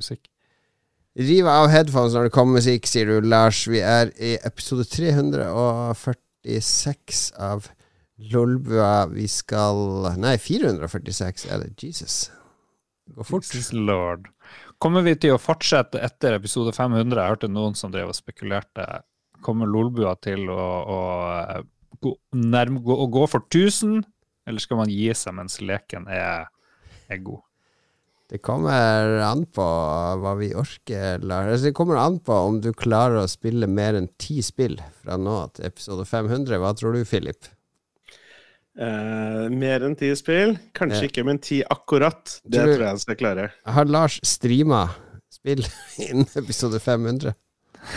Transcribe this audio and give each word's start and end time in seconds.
musikk. 0.00 0.24
Riv 1.14 1.46
av 1.46 1.68
headphones 1.70 2.10
når 2.16 2.24
det 2.26 2.32
kommer 2.34 2.58
musikk, 2.58 2.88
sier 2.90 3.06
du, 3.06 3.22
Lars. 3.22 3.70
Vi 3.70 3.78
er 3.78 4.10
i 4.18 4.34
episode 4.42 4.82
346 4.90 7.38
av 7.38 7.70
Lolbua. 8.32 9.06
Vi 9.12 9.28
skal 9.30 10.10
Nei, 10.18 10.34
446 10.42 11.46
er 11.46 11.62
det. 11.62 11.70
Jesus. 11.78 12.34
Det 13.06 13.14
går 13.14 13.22
fort. 13.28 13.46
Jesus 13.46 13.70
lord. 13.76 14.26
Kommer 14.82 15.06
vi 15.06 15.14
til 15.20 15.34
å 15.36 15.40
fortsette 15.40 16.00
etter 16.02 16.34
episode 16.36 16.72
500? 16.74 17.14
Jeg 17.14 17.30
hørte 17.36 17.48
noen 17.52 17.74
som 17.78 17.92
drev 17.94 18.08
og 18.10 18.18
spekulerte. 18.18 18.84
Kommer 19.44 19.66
Lolbua 19.70 20.14
til 20.24 20.50
å, 20.50 20.66
å, 20.82 20.98
gå, 22.02 22.10
nærme, 22.42 22.80
gå, 22.84 22.94
å 23.04 23.06
gå 23.12 23.24
for 23.30 23.40
1000, 23.46 24.02
eller 24.48 24.60
skal 24.60 24.76
man 24.82 24.90
gi 24.92 25.14
seg 25.16 25.32
mens 25.38 25.60
leken 25.62 26.08
er, 26.10 26.46
er 27.06 27.18
god? 27.22 27.42
Det 28.34 28.40
kommer 28.42 29.20
an 29.22 29.44
på 29.46 29.64
hva 30.18 30.32
vi 30.34 30.48
orker. 30.58 31.20
Lars. 31.22 31.52
Altså, 31.52 31.68
det 31.68 31.76
kommer 31.78 32.00
an 32.02 32.16
på 32.18 32.34
om 32.34 32.56
du 32.58 32.72
klarer 32.74 33.20
å 33.20 33.28
spille 33.30 33.68
mer 33.70 33.94
enn 33.94 34.08
ti 34.18 34.40
spill 34.42 34.74
fra 35.04 35.14
nå 35.14 35.36
til 35.54 35.68
episode 35.68 36.02
500. 36.02 36.58
Hva 36.58 36.72
tror 36.74 36.96
du, 36.98 37.04
Philip? 37.06 37.46
Eh, 38.74 39.44
mer 39.54 39.86
enn 39.86 39.94
ti 40.00 40.10
spill? 40.18 40.56
Kanskje 40.74 41.04
eh. 41.04 41.12
ikke, 41.12 41.24
men 41.28 41.38
ti 41.46 41.60
akkurat. 41.62 42.40
Det 42.42 42.58
Tror 42.58 42.72
tror 42.72 42.82
jeg 42.82 42.88
jeg 42.88 43.04
skal 43.04 43.18
klare. 43.20 43.44
Har 43.76 43.86
Lars 43.86 44.18
streama 44.26 44.82
spill 45.30 45.62
innen 46.08 46.26
episode 46.42 46.82
500? 46.82 47.38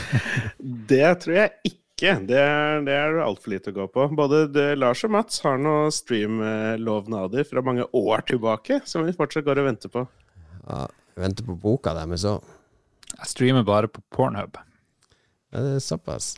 Det 0.94 1.10
tror 1.26 1.40
jeg 1.40 1.52
ikke. 1.72 2.14
Det 2.30 2.38
er, 2.38 2.86
det 2.86 2.94
er 2.94 3.20
altfor 3.26 3.56
lite 3.56 3.74
å 3.74 3.80
gå 3.80 3.90
på. 3.90 4.06
Både 4.14 4.46
det, 4.54 4.68
Lars 4.78 5.02
og 5.02 5.16
Mats 5.18 5.42
har 5.42 5.58
noen 5.58 5.90
stream-lovnader 5.90 7.50
fra 7.50 7.66
mange 7.66 7.90
år 7.90 8.22
tilbake 8.30 8.84
som 8.86 9.10
vi 9.10 9.18
fortsatt 9.18 9.50
går 9.50 9.66
og 9.66 9.72
venter 9.72 9.98
på. 9.98 10.06
Ja, 10.68 10.86
jeg 11.16 11.24
venter 11.24 11.48
på 11.48 11.58
boka 11.62 11.96
deres 11.98 12.26
òg. 12.28 12.44
Jeg 13.18 13.32
streamer 13.32 13.66
bare 13.66 13.90
på 13.90 14.04
Pornhub. 14.14 14.60
Ja, 15.54 15.64
det 15.64 15.78
er 15.78 15.84
såpass. 15.84 16.36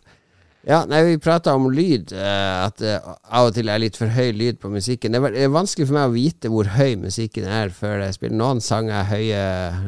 Ja, 0.67 0.81
nei, 0.85 0.99
vi 1.07 1.19
prata 1.23 1.53
om 1.55 1.69
lyd. 1.71 2.11
eh, 2.11 2.65
at 2.65 2.77
det 2.83 2.97
av 2.99 3.47
og 3.47 3.53
til 3.55 3.69
er 3.71 3.79
litt 3.79 3.97
for 3.97 4.11
høy 4.11 4.33
lyd 4.35 4.59
på 4.59 4.69
musikken. 4.69 5.15
Det 5.15 5.21
er, 5.23 5.37
er 5.45 5.53
vanskelig 5.55 5.87
for 5.87 5.95
meg 5.95 6.09
å 6.09 6.13
vite 6.13 6.51
hvor 6.51 6.67
høy 6.75 6.97
musikken 6.99 7.47
er 7.47 7.71
før 7.73 8.03
jeg 8.03 8.17
spiller. 8.17 8.37
Noen 8.37 8.59
sanger 8.61 8.99
er 8.99 9.07
høye, 9.09 9.43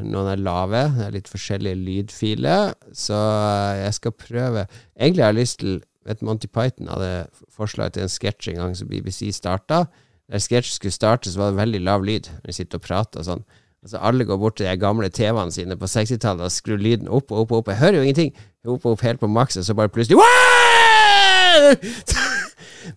noen 0.07 0.31
er 0.31 0.41
lave. 0.41 0.85
Det 0.95 1.05
er 1.05 1.15
litt 1.17 1.31
forskjellige 1.31 1.81
lydfiler. 1.81 2.73
Så 2.95 3.19
eh, 3.19 3.81
jeg 3.83 3.97
skal 3.99 4.15
prøve 4.15 4.67
Egentlig 4.95 5.25
har 5.25 5.33
jeg 5.35 5.41
lyst 5.41 5.59
til 5.61 5.81
Vet 6.07 6.23
Monty 6.25 6.47
Python 6.49 6.89
hadde 6.89 7.27
forslag 7.53 7.91
til 7.93 8.07
en 8.07 8.09
sketsj 8.09 8.53
en 8.55 8.63
gang 8.63 8.71
som 8.77 8.89
BBC 8.89 9.29
starta. 9.35 9.83
Der 10.31 10.41
sketsj 10.41 10.71
skulle 10.77 10.95
starte, 10.95 11.29
så 11.29 11.43
var 11.43 11.51
det 11.51 11.59
veldig 11.59 11.81
lav 11.83 12.05
lyd 12.07 12.31
når 12.31 12.47
de 12.47 12.55
sitter 12.57 12.79
og 12.79 12.87
prater 12.87 13.21
og 13.21 13.27
sånn. 13.27 13.43
Altså 13.81 13.97
Alle 13.97 14.25
går 14.25 14.37
bort 14.37 14.55
til 14.59 14.67
de 14.69 14.77
gamle 14.77 15.09
TV-ene 15.09 15.51
sine 15.53 15.77
på 15.77 15.89
60-tallet 15.89 16.45
og 16.45 16.53
skrur 16.53 16.77
lyden 16.77 17.09
opp 17.09 17.31
og 17.33 17.45
opp 17.45 17.51
og 17.51 17.57
opp. 17.61 17.71
Jeg 17.73 17.81
hører 17.81 17.97
jo 17.97 18.05
ingenting. 18.05 18.35
Opp 18.67 18.85
og 18.85 18.93
opp 18.93 19.05
helt 19.07 19.21
på 19.23 19.29
maks, 19.31 19.57
og 19.57 19.65
så 19.65 19.73
bare 19.77 19.89
plutselig 19.89 20.21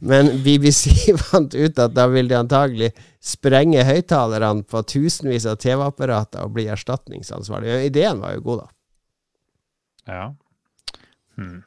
Men 0.05 0.29
BBC 0.45 0.93
fant 1.27 1.55
ut 1.57 1.81
at 1.81 1.97
da 1.97 2.07
vil 2.13 2.29
de 2.29 2.37
antagelig 2.37 2.91
sprenge 3.25 3.85
høyttalerne 3.85 4.65
på 4.69 4.83
tusenvis 4.89 5.49
av 5.49 5.57
TV-apparater 5.65 6.45
og 6.45 6.57
bli 6.57 6.69
erstatningsansvarlig. 6.73 7.79
Ideen 7.89 8.21
var 8.21 8.37
jo 8.37 8.45
god, 8.49 8.65
da. 8.65 8.69
Ja. 10.13 10.25
Hmm. 11.39 11.63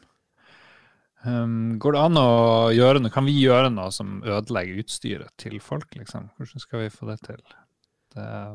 Um, 1.26 1.78
går 1.82 1.96
det 1.96 2.02
an 2.06 2.20
å 2.22 2.30
gjøre 2.72 3.02
noe 3.02 3.12
Kan 3.12 3.26
vi 3.28 3.34
gjøre 3.36 3.72
noe 3.74 3.90
som 3.92 4.22
ødelegger 4.22 4.84
utstyret 4.86 5.34
til 5.42 5.58
folk, 5.60 5.90
liksom? 5.98 6.30
Hvordan 6.38 6.62
skal 6.62 6.86
vi 6.86 6.94
få 6.94 7.10
det 7.10 7.18
til? 7.26 7.42
Det 8.14 8.22
er 8.24 8.54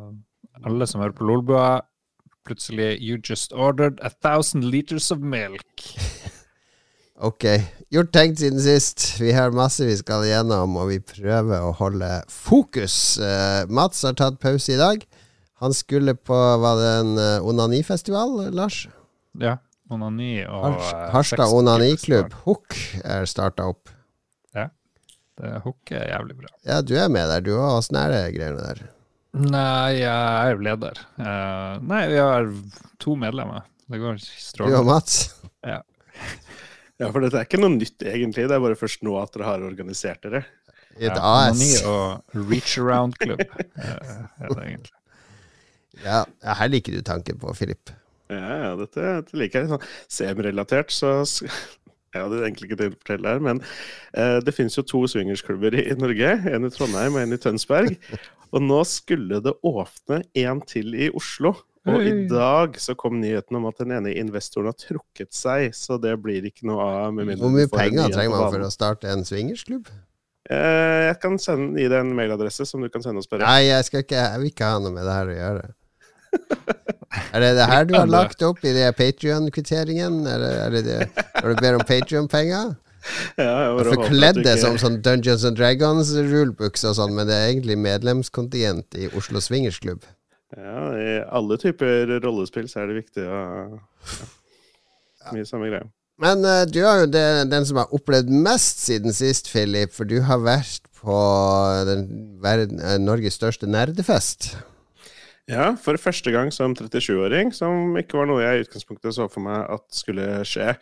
alle 0.61 0.87
som 0.87 1.01
hører 1.01 1.17
på 1.17 1.27
Lolbua, 1.29 1.83
plutselig 2.47 2.99
You 3.01 3.19
just 3.19 3.53
ordered 3.53 4.01
a 4.03 4.11
thousand 4.11 4.65
liters 4.65 5.11
of 5.11 5.19
milk. 5.19 5.87
Ok. 7.23 7.45
Gjort 7.95 8.09
tenkt 8.11 8.41
siden 8.41 8.59
sist. 8.59 9.05
Vi 9.21 9.31
har 9.31 9.53
masse 9.55 9.85
vi 9.87 9.95
skal 9.95 10.25
igjennom, 10.27 10.73
og 10.75 10.89
vi 10.91 10.97
prøver 11.07 11.63
å 11.63 11.69
holde 11.79 12.09
fokus. 12.27 12.97
Uh, 13.23 13.63
Mats 13.71 14.01
har 14.03 14.17
tatt 14.19 14.41
pause 14.43 14.73
i 14.75 14.79
dag. 14.81 15.05
Han 15.63 15.71
skulle 15.77 16.17
på 16.19 16.35
Var 16.35 16.81
det 16.81 16.89
en 17.05 17.13
uh, 17.21 17.47
onanifestival, 17.47 18.49
Lars? 18.51 18.89
Ja. 19.39 19.61
Onani 19.93 20.41
og 20.49 20.79
eh, 20.79 21.09
Harstad 21.13 21.53
onaniklubb, 21.53 22.33
HOK, 22.47 22.77
er 23.05 23.27
starta 23.29 23.67
opp. 23.69 23.91
Ja. 24.57 24.71
Det 25.37 25.59
hooker 25.67 26.07
jævlig 26.09 26.39
bra. 26.39 26.49
Ja, 26.65 26.81
du 26.81 26.95
er 26.97 27.11
med 27.13 27.29
der, 27.29 27.45
du 27.45 27.53
òg. 27.59 27.77
Åssen 27.77 27.99
er 28.01 28.15
det 28.15 28.23
greiene 28.39 28.63
der? 28.63 28.83
Nei, 29.33 29.95
jeg 30.03 30.09
er 30.13 30.51
jo 30.53 30.61
leder. 30.67 30.99
Uh, 31.17 31.79
nei, 31.89 32.03
vi 32.13 32.19
har 32.21 32.49
to 33.01 33.15
medlemmer. 33.17 33.65
Det 33.89 34.01
går 34.03 34.21
Du 34.59 34.65
og. 34.69 34.85
Mats? 34.89 35.23
Ja, 37.03 37.09
for 37.11 37.25
dette 37.25 37.35
er 37.41 37.47
ikke 37.49 37.59
noe 37.59 37.73
nytt, 37.75 37.99
egentlig. 38.07 38.45
Det 38.47 38.55
er 38.55 38.61
bare 38.63 38.77
først 38.79 39.01
nå 39.03 39.17
at 39.19 39.33
dere 39.35 39.47
har 39.49 39.63
organisert 39.67 40.23
dere. 40.23 40.45
I 41.01 41.09
et 41.09 41.17
Ja, 41.17 41.49
AS? 41.49 41.63
og 41.89 42.37
reach 42.47 42.77
around-klubb 42.79 43.41
eh, 43.41 44.21
er 44.45 44.53
det 44.53 44.59
egentlig. 44.69 44.93
Ja, 46.05 46.21
ja, 46.45 46.55
her 46.61 46.71
liker 46.71 46.95
du 46.95 47.01
tanken 47.03 47.41
på, 47.43 47.51
Filip. 47.59 47.91
Ja, 48.31 48.39
ja, 48.69 48.71
dette, 48.79 49.03
dette 49.19 49.41
liker 49.41 49.65
jeg. 49.65 49.73
Sånn 49.73 49.89
Sem-relatert, 50.15 50.95
så 50.95 51.11
Jeg 52.13 52.27
hadde 52.27 52.43
egentlig 52.45 52.69
ikke 52.69 52.79
tenkt 52.81 52.97
å 52.99 53.03
fortelle 53.03 53.35
her, 53.35 53.43
men 53.45 53.61
eh, 54.13 54.39
det 54.45 54.53
finnes 54.53 54.77
jo 54.77 54.85
to 54.85 55.03
swingersklubber 55.09 55.79
i, 55.81 55.89
Norge. 55.97 56.33
En 56.53 56.69
i 56.69 56.73
Trondheim 56.73 57.17
og 57.17 57.25
en 57.25 57.37
i 57.37 57.41
Tønsberg. 57.41 57.97
Og 58.53 58.65
nå 58.65 58.83
skulle 58.85 59.41
det 59.41 59.55
åpne 59.65 60.21
en 60.45 60.61
til 60.69 60.93
i 60.93 61.09
Oslo. 61.17 61.55
Og 61.89 62.05
i 62.07 62.13
dag 62.31 62.77
så 62.79 62.95
kom 62.95 63.17
nyheten 63.19 63.57
om 63.59 63.65
at 63.67 63.81
den 63.83 63.95
ene 63.97 64.13
investoren 64.15 64.71
har 64.71 64.77
trukket 64.79 65.33
seg, 65.35 65.73
så 65.75 65.97
det 65.99 66.15
blir 66.23 66.45
ikke 66.47 66.69
noe 66.69 66.85
av. 66.85 67.19
Hvor 67.41 67.55
mye 67.57 67.71
penger 67.73 68.13
trenger 68.13 68.37
man 68.37 68.53
for 68.53 68.67
å 68.69 68.71
starte 68.71 69.11
en 69.11 69.25
swingersklubb? 69.27 69.91
Eh, 70.53 71.01
jeg 71.09 71.19
kan 71.23 71.39
sende, 71.43 71.81
gi 71.81 71.89
deg 71.89 72.05
en 72.05 72.15
mailadresse 72.19 72.67
som 72.69 72.83
du 72.83 72.91
kan 72.93 73.03
sende 73.03 73.23
og 73.23 73.27
spørre. 73.27 73.47
Nei, 73.47 73.71
jeg, 73.71 73.89
skal 73.89 74.05
ikke, 74.05 74.21
jeg 74.21 74.43
vil 74.43 74.53
ikke 74.53 74.69
ha 74.69 74.83
noe 74.83 74.95
med 74.95 75.07
det 75.09 75.17
her 75.17 75.33
å 75.33 75.37
gjøre. 75.39 75.65
Er 77.33 77.41
det 77.45 77.51
det 77.57 77.67
her 77.69 77.85
du 77.89 77.95
har 77.97 78.09
lagt 78.09 78.43
opp 78.45 78.63
i 78.65 78.73
det 78.73 78.87
Patrion-kvitteringen? 78.97 80.23
Er 80.29 80.41
det, 80.43 80.53
det 80.73 80.83
det 80.87 81.27
når 81.43 81.53
du 81.55 81.61
ber 81.65 81.77
om 81.79 81.85
Patrion-penger? 81.89 82.73
Ja, 83.37 83.45
jeg 83.45 83.47
Jeg 83.47 83.77
bare 83.77 83.77
håper 83.77 83.91
at 83.91 83.95
forkledd 83.99 84.35
du 84.37 84.43
det 84.43 84.53
ikke- 84.57 84.63
som 84.63 84.77
sånn 84.79 84.99
Dungeons 85.03 85.45
and 85.45 85.57
Dragons 85.59 86.13
rulebooks 86.15 86.85
og 86.89 86.95
sånn, 86.97 87.15
men 87.17 87.27
det 87.27 87.35
er 87.35 87.49
egentlig 87.51 87.79
medlemskontingent 87.83 88.95
i 88.95 89.09
Oslo 89.19 89.41
Swingersklubb. 89.43 90.05
Ja, 90.57 90.93
I 90.93 91.17
alle 91.33 91.57
typer 91.59 92.21
rollespill 92.23 92.69
så 92.69 92.83
er 92.83 92.93
det 92.93 93.01
viktig 93.03 93.25
å 93.25 93.41
ja. 93.81 95.33
Mye 95.33 95.47
samme 95.49 95.69
greie. 95.71 95.87
Men 96.23 96.45
uh, 96.45 96.65
du 96.69 96.81
er 96.85 97.03
jo 97.03 97.07
den, 97.11 97.49
den 97.51 97.65
som 97.67 97.79
har 97.81 97.91
opplevd 97.95 98.29
mest 98.31 98.83
siden 98.85 99.15
sist, 99.17 99.49
Philip, 99.51 99.91
for 99.95 100.05
du 100.05 100.21
har 100.23 100.39
vært 100.45 100.85
på 101.03 101.17
den, 101.89 102.05
verden, 102.43 102.79
eh, 102.79 102.99
Norges 103.03 103.35
største 103.41 103.67
nerdefest. 103.67 104.53
Ja, 105.51 105.73
for 105.81 105.99
første 105.99 106.31
gang 106.35 106.53
som 106.55 106.77
37-åring, 106.79 107.51
som 107.57 107.97
ikke 107.99 108.21
var 108.21 108.29
noe 108.31 108.45
jeg 108.45 108.61
i 108.61 108.67
utgangspunktet 108.67 109.17
så 109.17 109.27
for 109.31 109.43
meg 109.45 109.65
at 109.75 109.85
skulle 109.97 110.29
skje. 110.47 110.77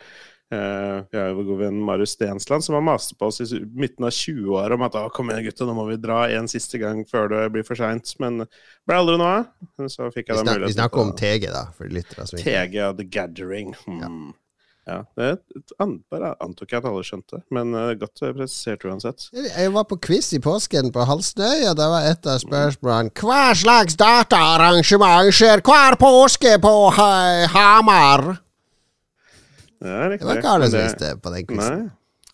Eh, 0.51 0.97
jeg 1.13 1.15
har 1.15 1.29
jo 1.31 1.37
vår 1.37 1.45
gode 1.47 1.63
venn 1.63 1.79
Marius 1.87 2.13
Stensland 2.17 2.65
som 2.65 2.75
har 2.75 2.83
mast 2.83 3.13
på 3.17 3.29
oss 3.31 3.39
i 3.39 3.61
midten 3.63 4.03
av 4.03 4.11
20-åra 4.11 4.75
om 4.75 4.83
at 4.83 4.97
«Å, 4.99 5.05
kom 5.15 5.31
igjen 5.31 5.45
gutta, 5.47 5.67
nå 5.69 5.75
må 5.77 5.85
vi 5.87 5.95
dra 6.03 6.25
en 6.35 6.49
siste 6.51 6.81
gang 6.81 7.05
før 7.07 7.31
det 7.31 7.45
blir 7.55 7.65
for 7.67 7.79
seint. 7.79 8.11
Men 8.19 8.43
ble 8.43 8.97
aldri 8.99 9.15
noe 9.21 9.31
av. 9.39 9.49
Så 9.87 10.11
fikk 10.11 10.29
jeg 10.29 10.41
da 10.41 10.43
muligheten. 10.43 10.67
vi 10.67 10.75
snakker 10.75 11.05
om 11.05 11.13
TG, 11.15 11.47
da, 11.55 11.65
for 11.77 11.95
lytter, 11.95 12.23
som 12.27 12.41
TG 12.41 12.51
TG 12.51 12.79
The 12.99 13.07
Gathering. 13.17 13.73
Hmm. 13.87 14.01
Ja. 14.03 14.11
Det 15.15 15.27
an, 15.79 15.91
bare 16.11 16.31
antok 16.41 16.71
jeg 16.73 16.81
at 16.81 16.87
alle 16.89 17.03
skjønte, 17.05 17.41
men 17.53 17.73
eh, 17.77 17.91
godt 18.01 18.21
presisert 18.35 18.83
uansett. 18.89 19.27
Jeg 19.33 19.71
var 19.75 19.85
på 19.87 19.97
quiz 20.01 20.31
i 20.33 20.39
påsken 20.41 20.89
på 20.91 21.05
Halsnøy, 21.05 21.67
og 21.69 21.75
da 21.77 21.87
var 21.93 22.07
et 22.09 22.25
av 22.27 22.39
spørsmålene 22.41 23.13
Hva 23.21 23.43
slags 23.55 23.95
dataarrangement 24.01 25.29
skjer 25.37 25.61
hver 25.61 25.97
påske 26.01 26.57
på 26.63 26.73
Ha- 26.97 27.47
Hamar? 27.53 28.25
Ja, 29.81 30.09
Det 30.09 30.21
var 30.25 30.37
ikke 30.37 30.49
alle 30.57 30.69
som 30.69 30.81
visste 30.83 31.15
på 31.21 31.31
den 31.33 31.45
quizen. 31.49 31.77
Nei. 31.85 31.89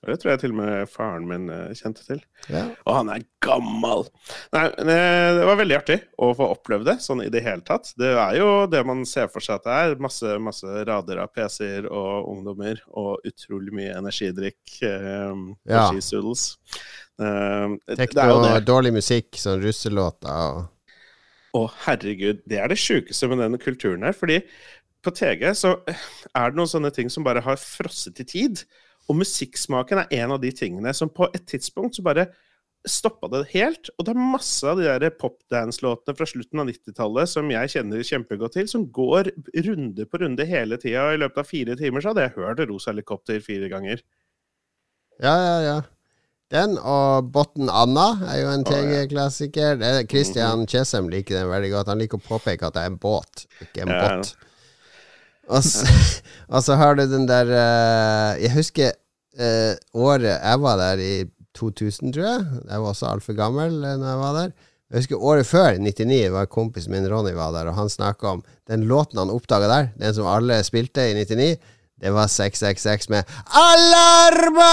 Det 0.05 0.15
tror 0.21 0.31
jeg 0.33 0.39
til 0.43 0.51
og 0.53 0.57
med 0.59 0.89
faren 0.91 1.25
min 1.27 1.47
eh, 1.49 1.71
kjente 1.77 2.03
til. 2.05 2.19
Ja. 2.53 2.65
Og 2.85 2.93
han 2.99 3.09
er 3.13 3.23
gammel! 3.43 4.05
Nei, 4.53 4.65
eh, 4.83 5.31
det 5.39 5.47
var 5.49 5.57
veldig 5.59 5.77
artig 5.79 5.97
å 6.21 6.29
få 6.37 6.51
oppleve 6.53 6.85
det, 6.87 6.97
sånn 7.03 7.23
i 7.25 7.31
det 7.33 7.41
hele 7.45 7.65
tatt. 7.65 7.89
Det 7.97 8.11
er 8.13 8.37
jo 8.37 8.51
det 8.69 8.83
man 8.87 9.01
ser 9.09 9.27
for 9.33 9.43
seg 9.43 9.57
at 9.57 9.65
det 9.67 9.79
er. 9.81 9.97
Masse, 10.05 10.37
masse 10.43 10.85
rader 10.87 11.23
av 11.23 11.33
PC-er 11.33 11.89
og 11.89 12.29
ungdommer, 12.35 12.79
og 12.93 13.25
utrolig 13.27 13.73
mye 13.81 13.97
energidrikk. 13.97 14.61
Eh, 14.85 15.35
Ja. 15.67 15.87
Energisoodles. 15.89 16.45
Eh, 17.19 17.75
Tekno 17.97 18.27
og 18.37 18.65
dårlig 18.67 18.93
musikk, 18.99 19.33
sånn 19.41 19.61
russelåter 19.63 20.29
og 20.29 20.65
Å, 21.57 21.61
herregud. 21.87 22.43
Det 22.45 22.59
er 22.61 22.69
det 22.69 22.77
sjukeste 22.77 23.29
med 23.31 23.39
denne 23.41 23.57
kulturen 23.57 24.03
her. 24.05 24.13
Fordi 24.13 24.41
på 25.01 25.13
TG 25.15 25.47
så 25.57 25.71
er 25.87 26.51
det 26.51 26.57
noen 26.59 26.69
sånne 26.69 26.91
ting 26.93 27.09
som 27.09 27.25
bare 27.25 27.41
har 27.41 27.57
frosset 27.57 28.19
i 28.21 28.25
tid. 28.27 28.61
Og 29.07 29.15
musikksmaken 29.21 30.03
er 30.03 30.13
en 30.23 30.31
av 30.35 30.41
de 30.43 30.51
tingene 30.51 30.91
som 30.93 31.09
på 31.09 31.29
et 31.33 31.45
tidspunkt 31.47 31.95
så 31.95 32.03
bare 32.03 32.27
stoppa 32.87 33.27
det 33.31 33.41
helt. 33.53 33.89
Og 33.97 34.05
det 34.05 34.13
er 34.13 34.19
masse 34.35 34.67
av 34.67 34.77
de 34.79 34.85
der 34.87 35.09
popdance-låtene 35.19 36.15
fra 36.15 36.27
slutten 36.29 36.61
av 36.61 36.67
90-tallet 36.69 37.31
som 37.31 37.49
jeg 37.51 37.71
kjenner 37.73 38.03
kjempegodt 38.05 38.53
til, 38.55 38.67
som 38.71 38.85
går 38.93 39.31
runde 39.67 40.05
på 40.07 40.21
runde 40.21 40.45
hele 40.47 40.77
tida. 40.79 41.09
I 41.15 41.19
løpet 41.23 41.41
av 41.43 41.49
fire 41.49 41.75
timer 41.79 42.03
så 42.03 42.13
hadde 42.13 42.27
jeg 42.27 42.35
hørt 42.37 42.63
Rosa 42.69 42.91
helikopter 42.93 43.39
fire 43.43 43.69
ganger. 43.71 44.03
Ja, 45.23 45.35
ja, 45.35 45.55
ja. 45.65 45.77
Den 46.53 46.77
og 46.79 47.31
Botten 47.35 47.67
Anna 47.67 48.05
er 48.31 48.37
jo 48.45 48.51
en. 48.53 48.63
TG-klassiker. 48.63 49.75
Det- 49.81 50.07
Christian 50.09 50.65
Chesem 50.67 51.09
liker 51.11 51.41
den 51.41 51.49
veldig 51.51 51.71
godt. 51.73 51.87
Han 51.91 51.99
liker 51.99 52.17
å 52.21 52.23
påpeke 52.23 52.67
at 52.69 52.73
det 52.77 52.83
er 52.83 52.91
en 52.93 52.99
båt, 52.99 53.47
ikke 53.61 53.81
en 53.81 53.87
Ja. 53.87 54.17
bot. 54.17 54.35
Og 55.47 55.63
så, 55.63 55.87
og 56.53 56.63
så 56.63 56.77
har 56.79 56.97
du 56.97 57.05
den 57.07 57.27
der 57.27 57.51
uh, 57.51 58.41
Jeg 58.41 58.53
husker 58.55 58.91
uh, 59.39 59.73
året 59.93 60.33
jeg 60.35 60.61
var 60.63 60.79
der 60.81 61.03
i 61.03 61.13
2000, 61.57 62.13
tror 62.13 62.23
jeg. 62.23 62.41
Jeg 62.69 62.81
var 62.81 62.87
også 62.93 63.07
altfor 63.09 63.33
gammel 63.37 63.79
uh, 63.81 63.95
når 63.97 64.07
jeg 64.07 64.19
var 64.23 64.33
der. 64.41 64.51
Jeg 64.87 65.01
husker 65.01 65.23
året 65.23 65.45
før, 65.45 65.77
99, 65.83 66.31
var 66.31 66.45
kompisen 66.45 66.93
min 66.93 67.07
Ronny 67.11 67.33
var 67.35 67.51
der, 67.51 67.67
og 67.67 67.75
han 67.75 67.89
snakka 67.91 68.27
om 68.37 68.43
den 68.69 68.85
låten 68.87 69.19
han 69.19 69.33
oppdaga 69.33 69.67
der, 69.67 69.89
den 69.99 70.13
som 70.15 70.29
alle 70.31 70.61
spilte 70.63 71.09
i 71.11 71.17
99. 71.17 71.57
Det 71.97 72.13
var 72.13 72.29
666 72.29 73.09
med 73.09 73.23
Alarma! 73.51 74.71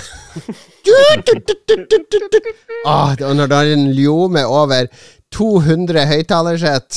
Du, 0.80 0.92
du, 1.26 1.32
du, 1.46 1.54
du, 1.68 1.76
du, 1.90 1.98
du, 2.10 2.28
du. 2.32 2.52
Ah, 2.88 3.12
og 3.12 3.34
når 3.36 3.50
den 3.52 3.90
ljomer 3.92 4.48
over 4.48 4.86
200 5.34 6.06
høyttalersett 6.10 6.96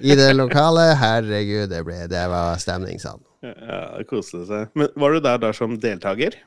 i 0.00 0.14
det 0.18 0.28
lokale 0.36 0.92
Herregud, 1.00 1.70
det, 1.72 1.82
ble, 1.86 2.04
det 2.10 2.26
var 2.30 2.60
stemning, 2.62 3.00
sa 3.02 3.16
han. 3.16 3.24
Ja, 3.46 3.80
det 3.98 4.06
koste 4.10 4.44
seg. 4.48 4.70
Men 4.78 4.92
var 4.98 5.14
du 5.14 5.22
der 5.24 5.40
da 5.42 5.50
som 5.56 5.74
deltaker? 5.82 6.38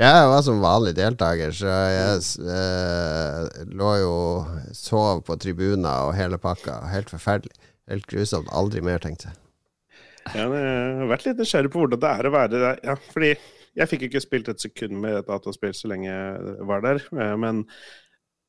Ja, 0.00 0.12
jeg 0.22 0.28
var 0.32 0.44
som 0.44 0.62
vanlig 0.64 0.94
deltaker, 0.96 1.52
så 1.52 1.68
jeg 1.92 2.20
eh, 2.48 3.64
lå 3.76 3.90
jo 4.00 4.14
Sov 4.72 5.20
på 5.26 5.36
tribuner 5.40 6.08
og 6.08 6.14
hele 6.16 6.38
pakka. 6.40 6.78
Helt 6.92 7.12
forferdelig. 7.12 7.52
Helt 7.90 8.06
grusomt. 8.08 8.48
Aldri 8.56 8.80
mer, 8.84 9.02
tenkte 9.02 9.28
jeg. 9.28 9.38
Ja, 10.32 10.46
jeg 10.46 10.70
har 11.00 11.10
vært 11.10 11.26
litt 11.26 11.42
nysgjerrig 11.42 11.72
på 11.74 11.82
hvordan 11.82 12.00
det 12.00 12.12
er 12.12 12.28
å 12.28 12.32
være 12.32 12.52
der. 12.54 12.80
Ja, 12.86 12.96
fordi 13.12 13.34
jeg 13.78 13.88
fikk 13.90 14.06
ikke 14.06 14.22
spilt 14.22 14.48
et 14.52 14.62
sekund 14.62 14.96
med 15.02 15.18
et 15.18 15.28
dataspill 15.28 15.74
så 15.76 15.90
lenge 15.92 16.08
jeg 16.08 16.56
var 16.68 16.84
der, 16.84 17.02
eh, 17.16 17.34
men 17.40 17.64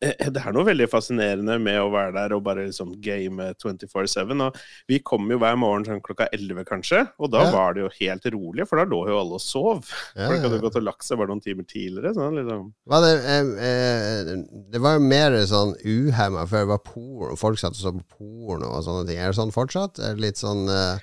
det 0.03 0.41
er 0.41 0.51
noe 0.55 0.65
veldig 0.67 0.87
fascinerende 0.91 1.55
med 1.63 1.77
å 1.79 1.89
være 1.93 2.11
der 2.17 2.33
og 2.35 2.43
bare 2.43 2.65
liksom 2.67 2.91
game 3.03 3.49
24-7. 3.61 4.33
Og 4.43 4.57
vi 4.91 4.99
kom 5.05 5.29
jo 5.31 5.37
hver 5.41 5.55
morgen 5.61 5.85
sånn 5.87 6.01
klokka 6.03 6.27
11, 6.35 6.65
kanskje, 6.67 7.03
og 7.19 7.31
da 7.33 7.45
Ja. 7.45 7.51
var 7.55 7.73
det 7.77 7.83
jo 7.85 7.89
helt 8.01 8.25
rolig, 8.35 8.67
for 8.67 8.81
da 8.81 8.85
lå 8.89 9.01
jo 9.07 9.19
alle 9.21 9.39
og 9.39 9.43
sov. 9.43 9.87
Ja, 10.15 10.27
Folk 10.27 10.43
hadde 10.47 10.61
gått 10.61 10.75
og 10.81 10.83
lagt 10.89 11.03
seg 11.07 11.17
bare 11.21 11.31
noen 11.31 11.41
timer 11.43 11.63
tidligere. 11.69 12.13
Sånn, 12.17 12.35
liksom. 12.41 12.67
Var 12.87 13.01
det, 13.07 13.13
eh, 13.23 13.49
eh, 13.69 14.35
det 14.75 14.81
var 14.83 14.99
jo 14.99 15.05
mer 15.07 15.31
sånn 15.47 15.75
uhemma 15.85 16.45
før. 16.47 16.63
Det 16.67 16.71
var 16.75 16.83
porno. 16.85 17.35
Folk 17.39 17.57
satt 17.59 17.71
og 17.77 17.81
så 17.83 17.91
på 17.95 18.03
porno 18.17 18.69
og 18.75 18.83
sånne 18.83 19.07
ting. 19.07 19.17
Er 19.17 19.31
det 19.31 19.39
sånn 19.39 19.53
fortsatt? 19.55 19.99
Er 19.99 20.15
det 20.15 20.21
litt 20.27 20.35
sånn 20.41 20.67
eh, 20.69 20.99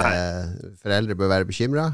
eh, 0.00 0.72
Foreldre 0.82 1.16
bør 1.18 1.30
være 1.30 1.46
bekymra? 1.48 1.86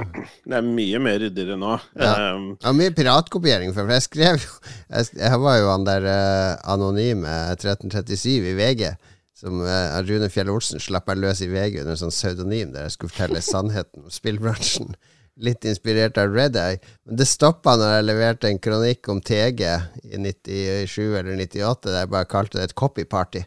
Det 0.45 0.57
er 0.59 0.65
mye 0.65 1.01
mer 1.03 1.19
ryddigere 1.23 1.59
nå. 1.59 1.75
Ja. 1.99 2.13
Um, 2.37 2.49
Ja, 2.63 2.73
mye 2.77 2.95
piratkopiering, 2.95 3.75
for 3.75 3.91
jeg 3.91 4.07
skrev 4.07 4.41
jo 4.43 4.55
Jeg, 4.93 5.11
jeg 5.19 5.41
var 5.43 5.59
jo 5.59 5.71
han 5.73 5.87
der 5.89 6.07
uh, 6.09 6.73
anonyme 6.75 7.35
1337 7.55 8.49
i 8.53 8.57
VG, 8.59 8.89
som 9.39 9.61
uh, 9.63 9.99
Rune 10.07 10.31
Fjell 10.33 10.51
Olsen 10.51 10.83
slapp 10.83 11.11
meg 11.11 11.21
løs 11.23 11.43
i 11.45 11.51
VG 11.51 11.83
under 11.85 11.99
sånn 12.01 12.15
pseudonym, 12.15 12.73
der 12.75 12.87
jeg 12.89 12.97
skulle 12.97 13.15
fortelle 13.15 13.45
sannheten 13.45 14.07
om 14.07 14.15
spillbransjen. 14.15 14.95
Litt 15.47 15.63
inspirert 15.71 16.19
av 16.19 16.33
Red 16.35 16.57
Eye. 16.59 16.81
Men 17.07 17.21
det 17.21 17.29
stoppa 17.31 17.77
når 17.79 17.93
jeg 17.93 18.07
leverte 18.09 18.49
en 18.51 18.59
kronikk 18.59 19.07
om 19.13 19.21
TG 19.23 19.61
i 20.03 20.19
97 20.19 21.15
eller 21.21 21.37
98, 21.39 21.93
der 21.93 22.01
jeg 22.01 22.11
bare 22.11 22.31
kalte 22.33 22.59
det 22.59 22.65
et 22.71 22.75
copyparty. 22.79 23.45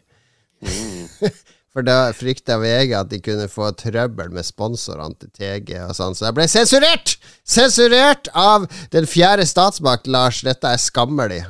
For 1.72 1.84
da 1.86 2.12
frykta 2.12 2.58
VG 2.60 2.92
at 2.98 3.08
de 3.08 3.18
kunne 3.24 3.48
få 3.48 3.70
trøbbel 3.80 4.32
med 4.34 4.44
sponsorene 4.44 5.16
til 5.16 5.30
TG 5.32 5.78
og 5.86 5.94
sånn, 5.96 6.16
så 6.16 6.28
jeg 6.28 6.36
ble 6.36 6.44
sensurert! 6.52 7.14
Sensurert 7.48 8.28
av 8.36 8.66
den 8.92 9.08
fjerde 9.08 9.46
statsmakt, 9.48 10.10
Lars. 10.10 10.42
Dette 10.44 10.68
er 10.68 10.80
skammelig. 10.80 11.40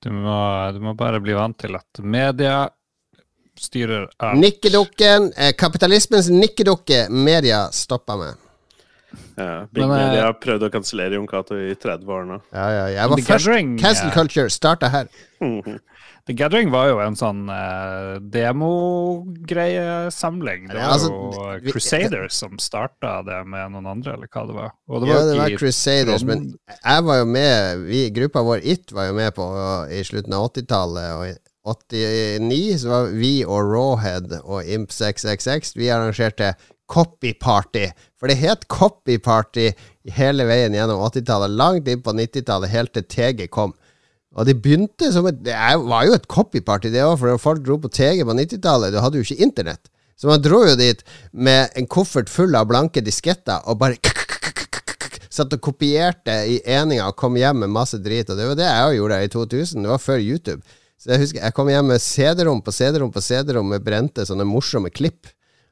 Du 0.00 0.12
må, 0.14 0.36
du 0.72 0.78
må 0.84 0.94
bare 0.96 1.18
bli 1.20 1.34
vant 1.36 1.58
til 1.60 1.74
at 1.76 2.00
media 2.00 2.68
styrer 3.60 4.06
alt. 4.22 4.38
Nikkedukken, 4.40 5.32
eh, 5.36 5.52
kapitalismens 5.58 6.30
nikkedukke, 6.32 7.08
media 7.10 7.66
stoppa 7.74 8.16
meg. 8.16 8.38
ja, 9.36 9.66
Big 9.72 9.82
Men, 9.82 9.90
eh, 9.90 10.06
Media 10.06 10.24
har 10.28 10.38
prøvd 10.38 10.68
å 10.68 10.70
kansellere 10.70 11.18
Jon 11.18 11.26
Cato 11.26 11.58
i 11.58 11.74
30 11.74 12.06
år 12.14 12.26
nå. 12.30 12.40
Ja, 12.54 12.70
ja, 12.70 12.86
jeg 12.94 13.10
var 13.10 13.16
først. 13.16 13.28
Gathering, 13.28 13.78
Cancel 13.78 14.06
ja. 14.08 14.14
culture 14.14 14.50
starta 14.50 14.88
her. 14.88 15.08
The 16.30 16.36
Gathering 16.38 16.68
var 16.70 16.84
jo 16.86 17.00
en 17.02 17.16
sånn 17.18 17.48
uh, 17.50 18.20
demogreiesamling. 18.30 20.68
Det 20.70 20.76
Ja, 20.78 20.84
var 20.84 20.92
altså, 20.94 21.10
jo 21.58 21.72
Crusaders 21.72 22.36
som 22.38 22.54
starta 22.62 23.16
det 23.26 23.40
med 23.50 23.72
noen 23.74 23.88
andre, 23.90 24.12
eller 24.14 24.30
hva 24.30 24.44
det 24.46 24.54
var. 24.54 24.70
Og 24.86 25.02
det 25.02 25.08
Ja, 25.10 25.16
var 25.16 25.26
det 25.26 25.34
var 25.40 25.50
Crusaders, 25.58 26.22
men 26.22 26.54
jeg 26.70 27.02
var 27.08 27.16
jo 27.18 27.26
med 27.26 27.82
vi, 27.88 28.04
Gruppa 28.14 28.42
vår 28.46 28.62
It 28.62 28.92
var 28.94 29.10
jo 29.10 29.14
med 29.18 29.34
på 29.34 29.42
i 29.90 30.04
slutten 30.06 30.30
av 30.38 30.46
80-tallet, 30.52 31.10
og 31.18 31.26
i 31.26 31.34
89 31.66 32.78
så 32.84 32.88
var 32.94 33.10
vi 33.10 33.42
og 33.44 33.58
Rawhead 33.74 34.30
og 34.44 34.62
Imp 34.70 34.90
666 34.94 35.74
Vi 35.76 35.90
arrangerte 35.90 36.54
Copy 36.90 37.34
Party. 37.34 37.90
For 38.18 38.26
det 38.30 38.38
het 38.38 38.68
Copy 38.70 39.18
Party 39.18 39.72
hele 40.14 40.44
veien 40.46 40.74
gjennom 40.78 41.02
80-tallet, 41.10 41.50
langt 41.58 41.88
inn 41.90 42.02
på 42.06 42.12
90-tallet, 42.14 42.70
helt 42.70 42.92
til 42.94 43.02
TG 43.10 43.48
kom. 43.50 43.74
Og 44.38 44.46
det 44.46 44.60
begynte 44.62 45.10
som 45.12 45.26
et 45.26 45.40
Det 45.42 45.54
var 45.54 46.04
jo 46.06 46.14
et 46.14 46.28
copyparty, 46.30 46.92
det 46.92 47.02
òg, 47.02 47.16
for 47.18 47.42
folk 47.42 47.64
dro 47.66 47.78
på 47.82 47.90
TG 47.90 48.22
på 48.26 48.36
90-tallet. 48.36 48.94
Du 48.94 49.00
hadde 49.02 49.18
jo 49.18 49.26
ikke 49.26 49.42
internett. 49.42 49.90
Så 50.20 50.28
man 50.28 50.42
dro 50.44 50.60
jo 50.68 50.76
dit 50.76 51.00
med 51.32 51.72
en 51.80 51.88
koffert 51.88 52.28
full 52.28 52.54
av 52.54 52.68
blanke 52.68 53.02
disketter 53.02 53.64
og 53.66 53.80
bare 53.80 53.96
Satt 55.30 55.52
og 55.54 55.60
kopierte 55.62 56.34
i 56.50 56.56
eninga 56.66 57.04
og 57.06 57.14
kom 57.16 57.36
hjem 57.38 57.60
med 57.62 57.70
masse 57.70 58.00
drit. 58.02 58.28
Og 58.28 58.36
det 58.36 58.48
var 58.48 58.56
det 58.58 58.66
jeg 58.66 58.96
gjorde 58.98 59.18
i 59.22 59.28
2000. 59.30 59.84
Det 59.84 59.92
var 59.92 60.02
før 60.02 60.18
YouTube. 60.18 60.58
Så 60.98 61.12
jeg 61.12 61.22
husker 61.22 61.44
jeg 61.44 61.54
kom 61.56 61.70
hjem 61.70 61.86
med 61.92 62.02
CD-rom 62.02 62.58
på 62.66 62.74
CD-rom 62.74 63.12
på 63.14 63.22
CD-rom 63.24 63.70
med 63.70 63.84
brente 63.86 64.26
sånne 64.26 64.44
morsomme 64.44 64.90
klipp 64.90 65.30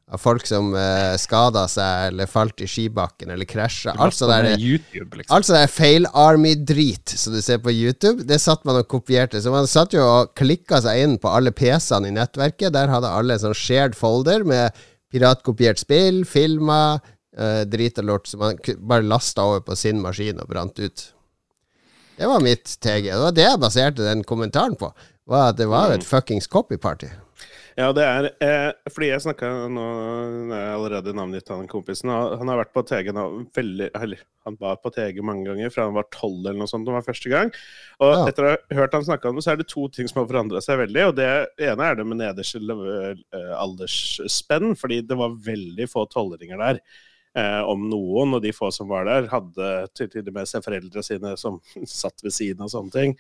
av 0.08 0.20
folk 0.22 0.46
som 0.49 0.70
uh, 0.72 1.14
skada 1.20 1.66
seg 1.69 2.12
eller 2.12 2.28
falt 2.31 2.62
i 2.64 2.69
skibakken 2.70 3.32
eller 3.34 3.49
krasja. 3.49 3.93
Altså 4.00 4.28
det 4.31 4.38
er 4.38 4.62
YouTube, 4.62 5.20
liksom. 5.20 5.34
Altså 5.37 5.60
fail 5.72 6.08
army-drit 6.16 7.12
som 7.20 7.37
du 7.37 7.43
ser 7.44 7.60
på 7.64 7.75
YouTube. 7.75 8.25
Det 8.28 8.40
satt 8.40 8.64
man 8.69 8.81
og 8.81 8.88
kopierte. 8.88 9.43
Så 9.44 9.52
man 9.52 9.69
satt 9.69 9.96
jo 9.96 10.06
og 10.06 10.32
klikka 10.38 10.81
seg 10.84 11.05
inn 11.05 11.19
på 11.20 11.32
alle 11.32 11.52
PC-ene 11.52 12.08
i 12.08 12.16
nettverket. 12.16 12.72
Der 12.76 12.93
hadde 12.93 13.12
alle 13.12 13.37
en 13.37 13.44
sånn 13.44 13.58
shared 13.58 13.99
folder 13.99 14.46
med 14.49 14.76
piratkopiert 15.12 15.81
spill, 15.81 16.25
filmer, 16.28 17.05
uh, 17.36 17.62
drit 17.69 18.00
og 18.00 18.08
lort. 18.08 18.32
Så 18.32 18.41
man 18.41 18.56
bare 18.79 19.05
lasta 19.05 19.44
over 19.44 19.65
på 19.69 19.77
sin 19.77 20.00
maskin 20.05 20.41
og 20.41 20.48
brant 20.48 20.81
ut. 20.81 21.06
Det 22.19 22.27
var 22.27 22.43
mitt 22.43 22.65
TG. 22.81 23.12
Det 23.12 23.22
var 23.29 23.36
det 23.36 23.44
jeg 23.46 23.62
baserte 23.62 24.08
den 24.08 24.24
kommentaren 24.27 24.74
på. 24.81 24.88
Var 25.29 25.53
at 25.53 25.60
det 25.60 25.69
var 25.69 25.93
et 25.93 26.06
fuckings 26.06 26.48
copy-party. 26.48 27.12
Ja, 27.79 27.93
det 27.94 28.03
er 28.03 28.27
eh, 28.43 28.91
fordi 28.91 29.13
jeg 29.13 29.23
snakka 29.23 29.49
nå 29.70 29.82
jeg 30.51 30.51
har 30.51 30.73
allerede 30.75 31.13
navngitt 31.15 31.51
han 31.53 31.69
kompisen. 31.70 32.11
og 32.11 32.32
Han 32.41 32.51
har 32.51 32.58
vært 32.65 32.73
på 32.75 32.82
TG 32.89 33.13
nå 33.15 33.27
veldig 33.55 33.87
Eller 33.94 34.25
han 34.49 34.56
var 34.58 34.81
på 34.82 34.91
TG 34.97 35.20
mange 35.23 35.47
ganger 35.47 35.70
fra 35.70 35.85
han 35.87 35.94
var 35.94 36.08
tolv 36.11 36.41
eller 36.41 36.58
noe 36.58 36.70
sånt. 36.70 36.89
Det 36.89 36.94
var 36.97 37.05
første 37.06 37.31
gang. 37.31 37.53
Og 38.01 38.15
Ja. 38.17 38.25
etter 38.32 38.47
å 38.49 38.51
ha 38.56 38.79
hørt 38.81 38.97
han 38.97 39.05
snakke 39.06 39.29
om 39.31 39.37
det, 39.39 39.44
så 39.44 39.53
er 39.53 39.61
det 39.61 39.69
to 39.69 39.87
ting 39.93 40.08
som 40.08 40.23
har 40.23 40.31
forandra 40.31 40.63
seg 40.65 40.81
veldig. 40.81 41.05
Og 41.11 41.15
det 41.20 41.29
ene 41.69 41.87
er 41.87 41.94
det 42.01 42.06
med 42.08 42.19
nederste 42.19 42.58
eh, 42.58 43.53
aldersspenn, 43.63 44.75
fordi 44.75 45.03
det 45.06 45.19
var 45.20 45.37
veldig 45.37 45.87
få 45.93 46.08
tolvåringer 46.11 46.58
der. 46.58 46.81
Eh, 47.39 47.61
om 47.71 47.85
noen, 47.91 48.35
og 48.35 48.43
de 48.43 48.53
få 48.57 48.71
som 48.75 48.89
var 48.91 49.07
der, 49.07 49.29
hadde 49.31 49.69
til, 49.95 50.11
og 50.23 50.31
med 50.35 50.49
seg 50.49 50.65
foreldre 50.65 51.05
sine 51.07 51.35
som 51.39 51.61
satt 52.01 52.25
ved 52.25 52.35
siden 52.35 52.65
av 52.65 52.73
sånne 52.73 52.95
ting. 52.95 53.17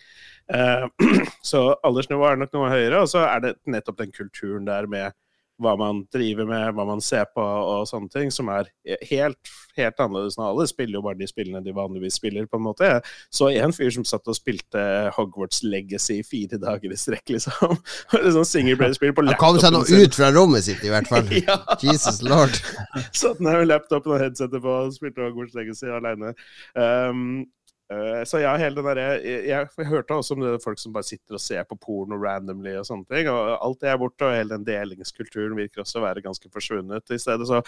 Eh, 0.50 0.86
så 1.50 1.62
aldersnivået 1.86 2.34
er 2.34 2.42
nok 2.42 2.56
noe 2.56 2.72
høyere, 2.72 3.02
og 3.04 3.10
så 3.12 3.26
er 3.28 3.44
det 3.44 3.56
nettopp 3.70 4.00
den 4.00 4.14
kulturen 4.14 4.66
der 4.68 4.88
med 4.90 5.14
hva 5.58 5.74
man 5.78 6.04
driver 6.14 6.46
med, 6.48 6.74
hva 6.76 6.84
man 6.86 7.00
ser 7.02 7.26
på 7.34 7.42
og 7.42 7.86
sånne 7.90 8.10
ting, 8.12 8.30
som 8.34 8.50
er 8.52 8.68
helt, 9.10 9.50
helt 9.78 10.02
annerledes 10.02 10.38
enn 10.38 10.46
Alle 10.46 10.68
spiller 10.70 10.98
jo 10.98 11.04
bare 11.04 11.18
de 11.18 11.28
spillene 11.28 11.62
de 11.64 11.74
vanligvis 11.74 12.18
spiller, 12.20 12.46
på 12.46 12.60
en 12.60 12.66
måte. 12.68 12.86
Jeg 12.86 13.02
så 13.34 13.50
en 13.50 13.74
fyr 13.74 13.90
som 13.94 14.06
satt 14.08 14.30
og 14.30 14.38
spilte 14.38 14.84
Hogwarts 15.16 15.64
Legacy 15.66 16.20
i 16.20 16.26
fire 16.26 16.60
dager 16.62 16.94
i 16.94 17.00
strekk, 17.00 17.34
liksom. 17.34 17.76
Det 18.28 18.34
sånn 18.36 18.48
singleplayer-spill 18.52 19.14
på 19.16 19.26
Han 19.28 19.40
kom 19.40 19.60
seg 19.62 19.74
nå 19.74 19.82
ut 19.82 20.18
fra 20.18 20.30
rommet 20.34 20.66
sitt, 20.68 20.82
i 20.86 20.94
hvert 20.94 21.10
fall. 21.10 21.26
Ja. 21.48 21.60
Jesus 21.80 22.18
lord. 22.26 22.54
Satt 23.20 23.38
ned 23.40 23.60
med 23.60 23.68
laptopen 23.70 24.16
og 24.16 24.22
headsetet 24.22 24.62
på 24.64 24.72
og 24.86 24.94
spilte 24.96 25.26
Hogwarts 25.26 25.54
Legacy 25.56 25.90
aleine. 25.92 26.34
Um, 26.74 27.46
Eh, 27.88 28.24
så 28.28 28.42
ja, 28.42 28.50
hele 28.60 28.76
den 28.76 28.84
derre 28.84 29.04
jeg, 29.06 29.44
jeg, 29.48 29.68
jeg 29.78 29.88
hørte 29.88 30.16
også 30.18 30.36
om 30.36 30.42
det 30.42 30.58
folk 30.60 30.80
som 30.80 30.92
bare 30.92 31.06
sitter 31.08 31.38
og 31.38 31.40
ser 31.40 31.62
på 31.64 31.78
porno 31.80 32.18
randomly 32.20 32.74
og 32.76 32.84
sånne 32.84 33.08
ting. 33.08 33.30
Og 33.32 33.54
alt 33.56 33.80
det 33.80 33.88
er 33.88 34.00
borte, 34.00 34.26
og 34.28 34.36
hele 34.36 34.52
den 34.52 34.66
delingskulturen 34.66 35.56
virker 35.56 35.84
også 35.84 36.02
å 36.02 36.04
være 36.04 36.24
ganske 36.24 36.52
forsvunnet. 36.52 37.14
I 37.14 37.20
stedet 37.22 37.48
så 37.48 37.62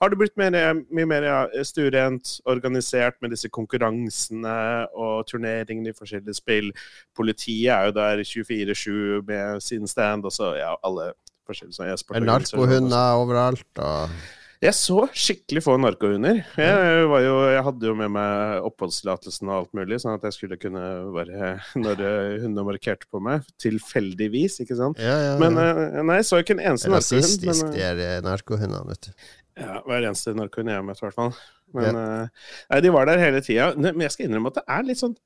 har 0.00 0.12
det 0.12 0.20
blitt 0.22 0.36
mer, 0.40 0.80
mye 0.88 1.10
mer 1.10 1.28
ja, 1.28 1.42
student, 1.68 2.38
organisert 2.48 3.20
med 3.20 3.36
disse 3.36 3.52
konkurransene 3.52 4.56
og 4.96 5.28
turneringene 5.28 5.92
i 5.92 5.98
forskjellige 5.98 6.40
spill. 6.40 6.72
Politiet 7.16 7.74
er 7.74 7.90
jo 7.90 7.96
der 8.00 8.24
24-7 8.24 9.22
med 9.28 9.62
sin 9.64 9.84
stand, 9.90 10.24
og 10.24 10.32
så 10.32 10.54
ja, 10.56 10.72
alle 10.86 11.12
forskjellige 11.46 11.76
sånne 11.76 11.94
e-sportorganisasjoner. 11.94 12.64
Narkohunder 12.64 13.20
overalt 13.20 13.84
og 13.84 14.16
jeg 14.64 14.74
så 14.78 15.02
skikkelig 15.12 15.62
få 15.64 15.74
narkohunder. 15.80 16.38
Jeg, 16.56 17.06
var 17.10 17.24
jo, 17.24 17.34
jeg 17.52 17.64
hadde 17.66 17.88
jo 17.90 17.94
med 17.98 18.12
meg 18.14 18.66
oppholdstillatelsen 18.68 19.50
og 19.50 19.56
alt 19.56 19.72
mulig, 19.76 19.98
sånn 20.02 20.16
at 20.16 20.24
jeg 20.28 20.36
skulle 20.36 20.58
kunne 20.60 20.84
være 21.14 21.50
når 21.84 22.04
hundene 22.44 22.66
markerte 22.66 23.10
på 23.12 23.20
meg. 23.24 23.44
Tilfeldigvis, 23.62 24.60
ikke 24.64 24.78
sant. 24.78 25.02
Ja, 25.02 25.12
ja, 25.12 25.34
ja. 25.34 25.36
Men 25.42 25.60
eh, 25.60 26.00
nei, 26.00 26.20
jeg 26.22 26.30
så 26.30 26.40
ikke 26.42 26.56
en 26.56 26.64
eneste 26.72 26.92
narkohund. 26.92 27.26
Rasistisk, 27.26 27.66
men, 27.66 27.74
de 27.76 27.84
er 27.84 28.02
eh, 28.06 28.16
narkohundene, 28.24 28.86
vet 28.94 29.10
du. 29.10 29.28
Ja, 29.56 29.78
hver 29.84 30.08
eneste 30.08 30.36
narkohund 30.36 30.72
jeg 30.72 30.80
har 30.80 30.86
møtt, 30.86 31.00
i 31.00 31.06
hvert 31.06 31.16
fall. 31.16 31.36
Men 31.76 32.00
eh, 32.00 32.50
nei, 32.72 32.82
de 32.84 32.92
var 32.94 33.08
der 33.10 33.20
hele 33.22 33.42
tida. 33.44 33.70
Men 33.76 34.06
jeg 34.06 34.14
skal 34.14 34.28
innrømme 34.28 34.52
at 34.52 34.60
det 34.60 34.66
er 34.78 34.88
litt 34.88 35.02
sånn 35.02 35.16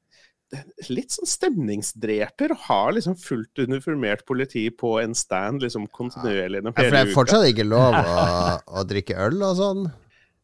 litt 0.90 1.14
sånn 1.14 1.28
stemningsdreper 1.30 2.54
å 2.54 2.59
ha 2.66 2.83
liksom 2.97 3.14
fullt 3.19 3.62
uniformert 3.62 4.25
politi 4.26 4.64
på 4.75 4.97
en 5.02 5.14
stand 5.14 5.62
liksom 5.62 5.87
kontinuerlig 5.95 6.64
Ja, 6.64 6.73
for 6.75 6.95
det 6.97 7.02
er 7.04 7.12
fortsatt 7.14 7.49
ikke 7.52 7.69
lov 7.69 7.95
å, 7.95 8.23
å 8.80 8.87
drikke 8.88 9.19
øl 9.28 9.38
og 9.47 9.59
sånn. 9.61 9.85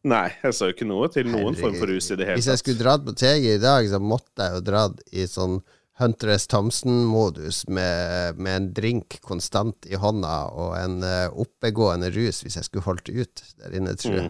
Nei, 0.07 0.27
jeg 0.43 0.55
sa 0.55 0.69
jo 0.69 0.75
ikke 0.75 0.87
noe 0.87 1.09
til 1.11 1.27
noen 1.27 1.57
form 1.57 1.75
for 1.75 1.89
rus 1.91 2.11
i 2.13 2.15
det 2.15 2.29
hele 2.29 2.39
Hvis 2.39 2.47
jeg 2.53 2.61
skulle 2.61 2.79
dratt 2.79 3.03
på 3.03 3.15
TG 3.17 3.49
i 3.57 3.59
dag, 3.59 3.87
så 3.91 3.99
måtte 3.99 4.45
jeg 4.45 4.55
jo 4.55 4.63
dratt 4.69 5.01
i 5.11 5.25
sånn 5.27 5.59
Hunter 5.97 6.29
S. 6.35 6.45
Thompson-modus 6.51 7.63
med, 7.73 8.37
med 8.37 8.53
en 8.53 8.67
drink 8.77 9.17
konstant 9.25 9.87
i 9.89 9.97
hånda 9.97 10.35
og 10.53 10.75
en 10.77 10.99
uh, 11.01 11.39
oppegående 11.41 12.11
rus 12.13 12.43
hvis 12.45 12.59
jeg 12.59 12.67
skulle 12.67 12.85
holdt 12.85 13.09
ut 13.09 13.41
der 13.57 13.79
inne, 13.79 13.95
tror 13.97 14.19
jeg. 14.21 14.29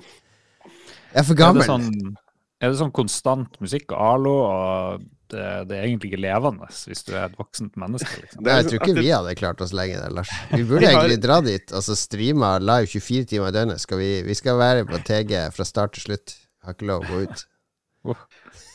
Jeg 1.12 1.20
er 1.20 1.28
for 1.28 1.36
Er 1.36 1.36
det, 1.36 1.42
gammel. 1.44 1.68
sånn, 1.68 2.16
er 2.58 2.72
det 2.72 2.80
sånn 2.80 2.94
konstant 2.96 3.60
musikk 3.62 3.94
og 3.94 4.00
alo, 4.02 4.34
og 4.48 5.06
det, 5.32 5.44
det 5.70 5.78
er 5.78 5.86
egentlig 5.90 6.14
ikke 6.14 6.22
levende 6.24 6.70
hvis 6.88 7.04
du 7.06 7.12
er 7.14 7.28
et 7.28 7.38
voksent 7.38 7.76
menneske? 7.80 8.22
liksom? 8.24 8.42
Det 8.42 8.50
Nei, 8.50 8.58
jeg 8.62 8.70
tror 8.70 8.82
ikke 8.82 9.04
vi 9.04 9.12
hadde 9.12 9.36
klart 9.40 9.62
oss 9.66 9.76
lenge 9.78 10.00
der, 10.00 10.16
Lars. 10.18 10.32
Vi 10.54 10.64
burde 10.70 10.90
egentlig 10.90 11.20
dra 11.24 11.40
dit 11.46 11.74
og 11.76 11.86
så 11.86 11.98
streame 12.00 12.54
live 12.64 12.90
24 12.90 13.30
timer 13.34 13.52
i 13.52 13.58
døgnet. 13.60 13.84
Skal 13.84 14.02
vi, 14.02 14.12
vi 14.28 14.38
skal 14.38 14.62
være 14.62 14.88
på 14.90 15.02
TG 15.10 15.36
fra 15.56 15.68
start 15.68 15.98
til 15.98 16.08
slutt. 16.10 16.38
Har 16.66 16.78
ikke 16.78 16.90
lov 16.90 17.06
å 17.06 17.12
gå 17.12 17.26
ut. 17.28 17.46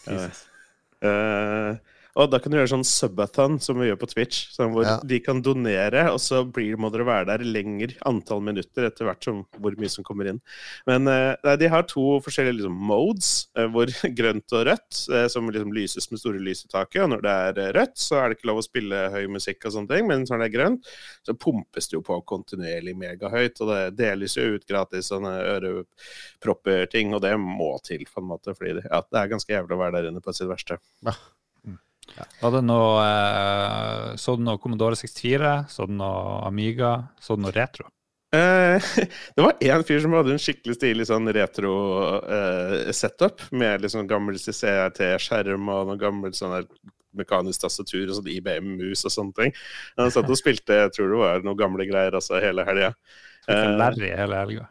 Ja. 0.07 0.29
Og 2.21 2.29
da 2.29 2.37
kan 2.43 2.53
du 2.53 2.59
gjøre 2.59 2.69
sånn 2.75 2.85
subathon 2.85 3.55
som 3.63 3.79
vi 3.81 3.87
gjør 3.89 3.97
på 4.03 4.09
Twitch, 4.11 4.51
sånn 4.53 4.75
hvor 4.75 4.85
Ja. 4.85 4.99
de 5.01 5.19
kan 5.25 5.41
donere, 5.41 6.03
og 6.13 6.19
så 6.21 6.43
blir, 6.45 6.77
må 6.77 6.91
dere 6.93 7.07
være 7.09 7.27
der 7.31 7.45
lenger 7.47 7.95
antall 8.05 8.43
minutter 8.45 8.85
etter 8.85 9.07
hvert 9.09 9.25
som 9.25 9.47
hvor 9.57 9.73
mye 9.81 9.89
som 9.89 10.05
kommer 10.05 10.29
inn. 10.29 10.41
Men 10.87 11.09
eh, 11.09 11.37
nei, 11.43 11.57
de 11.57 11.71
har 11.73 11.87
to 11.89 12.21
forskjellige 12.21 12.59
liksom, 12.61 12.77
modes, 12.77 13.31
eh, 13.57 13.65
hvor 13.73 13.87
grønt 14.19 14.53
og 14.53 14.67
rødt, 14.69 15.01
eh, 15.09 15.27
som 15.33 15.49
liksom 15.49 15.73
lyses 15.73 16.11
med 16.13 16.21
store 16.21 16.39
lys 16.45 16.67
i 16.67 16.69
taket. 16.69 17.01
Og 17.07 17.11
når 17.15 17.25
det 17.25 17.33
er 17.33 17.73
rødt, 17.81 17.97
så 17.97 18.21
er 18.21 18.29
det 18.29 18.39
ikke 18.39 18.51
lov 18.53 18.61
å 18.61 18.67
spille 18.69 19.03
høy 19.17 19.27
musikk 19.33 19.65
og 19.65 19.73
sånne 19.79 19.95
ting, 19.97 20.07
men 20.13 20.27
når 20.29 20.45
det 20.45 20.51
er 20.51 20.57
grønt, 20.59 20.93
så 21.25 21.33
pumpes 21.35 21.89
det 21.89 21.97
jo 21.97 22.05
på 22.05 22.21
kontinuerlig 22.29 22.93
megahøyt, 23.01 23.57
og 23.65 23.73
det 23.73 23.83
deles 24.05 24.37
jo 24.37 24.51
ut 24.59 24.69
gratis 24.69 25.09
sånne 25.09 25.33
ørepropper-ting, 25.57 27.15
og 27.17 27.23
det 27.25 27.39
må 27.41 27.73
til, 27.89 28.05
på 28.05 28.21
en 28.21 28.29
måte, 28.37 28.53
fordi 28.57 28.77
det, 28.81 28.89
ja, 28.91 29.01
det 29.01 29.23
er 29.25 29.33
ganske 29.33 29.55
jævlig 29.57 29.79
å 29.79 29.81
være 29.81 29.97
der 30.01 30.11
inne 30.13 30.21
på 30.25 30.35
sitt 30.37 30.51
verste. 30.51 30.77
Var 32.13 32.53
det 32.53 32.61
noe 32.67 33.03
eh, 33.07 34.07
Så 34.21 34.35
du 34.37 34.43
noe 34.45 34.61
Commodore 34.61 34.99
64? 34.99 35.55
Så 35.73 35.89
du 35.89 35.97
noe 35.97 36.43
Amiga? 36.47 36.99
Så 37.23 37.39
du 37.39 37.47
noe 37.47 37.55
retro? 37.57 37.89
Eh, 38.33 38.83
det 39.37 39.45
var 39.45 39.61
én 39.61 39.85
fyr 39.85 40.01
som 40.05 40.15
hadde 40.17 40.33
en 40.35 40.41
skikkelig 40.41 40.79
stilig 40.79 41.07
sånn 41.11 41.29
retro-setup, 41.37 43.45
med 43.53 43.85
liksom 43.85 44.09
gammel 44.09 44.39
CRT-skjerm 44.41 45.69
og 45.69 45.91
noe 45.91 46.01
gammel 46.01 46.33
sånn 46.37 46.55
der 46.57 46.69
mekanisk 47.17 47.67
tastatur 47.67 48.09
og 48.09 48.17
sånn 48.19 48.31
IBM-mus 48.33 49.05
og 49.05 49.13
sånne 49.13 49.37
ting. 49.37 49.53
Han 50.01 50.15
satt 50.15 50.33
og 50.33 50.41
spilte, 50.41 50.81
jeg 50.87 50.95
tror 50.97 51.13
det 51.13 51.21
var 51.21 51.45
noen 51.45 51.61
gamle 51.61 51.85
greier 51.89 52.17
altså 52.17 52.41
hele 52.41 52.65
helga. 52.69 52.95
Eh, 53.51 53.69
Larry 53.77 54.15
hele 54.17 54.41
helga. 54.41 54.65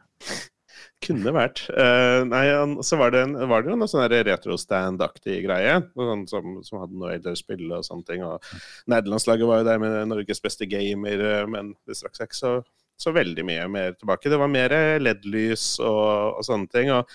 Kunne 1.02 1.34
vært. 1.36 1.64
Uh, 1.74 2.22
nei, 2.30 2.44
så 2.86 2.98
var 3.00 3.14
det, 3.14 3.24
en, 3.26 3.36
var 3.50 3.64
det 3.64 3.72
jo 3.72 3.78
noe 3.80 3.90
sånn 3.90 4.06
retro-stand-aktig 4.12 5.40
greie, 5.46 5.80
sånn 5.98 6.26
som, 6.30 6.60
som 6.66 6.82
hadde 6.84 6.98
noe 7.00 7.16
eldre 7.16 7.34
spill 7.40 7.66
og 7.70 7.86
sånne 7.88 8.08
ting. 8.08 8.26
Og 8.28 8.52
Nederlandslaget 8.92 9.50
var 9.50 9.62
jo 9.62 9.70
der 9.70 9.82
med 9.82 9.98
Norges 10.12 10.44
beste 10.44 10.70
gamer, 10.70 11.26
eh, 11.32 11.46
men 11.50 11.74
det 11.90 11.98
strakk 12.00 12.18
seg 12.18 12.30
ikke 12.30 12.40
så, 12.40 12.56
så 13.02 13.14
veldig 13.16 13.46
mye 13.48 13.68
mer 13.74 13.96
tilbake. 13.98 14.32
Det 14.32 14.42
var 14.42 14.52
mer 14.52 14.76
LED-lys 15.02 15.74
og, 15.84 16.42
og 16.42 16.46
sånne 16.48 16.72
ting. 16.74 16.94
og 16.94 17.10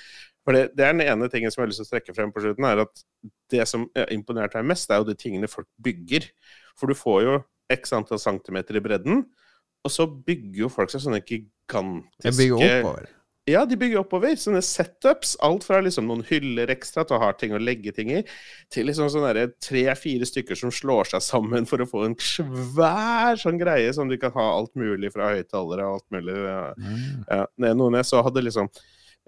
for 0.47 0.55
det, 0.55 0.69
det 0.78 0.85
er 0.87 0.95
den 0.95 1.02
ene 1.02 1.26
tingen 1.31 1.50
som 1.50 1.61
jeg 1.61 1.66
har 1.66 1.73
lyst 1.73 1.83
til 1.83 1.88
å 1.88 1.95
trekke 1.97 2.14
frem 2.14 2.31
på 2.31 2.45
slutten, 2.45 2.66
er 2.69 2.85
at 2.85 3.00
det 3.50 3.64
som 3.66 3.88
imponerte 4.14 4.61
meg 4.61 4.76
mest, 4.76 4.93
er 4.95 5.02
jo 5.02 5.09
de 5.09 5.16
tingene 5.19 5.50
folk 5.50 5.66
bygger. 5.83 6.28
For 6.78 6.90
du 6.90 6.95
får 6.95 7.25
jo 7.25 7.40
x 7.75 7.95
antall 7.97 8.23
centimeter 8.23 8.78
i 8.78 8.83
bredden, 8.85 9.25
og 9.83 9.90
så 9.90 10.07
bygger 10.07 10.64
jo 10.64 10.71
folk 10.71 10.93
seg 10.93 11.02
sånne 11.02 11.23
gigantiske 11.23 12.31
Jeg 12.31 12.38
bygger 12.38 12.78
oppover. 12.81 13.11
Ja, 13.47 13.62
de 13.67 13.79
bygger 13.79 14.03
oppover. 14.03 14.35
Sånne 14.41 14.62
setups. 14.65 15.37
Alt 15.47 15.67
fra 15.69 15.79
liksom 15.85 16.09
noen 16.11 16.25
hyller 16.26 16.73
ekstra 16.75 17.05
til 17.07 17.19
å 17.19 17.23
ha 17.23 17.31
ting 17.38 17.55
å 17.55 17.62
legge 17.62 17.95
ting 17.95 18.11
i, 18.11 18.25
til 18.73 18.91
liksom 18.91 19.11
sånne 19.12 19.47
tre-fire 19.62 20.26
stykker 20.26 20.59
som 20.59 20.75
slår 20.75 21.12
seg 21.12 21.23
sammen 21.23 21.69
for 21.71 21.83
å 21.83 21.88
få 21.88 22.09
en 22.09 22.19
svær 22.19 23.38
sånn 23.41 23.61
greie 23.61 23.93
som 23.95 24.11
du 24.11 24.19
kan 24.21 24.35
ha 24.35 24.49
alt 24.57 24.75
mulig 24.79 25.12
fra 25.15 25.31
høyttalere 25.37 25.87
og 25.87 26.00
alt 26.00 26.19
mulig. 26.19 26.37
Ja. 26.43 26.61
Ja, 27.31 27.47
er 27.71 27.79
noen 27.79 28.00
jeg 28.00 28.11
så 28.11 28.25
hadde 28.26 28.45
liksom 28.45 28.71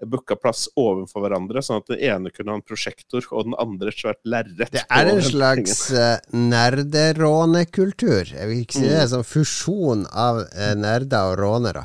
booka 0.07 0.37
plass 0.39 0.69
overfor 0.79 1.25
hverandre, 1.25 1.63
sånn 1.65 1.83
at 1.83 1.89
den 1.91 2.03
ene 2.07 2.31
kunne 2.31 2.53
ha 2.53 2.61
en 2.61 2.67
prosjektor, 2.67 3.25
og 3.35 3.49
den 3.49 3.57
andre 3.59 3.91
et 3.91 3.99
svært 3.99 4.21
lerret. 4.29 4.71
Det 4.75 4.85
er 4.85 5.11
en 5.11 5.23
slags 5.25 5.89
uh, 5.91 6.19
nerderånekultur. 6.31 8.35
Jeg 8.35 8.51
vil 8.51 8.63
ikke 8.63 8.79
si 8.79 8.87
det 8.87 8.95
er 8.95 9.07
en 9.07 9.15
sånn 9.17 9.27
fusjon 9.27 10.07
av 10.11 10.45
eh, 10.53 10.75
nerder 10.79 11.33
og 11.33 11.39
rånere. 11.43 11.85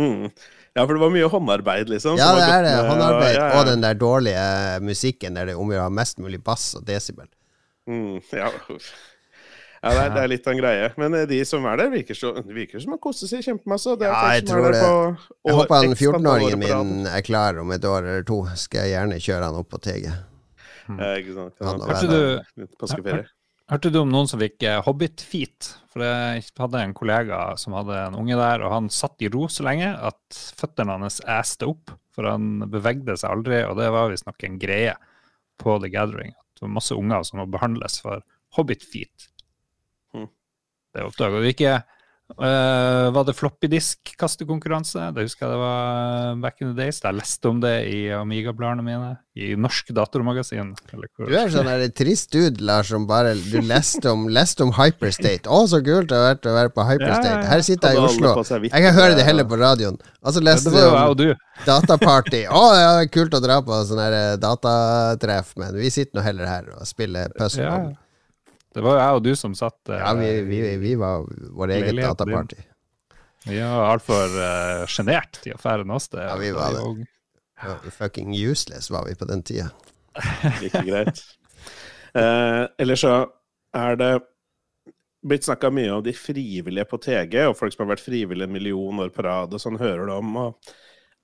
Mm. 0.00 0.32
Ja, 0.74 0.82
for 0.82 0.96
det 0.96 1.04
var 1.04 1.12
mye 1.14 1.30
håndarbeid, 1.30 1.90
liksom. 1.92 2.18
Ja, 2.18 2.32
det 2.34 2.46
er 2.50 2.64
det. 2.66 2.74
Håndarbeid 2.88 3.36
ja, 3.36 3.46
ja. 3.46 3.58
og 3.60 3.68
den 3.68 3.82
der 3.84 3.94
dårlige 3.94 4.46
musikken 4.82 5.38
der 5.38 5.46
det 5.46 5.54
er 5.54 5.60
om 5.62 5.70
å 5.70 5.76
gjøre 5.76 5.86
ha 5.86 5.92
mest 6.02 6.18
mulig 6.18 6.40
bass 6.42 6.72
og 6.74 6.82
desibel. 6.88 7.28
Mm, 7.86 8.16
ja. 8.34 8.48
ja 8.50 9.92
det, 9.94 10.00
er, 10.00 10.10
det 10.16 10.24
er 10.24 10.32
litt 10.32 10.48
av 10.48 10.56
en 10.56 10.62
greie. 10.64 10.88
Men 10.98 11.14
eh, 11.20 11.28
de 11.30 11.38
som 11.46 11.68
er 11.70 11.78
der, 11.78 11.92
virker, 11.94 12.18
så, 12.18 12.32
det 12.40 12.56
virker 12.56 12.82
som 12.82 12.96
de 12.96 12.98
koser 13.06 13.30
seg 13.30 13.46
kjempemasse. 13.46 13.94
Ja, 14.02 14.18
jeg 14.34 14.48
tror 14.50 14.66
det. 14.74 14.82
på 14.82 15.46
Jeg 15.46 15.58
håper 15.60 15.76
han 15.76 15.94
x 15.94 16.04
antall 16.10 16.18
år 16.18 16.18
14-åringen 16.18 16.64
min 16.64 17.08
er 17.12 17.26
klar 17.30 17.62
om 17.62 17.70
et 17.76 17.86
år 17.92 18.00
eller 18.02 18.26
to. 18.26 18.40
Skal 18.58 18.88
jeg 18.88 18.96
gjerne 18.96 19.22
kjøre 19.22 19.52
han 19.52 19.62
opp 19.62 19.70
på 19.76 19.82
TG. 19.86 20.10
Ja, 20.90 21.14
ikke 21.22 21.38
sant. 21.38 21.62
Kanskje 21.86 22.10
du. 22.10 23.22
Hørte 23.70 23.90
du 23.92 24.00
om 24.00 24.12
noen 24.12 24.28
som 24.30 24.40
fikk 24.42 24.64
eh, 24.66 24.80
hobbit-feet? 24.84 25.70
For 25.92 26.04
jeg 26.04 26.44
hadde 26.58 26.82
en 26.82 26.94
kollega 26.96 27.40
som 27.60 27.76
hadde 27.78 27.98
en 28.08 28.18
unge 28.18 28.38
der, 28.38 28.64
og 28.66 28.72
han 28.74 28.90
satt 28.92 29.22
i 29.22 29.30
ro 29.32 29.46
så 29.52 29.66
lenge 29.66 29.92
at 29.94 30.40
føttene 30.58 30.98
hans 30.98 31.20
æste 31.22 31.68
opp. 31.70 31.94
For 32.14 32.28
han 32.30 32.66
bevegde 32.70 33.16
seg 33.18 33.30
aldri, 33.30 33.60
og 33.66 33.78
det 33.80 33.90
var 33.94 34.12
visstnok 34.12 34.46
en 34.46 34.58
greie 34.62 34.94
på 35.60 35.78
The 35.82 35.90
Gathering. 35.90 36.34
At 36.34 36.58
det 36.60 36.66
var 36.66 36.76
masse 36.76 36.98
unger 36.98 37.26
som 37.26 37.40
må 37.42 37.48
behandles 37.50 37.98
for 38.02 38.22
hobbit-feet. 38.58 39.30
Mm. 40.14 40.28
Det 40.94 41.06
oppdaga 41.08 41.42
du 41.42 41.48
ikke. 41.50 41.78
Eh, 42.32 43.10
var 43.12 43.24
det 43.28 43.34
floppy 43.36 43.68
disk-kastekonkurranse? 43.68 45.10
Det 45.14 45.26
husker 45.26 45.44
jeg 45.44 45.52
det 45.52 45.58
var 45.60 46.38
back 46.40 46.62
in 46.62 46.70
the 46.70 46.78
days. 46.78 47.02
Jeg 47.04 47.18
leste 47.18 47.50
om 47.50 47.58
det 47.60 47.74
i 47.90 47.98
Amiga-bladene 48.16 48.84
mine. 48.86 49.10
I 49.36 49.52
Norsk 49.60 49.90
Datormagasin. 49.94 50.72
Eller. 50.94 51.10
Du 51.18 51.34
er 51.36 51.52
sånn 51.52 51.68
der 51.68 51.84
trist 51.94 52.32
dude, 52.32 52.64
Lars, 52.64 52.88
som 52.94 53.04
bare 53.10 53.34
Du 53.36 53.58
leste 53.60 54.08
om, 54.10 54.24
leste 54.32 54.64
om 54.64 54.72
Hyperstate. 54.74 55.50
Å, 55.50 55.66
så 55.70 55.82
kult 55.84 56.08
det 56.10 56.16
har 56.16 56.30
vært 56.32 56.48
å 56.48 56.54
være 56.56 56.72
på 56.74 56.86
Hyperstate. 56.88 57.28
Ja, 57.28 57.34
ja, 57.36 57.42
ja. 57.44 57.50
Her 57.52 57.64
sitter 57.66 57.92
jeg 57.92 58.00
i 58.00 58.06
Oslo. 58.08 58.34
Jeg 58.64 58.86
kan 58.86 58.96
høre 58.96 59.18
det 59.18 59.26
heller 59.28 59.48
på 59.50 59.58
radioen. 59.60 59.98
Og 60.24 60.36
så 60.36 60.42
leste 60.42 60.72
du 60.72 60.80
om 60.80 61.34
dataparty. 61.68 62.46
Å, 62.48 62.62
ja, 62.80 62.94
kult 63.12 63.36
å 63.36 63.42
dra 63.44 63.60
på 63.66 63.82
sånn 63.90 64.00
eh, 64.06 64.38
datatreff, 64.40 65.52
men 65.60 65.76
vi 65.76 65.92
sitter 65.92 66.18
nå 66.18 66.24
heller 66.24 66.50
her 66.50 66.72
og 66.78 66.88
spiller 66.88 67.34
puzzle. 67.36 67.94
Det 68.74 68.82
var 68.82 68.96
jo 68.96 69.00
jeg 69.02 69.18
og 69.18 69.24
du 69.24 69.32
som 69.38 69.54
satt 69.54 69.90
eh, 69.94 70.00
ja 70.02 70.12
vi, 70.18 70.30
vi, 70.48 70.60
vi 70.82 70.94
var 70.98 71.24
vår 71.54 71.70
Leiligheten 71.70 71.94
din. 71.94 72.06
dataparty. 72.10 72.62
Vi 73.44 73.58
var 73.60 73.90
altfor 73.92 74.34
uh, 74.40 74.84
sjenert 74.88 75.38
til 75.44 75.52
å 75.54 75.60
fære 75.60 75.84
oss 75.92 76.08
sted. 76.08 76.22
Ja, 76.24 76.36
vi 76.40 76.50
var 76.56 76.72
det. 76.74 76.80
Og- 76.82 77.04
Ja, 77.64 77.76
fucking 77.96 78.32
useless 78.34 78.90
var 78.90 79.04
vi 79.06 79.14
på 79.14 79.24
den 79.30 79.42
tida. 79.46 79.68
Like 80.62 80.80
greit. 80.84 81.20
Eh, 82.14 82.64
Eller 82.78 82.98
så 82.98 83.12
er 83.74 83.96
det 84.00 84.08
blitt 85.24 85.46
snakka 85.46 85.70
mye 85.72 85.92
om 85.94 86.02
de 86.04 86.12
frivillige 86.12 86.84
på 86.90 86.98
TG, 87.00 87.36
og 87.48 87.56
folk 87.56 87.72
som 87.72 87.86
har 87.86 87.94
vært 87.94 88.04
frivillige 88.04 88.48
en 88.48 88.52
million 88.52 89.00
år 89.00 89.12
på 89.14 89.24
rad, 89.24 89.54
og 89.54 89.62
sånn 89.62 89.78
hører 89.80 90.06
du 90.10 90.12
om. 90.18 90.34
og 90.36 90.74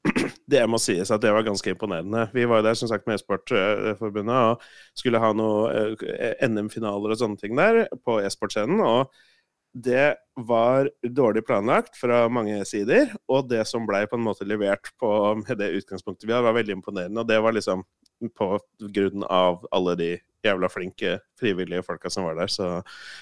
det 0.50 0.62
må 0.70 0.78
sies 0.80 1.10
at 1.12 1.22
det 1.22 1.32
var 1.34 1.44
ganske 1.46 1.74
imponerende. 1.74 2.26
Vi 2.34 2.46
var 2.48 2.60
jo 2.60 2.68
der 2.68 2.78
som 2.78 2.88
sagt 2.90 3.08
med 3.08 3.18
E-sportforbundet 3.18 4.36
og 4.36 4.64
skulle 4.98 5.20
ha 5.22 5.32
noen 5.36 5.98
NM-finaler 6.46 7.14
og 7.14 7.20
sånne 7.20 7.40
ting 7.40 7.58
der 7.58 7.84
på 8.06 8.20
e-sportscenen. 8.24 8.80
Og 8.80 9.12
det 9.72 10.16
var 10.34 10.88
dårlig 11.04 11.44
planlagt 11.46 11.98
fra 12.00 12.24
mange 12.32 12.58
sider, 12.66 13.12
og 13.30 13.50
det 13.52 13.62
som 13.70 13.86
blei 13.86 14.02
på 14.10 14.18
en 14.18 14.24
måte 14.26 14.48
levert 14.48 14.90
på 14.98 15.10
det 15.52 15.70
utgangspunktet 15.78 16.26
vi 16.26 16.34
hadde, 16.34 16.48
var 16.48 16.58
veldig 16.58 16.80
imponerende. 16.80 17.22
Og 17.22 17.28
det 17.28 17.38
var 17.44 17.54
liksom 17.54 17.84
på 18.36 18.50
grunn 18.96 19.24
av 19.28 19.62
alle 19.72 19.94
de 20.00 20.10
jævla 20.44 20.70
flinke 20.72 21.18
frivillige 21.40 21.84
folka 21.86 22.10
som 22.12 22.26
var 22.28 22.38
der. 22.38 22.50
Så 22.52 22.68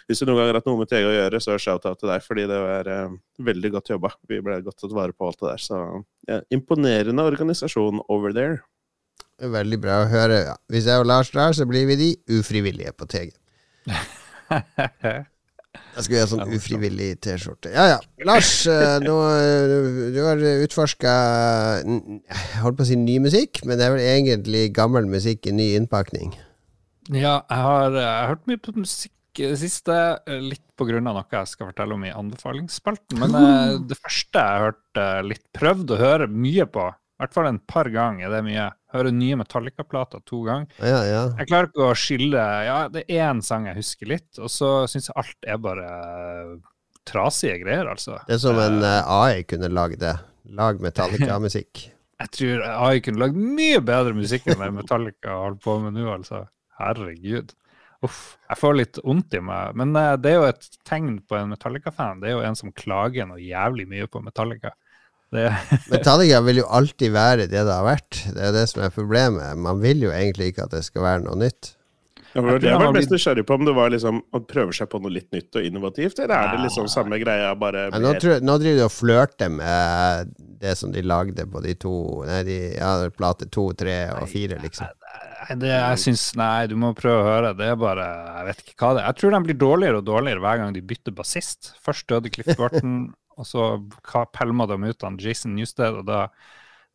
hvis 0.09 0.21
du 0.21 0.27
noen 0.29 0.41
gang 0.41 0.51
har 0.51 0.61
hatt 0.61 0.69
noe 0.69 0.81
med 0.81 0.91
TG 0.91 1.07
å 1.09 1.15
gjøre, 1.15 1.43
så 1.43 1.59
shout-out 1.61 2.01
til 2.01 2.13
deg, 2.13 2.25
fordi 2.25 2.47
det 2.51 2.59
var 2.63 2.91
eh, 2.93 3.17
veldig 3.51 3.73
godt 3.77 3.93
jobba. 3.95 4.13
Vi 4.31 4.41
ble 4.45 4.61
godt 4.67 4.81
tatt 4.83 4.97
vare 4.97 5.15
på 5.17 5.29
alt 5.29 5.41
det 5.43 5.53
der. 5.53 5.65
Så 5.65 5.81
ja, 6.29 6.43
imponerende 6.55 7.27
organisasjon 7.31 8.03
over 8.09 8.37
there. 8.37 8.61
Veldig 9.39 9.79
bra 9.83 10.03
å 10.03 10.11
høre. 10.11 10.43
Ja. 10.51 10.55
Hvis 10.73 10.89
jeg 10.91 11.01
og 11.01 11.09
Lars 11.11 11.31
drar, 11.35 11.55
så 11.55 11.67
blir 11.69 11.87
vi 11.91 11.99
de 11.99 12.13
ufrivillige 12.39 12.95
på 12.99 13.07
TG. 13.11 13.35
Jeg 15.99 16.05
skulle 16.05 16.23
ha 16.23 16.29
sånn 16.31 16.55
ufrivillig 16.55 17.09
T-skjorte. 17.23 17.71
Ja 17.75 17.85
ja. 17.93 17.99
Lars, 18.27 18.51
eh, 18.71 18.99
nå, 19.03 19.15
eh, 19.35 19.75
du 20.15 20.19
har 20.25 20.43
utforska 20.65 21.13
Jeg 21.85 22.61
holdt 22.63 22.79
på 22.79 22.87
å 22.87 22.89
si 22.89 22.99
ny 22.99 23.19
musikk, 23.23 23.63
men 23.67 23.79
det 23.79 23.87
er 23.87 23.95
vel 23.95 24.05
egentlig 24.07 24.69
gammel 24.77 25.11
musikk 25.11 25.51
i 25.51 25.55
ny 25.55 25.73
innpakning? 25.79 26.33
Ja, 27.09 27.41
jeg 27.49 27.65
har, 27.65 27.95
jeg 27.97 28.09
har 28.09 28.29
hørt 28.33 28.49
mye 28.50 28.61
på 28.61 28.75
musikk 28.77 29.15
i 29.38 29.47
det 29.47 29.59
siste, 29.61 29.95
litt 30.43 30.65
på 30.79 30.87
grunn 30.88 31.07
av 31.11 31.17
noe 31.19 31.38
jeg 31.41 31.50
skal 31.50 31.71
fortelle 31.71 31.95
om 31.95 32.07
i 32.07 32.15
anbefalingsspalten. 32.15 33.21
Men 33.23 33.37
uh, 33.37 33.77
det 33.88 33.99
første 33.99 34.41
jeg 34.41 34.55
har 34.55 34.65
hørt 34.67 35.00
uh, 35.00 35.21
litt 35.27 35.45
prøvd 35.57 35.95
å 35.95 36.00
høre 36.00 36.29
mye 36.31 36.67
på, 36.71 36.88
i 36.88 37.23
hvert 37.23 37.35
fall 37.35 37.49
en 37.50 37.61
par 37.67 37.91
ganger, 37.91 38.31
det 38.31 38.41
er 38.41 38.47
mye. 38.47 38.67
Hører 38.95 39.12
nye 39.12 39.37
Metallica-plater 39.37 40.23
to 40.25 40.41
ganger. 40.47 40.71
Ja, 40.81 41.00
ja. 41.05 41.23
Jeg 41.37 41.50
klarer 41.50 41.69
ikke 41.69 41.88
å 41.91 41.97
skille 41.99 42.45
Ja, 42.65 42.79
det 42.88 43.03
er 43.05 43.27
én 43.27 43.43
sang 43.45 43.67
jeg 43.69 43.77
husker 43.83 44.09
litt, 44.15 44.31
og 44.41 44.49
så 44.53 44.71
syns 44.88 45.11
jeg 45.11 45.19
alt 45.21 45.50
er 45.53 45.61
bare 45.61 45.91
trasige 47.09 47.59
greier, 47.62 47.88
altså. 47.91 48.21
Det 48.29 48.38
er 48.38 48.43
som 48.43 48.59
en 48.62 48.81
uh, 48.85 49.03
AI 49.21 49.45
kunne 49.49 49.71
lagd 49.73 50.00
det. 50.05 50.17
Lag 50.57 50.81
Metallica-musikk. 50.81 51.88
jeg 52.23 52.35
tror 52.35 52.62
AI 52.71 53.03
kunne 53.05 53.23
lagd 53.23 53.37
mye 53.38 53.83
bedre 53.85 54.15
musikk 54.17 54.49
enn 54.49 54.62
det 54.62 54.71
Metallica 54.75 55.37
holder 55.37 55.61
på 55.62 55.77
med 55.85 55.99
nå, 55.99 56.07
altså. 56.17 56.47
Herregud. 56.79 57.55
Uff, 58.07 58.37
jeg 58.47 58.61
får 58.61 58.77
litt 58.79 59.01
vondt 59.03 59.35
i 59.35 59.41
meg. 59.43 59.79
Men 59.79 59.97
uh, 59.99 60.15
det 60.21 60.33
er 60.33 60.37
jo 60.39 60.51
et 60.51 60.69
tegn 60.87 61.17
på 61.27 61.39
en 61.39 61.51
Metallica-fan. 61.55 62.21
Det 62.23 62.31
er 62.31 62.37
jo 62.37 62.45
en 62.47 62.59
som 62.59 62.75
klager 62.75 63.27
noe 63.27 63.41
jævlig 63.43 63.89
mye 63.91 64.07
på 64.11 64.23
Metallica. 64.23 64.75
Det... 65.35 65.49
Metallica 65.93 66.41
vil 66.47 66.63
jo 66.63 66.69
alltid 66.79 67.13
være 67.13 67.49
det 67.49 67.65
det 67.67 67.75
har 67.75 67.87
vært. 67.87 68.23
Det 68.35 68.47
er 68.49 68.55
det 68.55 68.69
som 68.71 68.85
er 68.87 68.95
problemet. 68.95 69.59
Man 69.59 69.83
vil 69.83 70.07
jo 70.07 70.15
egentlig 70.15 70.53
ikke 70.53 70.69
at 70.69 70.79
det 70.79 70.85
skal 70.87 71.05
være 71.05 71.27
noe 71.27 71.37
nytt. 71.43 71.75
Ja, 72.35 72.43
men 72.45 72.61
jeg 72.61 72.77
var 72.77 72.93
mest 72.93 73.13
nysgjerrig 73.13 73.43
på 73.49 73.57
om 73.57 73.65
det 73.65 73.73
var 73.75 73.89
liksom 73.93 74.19
å 74.37 74.41
prøve 74.45 74.75
seg 74.77 74.91
på 74.93 75.01
noe 75.01 75.13
litt 75.15 75.31
nytt 75.33 75.57
og 75.57 75.65
innovativt, 75.65 76.19
eller 76.21 76.35
er 76.37 76.51
det 76.53 76.67
liksom 76.67 76.89
samme 76.93 77.17
greia, 77.23 77.55
bare 77.59 77.87
ja, 77.89 78.01
nå, 78.05 78.13
tror, 78.21 78.43
nå, 78.45 78.57
driver 78.61 78.83
de 78.83 78.85
og 78.85 78.93
flørter 78.93 79.53
med 79.53 80.35
det 80.61 80.75
som 80.77 80.93
de 80.93 81.03
lagde 81.07 81.47
på 81.49 81.63
de 81.65 81.75
to 81.81 81.95
Nei, 82.29 82.43
de, 82.47 82.59
ja, 82.77 82.93
plate 83.17 83.49
to, 83.55 83.71
tre 83.79 83.97
og 84.13 84.29
fire, 84.31 84.61
liksom. 84.61 84.93
Det, 85.57 85.71
jeg 85.73 86.00
synes, 86.02 86.23
Nei, 86.37 86.67
du 86.69 86.75
må 86.81 86.93
prøve 86.97 87.23
å 87.23 87.28
høre. 87.28 87.55
Det 87.57 87.71
er 87.73 87.78
bare 87.81 88.05
Jeg 88.05 88.49
vet 88.50 88.62
ikke 88.64 88.76
hva 88.83 88.90
det 88.93 89.02
er. 89.02 89.07
Jeg 89.07 89.21
tror 89.21 89.35
de 89.35 89.40
blir 89.47 89.59
dårligere 89.62 90.02
og 90.02 90.07
dårligere 90.09 90.45
hver 90.45 90.61
gang 90.61 90.75
de 90.76 90.85
bytter 90.90 91.17
bassist. 91.17 91.73
Først 91.85 92.09
døde 92.11 92.33
Cliff 92.35 92.50
Burton, 92.59 92.99
og 93.38 93.49
så 93.49 93.69
pælma 94.37 94.69
de 94.69 94.81
ut 94.85 95.07
han 95.07 95.21
Jason 95.23 95.55
Newsted, 95.57 96.02
og 96.02 96.09
da 96.09 96.26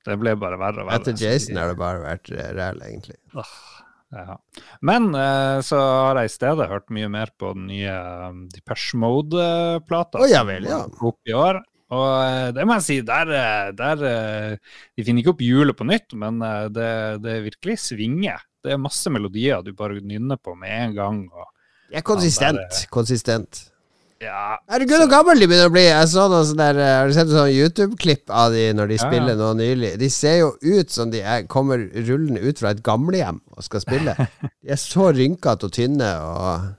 det 0.04 0.18
ble 0.20 0.34
bare 0.36 0.60
verre 0.60 0.84
og 0.84 0.90
verre. 0.90 1.00
Etter 1.00 1.16
Jason 1.16 1.58
har 1.58 1.72
det 1.72 1.80
bare 1.80 2.04
vært 2.04 2.30
ræl, 2.34 2.82
egentlig. 2.84 3.16
Ja. 4.14 4.36
Men 4.86 5.08
eh, 5.18 5.60
så 5.66 5.80
har 5.80 6.20
jeg 6.20 6.30
i 6.30 6.34
stedet 6.34 6.70
hørt 6.70 6.92
mye 6.94 7.10
mer 7.10 7.32
på 7.40 7.54
den 7.56 7.66
nye 7.72 7.94
um, 8.30 8.44
Depeche 8.52 9.00
Mode-plata. 9.02 10.22
Oh, 10.22 10.30
ja 10.30 10.44
vel, 10.46 10.68
ja. 10.70 10.84
Opp 11.02 11.24
i 11.30 11.34
år. 11.34 11.64
Og 11.94 12.06
eh, 12.24 12.50
det 12.56 12.66
må 12.68 12.78
jeg 12.80 12.86
si, 12.88 13.00
der, 13.06 13.34
eh, 13.38 13.72
der 13.78 14.06
eh, 14.10 14.78
De 14.98 15.06
finner 15.06 15.24
ikke 15.24 15.36
opp 15.36 15.44
hjulet 15.46 15.78
på 15.78 15.88
nytt, 15.88 16.16
men 16.20 16.42
det, 16.74 16.94
det 17.24 17.42
virkelig 17.50 17.80
svinger. 17.86 18.42
Det 18.64 18.74
er 18.74 18.82
masse 18.82 19.12
melodier 19.12 19.64
du 19.66 19.74
bare 19.76 20.00
nynner 20.02 20.40
på 20.40 20.56
med 20.58 20.74
en 20.74 20.98
gang. 20.98 21.22
Og, 21.30 21.48
det 21.92 22.02
er 22.02 22.08
konsistent. 22.08 22.64
Ja, 22.64 22.90
konsistent. 22.94 23.68
Ja. 24.24 24.56
Herregud, 24.72 25.02
så 25.02 25.08
gammel 25.12 25.42
de 25.42 25.48
begynner 25.52 25.68
å 25.68 25.74
bli. 25.74 25.84
Jeg 25.84 26.10
så 26.14 26.28
noen 26.32 26.60
der, 26.60 26.78
Har 26.80 27.10
du 27.10 27.16
sett 27.16 27.32
sånn 27.32 27.50
YouTube-klipp 27.52 28.32
av 28.32 28.54
de 28.56 28.70
når 28.78 28.94
de 28.94 28.98
ja, 28.98 29.08
spiller 29.10 29.40
noe 29.40 29.58
nylig? 29.60 29.92
De 30.00 30.10
ser 30.14 30.38
jo 30.40 30.54
ut 30.64 30.94
som 30.94 31.12
de 31.12 31.20
er, 31.20 31.44
kommer 31.52 31.84
rullende 31.92 32.44
ut 32.44 32.62
fra 32.62 32.72
et 32.72 32.80
gamlehjem 32.86 33.42
og 33.52 33.68
skal 33.68 33.84
spille. 33.84 34.16
De 34.64 34.72
er 34.72 34.80
så 34.80 35.10
rynkete 35.12 35.68
og 35.68 35.76
tynne 35.76 36.14
og 36.24 36.72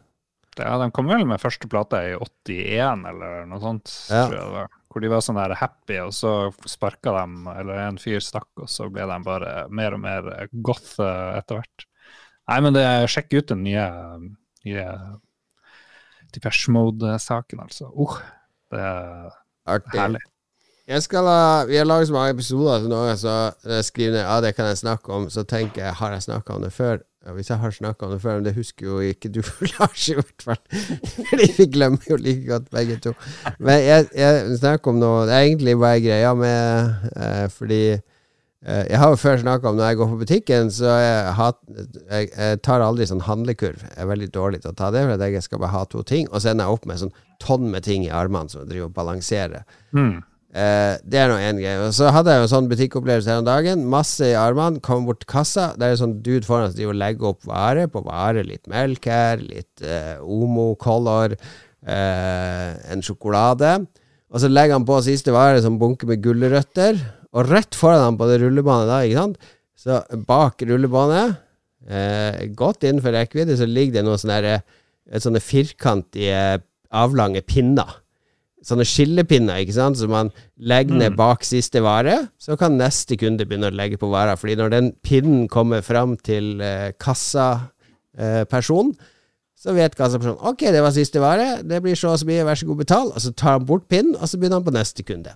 Ja, 0.56 0.76
de 0.78 0.86
kom 0.94 1.10
vel 1.10 1.26
med 1.28 1.42
første 1.42 1.68
plate 1.68 2.00
i 2.06 2.14
81 2.16 3.04
eller 3.10 3.44
noe 3.50 3.60
sånt, 3.60 3.90
ja. 4.06 4.24
tror 4.24 4.36
jeg 4.38 4.44
det 4.46 4.54
var. 4.54 4.68
Hvor 4.94 5.02
de 5.02 5.10
var 5.10 5.24
sånn 5.26 5.40
der 5.40 5.56
happy, 5.58 5.96
og 6.04 6.12
så 6.14 6.32
sparka 6.70 7.10
dem, 7.16 7.48
eller 7.50 7.80
en 7.82 7.96
fyr 7.98 8.22
stakk, 8.22 8.52
og 8.62 8.68
så 8.70 8.86
ble 8.94 9.08
de 9.10 9.16
bare 9.26 9.64
mer 9.74 9.96
og 9.96 10.02
mer 10.04 10.28
goth 10.62 11.00
eh, 11.02 11.38
etter 11.40 11.58
hvert. 11.58 11.86
Nei, 12.52 12.58
men 12.62 12.76
det, 12.76 12.84
sjekk 13.10 13.34
ut 13.34 13.50
den 13.50 13.64
nye, 13.66 13.86
nye 14.68 14.84
Depeche 16.30 16.70
Mode-saken, 16.76 17.64
altså. 17.66 17.90
Uh, 17.90 18.14
det 18.70 18.84
er 18.84 19.34
Artig. 19.66 19.98
herlig. 19.98 20.22
Jeg 20.86 21.02
skal 21.02 21.26
ha, 21.26 21.64
Vi 21.64 21.76
har 21.80 21.86
laget 21.88 22.10
så 22.10 22.14
mange 22.14 22.34
episoder 22.36 22.84
til 22.84 22.92
nå, 22.92 23.00
så 23.16 23.34
jeg 23.64 23.84
skriver 23.88 24.14
ned 24.14 24.20
ja, 24.20 24.40
det 24.44 24.54
kan 24.54 24.68
jeg 24.68 24.82
snakke 24.82 25.12
om. 25.16 25.30
Så 25.32 25.42
tenker 25.48 25.86
jeg, 25.86 25.98
har 25.98 26.12
jeg 26.12 26.26
snakka 26.28 26.54
om 26.54 26.62
det 26.62 26.72
før? 26.76 27.02
Ja, 27.24 27.32
hvis 27.32 27.48
jeg 27.48 27.58
har 27.58 27.72
snakka 27.72 28.06
om 28.06 28.12
det 28.12 28.20
før, 28.20 28.38
men 28.38 28.44
det 28.44 28.54
husker 28.58 28.86
jo 28.86 28.98
ikke 29.00 29.30
du, 29.32 29.40
Lars, 29.74 30.08
i 30.12 30.16
hvert 30.18 30.44
fall. 30.44 30.60
Fordi 31.30 31.50
vi 31.56 31.68
glemmer 31.72 32.10
jo 32.10 32.18
like 32.20 32.44
godt 32.48 32.68
begge 32.74 32.98
to. 33.00 33.14
Men 33.58 33.80
jeg, 33.80 34.10
jeg 34.14 34.58
snakker 34.60 34.92
om 34.92 35.00
noe 35.00 35.24
Det 35.28 35.36
er 35.36 35.46
egentlig 35.48 35.78
er 35.78 36.02
greia 36.04 36.34
med 36.36 37.08
eh, 37.16 37.46
Fordi 37.52 37.84
Eh, 38.64 38.84
jeg 38.88 38.98
har 38.98 39.10
jo 39.12 39.20
før 39.20 39.40
snakka 39.42 39.68
om 39.68 39.76
når 39.76 39.90
jeg 39.90 39.98
går 40.00 40.10
på 40.10 40.20
butikken, 40.22 40.70
så 40.72 40.92
jeg, 40.96 41.32
hat, 41.36 41.58
jeg, 41.68 42.28
jeg, 42.32 42.60
tar 42.64 42.84
aldri 42.84 43.06
sånn 43.08 43.24
handlekurv. 43.26 43.82
Jeg 43.90 43.98
er 44.00 44.08
veldig 44.08 44.28
dårlig 44.32 44.62
til 44.64 44.72
å 44.72 44.78
ta 44.78 44.88
det, 44.94 45.02
for 45.04 45.24
jeg 45.36 45.44
skal 45.44 45.60
bare 45.60 45.74
ha 45.74 45.82
to 45.92 46.04
ting. 46.08 46.30
Og 46.30 46.40
så 46.40 46.52
ender 46.52 46.70
jeg 46.70 46.78
opp 46.78 46.86
med 46.88 47.02
sånn 47.02 47.12
tonn 47.44 47.68
med 47.72 47.84
ting 47.84 48.06
i 48.06 48.12
armene 48.14 48.48
som 48.48 48.62
jeg 48.62 48.70
driver 48.72 48.88
og 48.88 48.96
balanserer. 48.96 49.66
Mm. 49.92 50.22
Eh, 50.54 50.94
det 51.02 51.18
er 51.18 51.30
nå 51.30 51.36
én 51.42 51.58
greie. 51.58 51.80
Og 51.82 51.90
så 51.96 52.12
hadde 52.14 52.30
jeg 52.30 52.38
jo 52.42 52.46
en 52.46 52.52
sånn 52.52 52.70
butikkopplevelse 52.70 53.32
her 53.32 53.42
om 53.42 53.48
dagen. 53.48 53.82
Masse 53.90 54.28
i 54.30 54.36
armene. 54.38 54.82
Kommer 54.84 55.10
bort 55.10 55.24
til 55.24 55.32
kassa. 55.32 55.72
Der 55.74 55.90
er 55.90 55.96
en 55.96 56.02
sånn 56.04 56.16
dude 56.22 56.46
foran 56.46 56.70
som 56.70 56.78
driver 56.78 56.94
og 56.94 57.00
legger 57.02 57.30
opp 57.32 57.48
vare 57.50 57.88
på 57.90 58.04
vare. 58.06 58.46
Litt 58.46 58.70
melk 58.70 59.08
her, 59.10 59.42
litt 59.42 59.82
eh, 59.82 60.14
Omo 60.22 60.70
Color, 60.80 61.34
eh, 61.82 62.70
en 62.94 63.02
sjokolade. 63.02 63.74
Og 64.30 64.42
så 64.42 64.50
legger 64.50 64.78
han 64.78 64.86
på 64.86 65.00
siste 65.06 65.34
vare, 65.34 65.62
som 65.62 65.80
bunke 65.80 66.06
med 66.10 66.22
gulrøtter. 66.22 67.02
Og 67.34 67.50
rett 67.50 67.74
foran 67.74 68.04
ham 68.04 68.20
på 68.20 68.28
det 68.30 68.38
rullebanet 68.44 68.90
da, 68.90 69.00
ikke 69.02 69.18
sant, 69.18 69.50
så 69.74 69.98
bak 70.28 70.62
rullebane, 70.62 71.24
eh, 71.90 72.44
godt 72.54 72.86
innenfor 72.86 73.10
rekkevidde, 73.16 73.56
så 73.58 73.66
ligger 73.66 73.98
det 73.98 74.04
noen 74.06 74.20
sånne, 74.22 74.60
sånne 75.18 75.42
firkantige, 75.42 76.62
avlange 76.94 77.42
pinner. 77.42 78.03
Sånne 78.64 78.86
skillepinner, 78.88 79.60
ikke 79.60 79.76
sant, 79.76 79.98
som 80.00 80.08
man 80.14 80.30
legger 80.56 80.96
ned 80.96 81.12
mm. 81.12 81.18
bak 81.18 81.44
siste 81.44 81.82
vare. 81.84 82.16
Så 82.40 82.56
kan 82.60 82.78
neste 82.80 83.18
kunde 83.20 83.44
begynne 83.48 83.68
å 83.68 83.76
legge 83.76 83.98
på 84.00 84.08
vara. 84.12 84.38
Fordi 84.40 84.56
når 84.60 84.68
den 84.72 84.92
pinnen 85.04 85.48
kommer 85.52 85.84
fram 85.84 86.16
til 86.24 86.60
eh, 86.64 86.92
kassapersonen, 87.00 88.94
eh, 88.96 89.10
så 89.64 89.72
vet 89.72 89.96
kassapersonen 89.96 90.44
ok, 90.44 90.60
det 90.74 90.82
var 90.84 90.92
siste 90.92 91.20
vare, 91.22 91.62
det 91.64 91.78
blir 91.84 91.96
så 91.96 92.10
og 92.12 92.18
så 92.20 92.26
mye, 92.28 92.44
vær 92.44 92.58
så 92.60 92.68
god, 92.68 92.80
betal. 92.80 93.12
Og 93.12 93.20
så 93.24 93.30
tar 93.36 93.58
han 93.58 93.68
bort 93.68 93.86
pinnen, 93.92 94.16
og 94.16 94.28
så 94.28 94.40
begynner 94.40 94.60
han 94.60 94.66
på 94.66 94.76
neste 94.76 95.06
kunde. 95.06 95.32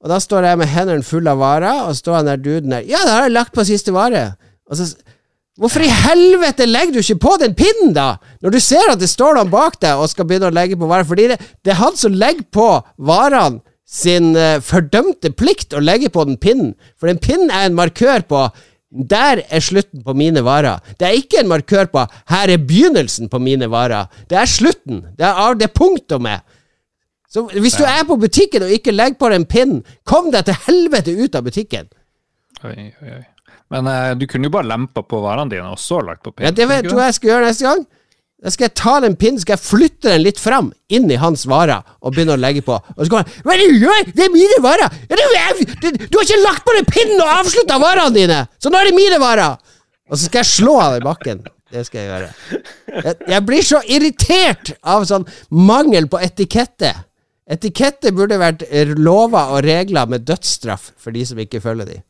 Og 0.00 0.08
da 0.10 0.16
står 0.22 0.46
jeg 0.48 0.58
med 0.60 0.70
hendene 0.72 1.04
fulle 1.06 1.30
av 1.34 1.40
varer, 1.42 1.86
og 1.86 1.96
står 1.98 2.20
han 2.20 2.30
der 2.30 2.40
duden 2.40 2.72
der 2.72 2.86
Ja, 2.88 3.00
det 3.04 3.14
har 3.14 3.26
jeg 3.26 3.36
lagt 3.36 3.54
på 3.54 3.66
siste 3.68 3.94
vare. 3.94 4.32
Og 4.70 4.78
så 4.78 4.84
Hvorfor 5.60 5.82
i 5.84 5.90
helvete 5.92 6.64
legger 6.64 6.94
du 6.94 7.02
ikke 7.02 7.20
på 7.20 7.34
den 7.42 7.52
pinnen, 7.58 7.90
da? 7.92 8.14
Når 8.40 8.54
du 8.54 8.60
ser 8.62 8.88
at 8.92 9.00
det 9.00 9.10
står 9.10 9.36
noen 9.36 9.50
bak 9.52 9.76
deg 9.82 10.00
og 10.00 10.08
skal 10.08 10.28
begynne 10.28 10.48
å 10.48 10.54
legge 10.54 10.78
på 10.80 10.88
varer. 10.88 11.08
Fordi 11.08 11.26
det, 11.32 11.40
det 11.64 11.74
er 11.74 11.82
han 11.82 11.98
som 11.98 12.16
legger 12.16 12.46
på 12.52 12.68
varene 12.96 13.60
sin 13.90 14.32
uh, 14.38 14.62
fordømte 14.62 15.32
plikt 15.34 15.74
å 15.74 15.82
legge 15.82 16.12
på 16.14 16.24
den 16.28 16.38
pinnen. 16.40 16.74
For 17.00 17.10
den 17.10 17.20
pinnen 17.20 17.50
er 17.50 17.66
en 17.68 17.78
markør 17.78 18.24
på 18.30 18.48
der 18.90 19.44
er 19.46 19.62
slutten 19.62 20.02
på 20.02 20.14
mine 20.18 20.42
varer. 20.42 20.80
Det 20.98 21.06
er 21.06 21.18
ikke 21.18 21.40
en 21.40 21.50
markør 21.50 21.86
på 21.92 22.06
'her 22.26 22.50
er 22.50 22.58
begynnelsen 22.58 23.28
på 23.30 23.38
mine 23.38 23.68
varer'. 23.70 24.08
Det 24.28 24.38
er 24.38 24.46
slutten. 24.50 25.04
Det 25.18 25.26
er, 25.26 25.54
det 25.54 25.68
er 25.68 25.74
punktumet. 25.74 26.42
Så 27.30 27.46
hvis 27.46 27.78
du 27.78 27.84
er 27.84 28.02
på 28.06 28.16
butikken 28.18 28.62
og 28.66 28.70
ikke 28.74 28.90
legger 28.90 29.18
på 29.18 29.28
deg 29.30 29.36
en 29.40 29.46
pinn, 29.46 29.84
kom 30.04 30.32
deg 30.34 30.44
til 30.44 30.56
helvete 30.66 31.14
ut 31.14 31.34
av 31.34 31.44
butikken! 31.46 31.86
Oi, 32.64 32.90
oi, 33.02 33.12
oi. 33.14 33.24
Men 33.70 33.86
uh, 33.86 34.18
du 34.18 34.26
kunne 34.26 34.50
jo 34.50 34.50
bare 34.50 34.66
lempa 34.66 35.04
på 35.06 35.20
varene 35.22 35.50
dine 35.50 35.70
og 35.70 35.78
så 35.78 36.00
lagt 36.02 36.24
på 36.24 36.32
pinn. 36.32 36.48
Ja, 36.48 36.50
det 36.50 36.66
vet, 36.66 36.88
tror 36.90 37.04
jeg 37.04 37.12
jeg 37.12 37.18
skal 37.20 37.30
gjøre 37.30 37.46
neste 37.46 37.68
gang. 37.68 37.86
Da 38.40 38.48
skal 38.52 38.70
jeg 38.70 38.76
ta 38.80 38.94
den 39.04 39.16
pinnen, 39.20 39.40
skal 39.42 39.58
jeg 39.58 39.66
flytte 39.66 40.08
den 40.14 40.22
litt 40.24 40.38
fram, 40.40 40.70
inn 40.88 41.10
i 41.12 41.18
hans 41.20 41.42
varer, 41.48 41.84
og 42.00 42.14
begynne 42.14 42.38
å 42.38 42.40
legge 42.40 42.62
på. 42.64 42.78
Og 42.96 43.02
så 43.02 43.08
kommer 43.12 43.28
han 43.28 43.44
Hva 43.44 43.52
er 43.52 43.60
det 43.60 43.68
du 43.68 43.84
gjør? 43.84 44.06
Det 44.16 44.24
er 44.24 44.32
mine 44.32 44.60
varer! 44.64 44.96
Er, 45.10 45.20
du 45.20 46.16
har 46.16 46.24
ikke 46.24 46.40
lagt 46.40 46.64
på 46.64 46.76
den 46.78 46.88
pinnen 46.88 47.20
og 47.20 47.32
avslutta 47.34 47.76
varene 47.82 48.16
dine! 48.16 48.40
Så 48.56 48.72
nå 48.72 48.80
er 48.80 48.88
det 48.88 48.96
mine 48.96 49.20
varer! 49.20 49.60
Og 50.10 50.16
så 50.16 50.24
skal 50.24 50.40
jeg 50.40 50.52
slå 50.54 50.78
han 50.80 50.96
i 50.96 51.04
bakken. 51.04 51.44
Det 51.70 51.84
skal 51.86 52.00
jeg 52.00 52.08
gjøre. 52.10 52.30
Jeg, 52.96 53.14
jeg 53.30 53.46
blir 53.46 53.66
så 53.66 53.78
irritert 53.86 54.72
av 54.82 55.04
sånn 55.06 55.28
mangel 55.54 56.08
på 56.10 56.18
etikette. 56.24 56.90
Etikette 57.50 58.10
burde 58.14 58.40
vært 58.40 58.64
lover 58.98 59.54
og 59.54 59.64
regler 59.68 60.08
med 60.10 60.24
dødsstraff 60.26 60.90
for 60.98 61.14
de 61.14 61.22
som 61.28 61.38
ikke 61.42 61.62
følger 61.62 61.92
de. 61.92 62.00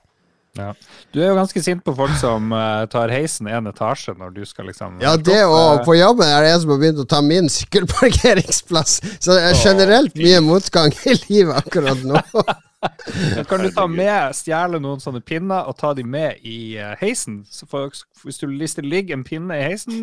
Ja. 0.59 0.73
Du 1.15 1.21
er 1.23 1.31
jo 1.31 1.37
ganske 1.39 1.63
sint 1.63 1.83
på 1.87 1.93
folk 1.95 2.15
som 2.19 2.51
uh, 2.55 2.87
tar 2.91 3.13
heisen 3.15 3.49
én 3.51 3.69
etasje 3.71 4.17
når 4.19 4.33
du 4.35 4.41
skal 4.49 4.67
liksom 4.71 4.99
Ja, 5.03 5.15
det 5.17 5.45
og 5.47 5.85
på 5.87 5.95
jobben 5.95 6.27
er 6.27 6.43
det 6.43 6.55
en 6.55 6.65
som 6.65 6.73
har 6.75 6.81
begynt 6.83 7.03
å 7.05 7.07
ta 7.11 7.21
min 7.23 7.51
sykkelparkeringsplass. 7.53 8.99
Så 9.21 9.37
det 9.37 9.45
er 9.47 9.61
generelt 9.61 10.19
mye 10.19 10.43
motgang 10.45 10.95
i 11.07 11.15
livet 11.29 11.55
akkurat 11.63 12.03
nå. 12.07 12.19
kan 13.49 13.63
du 13.63 13.69
ta 13.77 13.85
med, 13.91 14.35
stjele 14.37 14.81
noen 14.83 15.03
sånne 15.03 15.21
pinner 15.23 15.69
og 15.69 15.77
ta 15.79 15.93
de 15.95 16.05
med 16.07 16.43
i 16.43 16.79
uh, 16.81 16.97
heisen? 17.01 17.43
For, 17.71 17.93
hvis, 18.25 18.41
du, 18.43 18.49
hvis 18.51 18.79
å 18.79 18.83
ligger 18.87 19.21
en 19.21 19.27
pinne 19.27 19.59
i 19.61 19.69
heisen, 19.71 20.03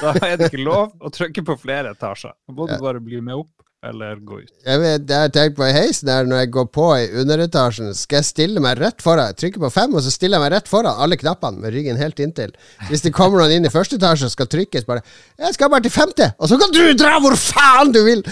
da 0.00 0.14
er 0.22 0.38
det 0.38 0.52
ikke 0.52 0.64
lov 0.64 0.94
å 1.02 1.12
trykke 1.12 1.44
på 1.52 1.58
flere 1.66 1.92
etasjer. 1.92 2.32
Da 2.48 2.56
må 2.56 2.70
du 2.70 2.78
bare 2.80 3.02
bli 3.02 3.20
med 3.20 3.44
opp 3.44 3.61
eller 3.82 4.16
gå 4.22 4.38
ut? 4.40 4.50
Jeg 4.66 4.80
vet, 4.82 5.10
jeg 5.10 5.32
tenker 5.34 5.56
på 5.58 5.68
heisen 5.74 6.08
der, 6.08 6.26
når 6.28 6.44
jeg 6.44 6.50
går 6.54 6.68
på 6.74 6.86
i 7.00 7.08
underetasjen, 7.22 7.90
skal 7.98 8.20
jeg 8.20 8.28
stille 8.28 8.62
meg 8.62 8.78
rett 8.78 9.02
foran. 9.02 9.34
Trykke 9.38 9.62
på 9.64 9.70
fem, 9.74 9.96
og 9.98 10.04
så 10.04 10.12
stiller 10.14 10.38
jeg 10.38 10.46
meg 10.46 10.54
rett 10.56 10.70
foran 10.70 11.00
alle 11.02 11.18
knappene 11.20 11.62
med 11.62 11.74
ryggen 11.74 12.00
helt 12.00 12.22
inntil. 12.22 12.54
Hvis 12.90 13.04
det 13.06 13.14
kommer 13.16 13.42
noen 13.42 13.58
inn 13.58 13.66
i 13.66 13.74
første 13.74 13.98
etasje 13.98 14.30
og 14.30 14.34
skal 14.34 14.50
trykkes, 14.50 14.86
bare 14.88 15.02
'Jeg 15.38 15.54
skal 15.54 15.70
bare 15.70 15.82
til 15.82 15.94
femte', 15.94 16.32
og 16.38 16.48
så 16.48 16.58
kan 16.58 16.72
du 16.72 16.82
dra 16.94 17.18
hvor 17.20 17.36
faen 17.36 17.92
du 17.92 18.04
vil! 18.04 18.22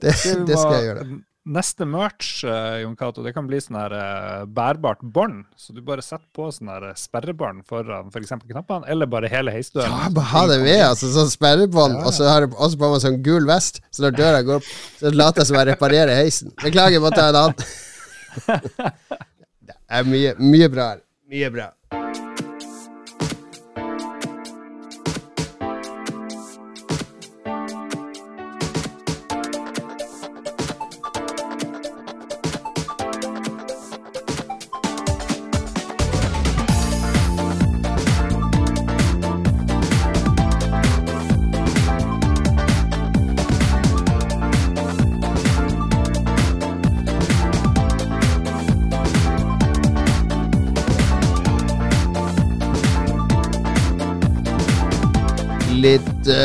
det, 0.00 0.12
det 0.46 0.58
skal 0.58 0.76
jeg 0.76 0.84
gjøre 0.90 1.06
neste 1.44 1.84
merch, 1.84 2.44
uh, 2.44 2.80
Jon 2.80 2.96
Cato, 2.96 3.22
det 3.24 3.34
kan 3.36 3.46
bli 3.48 3.60
sånn 3.60 3.76
her 3.78 3.94
uh, 3.94 4.44
bærbart 4.48 5.02
bånd. 5.02 5.44
Så 5.60 5.76
du 5.76 5.82
bare 5.84 6.04
setter 6.04 6.26
på 6.34 6.48
sånn 6.54 6.70
her 6.72 6.88
eh, 6.90 6.96
sperrebånd 6.98 7.64
foran 7.68 8.10
f.eks. 8.10 8.32
For 8.34 8.48
knappene, 8.50 8.88
eller 8.90 9.10
bare 9.10 9.30
hele 9.32 9.52
heisdøren. 9.54 9.92
Ja, 9.92 10.10
bare 10.14 10.30
ha 10.32 10.44
det 10.50 10.58
ved, 10.64 10.82
altså. 10.88 11.12
Sånn 11.14 11.32
sperrebånd, 11.32 11.98
ja. 12.00 12.04
og 12.08 12.16
så 12.16 12.28
har 12.30 12.46
du 12.46 12.56
også 12.56 12.80
på 12.80 12.92
meg 12.94 13.04
sånn 13.04 13.22
gul 13.26 13.48
vest, 13.50 13.82
så 13.94 14.06
når 14.06 14.18
døra 14.18 14.42
går 14.46 14.60
opp, 14.62 14.74
så 15.00 15.14
later 15.14 15.44
jeg 15.44 15.52
som 15.52 15.60
jeg 15.60 15.70
reparerer 15.72 16.22
heisen. 16.22 16.54
Beklager, 16.64 16.98
jeg 16.98 17.04
må 17.04 17.12
ta 17.14 17.30
en 17.30 17.40
annen. 17.44 17.72
det 19.68 19.80
er 20.00 20.08
mye, 20.08 20.36
mye 20.40 20.72
bra 20.72 20.92
her. 20.94 21.04
Mye 21.34 21.52
bra. 21.54 21.72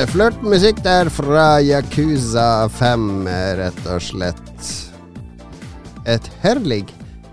Flørtmusikk 0.10 0.80
der 0.82 1.10
fra 1.14 1.60
Yakuza 1.62 2.66
5, 2.74 3.28
rett 3.60 3.80
og 3.92 4.02
slett. 4.02 4.70
Et 6.10 6.30
herlig 6.42 6.82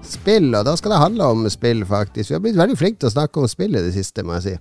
spill, 0.04 0.50
og 0.50 0.66
da 0.68 0.74
skal 0.76 0.92
det 0.92 0.98
handle 1.00 1.28
om 1.32 1.46
spill, 1.52 1.84
faktisk. 1.88 2.30
Vi 2.30 2.36
har 2.36 2.42
blitt 2.44 2.58
veldig 2.58 2.76
flinke 2.76 3.00
til 3.00 3.08
å 3.08 3.14
snakke 3.14 3.40
om 3.40 3.48
spill 3.48 3.78
i 3.78 3.84
det 3.86 3.94
siste, 3.94 4.24
må 4.26 4.36
jeg 4.36 4.44
si. 4.44 4.54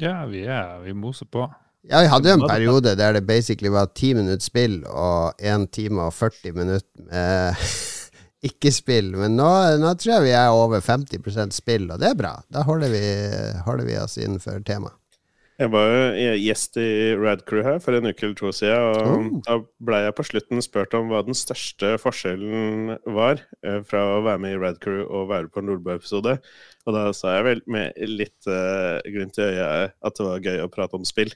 Ja, 0.00 0.14
vi 0.30 0.46
er 0.46 0.78
Vi 0.84 0.94
moser 0.96 1.28
på. 1.28 1.44
Ja, 1.90 2.00
vi 2.00 2.08
hadde 2.12 2.30
jo 2.30 2.38
en 2.38 2.48
periode 2.48 2.94
der 2.96 3.16
det 3.16 3.26
basically 3.28 3.72
var 3.72 3.90
ti 3.96 4.14
minutter 4.16 4.44
spill 4.44 4.78
og 4.86 5.36
1 5.40 5.66
time 5.76 6.06
og 6.06 6.14
40 6.16 6.56
minutter 6.56 7.04
med 7.10 7.66
ikke-spill. 8.48 9.12
Men 9.20 9.36
nå, 9.36 9.50
nå, 9.80 9.92
tror 10.00 10.14
jeg 10.18 10.28
vi 10.30 10.32
er 10.36 10.56
over 10.56 10.80
50 10.80 11.52
spill, 11.52 11.90
og 11.90 12.00
det 12.00 12.14
er 12.14 12.16
bra. 12.16 12.32
Da 12.48 12.64
holder 12.64 12.96
vi, 12.96 13.04
holder 13.66 13.88
vi 13.88 14.00
oss 14.00 14.16
innenfor 14.20 14.64
temaet. 14.64 14.99
Jeg 15.60 15.68
var 15.74 15.90
jo 15.92 16.36
gjest 16.40 16.78
i 16.80 16.88
Radcrew 17.20 17.60
her 17.66 17.80
for 17.84 17.92
en 17.92 18.08
uke 18.08 18.24
eller 18.24 18.36
to 18.38 18.48
siden, 18.56 18.80
og 18.80 19.10
oh. 19.12 19.26
da 19.44 19.58
ble 19.84 19.98
jeg 20.06 20.16
på 20.16 20.24
slutten 20.24 20.64
spurt 20.64 20.96
om 20.96 21.10
hva 21.12 21.20
den 21.26 21.36
største 21.36 21.92
forskjellen 22.00 22.94
var 23.04 23.42
eh, 23.60 23.82
fra 23.84 24.06
å 24.16 24.22
være 24.24 24.40
med 24.40 24.56
i 24.56 24.60
Radcrew 24.62 25.04
og 25.04 25.28
være 25.34 25.52
på 25.52 25.60
en 25.60 25.68
Nordbø-episode. 25.68 26.38
Og 26.88 26.96
da 26.96 27.06
sa 27.16 27.36
jeg 27.36 27.48
vel 27.50 27.64
med 27.68 28.00
litt 28.08 28.48
uh, 28.48 29.04
glimt 29.04 29.36
i 29.36 29.50
øyet 29.50 29.98
at 30.00 30.16
det 30.16 30.30
var 30.30 30.46
gøy 30.48 30.64
å 30.64 30.70
prate 30.72 30.96
om 30.96 31.04
spill. 31.08 31.34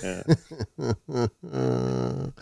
Uh. 0.00 0.24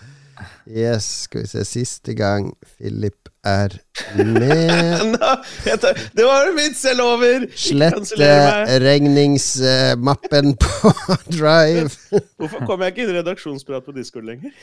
Yes, 0.65 1.05
skal 1.27 1.43
vi 1.43 1.49
se 1.51 1.65
Siste 1.69 2.15
gang 2.17 2.47
Philip 2.77 3.29
er 3.45 3.75
med 4.17 5.19
Det 6.17 6.25
var 6.25 6.49
en 6.49 6.57
vits, 6.57 6.85
jeg 6.87 6.97
lover! 6.97 7.45
Slette 7.53 8.31
regningsmappen 8.81 10.57
på 10.65 10.93
Drive. 11.29 11.93
Hvorfor 12.41 12.65
kommer 12.65 12.87
jeg 12.89 12.95
ikke 12.95 13.05
inn 13.05 13.13
i 13.13 13.19
redaksjonsprat 13.19 13.85
på 13.85 13.93
Discord 13.97 14.25
lenger? 14.31 14.57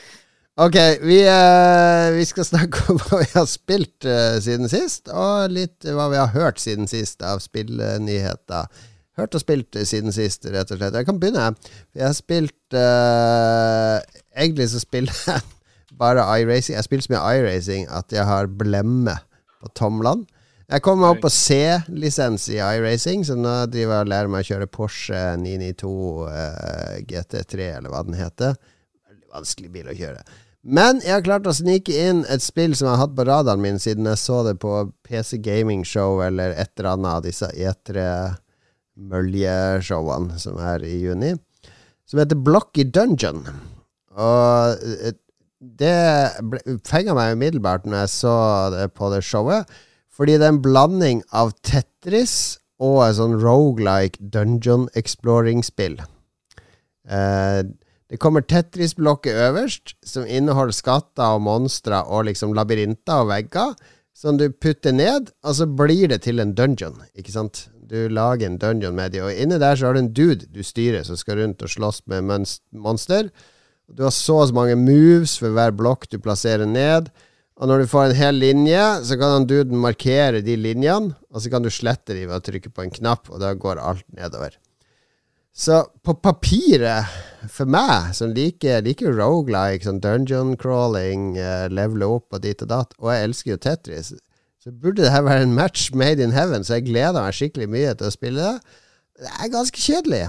Ok, 0.60 0.76
vi, 1.06 1.22
uh, 1.24 2.10
vi, 2.16 2.26
skal 2.28 2.44
snakke 2.50 2.82
om 2.92 2.98
hva 3.00 3.22
vi 3.22 3.30
har 3.32 3.46
spilt 3.48 4.04
uh, 4.04 4.36
siden 4.42 4.68
sist, 4.68 5.08
og 5.08 5.54
litt 5.54 5.86
hva 5.86 6.10
vi 6.12 6.18
har 6.20 6.34
hørt 6.34 6.60
siden 6.60 6.90
sist 6.90 7.22
av 7.24 7.40
spillnyheter. 7.40 8.68
Hørt 9.16 9.38
og 9.38 9.44
spilt 9.44 9.78
siden 9.88 10.12
sist, 10.12 10.44
rett 10.50 10.74
og 10.74 10.82
slett. 10.82 10.98
Jeg 10.98 11.08
kan 11.08 11.22
begynne. 11.22 11.52
Jeg 11.94 12.08
har 12.08 12.16
spilt 12.16 12.76
uh, 12.76 14.02
Egentlig 14.32 14.70
så 14.72 14.82
spiller 14.82 15.24
jeg 15.28 15.61
bare 16.02 16.26
iRacing. 16.40 16.76
Jeg 16.76 16.88
spiller 16.88 17.06
så 17.06 17.14
mye 17.14 17.26
iRacing 17.38 17.86
at 17.94 18.14
jeg 18.14 18.26
har 18.26 18.50
blemme 18.50 19.14
på 19.62 19.70
tomlene. 19.78 20.26
Jeg 20.72 20.80
kom 20.86 21.02
meg 21.02 21.10
opp 21.12 21.18
på 21.26 21.30
C-lisens 21.32 22.46
i 22.48 22.54
iRacing, 22.56 23.26
så 23.28 23.34
nå 23.36 23.66
driver 23.68 23.98
jeg 23.98 24.04
og 24.06 24.08
lærer 24.08 24.28
meg 24.32 24.40
å 24.40 24.48
kjøre 24.48 24.72
Porsche 24.72 25.36
992 25.42 25.90
uh, 26.30 26.94
GT3, 27.10 27.50
eller 27.76 27.90
hva 27.92 28.00
den 28.06 28.16
heter. 28.16 28.52
Veldig 29.04 29.28
vanskelig 29.34 29.70
bil 29.74 29.90
å 29.92 29.98
kjøre. 29.98 30.20
Men 30.62 31.02
jeg 31.02 31.12
har 31.12 31.22
klart 31.26 31.50
å 31.50 31.58
snike 31.58 31.92
inn 31.92 32.24
et 32.30 32.40
spill 32.40 32.74
som 32.78 32.86
jeg 32.86 32.94
har 32.94 33.02
hatt 33.02 33.18
på 33.18 33.26
radaren 33.26 33.60
min 33.60 33.82
siden 33.82 34.06
jeg 34.08 34.18
så 34.22 34.46
det 34.46 34.54
på 34.62 34.70
PC 35.04 35.38
Gaming 35.42 35.84
Show 35.84 36.22
eller 36.24 36.50
et 36.54 36.78
eller 36.78 36.90
annet 36.94 37.12
av 37.18 37.22
disse 37.26 37.46
E3-møljeshowene 37.50 40.38
som 40.40 40.56
er 40.62 40.82
i 40.86 41.02
juni, 41.02 41.34
som 42.06 42.18
heter 42.22 42.38
Blocky 42.38 42.86
Dungeon. 42.86 43.42
Og 44.14 44.78
et 45.02 45.18
det 45.62 46.82
fenga 46.88 47.14
meg 47.14 47.36
umiddelbart 47.36 47.86
når 47.86 48.04
jeg 48.04 48.12
så 48.16 48.36
det 48.74 48.88
på 48.98 49.12
det 49.14 49.22
showet. 49.26 49.70
Fordi 50.12 50.34
det 50.36 50.48
er 50.48 50.56
en 50.56 50.64
blanding 50.64 51.22
av 51.32 51.54
Tetris 51.64 52.58
og 52.82 52.98
et 53.06 53.16
sånn 53.16 53.38
rogelike 53.40 54.20
dungeon 54.34 54.88
exploring-spill. 54.98 56.00
Eh, 57.06 57.62
det 58.12 58.18
kommer 58.20 58.44
Tetris-blokket 58.44 59.38
øverst, 59.46 59.94
som 60.04 60.26
inneholder 60.28 60.76
skatter 60.76 61.38
og 61.38 61.46
monstre 61.46 62.02
og 62.04 62.26
liksom 62.28 62.52
labyrinter 62.58 63.22
og 63.22 63.30
vegger, 63.30 63.72
som 64.12 64.36
du 64.36 64.50
putter 64.52 64.92
ned, 64.92 65.30
og 65.40 65.56
så 65.56 65.66
blir 65.66 66.10
det 66.12 66.20
til 66.26 66.42
en 66.42 66.52
dungeon, 66.54 66.98
ikke 67.16 67.32
sant? 67.32 67.68
Du 67.88 68.10
lager 68.12 68.46
en 68.46 68.58
dungeon 68.60 68.94
med 68.96 69.14
de, 69.14 69.22
og 69.24 69.32
inni 69.32 69.56
der 69.60 69.78
så 69.78 69.88
har 69.88 69.96
du 69.96 70.02
en 70.02 70.12
dude 70.12 70.50
du 70.52 70.60
styrer, 70.64 71.06
som 71.08 71.16
skal 71.16 71.40
rundt 71.40 71.64
og 71.64 71.72
slåss 71.72 72.02
med 72.12 72.28
monster. 72.76 73.32
Du 73.90 74.04
har 74.06 74.14
så 74.14 74.38
og 74.40 74.48
så 74.50 74.56
mange 74.56 74.78
moves 74.78 75.34
for 75.40 75.54
hver 75.54 75.74
blokk 75.76 76.08
du 76.12 76.18
plasserer 76.22 76.68
ned. 76.68 77.10
Og 77.60 77.68
når 77.68 77.82
du 77.82 77.90
får 77.90 78.08
en 78.08 78.16
hel 78.16 78.38
linje, 78.40 78.82
så 79.06 79.18
kan 79.20 79.36
han 79.36 79.46
duden 79.46 79.78
markere 79.78 80.40
de 80.42 80.56
linjene, 80.58 81.12
og 81.30 81.42
så 81.44 81.52
kan 81.52 81.62
du 81.62 81.70
slette 81.70 82.16
de 82.16 82.24
ved 82.24 82.34
å 82.38 82.44
trykke 82.44 82.72
på 82.72 82.86
en 82.86 82.94
knapp, 82.94 83.28
og 83.30 83.42
da 83.42 83.52
går 83.54 83.78
alt 83.78 84.06
nedover. 84.16 84.56
Så 85.52 85.82
på 86.02 86.14
papiret, 86.24 87.12
for 87.52 87.68
meg 87.68 88.14
som 88.16 88.32
liker, 88.32 88.80
liker 88.86 89.12
rogelike, 89.12 89.84
sånn 89.84 90.00
dungeon 90.00 90.56
crawling, 90.56 91.34
uh, 91.36 91.68
levele 91.68 92.08
opp 92.08 92.32
og 92.32 92.42
dit 92.46 92.64
og 92.64 92.70
datt, 92.72 92.96
og 92.98 93.12
jeg 93.12 93.28
elsker 93.28 93.52
jo 93.52 93.60
Tetris, 93.68 94.14
så 94.62 94.72
burde 94.72 95.04
det 95.04 95.12
her 95.12 95.26
være 95.26 95.44
en 95.44 95.54
match 95.54 95.90
made 95.92 96.24
in 96.24 96.32
heaven, 96.32 96.64
så 96.64 96.78
jeg 96.78 96.88
gleder 96.88 97.20
meg 97.20 97.36
skikkelig 97.36 97.68
mye 97.68 97.92
til 97.98 98.08
å 98.08 98.14
spille 98.14 98.48
det. 98.48 98.80
Det 99.22 99.32
er 99.36 99.52
ganske 99.52 99.84
kjedelig. 99.84 100.22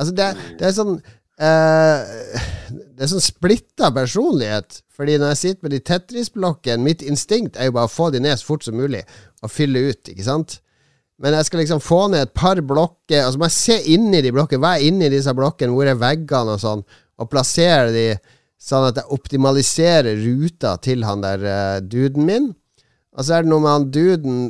Altså, 0.00 0.14
det, 0.16 0.28
det 0.58 0.66
er 0.66 0.74
sånn 0.78 1.00
uh, 1.40 2.40
det 2.70 3.04
er 3.04 3.10
sånn 3.10 3.24
splitta 3.24 3.90
personlighet. 3.96 4.82
Fordi 4.94 5.16
når 5.18 5.32
jeg 5.32 5.40
sitter 5.40 5.66
med 5.66 5.72
de 5.74 5.80
Tetris-blokkene 5.88 6.84
Mitt 6.84 7.04
instinkt 7.06 7.56
er 7.56 7.70
jo 7.70 7.76
bare 7.78 7.88
å 7.88 7.92
få 7.92 8.10
de 8.12 8.20
ned 8.20 8.36
så 8.36 8.50
fort 8.50 8.66
som 8.66 8.76
mulig 8.76 9.00
og 9.40 9.52
fylle 9.52 9.86
ut, 9.88 10.10
ikke 10.12 10.26
sant? 10.26 10.58
Men 11.20 11.36
jeg 11.36 11.48
skal 11.48 11.62
liksom 11.62 11.80
få 11.84 12.00
ned 12.12 12.26
et 12.26 12.34
par 12.36 12.60
blokker, 12.64 13.26
og 13.26 13.32
så 13.32 13.40
må 13.40 13.48
jeg 13.48 13.56
se 13.56 13.78
inni 13.92 14.22
de 14.24 14.32
blokkene. 14.32 14.60
Hva 14.60 14.76
er 14.76 14.86
inni 14.88 15.10
disse 15.12 15.32
blokkene? 15.36 15.72
Hvor 15.76 15.88
er 15.88 15.98
veggene 16.00 16.56
og 16.56 16.62
sånn? 16.62 16.84
Og 17.20 17.28
plassere 17.32 17.90
de 17.92 18.06
sånn 18.60 18.86
at 18.88 19.00
jeg 19.00 19.16
optimaliserer 19.16 20.20
ruta 20.20 20.74
til 20.84 21.04
han 21.08 21.24
der 21.24 21.44
uh, 21.44 21.76
duden 21.84 22.28
min. 22.28 22.48
Og 23.16 23.24
så 23.24 23.36
er 23.36 23.44
det 23.44 23.52
noe 23.52 23.64
med 23.64 23.74
han 23.74 23.88
duden 23.92 24.40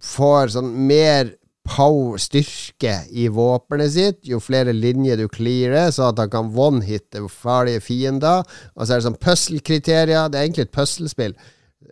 får 0.00 0.54
sånn 0.56 0.72
mer 0.88 1.34
power, 1.68 2.18
styrke 2.18 2.94
i 3.12 3.28
våpenet 3.32 3.92
sitt 3.94 4.20
jo 4.26 4.40
flere 4.42 4.72
linjer 4.74 5.20
du 5.20 5.26
clearer, 5.30 5.90
så 5.94 6.08
at 6.10 6.20
han 6.22 6.32
kan 6.32 6.52
one-hitte 6.56 7.22
farlige 7.30 7.82
fiender. 7.84 8.44
Og 8.74 8.84
så 8.84 8.94
er 8.94 9.00
det 9.00 9.08
sånn 9.08 9.20
puzzle-kriterier. 9.20 10.28
Det 10.30 10.40
er 10.40 10.46
egentlig 10.48 10.68
et 10.68 10.76
puslespill 10.76 11.36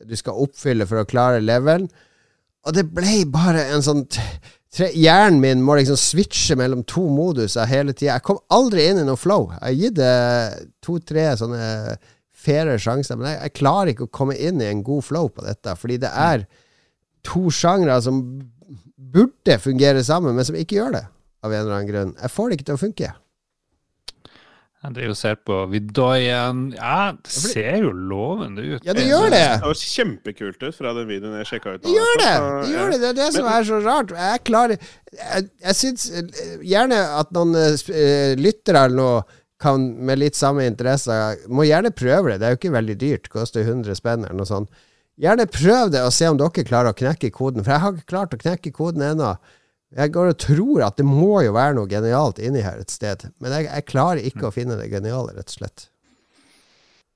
du 0.09 0.15
skal 0.19 0.39
oppfylle 0.45 0.87
for 0.89 1.01
å 1.01 1.09
klare 1.09 1.43
levelen. 1.43 1.89
Og 2.67 2.75
det 2.77 2.85
ble 2.93 3.23
bare 3.33 3.65
en 3.73 3.85
sånn 3.85 4.05
tre, 4.11 4.91
Hjernen 4.93 5.41
min 5.41 5.63
må 5.65 5.79
liksom 5.79 5.97
switche 5.97 6.57
mellom 6.59 6.83
to 6.89 7.07
moduser 7.09 7.69
hele 7.71 7.95
tida. 7.95 8.19
Jeg 8.19 8.27
kom 8.27 8.41
aldri 8.53 8.85
inn 8.91 9.01
i 9.01 9.07
noe 9.09 9.19
flow. 9.19 9.49
Jeg 9.55 9.65
har 9.65 9.79
gitt 9.79 9.97
det 9.97 10.69
to-tre 10.85 11.25
sånne 11.41 11.69
faire 12.39 12.77
sjanser, 12.79 13.19
men 13.19 13.33
jeg, 13.33 13.41
jeg, 13.47 13.55
klarer 13.59 13.93
ikke 13.93 14.07
å 14.07 14.17
komme 14.21 14.37
inn 14.37 14.61
i 14.63 14.69
en 14.69 14.85
god 14.87 15.07
flow 15.09 15.31
på 15.33 15.47
dette, 15.47 15.75
fordi 15.81 15.97
det 16.05 16.13
er 16.13 16.45
to 17.27 17.49
sjangre 17.51 17.97
som 18.05 18.21
burde 19.15 19.59
fungere 19.63 20.05
sammen, 20.05 20.37
men 20.37 20.47
som 20.47 20.59
ikke 20.59 20.79
gjør 20.79 20.99
det, 20.99 21.07
av 21.45 21.55
en 21.55 21.65
eller 21.65 21.79
annen 21.79 21.91
grunn. 21.91 22.13
Jeg 22.21 22.35
får 22.35 22.49
det 22.49 22.59
ikke 22.59 22.69
til 22.71 22.79
å 22.79 22.83
funke. 22.83 23.15
Jeg 24.79 24.95
driver 24.95 25.11
og 25.11 25.19
ser 25.19 25.39
på 25.43 25.57
Vidoyen. 25.73 26.59
Ja, 26.77 27.11
det 27.19 27.33
ser 27.35 27.81
jo 27.83 27.89
lovende 27.91 28.63
ut. 28.63 28.85
Ja, 28.87 28.95
det 28.95 29.09
gjør 29.09 29.27
det! 29.33 29.41
Det 29.43 29.65
høres 29.65 29.83
kjempekult 29.91 30.63
ut 30.63 30.77
fra 30.77 30.93
den 30.95 31.09
videoen 31.09 31.35
jeg 31.41 31.49
sjekka 31.51 31.73
ut. 31.75 31.83
Det 31.83 31.95
gjør 31.97 32.21
det! 32.21 32.35
Det 32.39 32.71
gjør 32.77 32.93
det, 32.93 33.01
det 33.03 33.09
er 33.09 33.17
det 33.19 33.27
som 33.35 33.49
er 33.51 33.67
så 33.67 33.81
rart. 33.83 34.15
Jeg 34.15 34.45
klarer 34.47 34.77
Jeg, 34.79 35.49
jeg 35.65 35.79
syns 35.81 36.07
eh, 36.15 36.63
gjerne 36.63 37.01
at 37.19 37.35
noen 37.35 37.59
uh, 37.59 38.39
lyttere 38.39 38.85
eller 38.87 38.99
noe 39.01 39.19
kan 39.59 39.89
med 40.07 40.21
litt 40.21 40.39
samme 40.39 40.63
interesse 40.71 41.15
Må 41.51 41.67
gjerne 41.67 41.91
prøve 41.91 42.31
det. 42.31 42.39
Det 42.39 42.47
er 42.47 42.55
jo 42.55 42.61
ikke 42.61 42.77
veldig 42.79 42.99
dyrt. 43.03 43.29
Koster 43.35 43.67
100 43.67 43.99
spenn 43.99 44.29
eller 44.29 44.39
noe 44.39 44.47
sånt. 44.47 44.71
Gjerne 45.19 45.49
prøv 45.51 45.91
det 45.91 46.05
og 46.07 46.13
se 46.15 46.29
om 46.31 46.39
dere 46.39 46.65
klarer 46.67 46.93
å 46.93 46.99
knekke 46.99 47.33
koden, 47.35 47.65
for 47.65 47.75
jeg 47.75 47.83
har 47.83 47.95
ikke 47.97 48.13
klart 48.13 48.35
å 48.37 48.41
knekke 48.41 48.75
koden 48.75 49.03
ennå. 49.03 49.33
Jeg 49.99 50.13
går 50.15 50.31
og 50.31 50.41
tror 50.43 50.83
at 50.85 50.99
det 51.01 51.07
må 51.09 51.41
jo 51.43 51.55
være 51.57 51.75
noe 51.79 51.89
genialt 51.91 52.39
inni 52.45 52.63
her 52.63 52.79
et 52.83 52.93
sted, 52.93 53.25
men 53.41 53.55
jeg, 53.57 53.71
jeg 53.71 53.89
klarer 53.89 54.27
ikke 54.29 54.51
å 54.51 54.55
finne 54.55 54.77
det 54.79 54.91
geniale, 54.93 55.33
rett 55.35 55.49
og 55.49 55.57
slett. 55.63 55.89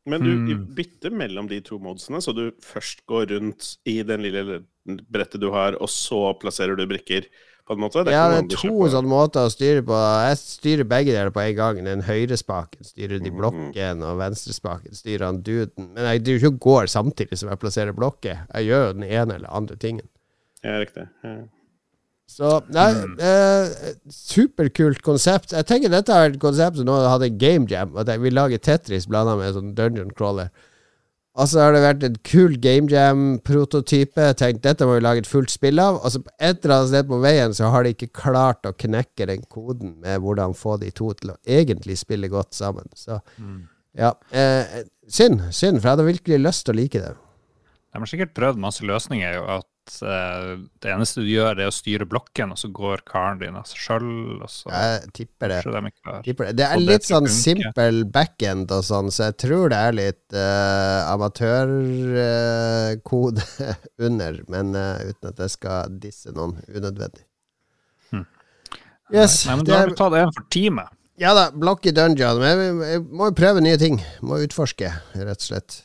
Men 0.09 0.25
du 0.25 0.57
bytter 0.75 1.15
mellom 1.15 1.47
de 1.47 1.61
to 1.63 1.79
modsene, 1.79 2.19
så 2.25 2.35
du 2.35 2.49
først 2.65 3.05
går 3.07 3.29
rundt 3.37 3.77
i 3.87 4.01
den 4.07 4.25
lille 4.25 4.63
brettet 4.83 5.39
du 5.45 5.53
har, 5.55 5.77
og 5.79 5.91
så 5.93 6.33
plasserer 6.43 6.75
du 6.79 6.89
brikker? 6.91 7.29
På 7.73 7.81
en 7.81 7.85
måte? 7.87 8.05
Det 8.07 8.15
ja, 8.15 8.27
det 8.33 8.39
er 8.43 8.49
to 8.55 8.89
sånne 8.93 9.11
måter 9.11 9.49
å 9.49 9.53
styre 9.53 9.85
på. 9.87 9.97
Jeg 10.27 10.39
styrer 10.41 10.89
begge 10.89 11.15
deler 11.15 11.33
på 11.35 11.43
en 11.43 11.57
gang. 11.59 11.81
Den 11.87 12.05
høyrespaken 12.07 12.87
styrer 12.87 13.23
de 13.23 13.33
mm. 13.33 13.39
blokken, 13.41 14.05
og 14.07 14.21
venstrespaken 14.21 14.99
styrer 14.99 15.27
han 15.29 15.41
duden. 15.47 15.91
Men 15.95 16.11
jeg 16.11 16.25
driver 16.27 16.43
ikke 16.43 16.53
og 16.53 16.61
går 16.69 16.93
samtidig 16.93 17.41
som 17.41 17.51
jeg 17.53 17.63
plasserer 17.63 17.97
blokker. 17.97 18.45
Jeg 18.53 18.71
gjør 18.71 18.87
jo 18.87 18.95
den 19.01 19.09
ene 19.09 19.41
eller 19.41 19.59
andre 19.63 19.81
tingen. 19.81 20.09
Ja, 20.63 20.79
riktig. 20.79 21.09
Ja. 21.27 21.41
Så 22.33 22.51
nei, 22.73 22.89
mm. 22.97 23.17
eh, 23.21 23.95
superkult 24.15 25.03
konsept. 25.05 25.53
Jeg 25.53 25.69
tenker 25.69 25.93
dette 25.93 26.17
er 26.17 26.31
et 26.31 26.41
konsept 26.41 26.79
som 26.79 26.89
nå 26.89 26.97
hadde 27.05 27.33
game 27.37 27.69
jam. 27.69 27.93
At 28.01 28.09
jeg 28.09 28.23
vil 28.23 28.37
lage 28.37 28.61
Tetris 28.63 29.09
blanda 29.11 29.35
med 29.41 29.57
sånn 29.57 29.75
dungeon 29.77 30.15
crawler. 30.17 30.53
Og 31.33 31.49
så 31.49 31.63
har 31.63 31.73
det 31.73 31.81
vært 31.81 32.03
en 32.05 32.17
kul 32.29 32.59
game 32.61 32.91
jam-prototype. 32.93 34.27
Tenkt 34.37 34.65
dette 34.67 34.85
må 34.85 34.99
vi 34.99 35.05
lage 35.05 35.23
et 35.23 35.29
fullt 35.31 35.53
spill 35.53 35.81
av. 35.81 36.03
Og 36.03 36.13
så 36.13 36.21
på 36.21 36.33
et 36.37 36.61
eller 36.61 36.75
annet 36.77 36.91
sted 36.91 37.09
på 37.09 37.21
veien 37.23 37.57
så 37.57 37.71
har 37.73 37.87
de 37.87 37.95
ikke 37.95 38.11
klart 38.19 38.69
å 38.69 38.75
knekke 38.77 39.29
den 39.31 39.47
koden 39.49 39.95
med 40.05 40.21
hvordan 40.21 40.53
få 40.59 40.77
de 40.83 40.91
to 40.93 41.09
til 41.17 41.33
å 41.33 41.39
egentlig 41.49 41.97
spille 42.03 42.29
godt 42.33 42.53
sammen. 42.59 42.93
Så 42.93 43.23
mm. 43.41 43.61
ja. 44.03 44.13
Eh, 44.29 44.83
synd, 45.09 45.47
synd, 45.49 45.81
for 45.81 45.89
jeg 45.89 45.95
hadde 45.95 46.09
virkelig 46.11 46.43
lyst 46.43 46.67
til 46.69 46.77
å 46.77 46.81
like 46.83 47.01
det. 47.01 47.15
De 47.93 48.01
har 48.01 48.13
sikkert 48.13 48.37
prøvd 48.37 48.61
masse 48.61 48.85
løsninger. 48.85 49.41
At 49.57 49.69
uh, 50.03 50.59
det 50.83 50.91
eneste 50.93 51.21
du 51.25 51.29
gjør, 51.31 51.59
er 51.59 51.69
å 51.71 51.75
styre 51.75 52.07
blokken, 52.09 52.53
og 52.55 52.59
så 52.61 52.69
går 52.75 52.99
karen 53.09 53.39
din 53.41 53.57
av 53.59 53.65
seg 53.69 53.79
sjøl. 53.83 54.09
Jeg 54.43 55.11
tipper 55.17 55.47
det. 55.53 55.61
De 55.67 55.71
tipper 56.27 56.45
det. 56.49 56.53
det. 56.61 56.67
er 56.69 56.79
litt 56.83 57.07
sånn 57.09 57.29
simpel 57.31 57.95
backend 58.15 58.67
og 58.75 58.83
sånn, 58.87 59.09
så 59.15 59.21
jeg 59.31 59.37
tror 59.45 59.65
det 59.73 59.81
er 59.89 59.93
litt 59.99 60.27
uh, 60.37 61.13
amatørkode 61.13 63.43
uh, 63.43 63.47
under, 64.09 64.33
men 64.53 64.67
uten 64.73 65.27
at 65.33 65.39
jeg 65.47 65.53
skal 65.59 65.79
disse 66.03 66.29
noen 66.37 66.55
unødvendig. 66.69 67.25
Hmm. 68.13 68.27
Yes, 69.13 69.33
Nei, 69.49 69.55
men 69.59 69.65
da 69.69 69.73
har 69.83 69.89
vi 69.91 69.95
tatt 69.99 70.15
en 70.23 70.35
for 70.35 70.45
teamet. 70.53 70.89
Ja 71.21 71.35
da, 71.37 71.49
blokke 71.55 71.93
dungeon. 71.95 72.41
Men 72.41 72.59
jeg, 72.59 72.77
jeg 72.95 73.03
må 73.13 73.29
jo 73.29 73.37
prøve 73.37 73.63
nye 73.63 73.79
ting. 73.81 74.01
Må 74.25 74.41
utforske, 74.43 74.89
rett 75.19 75.43
og 75.43 75.49
slett. 75.51 75.83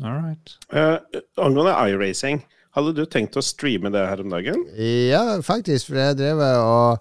All 0.00 0.16
right. 0.16 0.56
Uh, 0.72 1.20
angående 1.40 1.76
iRacing, 1.90 2.42
hadde 2.76 2.96
du 2.96 3.04
tenkt 3.10 3.36
å 3.36 3.44
streame 3.44 3.92
det 3.92 4.02
her 4.06 4.22
om 4.24 4.32
dagen? 4.32 4.64
Ja, 4.78 5.24
faktisk, 5.44 5.90
for 5.90 6.00
jeg 6.00 6.18
drev 6.20 6.40
og 6.40 7.00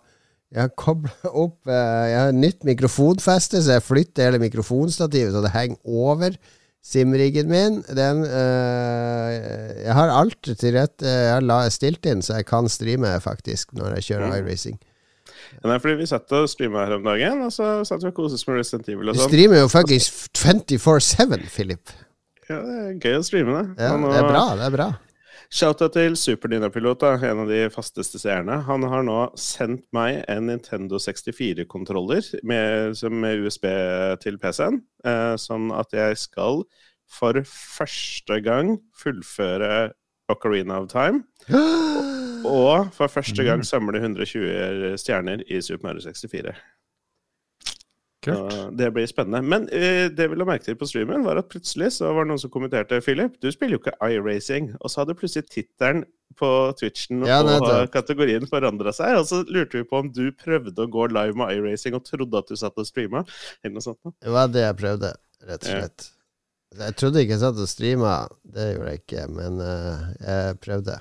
jeg 0.49 0.63
har 0.63 0.71
kobla 0.73 1.29
opp 1.29 1.69
uh, 1.69 2.05
Jeg 2.09 2.17
har 2.17 2.31
nytt 2.33 2.63
mikrofonfeste, 2.65 3.61
så 3.61 3.75
jeg 3.77 3.85
flytter 3.85 4.31
hele 4.31 4.41
mikrofonstativet 4.41 5.35
så 5.35 5.43
det 5.45 5.53
henger 5.53 5.77
over 5.85 6.39
simriggen 6.85 7.49
min. 7.51 7.81
Den 7.95 8.23
øh, 8.23 9.29
Jeg 9.85 9.93
har 9.93 10.09
alt 10.09 10.41
til 10.41 10.77
rette. 10.77 11.05
Jeg 11.05 11.43
har 11.51 11.69
stilt 11.69 12.05
inn 12.05 12.23
så 12.25 12.39
jeg 12.39 12.47
kan 12.49 12.69
streame, 12.69 13.11
faktisk, 13.21 13.73
når 13.77 13.99
jeg 13.99 14.07
kjører 14.09 14.31
mm. 14.31 14.37
iRacing. 14.39 14.79
er 15.63 15.79
fordi 15.79 15.95
vi 16.01 16.09
satt 16.09 16.31
og 16.31 16.49
streama 16.49 16.85
her 16.85 16.97
om 16.97 17.03
dagen, 17.03 17.43
og 17.45 17.53
så 17.53 17.83
satt 17.85 18.03
vi 18.03 18.09
og 18.09 18.15
koste 18.17 18.39
oss 18.39 18.47
med 18.47 18.61
Resident 18.61 18.89
Evil 18.89 19.09
og 19.09 19.19
sånt. 19.19 19.27
Du 19.27 19.35
streamer 19.35 19.61
jo 19.61 19.71
fuckings 19.71 20.09
24-7, 20.33 21.49
Philip. 21.53 21.93
Ja, 22.49 22.63
det 22.65 22.79
er 22.79 22.97
gøy 22.97 23.19
å 23.19 23.25
streame 23.27 23.53
det. 23.53 23.85
Ja, 23.85 23.93
det 24.01 24.17
er 24.17 24.25
bra. 24.25 24.43
det 24.57 24.65
er 24.65 24.73
bra. 24.73 24.89
Shouta 25.49 25.87
til 25.89 26.13
Superdynapilot, 26.17 27.03
en 27.25 27.43
av 27.43 27.49
de 27.49 27.63
fasteste 27.73 28.19
seerne. 28.21 28.59
Han 28.67 28.85
har 28.85 29.05
nå 29.05 29.17
sendt 29.37 29.87
meg 29.93 30.19
en 30.29 30.45
Nintendo 30.49 30.99
64-kontroller 31.01 32.27
med, 32.45 32.99
med, 33.09 33.45
USB 33.45 33.65
til 34.21 34.37
PC-en, 34.41 34.81
eh, 35.09 35.33
sånn 35.41 35.71
at 35.73 35.93
jeg 35.93 36.19
skal 36.21 36.61
for 37.09 37.41
første 37.49 38.37
gang 38.45 38.75
fullføre 38.97 39.89
Ocarina 40.29 40.81
of 40.83 40.89
Time. 40.93 41.23
Og 42.45 42.93
for 42.95 43.11
første 43.11 43.45
gang 43.45 43.61
mm. 43.61 43.69
samle 43.69 44.01
120 44.01 44.97
stjerner 45.01 45.41
i 45.49 45.61
Super 45.65 45.89
Mario 45.89 46.05
64. 46.05 46.53
Kult. 48.19 48.55
det 48.75 48.89
blir 48.91 49.07
spennende. 49.07 49.39
Men 49.47 49.67
uh, 49.71 50.05
det 50.11 50.25
vi 50.27 50.37
la 50.39 50.47
merke 50.47 50.65
til 50.67 50.77
på 50.79 50.87
streamen, 50.89 51.23
var 51.23 51.39
at 51.39 51.47
plutselig 51.51 51.93
så 51.95 52.11
var 52.11 52.25
det 52.25 52.33
noen 52.33 52.41
som 52.41 52.51
kommenterte 52.51 52.99
Philip, 53.05 53.37
du 53.39 53.47
spiller 53.53 53.77
jo 53.77 53.81
ikke 53.83 53.95
iRacing. 54.03 54.73
Og 54.79 54.91
så 54.91 55.01
hadde 55.01 55.15
plutselig 55.19 55.47
tittelen 55.47 56.03
på 56.39 56.49
Twitchen 56.77 57.23
ja, 57.27 57.39
og 57.41 57.89
kategorien 57.93 58.45
forandra 58.49 58.93
seg. 58.95 59.17
Og 59.21 59.27
så 59.29 59.41
lurte 59.47 59.79
vi 59.79 59.87
på 59.87 60.03
om 60.03 60.11
du 60.13 60.29
prøvde 60.35 60.85
å 60.85 60.91
gå 60.91 61.09
live 61.13 61.39
med 61.39 61.55
iRacing 61.57 61.97
og 61.97 62.05
trodde 62.07 62.43
at 62.43 62.51
du 62.51 62.59
satt 62.59 62.79
og 62.79 62.87
streama. 62.87 63.23
Eller 63.63 63.77
noe 63.77 63.87
sånt. 63.87 64.15
Det 64.19 64.35
var 64.35 64.51
det 64.51 64.65
jeg 64.67 64.79
prøvde, 64.79 65.13
rett 65.47 65.63
og 65.63 65.69
slett. 65.69 66.09
Ja. 66.09 66.15
Jeg 66.79 66.95
trodde 67.01 67.23
ikke 67.23 67.33
jeg 67.33 67.41
satt 67.41 67.57
og 67.57 67.69
streama, 67.69 68.17
det 68.45 68.67
gjorde 68.75 68.91
jeg 68.91 69.01
ikke, 69.01 69.23
men 69.33 69.55
uh, 69.57 70.03
jeg 70.21 70.59
prøvde. 70.61 70.99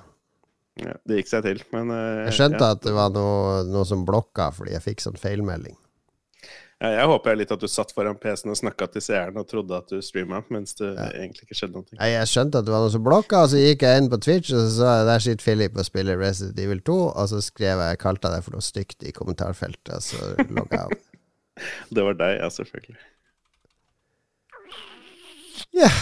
Ja, 0.80 0.94
det 1.10 1.18
gikk 1.18 1.28
seg 1.28 1.44
til, 1.44 1.60
men 1.74 1.90
uh, 1.92 2.22
Jeg 2.24 2.38
skjønte 2.38 2.70
at 2.76 2.80
det 2.86 2.94
var 2.96 3.12
noe, 3.12 3.66
noe 3.68 3.84
som 3.84 4.06
blokka 4.08 4.48
fordi 4.54 4.72
jeg 4.76 4.84
fikk 4.86 5.04
sånn 5.04 5.20
feilmelding. 5.20 5.76
Ja, 6.78 6.92
jeg 6.94 7.08
håper 7.10 7.34
litt 7.34 7.50
at 7.50 7.62
du 7.62 7.66
satt 7.66 7.90
foran 7.90 8.18
PC-en 8.22 8.52
og 8.52 8.58
snakka 8.60 8.86
til 8.92 9.02
seeren 9.02 9.38
og 9.40 9.48
trodde 9.50 9.74
at 9.74 9.90
du 9.90 9.98
streama, 10.04 10.44
mens 10.54 10.76
det 10.78 10.92
ja. 10.92 11.08
egentlig 11.24 11.48
ikke 11.48 11.56
skjedde 11.58 11.80
noe. 11.80 11.98
Jeg 11.98 12.28
skjønte 12.30 12.60
at 12.60 12.68
det 12.68 12.74
var 12.74 12.84
noe 12.84 12.92
som 12.94 13.02
blokka, 13.02 13.40
og 13.42 13.50
så 13.50 13.62
gikk 13.62 13.82
jeg 13.82 14.02
inn 14.02 14.10
på 14.12 14.20
Twitch, 14.22 14.52
og 14.54 14.62
så 14.62 14.68
sa 14.76 14.92
jeg 15.00 15.08
der 15.08 15.24
sitter 15.24 15.48
Philip 15.48 15.74
og 15.74 15.88
spiller 15.88 16.22
Resident 16.22 16.62
Evil 16.62 16.84
2, 16.86 16.98
og 17.08 17.26
så 17.32 17.42
skrev 17.42 17.82
jeg 17.82 17.98
kalte 18.04 18.30
jeg 18.30 18.38
det 18.38 18.46
for 18.46 18.54
noe 18.54 18.68
stygt 18.68 19.02
i 19.02 19.14
kommentarfeltet, 19.16 19.90
og 19.96 20.06
så 20.06 20.30
logga 20.46 20.84
jeg 20.84 20.84
av. 20.84 21.26
det 21.98 22.06
var 22.10 22.22
deg, 22.22 22.38
ja, 22.44 22.54
selvfølgelig. 22.60 22.98
Ja. 25.74 25.90
Yeah. 25.90 26.00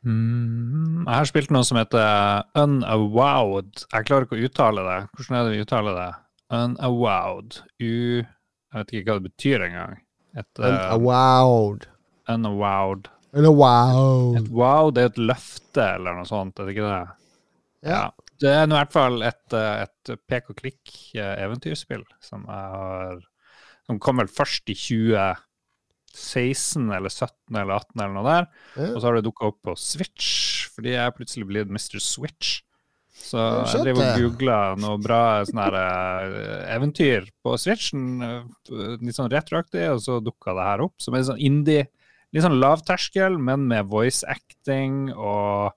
Mm, 0.00 1.04
jeg 1.04 1.12
har 1.12 1.28
spilt 1.28 1.50
noe 1.52 1.66
som 1.68 1.76
heter 1.76 2.46
Unawowed. 2.56 3.84
Jeg 3.92 4.06
klarer 4.08 4.24
ikke 4.24 4.38
å 4.38 4.44
uttale 4.48 4.84
det. 4.86 5.00
Hvordan 5.16 5.36
er 5.36 5.44
det 5.44 5.52
vi 5.52 5.64
uttaler 5.66 5.98
det? 5.98 6.10
Unawowed. 6.56 7.60
U... 7.84 7.90
Jeg 8.70 8.78
vet 8.78 8.92
ikke 8.94 9.10
hva 9.10 9.18
det 9.18 9.30
betyr 9.30 9.58
engang. 9.66 9.94
Et 10.38 10.52
uh, 10.62 10.94
wowed. 11.02 11.82
En 12.30 12.46
Unawowed. 12.46 13.04
Et 14.40 14.48
wow, 14.50 14.90
det 14.94 15.02
er 15.02 15.08
et 15.12 15.18
løfte, 15.30 15.84
eller 15.96 16.12
noe 16.18 16.26
sånt, 16.26 16.58
er 16.58 16.64
det 16.66 16.72
ikke 16.74 16.88
det? 16.88 17.06
Ja. 17.86 17.90
ja. 17.90 18.10
Det 18.40 18.50
er 18.50 18.64
i 18.64 18.72
hvert 18.72 18.92
fall 18.94 19.22
et, 19.26 19.52
eh, 19.56 19.82
et 19.84 20.04
pek 20.28 20.44
og 20.50 20.56
klikk-eventyrspill 20.62 22.04
som 22.24 22.40
jeg 22.48 22.64
har 22.74 23.16
Som 23.84 23.98
kom 24.00 24.16
vel 24.20 24.28
først 24.32 24.64
i 24.72 24.76
2016 24.78 26.92
eller 26.94 27.10
17 27.10 27.56
eller 27.58 27.74
18 27.74 28.00
eller 28.00 28.14
noe 28.14 28.26
der. 28.26 28.46
Ja. 28.76 28.88
Og 28.94 29.00
så 29.00 29.06
har 29.08 29.14
det 29.18 29.26
dukka 29.26 29.46
opp 29.50 29.60
på 29.66 29.72
Switch, 29.76 30.28
fordi 30.70 30.90
jeg 30.94 31.14
plutselig 31.16 31.46
blitt 31.48 31.72
Mr. 31.74 31.98
Switch. 31.98 32.48
Så 33.20 33.38
Jeg 33.68 33.84
driver 33.84 34.06
og 34.06 34.20
googler 34.24 34.78
noe 34.80 34.98
bra 35.02 35.20
sånne 35.46 35.66
her, 35.68 36.32
eh, 36.40 36.74
eventyr 36.76 37.28
på 37.44 37.52
Switchen. 37.60 38.22
eh, 38.24 38.96
Litt 39.00 39.16
sånn 39.18 39.30
retroaktig, 39.30 39.84
og 39.92 40.00
så 40.02 40.18
dukka 40.24 40.54
det 40.56 40.64
her 40.70 40.84
opp. 40.86 40.94
Som 41.02 41.14
er 41.14 41.26
sånn 41.28 41.38
indie. 41.40 41.86
Litt 42.32 42.44
sånn 42.46 42.58
lavterskel, 42.62 43.38
men 43.38 43.66
med 43.68 43.86
voice 43.90 44.24
acting 44.26 45.12
og 45.12 45.72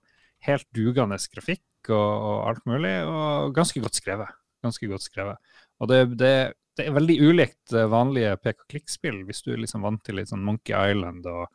helt 0.47 0.65
dugende 0.73 1.17
grafikk 1.34 1.89
og, 1.89 2.12
og 2.29 2.47
alt 2.49 2.65
mulig. 2.69 2.95
Og 3.10 3.53
ganske 3.56 3.82
godt 3.84 3.99
skrevet. 3.99 4.32
Ganske 4.63 4.88
godt 4.89 5.03
skrevet. 5.03 5.38
Og 5.82 5.89
det, 5.91 6.01
det, 6.17 6.34
det 6.77 6.88
er 6.88 6.95
veldig 6.95 7.17
ulikt 7.27 7.73
eh, 7.75 7.89
vanlige 7.91 8.38
pek-og-klikk-spill, 8.41 9.23
hvis 9.27 9.43
du 9.43 9.51
er 9.53 9.62
liksom 9.65 9.84
vant 9.86 10.01
til 10.06 10.15
litt 10.17 10.32
sånn 10.32 10.45
Monkey 10.45 10.73
Island 10.73 11.27
og, 11.27 11.47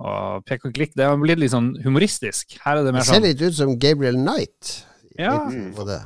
og 0.00 0.44
pek-og-klikk. 0.48 0.96
Det 0.98 1.06
har 1.06 1.16
blitt 1.20 1.38
litt 1.40 1.52
sånn 1.54 1.74
humoristisk. 1.84 2.58
Her 2.64 2.80
er 2.80 2.84
det 2.88 2.94
mer 2.96 3.04
Det 3.04 3.10
ser 3.12 3.20
sånn 3.20 3.28
litt 3.28 3.44
ut 3.46 3.58
som 3.60 3.76
Gabriel 3.78 4.18
Knight. 4.18 4.86
Ja. 5.20 5.84
Det. 5.86 6.00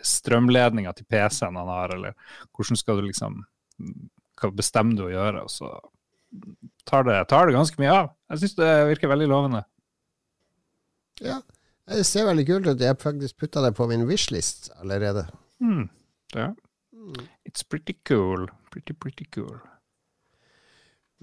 strømledninga 0.05 0.93
til 0.93 1.09
PC-en 1.09 1.57
han 1.57 1.73
har, 1.73 1.88
eller 1.97 2.12
hvordan 2.53 2.77
skal 2.77 3.01
du 3.01 3.05
liksom 3.07 3.41
Hva 4.38 4.51
bestemmer 4.55 4.98
du 4.98 5.07
å 5.09 5.12
gjøre? 5.12 5.44
Og 5.44 5.53
så 5.53 5.72
tar 6.88 7.07
det, 7.09 7.18
tar 7.31 7.48
det 7.48 7.57
ganske 7.57 7.81
mye 7.81 7.94
av. 7.94 8.11
Jeg 8.33 8.42
syns 8.42 8.59
det 8.59 8.72
virker 8.92 9.12
veldig 9.12 9.29
lovende. 9.31 9.62
Ja. 11.24 11.40
Det 11.88 12.05
ser 12.07 12.29
veldig 12.29 12.44
kult 12.46 12.68
ut. 12.68 12.85
Jeg 12.85 13.01
faktisk 13.01 13.38
putta 13.40 13.62
det 13.64 13.72
på 13.77 13.88
min 13.90 14.07
wishlist 14.09 14.70
allerede. 14.83 15.27
Mm. 15.64 15.88
Ja. 16.37 16.53
It's 17.48 17.64
pretty 17.64 17.96
cool. 18.09 18.46
Pretty, 18.70 18.92
pretty 18.92 19.24
cool. 19.35 19.57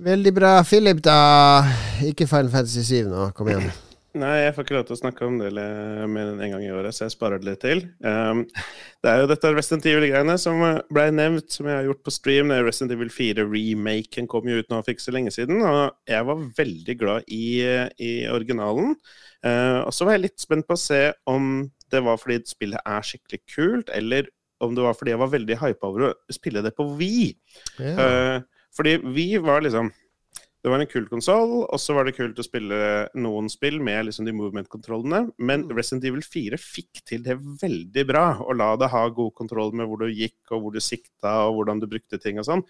Veldig 0.01 0.34
bra. 0.36 0.63
Philip, 0.67 1.04
da. 1.06 1.63
Ikke 2.04 2.28
Final 2.28 2.49
Fantasy 2.51 2.84
7 2.84 3.12
nå. 3.12 3.30
Kom 3.38 3.51
igjen. 3.51 3.69
Nei, 4.15 4.36
jeg 4.45 4.54
får 4.56 4.65
ikke 4.65 4.75
lov 4.78 4.84
til 4.88 4.95
å 4.95 4.99
snakke 5.01 5.25
om 5.28 5.38
det 5.41 5.49
mer 5.51 6.30
enn 6.32 6.39
en 6.39 6.54
gang 6.54 6.63
i 6.63 6.71
året, 6.71 6.95
så 6.95 7.04
jeg 7.04 7.13
sparer 7.17 7.41
det 7.41 7.49
litt 7.49 7.62
til. 7.65 7.82
Um, 7.99 8.45
det 9.04 9.12
er 9.12 9.19
jo 9.19 9.28
dette 9.28 9.51
Resident 9.51 9.88
Evil-greiene 9.91 10.38
som 10.39 10.62
ble 10.93 11.06
nevnt, 11.12 11.49
som 11.51 11.67
jeg 11.67 11.82
har 11.82 11.89
gjort 11.89 12.04
på 12.06 12.13
stream. 12.15 12.51
Det 12.51 12.62
er 12.62 12.67
Resident 12.69 12.95
Evil 12.95 13.12
4-remaken 13.12 14.30
kom 14.32 14.47
jo 14.47 14.62
ut 14.62 14.71
nå 14.71 14.80
for 14.80 14.93
ikke 14.95 15.04
så 15.04 15.15
lenge 15.15 15.36
siden, 15.36 15.60
og 15.67 15.97
jeg 16.08 16.30
var 16.30 16.45
veldig 16.62 16.95
glad 17.01 17.28
i, 17.28 17.43
i 17.99 18.13
originalen. 18.32 18.95
Uh, 19.43 19.84
og 19.84 19.91
så 19.95 20.08
var 20.08 20.15
jeg 20.15 20.25
litt 20.30 20.47
spent 20.47 20.69
på 20.69 20.78
å 20.78 20.84
se 20.86 21.04
om 21.30 21.67
det 21.91 22.01
var 22.08 22.17
fordi 22.21 22.39
spillet 22.47 22.88
er 22.88 23.06
skikkelig 23.06 23.41
kult, 23.51 23.91
eller 23.93 24.32
om 24.63 24.78
det 24.78 24.88
var 24.88 24.95
fordi 24.95 25.12
jeg 25.12 25.21
var 25.25 25.36
veldig 25.36 25.60
hypa 25.60 25.91
over 25.91 26.08
å 26.08 26.15
spille 26.34 26.63
det 26.63 26.71
på 26.78 26.88
Wii. 26.95 27.30
Yeah. 27.84 27.99
Uh, 27.99 28.71
fordi 28.75 28.97
vi 29.12 29.28
var 29.43 29.63
liksom 29.67 29.91
Det 30.65 30.71
var 30.73 30.82
en 30.82 30.89
kul 30.89 31.04
konsoll, 31.06 31.51
og 31.62 31.78
så 31.78 31.93
var 31.93 32.08
det 32.08 32.15
kult 32.17 32.39
å 32.41 32.43
spille 32.43 32.78
noen 33.21 33.51
spill 33.54 33.75
med 33.86 34.08
liksom 34.08 34.25
de 34.25 34.32
movement-kontrollene. 34.34 35.19
Men 35.38 35.67
Resident 35.69 36.08
Evil 36.10 36.23
4 36.25 36.58
fikk 36.58 37.04
til 37.06 37.21
det 37.28 37.36
veldig 37.62 38.04
bra, 38.10 38.23
og 38.41 38.58
la 38.58 38.71
det 38.82 38.89
ha 38.89 39.04
god 39.13 39.36
kontroll 39.38 39.75
med 39.78 39.86
hvor 39.86 40.01
du 40.01 40.10
gikk, 40.10 40.39
og 40.49 40.63
hvor 40.63 40.73
du 40.73 40.82
sikta, 40.82 41.36
og 41.45 41.60
hvordan 41.60 41.84
du 41.84 41.86
brukte 41.91 42.17
ting 42.17 42.41
og 42.41 42.47
sånn. 42.49 42.65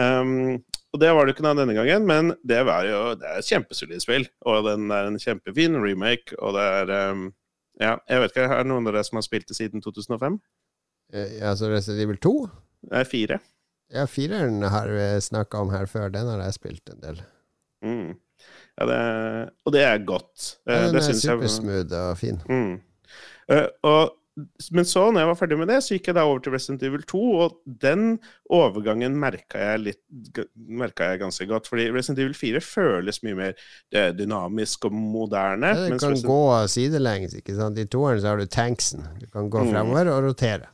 Um, 0.00 0.62
og 0.94 1.02
det 1.02 1.10
var 1.12 1.28
det 1.28 1.34
ikke 1.34 1.44
noe 1.44 1.58
denne 1.58 1.76
gangen, 1.76 2.08
men 2.08 2.32
det 2.48 2.62
var 2.64 2.88
jo 2.88 3.02
det 3.20 3.28
er 3.28 3.42
et 3.42 3.52
kjempesolid 3.52 4.06
spill. 4.06 4.24
Og 4.48 4.64
den 4.70 4.88
er 4.88 5.10
en 5.10 5.20
kjempefin 5.20 5.76
remake, 5.84 6.32
og 6.40 6.56
det 6.56 6.64
er 6.78 6.94
um, 7.12 7.28
Ja, 7.76 7.98
jeg 8.08 8.24
vet 8.24 8.32
ikke, 8.32 8.48
er 8.48 8.64
det 8.64 8.72
noen 8.72 8.88
av 8.88 8.96
dere 8.96 9.04
som 9.04 9.20
har 9.20 9.28
spilt 9.28 9.52
det 9.52 9.60
siden 9.60 9.84
2005? 9.84 10.40
Eh, 11.12 11.36
Altså 11.44 11.68
Resident 11.68 12.08
Evil 12.08 12.24
2? 12.24 12.36
Det 12.88 13.04
er 13.04 13.12
fire. 13.12 13.42
Ja, 13.94 14.04
fireren 14.06 14.62
har 14.62 14.88
vi 14.92 15.06
snakka 15.24 15.62
om 15.64 15.70
her 15.72 15.86
før. 15.88 16.10
Den 16.12 16.26
har 16.28 16.42
jeg 16.44 16.54
spilt 16.58 16.90
en 16.92 17.00
del. 17.00 17.20
Mm. 17.84 18.14
Ja, 18.78 18.86
det, 18.86 19.00
og 19.66 19.72
det 19.74 19.82
er 19.82 20.04
godt. 20.06 20.58
Eh, 20.68 20.74
Ja, 20.74 20.86
den 20.86 20.94
det 20.98 21.08
er 21.08 21.18
supersmooth 21.22 21.90
jeg 21.94 22.12
og 22.12 22.18
fin. 22.20 22.40
Mm. 22.48 22.76
Uh, 23.48 23.66
og, 23.88 24.14
men 24.70 24.84
så, 24.86 25.06
når 25.10 25.20
jeg 25.24 25.28
var 25.32 25.38
ferdig 25.40 25.56
med 25.58 25.66
det, 25.72 25.78
så 25.82 25.96
gikk 25.96 26.10
jeg 26.12 26.14
da 26.18 26.22
over 26.28 26.38
til 26.44 26.52
Resident 26.54 26.82
Evil 26.86 27.02
2, 27.10 27.22
og 27.42 27.56
den 27.82 28.18
overgangen 28.54 29.16
merka 29.18 29.58
jeg, 29.72 29.80
litt, 29.88 30.02
merka 30.54 31.08
jeg 31.10 31.22
ganske 31.24 31.48
godt. 31.50 31.66
Fordi 31.66 31.88
Resident 31.90 32.20
Evil 32.22 32.36
4 32.38 32.60
føles 32.62 33.18
mye 33.26 33.34
mer 33.40 33.56
eh, 33.90 34.12
dynamisk 34.14 34.84
og 34.86 34.94
moderne. 34.94 35.72
Ja, 35.74 35.88
du 35.88 35.96
kan 35.98 36.12
Resident- 36.12 36.28
gå 36.28 36.66
sidelengs. 36.76 37.34
ikke 37.40 37.56
sant? 37.58 37.80
I 37.82 37.88
toeren 37.90 38.20
så 38.22 38.30
har 38.34 38.38
du 38.38 38.46
tanksen. 38.46 39.08
Du 39.18 39.26
kan 39.32 39.48
gå 39.50 39.64
Mm. 39.64 39.72
fremover 39.74 40.12
og 40.14 40.28
rotere. 40.28 40.68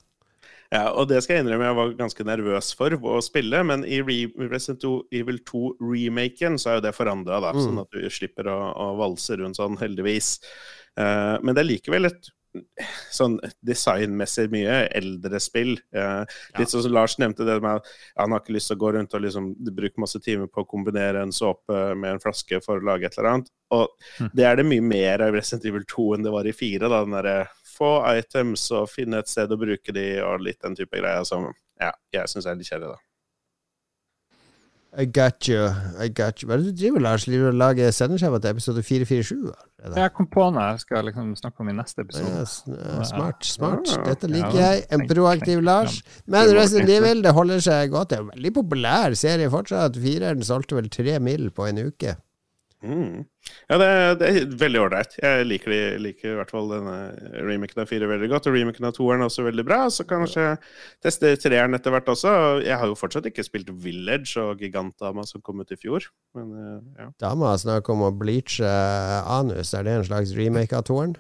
Ja, 0.75 0.89
og 0.91 1.07
det 1.11 1.21
skal 1.23 1.37
jeg 1.39 1.45
innrømme 1.45 1.69
jeg 1.69 1.79
var 1.79 1.93
ganske 2.01 2.25
nervøs 2.27 2.73
for 2.75 2.91
å 2.99 3.21
spille, 3.23 3.61
men 3.67 3.85
i 3.87 4.01
Re 4.03 4.17
Resident 4.51 4.83
Evil 5.15 5.39
2-remaken 5.47 6.59
så 6.59 6.73
er 6.73 6.81
jo 6.81 6.87
det 6.89 6.97
forandra, 6.97 7.39
da, 7.45 7.53
Mm. 7.55 7.63
sånn 7.63 7.81
at 7.85 7.91
du 7.95 8.09
slipper 8.11 8.51
å, 8.51 8.59
å 8.75 8.89
valse 8.99 9.37
rundt 9.39 9.57
sånn, 9.61 9.79
heldigvis. 9.79 10.41
Uh, 10.99 11.39
men 11.43 11.55
det 11.55 11.63
er 11.63 11.71
likevel 11.71 12.07
et 12.11 12.31
sånn 13.11 13.41
designmessig 13.67 14.45
mye 14.53 14.85
eldre 14.95 15.41
spill. 15.43 15.73
Eh, 15.93 16.21
litt 16.57 16.71
sånn 16.71 16.85
som 16.85 16.93
Lars 16.95 17.17
nevnte 17.19 17.43
det 17.45 17.57
med 17.61 17.81
at 17.81 17.89
han 18.17 18.31
har 18.31 18.39
ikke 18.45 18.55
lyst 18.55 18.71
til 18.71 18.77
å 18.77 18.83
gå 18.85 18.93
rundt 18.95 19.17
og 19.19 19.25
liksom 19.25 19.49
bruke 19.75 19.99
masse 19.99 20.21
timer 20.23 20.47
på 20.47 20.63
å 20.63 20.69
kombinere 20.71 21.25
en 21.27 21.33
såpe 21.35 21.97
med 21.99 22.13
en 22.13 22.23
flaske 22.23 22.61
for 22.63 22.79
å 22.79 22.87
lage 22.87 23.09
et 23.11 23.19
eller 23.19 23.31
annet. 23.33 23.51
Og 23.75 23.89
Mm. 24.21 24.31
det 24.39 24.45
er 24.47 24.57
det 24.57 24.67
mye 24.71 24.87
mer 24.87 25.23
av 25.27 25.35
Resident 25.35 25.67
Evil 25.67 25.83
2 25.83 26.15
enn 26.15 26.23
det 26.23 26.31
var 26.31 26.47
i 26.47 26.53
4. 26.55 26.89
da, 26.89 27.01
den 27.03 27.17
derre 27.19 27.49
få 27.75 27.97
items 28.15 28.69
og 28.75 28.89
finne 28.93 29.21
et 29.23 29.31
sted 29.31 29.51
å 29.53 29.61
bruke 29.61 29.95
de, 29.97 30.07
og 30.25 30.45
litt 30.47 30.63
den 30.63 30.79
type 30.79 31.01
greier 31.01 31.27
som 31.29 31.51
ja, 31.81 31.91
jeg 32.15 32.31
syns 32.31 32.47
er 32.47 32.59
litt 32.59 32.71
kjedelig, 32.71 32.95
da. 32.95 33.03
I 34.97 35.07
got 35.07 35.49
you. 35.49 35.59
I 35.99 36.09
got 36.09 36.39
you. 36.39 36.47
Hva 36.47 36.55
er 36.55 36.63
det 36.63 36.71
du 36.71 36.83
driver, 36.85 37.01
Lars? 37.03 37.25
Driver 37.27 37.49
du 37.49 37.51
og 37.51 37.59
lager 37.59 37.95
sendeskjeva 37.95 38.39
til 38.39 38.53
episode 38.55 38.83
447? 38.87 39.39
Jeg 39.99 40.13
kom 40.15 40.29
på 40.31 40.45
noe 40.55 40.67
jeg 40.69 40.85
skal 40.85 41.09
liksom 41.09 41.33
snakke 41.37 41.65
om 41.65 41.71
i 41.73 41.75
neste 41.75 42.05
episode. 42.05 42.31
Ja, 42.31 43.03
smart. 43.09 43.43
smart. 43.45 43.91
Dette 44.07 44.31
liker 44.31 44.55
jeg. 44.55 44.85
En 44.95 45.03
proaktiv 45.11 45.65
Lars. 45.67 45.99
Men 46.31 46.53
Resident 46.55 46.93
Evil 46.95 47.25
det 47.27 47.35
holder 47.35 47.65
seg 47.67 47.91
godt. 47.93 48.13
Det 48.13 48.21
er 48.21 48.23
en 48.23 48.31
veldig 48.37 48.55
populær 48.61 49.19
serie 49.19 49.51
fortsatt. 49.51 49.99
Fireren 49.99 50.47
solgte 50.47 50.79
vel 50.79 50.89
tre 50.95 51.19
mill. 51.19 51.51
på 51.55 51.67
en 51.67 51.83
uke. 51.91 52.15
Mm. 52.85 53.23
Ja, 53.71 53.77
det, 53.81 53.87
det 54.21 54.27
er 54.29 54.47
veldig 54.61 54.81
ålreit. 54.83 55.15
Jeg 55.23 55.45
liker, 55.49 55.73
de, 55.73 55.79
liker 56.05 56.35
i 56.35 56.37
hvert 56.37 56.51
fall 56.53 56.67
denne 56.69 56.95
remaken 57.49 57.81
av 57.81 57.89
fire 57.89 58.09
veldig 58.11 58.29
godt. 58.33 58.49
Og 58.51 58.57
remaken 58.59 58.89
av 58.89 58.93
toeren 58.97 59.25
er 59.25 59.29
også 59.31 59.45
veldig 59.47 59.65
bra. 59.65 59.79
Så 59.95 60.05
kanskje 60.09 60.47
teste 61.05 61.31
treeren 61.41 61.77
etter 61.79 61.95
hvert 61.95 62.11
også. 62.13 62.35
Jeg 62.65 62.77
har 62.81 62.91
jo 62.91 62.99
fortsatt 62.99 63.29
ikke 63.31 63.45
spilt 63.47 63.73
Village 63.85 64.37
og 64.43 64.61
Gigantdama 64.61 65.25
som 65.29 65.41
kom 65.45 65.65
ut 65.65 65.73
i 65.73 65.81
fjor. 65.81 66.11
Men 66.37 66.53
eh, 66.61 66.79
ja. 67.05 67.09
Dama 67.25 67.55
snakker 67.61 67.97
om 67.97 68.05
å 68.09 68.13
bleache 68.21 68.69
anus. 69.39 69.73
Er 69.79 69.89
det 69.89 69.99
en 70.03 70.09
slags 70.13 70.37
remake 70.37 70.77
av 70.77 70.85
toeren? 70.91 71.17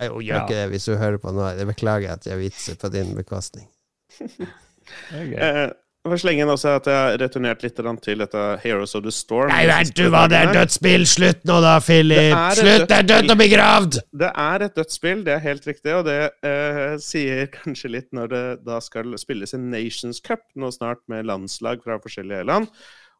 Jeg 0.00 0.10
gjør 0.16 0.24
Ja. 0.26 0.42
ikke 0.44 0.58
det 0.58 0.68
hvis 0.74 0.88
du 0.88 0.96
hører 0.96 1.20
på 1.22 1.32
nå. 1.36 1.44
Jeg 1.60 1.68
beklager 1.74 2.16
at 2.16 2.26
jeg 2.28 2.40
vitser 2.40 2.80
på 2.80 2.92
din 2.94 3.12
bekostning. 3.18 3.68
Det 4.84 5.16
er 5.16 5.24
gøy. 5.30 5.36
Eh, 5.40 5.70
jeg 6.04 6.12
får 6.12 6.20
slenge 6.20 6.44
inn 6.44 6.50
også 6.52 6.72
at 6.76 6.88
jeg 6.90 6.96
har 7.00 7.14
returnert 7.22 7.62
litt 7.64 7.78
til 8.04 8.18
dette 8.20 8.40
Heroes 8.60 8.92
of 8.98 9.06
the 9.06 9.12
Storm. 9.14 9.48
Nei, 9.48 9.62
vent, 9.70 9.94
du 9.96 10.10
hva, 10.12 10.26
det 10.28 10.36
er 10.36 10.50
dødsspill! 10.52 11.06
Slutt 11.08 11.46
nå 11.48 11.56
da, 11.64 11.78
Philip! 11.80 12.34
Det 12.34 12.58
Slutt, 12.58 12.84
det 12.90 12.98
er 12.98 13.06
dødt 13.08 13.32
og 13.32 13.38
begravd! 13.40 13.96
Det 14.20 14.28
er 14.44 14.66
et 14.66 14.76
dødsspill, 14.76 15.22
det 15.24 15.32
er 15.32 15.40
helt 15.46 15.64
riktig, 15.70 15.94
og 15.96 16.04
det 16.04 16.18
eh, 16.44 16.98
sier 17.00 17.48
kanskje 17.54 17.88
litt 17.94 18.10
når 18.12 18.28
det 18.34 18.42
da 18.68 18.82
skal 18.84 19.16
spilles 19.16 19.56
en 19.56 19.70
Nations 19.72 20.20
Cup 20.20 20.44
nå 20.60 20.68
snart 20.76 21.00
med 21.08 21.24
landslag 21.30 21.80
fra 21.86 21.96
forskjellige 22.04 22.44
land. 22.52 22.68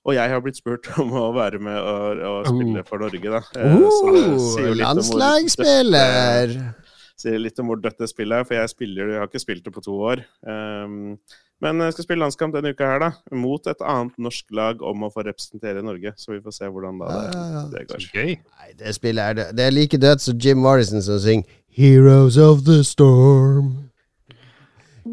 Og 0.04 0.12
jeg 0.18 0.28
har 0.28 0.44
blitt 0.44 0.60
spurt 0.60 0.84
om 1.00 1.08
å 1.16 1.30
være 1.32 1.56
med 1.64 1.80
og, 1.80 2.20
og 2.20 2.52
spille 2.52 2.84
for 2.84 3.00
Norge, 3.00 3.32
da. 3.32 3.40
Eh, 3.56 3.80
Oh, 3.80 4.74
landslagsspiller! 4.76 6.58
Sier 7.16 7.38
litt 7.38 7.58
om 7.62 7.68
hvor 7.70 7.78
dødt 7.78 7.98
det 8.02 8.08
spillet 8.10 8.40
er, 8.42 8.44
for 8.48 8.54
jeg, 8.58 8.68
spiller, 8.72 9.12
jeg 9.14 9.20
har 9.22 9.28
ikke 9.30 9.40
spilt 9.42 9.64
det 9.64 9.72
på 9.76 9.82
to 9.86 9.92
år. 10.02 10.22
Um, 10.42 11.16
men 11.62 11.78
jeg 11.84 11.94
skal 11.94 12.04
spille 12.08 12.24
landskamp 12.24 12.56
denne 12.56 12.72
uka 12.74 12.88
her, 12.90 12.98
da. 13.04 13.10
Mot 13.38 13.66
et 13.70 13.84
annet 13.86 14.16
norsk 14.18 14.50
lag 14.58 14.82
om 14.82 15.06
å 15.06 15.10
få 15.14 15.22
representere 15.28 15.84
Norge. 15.86 16.10
Så 16.18 16.32
vi 16.34 16.40
får 16.42 16.56
se 16.58 16.66
hvordan 16.74 16.98
da 16.98 17.12
det, 17.12 17.20
Ja, 17.22 17.30
ja, 17.30 17.44
ja. 17.54 17.62
det 17.70 17.84
går. 17.92 18.08
Gøy. 18.18 18.32
Nei, 18.42 18.72
det 18.82 18.94
spillet 18.98 19.22
er 19.30 19.38
det. 19.38 19.46
Det 19.60 19.66
er 19.68 19.76
like 19.76 20.00
dødt 20.02 20.24
som 20.26 20.40
Jim 20.42 20.58
Morrison 20.66 21.00
som 21.06 21.20
synger 21.22 21.46
Heroes 21.78 22.36
of 22.36 22.64
the 22.66 22.80
Storm. 22.84 23.70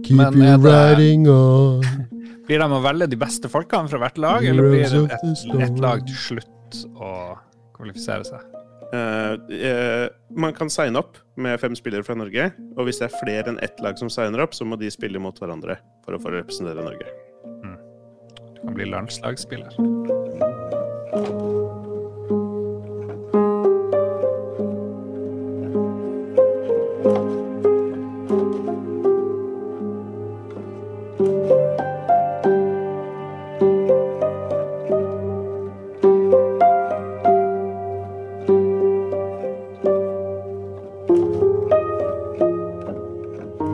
Keep 0.02 0.18
Men 0.18 0.34
you 0.42 0.58
det- 0.58 0.74
riding 0.98 1.28
on. 1.30 1.86
Blir 2.48 2.60
de 2.60 2.66
å 2.66 2.82
velge 2.84 3.08
de 3.10 3.16
beste 3.22 3.48
folkene 3.48 3.88
fra 3.88 4.00
hvert 4.02 4.18
lag, 4.18 4.44
eller 4.44 4.64
blir 4.74 4.90
det 4.90 5.00
of 5.04 5.10
the 5.10 5.30
et, 5.30 5.38
storm. 5.38 5.62
et 5.62 5.80
lag 5.80 6.02
til 6.08 6.16
slutt 6.16 6.82
å 6.98 7.38
kvalifisere 7.78 8.26
seg? 8.26 8.42
Eh, 8.94 9.34
eh, 9.56 10.08
man 10.36 10.54
kan 10.54 10.70
signe 10.70 11.00
opp 11.00 11.18
med 11.40 11.60
fem 11.60 11.76
spillere 11.76 12.04
fra 12.04 12.18
Norge. 12.20 12.52
Og 12.78 12.88
hvis 12.88 13.00
det 13.02 13.08
er 13.10 13.20
flere 13.20 13.54
enn 13.54 13.62
ett 13.64 13.80
lag 13.84 14.00
som 14.00 14.12
signer 14.12 14.44
opp, 14.44 14.56
så 14.58 14.68
må 14.68 14.80
de 14.80 14.92
spille 14.92 15.22
mot 15.22 15.38
hverandre 15.40 15.80
for 16.06 16.18
å 16.18 16.22
få 16.22 16.36
representere 16.36 16.84
Norge. 16.84 17.08
Du 18.62 18.68
kan 18.68 18.78
bli 18.78 18.86
landslagsspiller. 18.92 20.31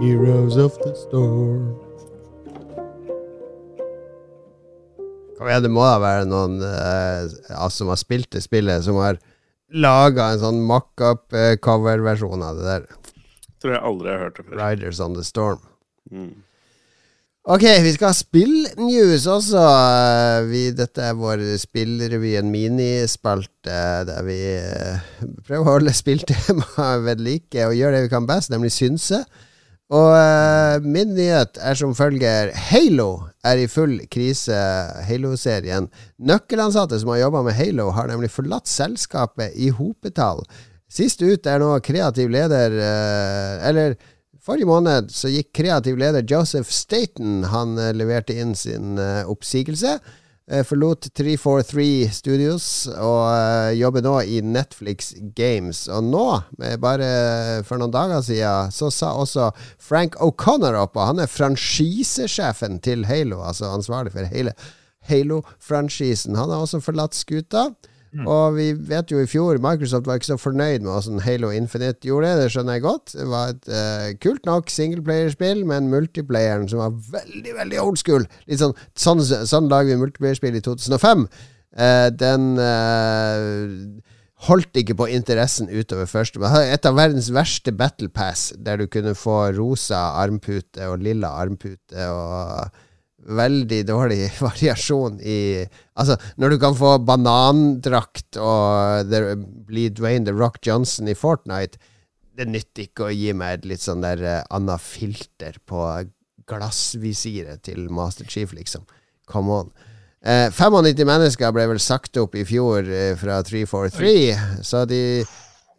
Heroes 0.02 0.58
of 0.58 0.78
the 0.84 0.94
Storm. 0.96 1.74
Kom 5.38 5.48
igjen, 5.50 5.64
det 5.66 5.72
må 5.74 5.84
da 5.86 5.98
være 6.02 6.26
noen 6.30 6.58
eh, 6.66 7.70
som 7.74 7.90
har 7.92 8.00
spilt 8.02 8.30
det 8.34 8.44
spillet, 8.46 8.86
som 8.86 8.98
har 9.02 9.20
laga 9.74 10.32
en 10.34 10.42
sånn 10.42 10.60
mock-up-coverversjon 10.70 12.46
av 12.46 12.60
det 12.60 12.68
der. 12.68 12.86
Tror 13.62 13.74
jeg 13.74 13.86
aldri 13.90 14.12
har 14.14 14.22
hørt 14.26 14.38
det 14.40 14.46
før. 14.48 14.60
Riders 14.62 15.02
on 15.04 15.18
the 15.18 15.26
Storm. 15.26 15.64
Mm. 16.14 16.36
Ok, 17.48 17.64
vi 17.86 17.94
skal 17.96 18.10
ha 18.12 18.16
spillnews 18.18 19.26
også. 19.32 19.62
Eh, 19.66 20.40
Vi, 20.52 20.64
dette 20.78 21.10
er 21.10 21.18
vår 21.18 21.42
spillrevyen 21.62 22.50
minispalte, 22.54 23.82
der 24.10 24.24
vi 24.28 24.40
eh, 24.62 25.04
prøver 25.48 25.62
å 25.64 25.70
holde 25.74 25.94
spilltemaet 25.96 27.06
ved 27.08 27.24
like 27.24 27.66
og 27.70 27.78
gjøre 27.78 27.98
det 27.98 28.08
vi 28.08 28.14
kan 28.14 28.30
best, 28.30 28.54
nemlig 28.54 28.74
synse. 28.78 29.24
Og 29.88 30.10
uh, 30.12 30.84
min 30.84 31.14
nyhet 31.16 31.56
er 31.64 31.78
som 31.80 31.94
følger 31.96 32.52
Halo 32.72 33.30
er 33.48 33.62
i 33.62 33.70
full 33.72 34.02
krise, 34.12 34.58
Halo-serien. 35.08 35.88
Nøkkelansatte 36.20 37.00
som 37.00 37.14
har 37.14 37.22
jobba 37.22 37.46
med 37.46 37.56
Halo, 37.56 37.94
har 37.96 38.10
nemlig 38.12 38.34
forlatt 38.34 38.68
selskapet 38.68 39.56
i 39.56 39.70
hopetall. 39.72 40.44
Sist 40.92 41.24
ut 41.24 41.48
er 41.48 41.64
nå 41.64 41.72
kreativ 41.84 42.30
leder 42.32 42.76
uh, 42.80 43.64
Eller 43.68 43.96
forrige 44.44 44.68
måned 44.68 45.10
så 45.12 45.32
gikk 45.32 45.54
kreativ 45.56 46.00
leder 46.00 46.28
Joseph 46.28 46.72
Staten. 46.72 47.46
Han 47.48 47.80
uh, 47.80 47.94
leverte 47.96 48.36
inn 48.36 48.56
sin 48.60 49.00
oppsigelse. 49.00 50.00
Eh, 50.52 50.64
forlot 50.68 51.10
343 51.18 52.10
Studios 52.14 52.68
og 52.94 53.22
eh, 53.32 53.76
jobber 53.80 54.06
nå 54.06 54.16
i 54.24 54.40
Netflix 54.46 55.14
Games. 55.38 55.86
Og 55.92 56.08
nå, 56.08 56.26
eh, 56.64 56.78
bare 56.82 57.10
for 57.68 57.82
noen 57.82 57.94
dager 57.94 58.24
siden, 58.26 58.74
så 58.74 58.92
sa 58.94 59.14
også 59.18 59.52
Frank 59.78 60.18
O'Connor 60.24 60.80
opp, 60.82 60.98
og 60.98 61.14
han 61.14 61.24
er 61.24 61.32
franchisesjefen 61.32 62.82
til 62.86 63.08
Halo, 63.10 63.44
altså 63.44 63.72
ansvarlig 63.74 64.16
for 64.16 64.32
hele 64.32 64.56
Halo-franchisen. 65.08 66.36
Han 66.36 66.52
har 66.52 66.66
også 66.66 66.82
forlatt 66.84 67.16
skuta. 67.16 67.70
Og 68.26 68.56
vi 68.56 68.68
vet 68.90 69.12
jo 69.12 69.20
i 69.22 69.28
fjor 69.30 69.60
Microsoft 69.64 70.08
var 70.08 70.20
ikke 70.20 70.32
så 70.32 70.40
fornøyd 70.40 70.86
med 70.86 70.92
hvordan 70.92 71.24
Halo 71.26 71.52
Infinite 71.54 72.08
gjorde 72.08 72.32
det. 72.32 72.44
Det 72.44 72.54
skjønner 72.54 72.78
jeg 72.78 72.86
godt. 72.86 73.14
Det 73.14 73.28
var 73.30 73.54
et 73.54 73.70
uh, 73.72 74.08
kult 74.24 74.48
nok 74.48 74.72
singleplayerspill, 74.74 75.66
men 75.68 75.92
multiplayeren 75.92 76.68
som 76.72 76.82
var 76.84 76.96
veldig, 77.18 77.54
veldig 77.60 77.82
old 77.84 78.02
school 78.02 78.28
Litt 78.48 78.64
sånn 78.64 78.76
Sånn, 78.98 79.22
sånn 79.24 79.70
lager 79.72 79.94
vi 79.94 80.02
multiplayerspill 80.02 80.58
i 80.58 80.64
2005. 80.64 81.28
Uh, 81.78 82.08
den 82.16 82.56
uh, 82.58 84.16
holdt 84.48 84.78
ikke 84.78 84.96
på 84.98 85.10
interessen 85.14 85.70
utover 85.70 86.10
første. 86.10 86.42
Men 86.42 86.56
et 86.74 86.86
av 86.88 86.98
verdens 86.98 87.30
verste 87.34 87.74
battle 87.76 88.10
pass, 88.14 88.52
der 88.58 88.82
du 88.82 88.88
kunne 88.92 89.16
få 89.18 89.48
rosa 89.58 90.14
armpute 90.22 90.90
og 90.90 91.02
lilla 91.06 91.34
armpute 91.42 92.10
og 92.12 92.84
veldig 93.28 93.82
dårlig 93.88 94.22
variasjon 94.48 95.20
i 95.22 95.40
Altså, 95.98 96.18
når 96.38 96.54
du 96.54 96.60
kan 96.62 96.76
få 96.78 96.92
banandrakt 97.02 98.38
og 98.38 99.14
bli 99.68 99.88
Dwayne 99.90 100.28
The 100.28 100.36
Rock 100.36 100.60
Johnson 100.62 101.10
i 101.10 101.16
Fortnite, 101.18 101.80
det 102.38 102.46
nytter 102.46 102.86
ikke 102.86 103.08
å 103.08 103.14
gi 103.14 103.34
meg 103.34 103.58
et 103.58 103.66
litt 103.72 103.82
sånn 103.82 104.04
der 104.06 104.22
uh, 104.22 104.36
annet 104.54 104.84
filter 104.84 105.58
på 105.66 105.82
glassvisiret 106.48 107.64
til 107.66 107.88
Master 107.90 108.30
Chief, 108.30 108.54
liksom. 108.54 108.86
Come 109.28 109.56
on. 109.64 109.72
Uh, 110.22 110.54
95 110.54 111.02
mennesker 111.10 111.56
ble 111.56 111.66
vel 111.74 111.82
sagt 111.82 112.18
opp 112.22 112.38
i 112.38 112.46
fjor 112.46 112.86
uh, 112.86 113.16
fra 113.18 113.40
343, 113.42 114.14
så 114.62 114.86
de 114.86 115.02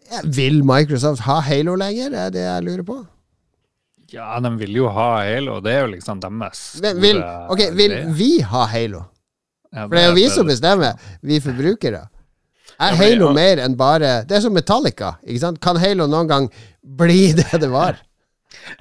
ja, 0.08 0.24
Vil 0.24 0.64
Microsoft 0.66 1.22
ha 1.28 1.38
Halo 1.44 1.76
lenger, 1.78 2.10
Det 2.10 2.20
er 2.26 2.34
det 2.34 2.44
jeg 2.48 2.66
lurer 2.66 2.84
på? 2.90 2.98
Ja, 4.12 4.38
de 4.40 4.50
vil 4.60 4.76
jo 4.78 4.88
ha 4.88 5.08
Halo. 5.26 5.58
Det 5.60 5.72
er 5.74 5.82
jo 5.84 5.92
liksom 5.92 6.20
deres 6.22 6.62
Men 6.82 7.00
vil, 7.02 7.18
ok, 7.52 7.64
vil 7.76 7.92
greie. 7.92 8.12
vi 8.16 8.30
ha 8.40 8.64
Halo? 8.72 9.04
For 9.74 9.92
det 9.92 10.00
er 10.00 10.08
jo 10.08 10.16
vi 10.16 10.28
som 10.32 10.48
bestemmer, 10.48 10.96
vi 11.20 11.40
forbrukere. 11.44 12.06
Er 12.80 12.94
Halo 12.96 13.32
mer 13.34 13.58
enn 13.64 13.74
bare 13.76 14.22
Det 14.24 14.36
er 14.38 14.40
som 14.44 14.54
Metallica. 14.54 15.16
ikke 15.26 15.42
sant? 15.42 15.60
Kan 15.60 15.76
Halo 15.82 16.06
noen 16.08 16.28
gang 16.30 16.46
bli 16.82 17.32
det 17.38 17.60
det 17.60 17.68
var? 17.72 17.98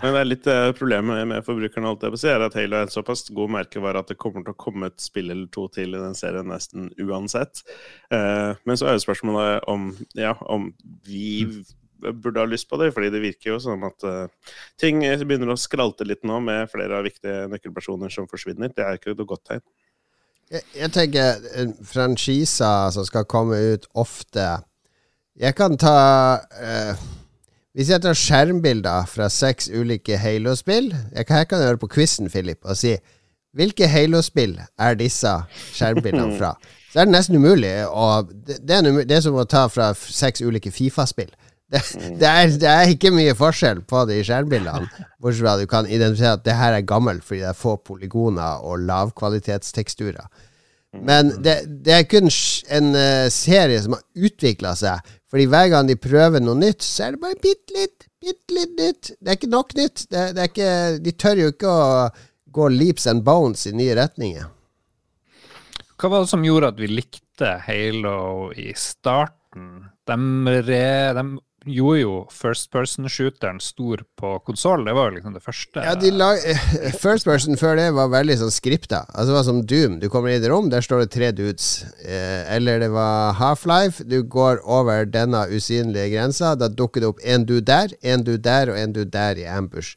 Men 0.02 0.14
det 0.16 0.20
er 0.22 0.28
litt 0.30 0.48
eh, 0.48 0.70
problemet 0.78 1.28
med 1.28 1.44
forbrukerne 1.46 1.90
alt 1.92 2.02
jeg 2.06 2.14
vil 2.14 2.20
si, 2.22 2.30
er 2.32 2.44
at 2.46 2.56
Halo 2.56 2.78
er 2.80 2.86
en 2.88 2.94
såpass 2.94 3.26
god 3.36 3.52
merkevare 3.52 4.00
at 4.00 4.08
det 4.14 4.18
kommer 4.22 4.46
til 4.46 4.56
å 4.56 4.60
komme 4.60 4.88
et 4.90 5.02
spill 5.04 5.28
eller 5.34 5.50
to 5.54 5.66
til 5.76 5.92
i 5.92 6.00
den 6.02 6.16
serien 6.18 6.48
nesten 6.48 6.88
uansett. 7.04 7.66
Eh, 8.14 8.56
men 8.64 8.80
så 8.80 8.88
er 8.88 8.96
jo 8.96 9.04
spørsmålet 9.04 9.68
om, 9.68 9.90
ja, 10.16 10.32
om 10.48 10.70
vi 11.06 11.50
burde 12.00 12.42
ha 12.42 12.48
lyst 12.50 12.70
på 12.70 12.80
det, 12.82 12.92
fordi 12.96 13.10
det 13.14 13.24
virker 13.24 13.54
jo 13.54 13.58
som 13.64 13.84
at 13.88 14.06
uh, 14.08 14.54
ting 14.80 15.02
begynner 15.02 15.54
å 15.54 15.60
skralte 15.60 16.08
litt 16.08 16.24
nå 16.28 16.40
med 16.44 16.70
flere 16.72 17.00
av 17.00 17.08
viktige 17.08 17.48
nøkkelpersoner 17.52 18.14
som 18.14 18.30
forsvinner. 18.30 18.74
Det 18.74 18.86
er 18.86 19.00
ikke 19.00 19.16
noe 19.18 19.30
godt 19.30 19.46
tegn. 19.52 19.66
Jeg, 20.48 20.64
jeg 20.78 20.94
tenker 20.96 21.48
en 21.60 21.74
franchiser 21.84 22.94
som 22.96 23.04
skal 23.04 23.26
komme 23.28 23.58
ut 23.74 23.84
ofte 24.00 24.46
Jeg 25.36 25.58
kan 25.58 25.76
ta 25.76 25.98
uh, 26.40 27.02
Hvis 27.76 27.92
jeg 27.92 28.00
tar 28.06 28.16
skjermbilder 28.16 29.10
fra 29.12 29.28
seks 29.28 29.68
ulike 29.68 30.16
Halo-spill 30.16 30.88
Jeg 30.96 31.28
kan, 31.28 31.42
jeg 31.42 31.50
kan 31.52 31.66
høre 31.66 31.82
på 31.82 31.92
quizen, 31.92 32.32
Philip, 32.32 32.64
og 32.64 32.80
si 32.80 32.96
hvilke 33.58 33.88
Halo-spill 33.90 34.56
er 34.62 34.98
disse 35.00 35.32
skjermbildene 35.74 36.38
fra? 36.40 36.54
Så 36.92 37.02
er 37.02 37.08
det 37.08 37.14
nesten 37.16 37.38
umulig. 37.38 37.74
Og 37.90 38.30
det, 38.32 38.60
det, 38.68 38.76
er, 38.76 39.02
det 39.06 39.18
er 39.18 39.24
som 39.26 39.38
å 39.38 39.48
ta 39.50 39.66
fra 39.72 39.92
seks 39.98 40.44
ulike 40.46 40.72
Fifa-spill. 40.74 41.32
Det, 41.68 41.82
det, 42.22 42.28
er, 42.28 42.52
det 42.62 42.68
er 42.72 42.90
ikke 42.94 43.12
mye 43.12 43.34
forskjell 43.36 43.82
på 43.90 44.06
de 44.08 44.22
skjermbildene, 44.24 44.88
bortsett 45.20 45.44
fra 45.44 45.56
at 45.58 45.64
du 45.64 45.68
kan 45.68 45.90
identifisere 45.90 46.38
at 46.38 46.46
det 46.46 46.56
her 46.56 46.78
er 46.78 46.86
gammelt 46.88 47.26
fordi 47.28 47.42
det 47.44 47.50
er 47.50 47.58
få 47.60 47.74
polygoner 47.84 48.64
og 48.64 48.86
lavkvalitetsteksturer. 48.88 50.30
Men 50.96 51.34
det, 51.44 51.58
det 51.84 51.94
er 51.94 52.06
kun 52.10 52.30
en 52.74 52.94
eh, 52.96 53.28
serie 53.34 53.82
som 53.84 53.98
har 53.98 54.30
utvikla 54.30 54.74
seg. 54.80 55.14
Fordi 55.28 55.48
hver 55.52 55.72
gang 55.74 55.90
de 55.90 55.98
prøver 56.00 56.44
noe 56.44 56.56
nytt, 56.58 56.86
så 56.86 57.08
er 57.08 57.16
det 57.18 57.24
bare 57.26 57.40
bitte 57.44 57.76
litt, 57.76 58.08
bitte 58.24 58.56
litt 58.56 58.78
nytt. 58.80 59.12
Det 59.20 59.34
er 59.34 59.40
ikke 59.40 59.52
nok 59.52 59.76
nytt. 59.78 60.06
Det, 60.08 60.24
det 60.38 60.48
ikke, 60.54 60.70
de 61.04 61.14
tør 61.20 61.42
jo 61.44 61.52
ikke 61.52 61.74
å 61.74 61.90
gå 62.58 62.70
leaps 62.74 63.10
and 63.12 63.26
bones 63.28 63.68
i 63.68 63.76
nye 63.76 63.98
retninger. 64.00 64.48
Hva 65.98 66.14
var 66.14 66.24
det 66.24 66.32
som 66.32 66.46
gjorde 66.46 66.72
at 66.72 66.80
vi 66.80 66.90
likte 66.94 67.58
Halo 67.68 68.54
i 68.56 68.72
starten? 68.80 69.90
De, 70.08 70.18
re, 70.64 70.88
de 71.18 71.26
gjorde 71.68 72.00
jo 72.00 72.14
first 72.34 72.70
person-shooteren 72.74 73.60
stor 73.64 74.02
på 74.20 74.34
konsoll. 74.48 74.86
Det 74.88 74.96
var 74.98 75.10
jo 75.10 75.16
liksom 75.18 75.36
det 75.36 75.44
første. 75.44 75.84
Ja, 75.84 75.94
de 76.00 76.12
lag, 76.16 76.42
First 77.04 77.28
person 77.28 77.60
før 77.60 77.78
det 77.80 77.88
var 77.98 78.12
veldig 78.14 78.38
sånn 78.42 78.54
skripta. 78.54 79.04
Altså 79.14 79.32
Det 79.32 79.38
var 79.38 79.48
som 79.48 79.62
Doom. 79.70 79.98
Du 80.02 80.08
kommer 80.14 80.32
inn 80.32 80.42
i 80.42 80.46
et 80.46 80.52
rom, 80.52 80.70
der 80.74 80.86
står 80.86 81.06
det 81.06 81.12
tre 81.16 81.32
dudes. 81.36 81.86
Eh, 82.04 82.44
eller 82.56 82.82
det 82.84 82.92
var 82.96 83.38
Half-Life. 83.40 84.08
Du 84.08 84.22
går 84.24 84.64
over 84.64 85.06
denne 85.10 85.46
usynlige 85.52 86.12
grensa. 86.16 86.56
Da 86.60 86.72
dukker 86.72 87.04
det 87.04 87.12
opp 87.12 87.24
en 87.24 87.46
dude 87.48 87.68
der, 87.68 87.94
en 88.02 88.26
dude 88.28 88.44
der 88.46 88.74
og 88.74 88.80
en 88.80 88.96
dude 88.96 89.12
der 89.14 89.44
i 89.44 89.48
ambush. 89.52 89.96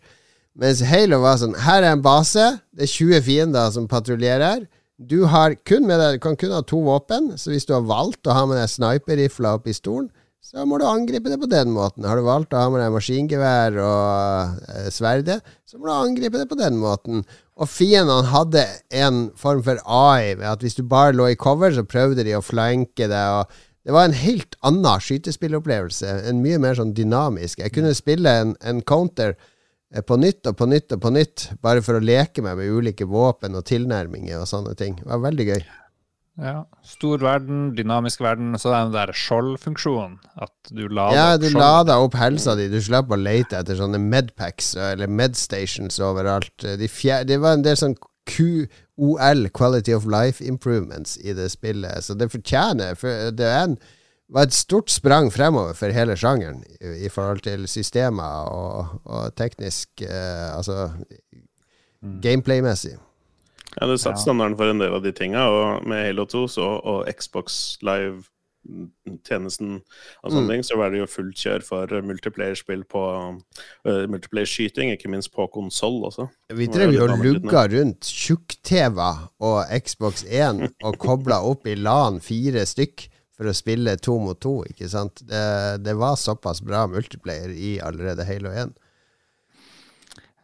Mens 0.61 0.83
Halo 0.85 1.23
var 1.23 1.39
sånn 1.41 1.57
Her 1.65 1.85
er 1.85 1.95
en 1.95 2.05
base. 2.05 2.47
Det 2.75 2.89
er 2.89 2.95
20 2.95 3.27
fiender 3.27 3.73
som 3.75 3.89
patruljerer. 3.89 4.67
Du 5.01 5.23
har 5.33 5.55
kun 5.65 5.87
med 5.89 5.97
deg, 5.97 6.19
du 6.19 6.21
kan 6.21 6.37
kun 6.37 6.53
ha 6.53 6.61
to 6.61 6.83
våpen, 6.85 7.31
så 7.41 7.55
hvis 7.55 7.65
du 7.65 7.73
har 7.73 7.87
valgt 7.89 8.29
å 8.29 8.35
ha 8.37 8.43
med 8.45 8.59
deg 8.61 8.69
sniperrifla 8.69 9.55
og 9.57 9.63
pistolen, 9.65 10.11
så 10.41 10.65
må 10.67 10.79
du 10.81 10.87
angripe 10.89 11.29
det 11.29 11.37
på 11.39 11.49
den 11.51 11.71
måten. 11.75 12.07
Har 12.09 12.17
du 12.17 12.25
valgt 12.25 12.55
å 12.57 12.63
ha 12.63 12.71
med 12.73 12.81
deg 12.81 12.95
maskingevær 12.95 13.77
og 13.85 14.63
eh, 14.73 14.87
sverdet, 14.93 15.39
så 15.69 15.79
må 15.79 15.87
du 15.87 15.93
angripe 15.93 16.41
det 16.41 16.49
på 16.49 16.59
den 16.59 16.79
måten. 16.81 17.27
Og 17.61 17.69
fiendene 17.69 18.33
hadde 18.33 18.65
en 19.03 19.27
form 19.39 19.61
for 19.67 19.83
AI, 19.85 20.33
ved 20.41 20.49
at 20.49 20.65
hvis 20.65 20.79
du 20.79 20.83
bare 20.89 21.13
lå 21.15 21.29
i 21.31 21.39
cover, 21.39 21.75
så 21.77 21.85
prøvde 21.85 22.25
de 22.27 22.35
å 22.39 22.45
flanke 22.45 23.11
deg. 23.13 23.53
det 23.85 23.95
var 23.95 24.09
en 24.09 24.17
helt 24.17 24.57
annen 24.65 25.05
skytespillopplevelse. 25.05 26.17
En 26.33 26.41
mye 26.43 26.59
mer 26.63 26.81
sånn 26.81 26.97
dynamisk. 26.97 27.61
Jeg 27.61 27.77
kunne 27.77 27.93
spille 27.95 28.33
en, 28.43 28.57
en 28.65 28.81
counter 28.81 29.37
eh, 29.37 30.01
på 30.01 30.17
nytt 30.17 30.49
og 30.49 30.57
på 30.57 30.71
nytt 30.73 30.97
og 30.97 31.05
på 31.05 31.13
nytt, 31.15 31.51
bare 31.61 31.85
for 31.85 32.01
å 32.01 32.03
leke 32.03 32.43
meg 32.43 32.57
med 32.59 32.73
ulike 32.81 33.05
våpen 33.05 33.61
og 33.61 33.69
tilnærminger 33.69 34.41
og 34.41 34.49
sånne 34.49 34.73
ting. 34.81 34.97
Det 35.05 35.13
var 35.13 35.29
veldig 35.29 35.49
gøy. 35.53 35.63
Ja, 36.39 36.65
Stor 36.87 37.19
verden, 37.21 37.75
dynamisk 37.77 38.21
verden, 38.21 38.55
så 38.59 38.71
den 38.73 38.93
der 38.95 39.11
skjoldfunksjonen. 39.13 40.19
At 40.41 40.53
du 40.71 40.87
lader 40.89 41.17
Ja, 41.17 41.37
du 41.37 41.49
skjold. 41.51 41.61
lada 41.61 41.99
opp 42.01 42.15
helsa 42.15 42.55
di. 42.57 42.69
Du 42.69 42.81
slapp 42.81 43.11
å 43.11 43.19
lete 43.19 43.59
etter 43.59 43.77
sånne 43.77 43.99
medpacks 44.01 44.75
eller 44.77 45.11
medstations 45.11 45.99
overalt. 46.01 46.55
De 46.63 46.89
det 47.27 47.41
var 47.41 47.59
en 47.59 47.63
del 47.67 47.77
sånn 47.77 47.97
QOL, 48.31 49.49
Quality 49.51 49.93
of 49.93 50.07
Life 50.07 50.45
Improvements, 50.45 51.19
i 51.19 51.33
det 51.33 51.51
spillet. 51.51 52.05
Så 52.05 52.15
det 52.15 52.31
fortjener 52.31 52.95
for 52.95 53.31
Det 53.33 53.45
er 53.45 53.63
en, 53.65 53.79
var 54.31 54.47
et 54.47 54.55
stort 54.55 54.89
sprang 54.91 55.31
fremover 55.33 55.75
for 55.75 55.91
hele 55.91 56.15
sjangeren 56.17 56.63
i, 56.81 57.07
i 57.07 57.09
forhold 57.09 57.41
til 57.43 57.67
systemer 57.69 58.47
og, 58.49 59.01
og 59.05 59.35
teknisk 59.35 60.03
eh, 60.07 60.57
Altså 60.57 60.91
gameplay-messig. 62.23 62.97
Ja, 63.79 63.87
det 63.87 64.01
satte 64.03 64.19
Ja. 64.19 64.25
standarden 64.25 64.57
for 64.59 64.71
en 64.71 64.79
del 64.83 64.93
av 64.97 65.03
de 65.05 65.13
tinga, 65.13 65.45
og 65.47 65.87
med 65.87 66.05
Halo 66.07 66.25
2 66.27 66.47
så, 66.51 66.67
og 66.83 67.07
Xbox 67.15 67.79
Live-tjenesten 67.87 69.77
og 70.25 70.33
sånne 70.33 70.43
Mm. 70.47 70.49
ting, 70.51 70.63
så 70.63 70.77
var 70.77 70.91
det 70.91 70.99
jo 71.01 71.07
fullt 71.07 71.37
kjør 71.37 71.63
for 71.63 71.87
multiplayer-spill 72.03 72.83
på 72.85 73.05
uh, 73.87 74.07
multiplayer-skyting, 74.11 74.91
ikke 74.93 75.09
minst 75.11 75.33
på 75.33 75.47
konsoll 75.53 76.03
også. 76.05 76.29
Vi 76.53 76.67
drev 76.67 76.93
jo 76.93 77.05
og 77.07 77.19
lugga 77.25 77.67
rundt 77.71 78.01
tjukk-TV 78.11 78.99
og 79.41 79.65
Xbox 79.87 80.25
1 80.29 80.75
og 80.83 80.99
kobla 80.99 81.41
opp 81.43 81.67
i 81.67 81.75
LAN 81.77 82.21
fire 82.21 82.67
stykk 82.67 83.09
for 83.37 83.49
å 83.49 83.55
spille 83.57 83.97
to 83.97 84.19
mot 84.21 84.39
to, 84.41 84.65
ikke 84.69 84.89
sant? 84.91 85.23
Det, 85.25 85.83
det 85.83 85.97
var 85.97 86.17
såpass 86.21 86.61
bra 86.61 86.87
multiplayer 86.87 87.49
i 87.55 87.79
allerede 87.81 88.27
Halo 88.27 88.51
1. 88.51 88.75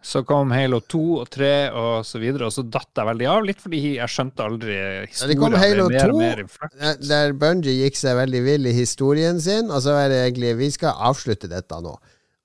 Så 0.07 0.21
kom 0.27 0.53
Halo 0.55 0.79
2 0.87 1.01
og 1.19 1.29
3 1.35 1.53
og 1.75 2.05
så 2.07 2.21
videre, 2.23 2.47
og 2.47 2.53
så 2.55 2.63
datt 2.63 2.93
jeg 2.95 3.09
veldig 3.09 3.27
av 3.33 3.41
litt, 3.49 3.59
fordi 3.63 3.81
jeg 3.97 4.13
skjønte 4.13 4.45
aldri 4.45 4.77
Ja, 4.77 5.27
det 5.27 5.37
kom 5.41 5.57
Halo 5.59 5.89
mer 5.91 6.13
2, 6.13 6.19
mer. 6.21 6.43
Der- 6.79 7.01
Der 7.09 7.33
Bungie 7.35 7.75
gikk 7.83 7.97
seg 7.99 8.15
veldig 8.21 8.43
vill 8.45 8.67
i 8.71 8.75
historien 8.77 9.41
sin, 9.43 9.67
og 9.71 9.83
så 9.83 9.97
er 9.99 10.09
det 10.13 10.21
egentlig 10.29 10.53
Vi 10.61 10.71
skal 10.77 10.95
avslutte 11.11 11.51
dette 11.51 11.81
nå. 11.83 11.97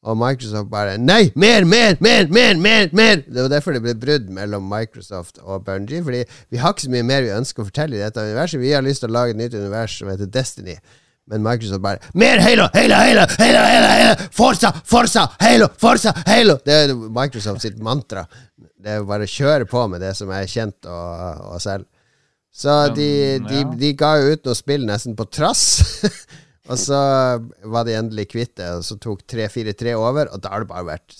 Og 0.02 0.18
Microsoft 0.18 0.72
bare 0.72 0.96
Nei! 0.98 1.32
Mer, 1.36 1.64
mer, 1.70 1.94
mer, 2.02 2.26
mer, 2.34 2.56
mer! 2.58 2.90
mer 2.92 3.18
Det 3.22 3.44
var 3.44 3.50
derfor 3.54 3.74
det 3.78 3.84
ble 3.86 3.94
brudd 3.94 4.32
mellom 4.34 4.66
Microsoft 4.66 5.38
og 5.44 5.62
Bungie. 5.68 6.02
Fordi 6.02 6.24
vi 6.50 6.58
har 6.58 6.74
ikke 6.74 6.88
så 6.88 6.96
mye 6.96 7.06
mer 7.06 7.22
vi 7.22 7.30
ønsker 7.36 7.62
å 7.62 7.68
fortelle 7.70 8.00
i 8.00 8.02
dette 8.02 8.18
universet. 8.26 8.60
Vi 8.64 8.72
har 8.74 8.82
lyst 8.82 9.06
til 9.06 9.12
å 9.12 9.14
lage 9.20 9.36
et 9.36 9.42
nytt 9.44 9.54
univers 9.54 10.00
som 10.02 10.10
heter 10.10 10.26
Destiny. 10.26 10.80
Men 11.30 11.44
Microsoft 11.46 11.84
bare 11.84 12.00
Mer 12.18 12.42
Halo! 12.42 12.68
Halo! 12.74 12.96
Halo! 12.96 13.26
Halo! 13.38 13.62
Halo! 13.62 13.88
Halo! 13.88 14.30
Forza! 14.32 14.74
Forza! 14.86 15.28
Halo! 15.40 15.70
Forza! 15.78 16.14
Halo! 16.26 16.58
Det 16.66 16.78
er 16.78 16.94
Microsoft 16.96 17.62
sitt 17.66 17.80
mantra. 17.84 18.26
Det 18.58 18.98
er 18.98 19.08
bare 19.08 19.28
å 19.28 19.32
kjøre 19.32 19.68
på 19.70 19.86
med 19.92 20.02
det 20.04 20.16
som 20.18 20.32
er 20.34 20.50
kjent 20.50 20.90
og, 20.90 21.44
og 21.54 21.62
selv. 21.64 21.88
Så 22.52 22.74
de, 22.96 23.40
de, 23.48 23.62
de 23.80 23.94
ga 23.96 24.16
jo 24.20 24.34
ut 24.34 24.48
noe 24.50 24.58
spill 24.60 24.84
nesten 24.88 25.16
på 25.16 25.28
trass. 25.32 25.64
og 26.70 26.80
så 26.80 27.00
var 27.72 27.88
de 27.88 27.96
endelig 27.96 28.28
kvitt 28.34 28.58
det, 28.60 28.68
og 28.76 28.84
så 28.84 28.98
tok 29.00 29.24
343 29.30 29.96
over, 29.96 30.34
og 30.34 30.44
da 30.44 30.52
har 30.56 30.66
det 30.66 30.74
bare 30.74 30.90
vært 30.94 31.16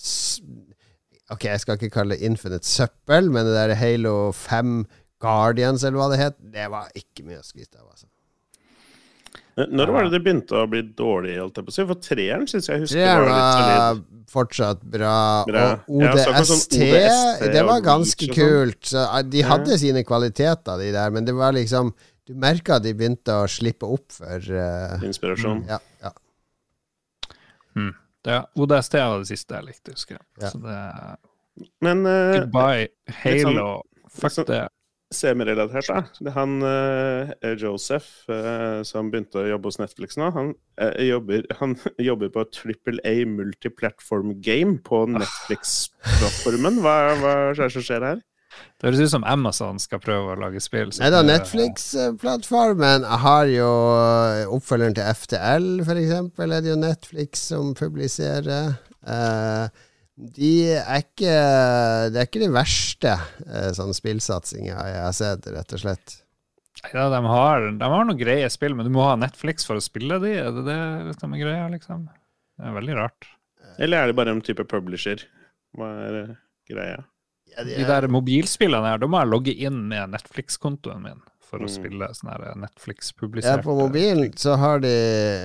Ok, 1.32 1.46
jeg 1.48 1.62
skal 1.64 1.78
ikke 1.78 1.94
kalle 1.94 2.18
det 2.18 2.28
Infinite 2.28 2.68
søppel, 2.68 3.30
men 3.32 3.48
det 3.48 3.54
der 3.56 3.72
Halo 3.80 4.34
5 4.36 4.82
Guardians, 5.24 5.86
eller 5.88 6.02
hva 6.02 6.10
det 6.12 6.20
het, 6.20 6.42
det 6.52 6.66
var 6.74 6.90
ikke 6.98 7.24
mye 7.24 7.40
å 7.40 7.46
skryte 7.46 7.80
av. 7.80 7.88
Altså. 7.94 8.11
Når 9.60 9.92
var 9.92 10.06
det 10.08 10.14
det 10.16 10.22
begynte 10.24 10.56
å 10.56 10.68
bli 10.70 10.82
dårlig, 10.96 11.34
holdt 11.42 11.60
jeg 11.60 11.68
på 11.68 11.74
å 11.74 11.76
si? 11.76 11.86
For 11.90 12.00
treeren 12.06 12.48
syns 12.48 12.70
jeg 12.70 12.84
husker 12.86 13.02
Treeren 13.02 13.28
var 13.28 13.42
litt 13.42 13.58
solid. 13.60 14.06
fortsatt 14.32 14.86
bra. 14.94 15.16
Bra. 15.50 15.66
Og 15.92 16.06
ODST, 16.06 16.30
ODST 16.40 16.78
det 17.52 17.66
var 17.68 17.84
ganske 17.84 18.30
og 18.30 18.32
sånn. 18.32 18.38
kult. 18.38 18.80
Så, 18.94 19.04
eh, 19.04 19.26
de 19.34 19.44
hadde 19.50 19.78
sine 19.82 20.06
kvaliteter, 20.08 20.80
de 20.80 20.92
der, 20.96 21.12
men 21.12 21.28
det 21.28 21.36
var 21.36 21.52
liksom 21.58 21.94
Du 22.30 22.36
merka 22.38 22.76
at 22.78 22.84
de 22.86 22.94
begynte 22.94 23.34
å 23.34 23.48
slippe 23.50 23.88
opp 23.90 24.14
for 24.14 24.38
uh, 24.54 25.02
Inspirasjon. 25.04 25.64
ja, 25.68 25.80
ja. 26.06 26.12
Det, 28.22 28.36
ODST 28.56 28.94
var 28.94 29.18
det 29.24 29.30
siste 29.32 29.58
jeg 29.58 29.66
likte, 29.66 29.96
husker 29.96 30.20
jeg. 30.20 30.26
Ja. 30.44 30.52
Så 30.54 30.62
det 30.62 31.68
Men 31.82 32.06
uh, 32.06 32.38
Goodbye, 32.38 32.92
Halo. 33.24 33.82
Fuck 34.14 34.36
sånn- 34.36 34.48
det. 34.48 34.68
Semirelatert, 35.12 35.90
da. 35.90 36.02
Det 36.20 36.32
er 36.32 36.38
han 36.38 36.58
eh, 36.66 37.54
Joseph 37.60 38.30
eh, 38.32 38.82
som 38.88 39.12
begynte 39.12 39.42
å 39.42 39.48
jobbe 39.50 39.72
hos 39.72 39.80
Netflix 39.82 40.18
nå. 40.20 40.32
Han, 40.36 40.54
eh, 40.82 41.06
jobber, 41.10 41.46
han 41.60 41.76
jobber 42.10 42.32
på 42.34 42.46
et 42.46 42.54
Triple 42.56 43.04
A 43.08 43.16
multiplatform 43.28 44.38
game 44.44 44.80
på 44.88 45.04
Netflix-plattformen. 45.12 46.82
Hva, 46.84 46.98
hva 47.22 47.38
er 47.52 47.60
det 47.60 47.72
som 47.76 47.86
skjer 47.86 48.08
her? 48.08 48.22
Det 48.52 48.90
høres 48.90 49.06
ut 49.06 49.14
som 49.14 49.26
Amazon 49.28 49.78
skal 49.80 50.02
prøve 50.04 50.34
å 50.34 50.40
lage 50.40 50.60
spill. 50.64 50.90
Nei 51.00 51.12
da, 51.14 51.22
Netflix-plattformen 51.24 53.06
har 53.24 53.46
jo 53.52 53.70
oppfølgeren 54.58 54.98
til 54.98 55.08
FTL, 55.22 55.70
for 55.88 56.02
eksempel, 56.02 56.56
er 56.56 56.66
det 56.66 56.74
jo 56.74 56.82
Netflix 56.82 57.46
som 57.54 57.72
publiserer. 57.78 58.74
Eh, 59.08 59.88
de 60.22 60.52
er 60.78 61.02
ikke 61.02 61.36
Det 62.14 62.20
er 62.20 62.28
ikke 62.28 62.44
de 62.44 62.52
verste 62.54 63.16
uh, 63.18 63.72
sånn 63.76 63.94
spillsatsinga 63.98 64.76
jeg 64.76 65.02
har 65.06 65.16
sett, 65.18 65.48
rett 65.50 65.78
og 65.78 65.82
slett. 65.82 66.18
Ja, 66.94 67.08
de 67.14 67.20
har, 67.26 67.68
de 67.78 67.90
har 67.94 68.06
noen 68.08 68.18
greie 68.18 68.48
spill, 68.50 68.74
men 68.78 68.88
du 68.88 68.94
må 68.94 69.04
ha 69.06 69.18
Netflix 69.20 69.68
for 69.68 69.78
å 69.78 69.84
spille 69.84 70.18
de. 70.24 70.34
Er 70.42 70.54
det 70.56 70.64
det 70.66 71.16
som 71.20 71.34
er 71.36 71.44
greia, 71.44 71.68
liksom? 71.70 72.08
Det 72.58 72.70
er 72.70 72.78
veldig 72.78 72.98
rart. 72.98 73.28
Eller 73.82 74.02
er 74.02 74.10
det 74.10 74.18
bare 74.18 74.34
en 74.34 74.42
type 74.46 74.66
publisher? 74.70 75.22
Hva 75.78 75.92
er 76.08 76.18
eh, 76.24 76.32
greia? 76.72 77.04
Ja, 77.52 77.66
de 77.68 77.76
De 77.78 77.86
der 77.88 78.08
mobilspillene 78.12 78.94
her, 78.94 79.02
da 79.02 79.10
må 79.12 79.22
jeg 79.22 79.32
logge 79.32 79.54
inn 79.54 79.84
med 79.92 80.16
Netflix-kontoen 80.16 81.06
min 81.06 81.22
for 81.52 81.66
å 81.66 81.68
spille 81.68 82.08
sånne 82.16 82.54
Netflix-publiserte 82.64 83.60
Ja, 83.60 83.66
på 83.66 83.76
mobilen 83.76 84.32
så 84.40 84.56
har 84.60 84.80
de 84.84 84.92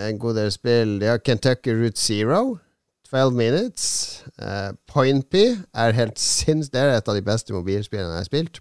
en 0.06 0.20
god 0.22 0.38
del 0.38 0.52
spill. 0.54 1.00
De 1.02 1.10
har 1.10 1.18
Kentucky 1.26 1.74
Route 1.74 1.98
Zero, 1.98 2.60
12 3.16 3.32
Minutes. 3.32 4.24
Uh, 4.42 4.74
Pointby 4.88 5.44
er 5.74 5.92
helt 5.96 6.18
sinns... 6.20 6.68
Det 6.68 6.80
er 6.80 6.96
et 6.96 7.08
av 7.08 7.16
de 7.16 7.22
beste 7.24 7.54
mobilspillene 7.54 8.12
jeg 8.12 8.24
har 8.24 8.28
spilt. 8.28 8.60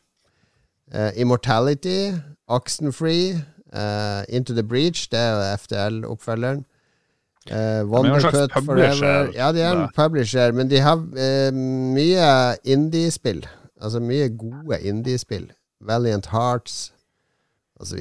Uh, 0.93 1.11
Immortality, 1.19 2.13
Oxenfree, 2.47 3.41
uh, 3.75 4.23
Into 4.29 4.53
the 4.53 4.63
Breach, 4.63 5.09
det 5.11 5.19
er 5.19 5.33
jo 5.33 5.57
FTL-oppfølgeren. 5.57 6.63
Uh, 7.51 7.51
De 7.51 7.57
er 7.57 7.79
jo 7.79 7.83
en 7.83 7.91
Wondercut 7.91 8.51
publisher, 8.53 8.95
Forever. 8.95 9.31
Ja, 9.35 9.51
de 9.51 9.61
er 9.61 9.81
en 9.81 9.89
publisher, 9.95 10.51
men 10.51 10.69
de 10.69 10.79
har 10.79 10.95
uh, 11.03 11.59
mye 11.97 12.31
indie-spill. 12.63 13.43
Altså 13.81 13.99
mye 13.99 14.29
gode 14.37 14.79
indie-spill. 14.81 15.51
Valiant 15.81 16.31
Hearts 16.31 16.93
osv. 17.79 17.99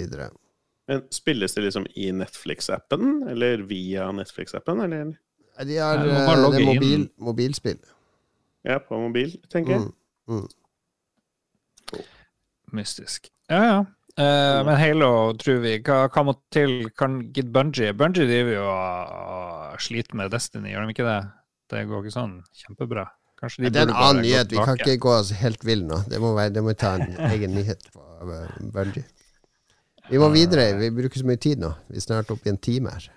Men 0.88 1.02
Spilles 1.12 1.54
det 1.54 1.66
liksom 1.66 1.86
i 1.96 2.12
Netflix-appen, 2.12 3.28
eller 3.28 3.66
via 3.66 4.12
Netflix-appen, 4.12 4.80
eller 4.84 5.16
De 5.62 5.76
er, 5.78 6.00
Nei, 6.00 6.08
eh, 6.10 6.44
det 6.50 6.60
er 6.60 6.66
mobil, 6.66 7.02
mobilspill. 7.22 7.78
ja, 8.66 8.80
på 8.82 8.98
mobil, 8.98 9.36
tenker 9.52 9.76
jeg? 9.76 9.90
Mm. 10.26 10.48
Mystisk. 12.74 13.30
Ja, 13.50 13.62
ja. 13.62 13.84
Uh, 14.14 14.62
men 14.66 14.76
Halo, 14.78 15.10
tror 15.38 15.58
vi, 15.64 15.72
hva, 15.82 16.04
hva 16.06 16.22
må 16.26 16.36
til? 16.54 16.84
Kan 16.94 17.16
Gid 17.34 17.48
Bungie 17.54 17.90
Bungie 17.98 18.28
driver 18.28 18.52
jo 18.54 18.66
og, 18.70 19.80
sliter 19.82 20.14
med 20.20 20.30
Destiny, 20.30 20.70
gjør 20.70 20.86
de 20.86 20.94
ikke 20.94 21.06
det? 21.08 21.18
Det 21.72 21.82
går 21.90 22.04
ikke 22.04 22.14
sånn 22.14 22.36
kjempebra. 22.54 23.08
Kanskje 23.40 23.64
de 23.64 23.72
Det 23.74 23.82
er 23.82 23.88
en 23.88 23.96
annen 23.96 24.22
nyhet. 24.22 24.54
Vi 24.54 24.62
kan 24.62 24.78
ikke 24.78 25.00
gå 25.02 25.16
oss 25.16 25.32
helt 25.34 25.66
vill 25.66 25.82
nå. 25.88 25.98
Det 26.06 26.20
må, 26.22 26.30
være, 26.36 26.54
det 26.54 26.62
må 26.62 26.76
ta 26.78 26.94
en 27.00 27.18
egen 27.32 27.56
nyhet 27.58 27.82
på 27.90 28.04
uh, 28.30 28.46
Bungie. 28.74 29.02
Vi 30.12 30.20
må 30.20 30.30
videre. 30.30 30.68
Vi 30.78 30.92
bruker 30.94 31.18
så 31.18 31.26
mye 31.26 31.40
tid 31.40 31.62
nå. 31.64 31.72
Vi 31.90 31.98
er 31.98 32.06
snart 32.06 32.30
oppe 32.30 32.46
i 32.46 32.54
en 32.54 32.60
time 32.62 32.94
her. 32.94 33.10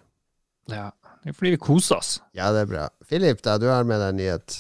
Ja, 0.72 0.90
fordi 1.36 1.52
vi 1.56 1.58
koser 1.58 1.98
oss. 2.00 2.22
Ja, 2.38 2.52
det 2.56 2.66
er 2.66 2.72
bra. 2.72 2.88
Philip, 3.10 3.42
da, 3.44 3.58
du 3.58 3.68
har 3.68 3.84
med 3.84 4.00
deg 4.00 4.10
en 4.14 4.20
nyhet. 4.22 4.58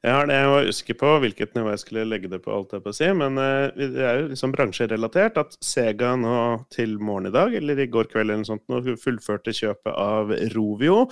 Jeg 0.00 0.14
har 0.16 0.24
det, 0.30 0.36
jeg 0.38 0.48
var 0.48 0.68
usikker 0.70 0.96
på 0.96 1.08
hvilket 1.20 1.50
nivå 1.58 1.72
jeg 1.74 1.80
skulle 1.82 2.06
legge 2.08 2.28
det 2.32 2.38
på, 2.40 2.52
alt 2.56 2.70
jeg 2.72 2.80
på 2.86 2.88
å 2.88 2.96
si, 2.96 3.08
men 3.12 3.36
eh, 3.36 3.66
det 3.76 4.00
er 4.00 4.22
jo 4.22 4.30
liksom 4.30 4.54
bransjerelatert 4.54 5.36
at 5.42 5.58
Sega 5.60 6.14
nå 6.16 6.36
til 6.72 6.94
morgen 7.04 7.28
i 7.28 7.34
dag, 7.34 7.52
eller 7.58 7.82
i 7.84 7.86
går 7.92 8.08
kveld 8.08 8.30
eller 8.30 8.40
noe 8.40 8.48
sånt, 8.48 8.64
nå 8.72 8.80
fullførte 8.96 9.52
kjøpet 9.52 9.92
av 9.92 10.32
Rovio, 10.54 11.02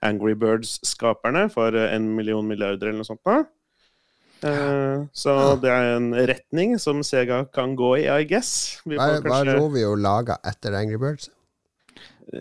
Angry 0.00 0.32
Birds-skaperne, 0.40 1.50
for 1.52 1.76
eh, 1.76 1.92
en 1.92 2.08
million 2.16 2.48
milliarder 2.48 2.88
eller 2.88 3.02
noe 3.02 3.10
sånt. 3.10 3.20
da. 3.28 3.42
Eh, 4.48 5.04
så 5.12 5.34
det 5.60 5.68
er 5.74 5.96
en 5.98 6.12
retning 6.14 6.76
som 6.80 7.02
Sega 7.04 7.42
kan 7.52 7.76
gå 7.76 7.98
i, 7.98 8.06
I 8.08 8.24
guess. 8.30 8.78
Vi 8.86 8.96
Hva 8.96 9.10
får 9.10 9.16
er- 9.18 9.20
hva 9.20 9.28
kanskje 9.34 9.52
er 9.58 9.60
Rovio 9.60 9.92
laga 9.98 10.38
etter 10.46 10.72
Angry 10.78 10.96
Birds? 10.96 11.28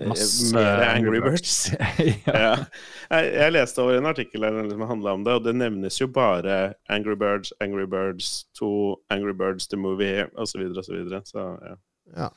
Masse 0.07 0.55
mer 0.55 0.83
Angry 0.89 1.21
Birds. 1.23 1.71
ja. 1.71 2.13
ja. 2.45 2.53
jeg, 3.09 3.31
jeg 3.33 3.53
leste 3.55 3.81
over 3.83 3.97
en 3.97 4.09
artikkel 4.09 4.47
som 4.71 4.85
handla 4.89 5.15
om 5.15 5.23
det, 5.23 5.35
og 5.39 5.47
det 5.47 5.55
nevnes 5.55 6.01
jo 6.01 6.09
bare 6.11 6.73
Angry 6.91 7.15
Birds, 7.19 7.53
Angry 7.63 7.87
Birds 7.89 8.45
2, 8.59 8.69
Angry 9.15 9.35
Birds 9.37 9.67
The 9.71 9.79
Movie 9.79 10.27
osv. 10.35 10.67
osv. 10.77 11.03
Så, 11.23 11.49
ja. 11.63 11.75
Ja. 12.15 12.31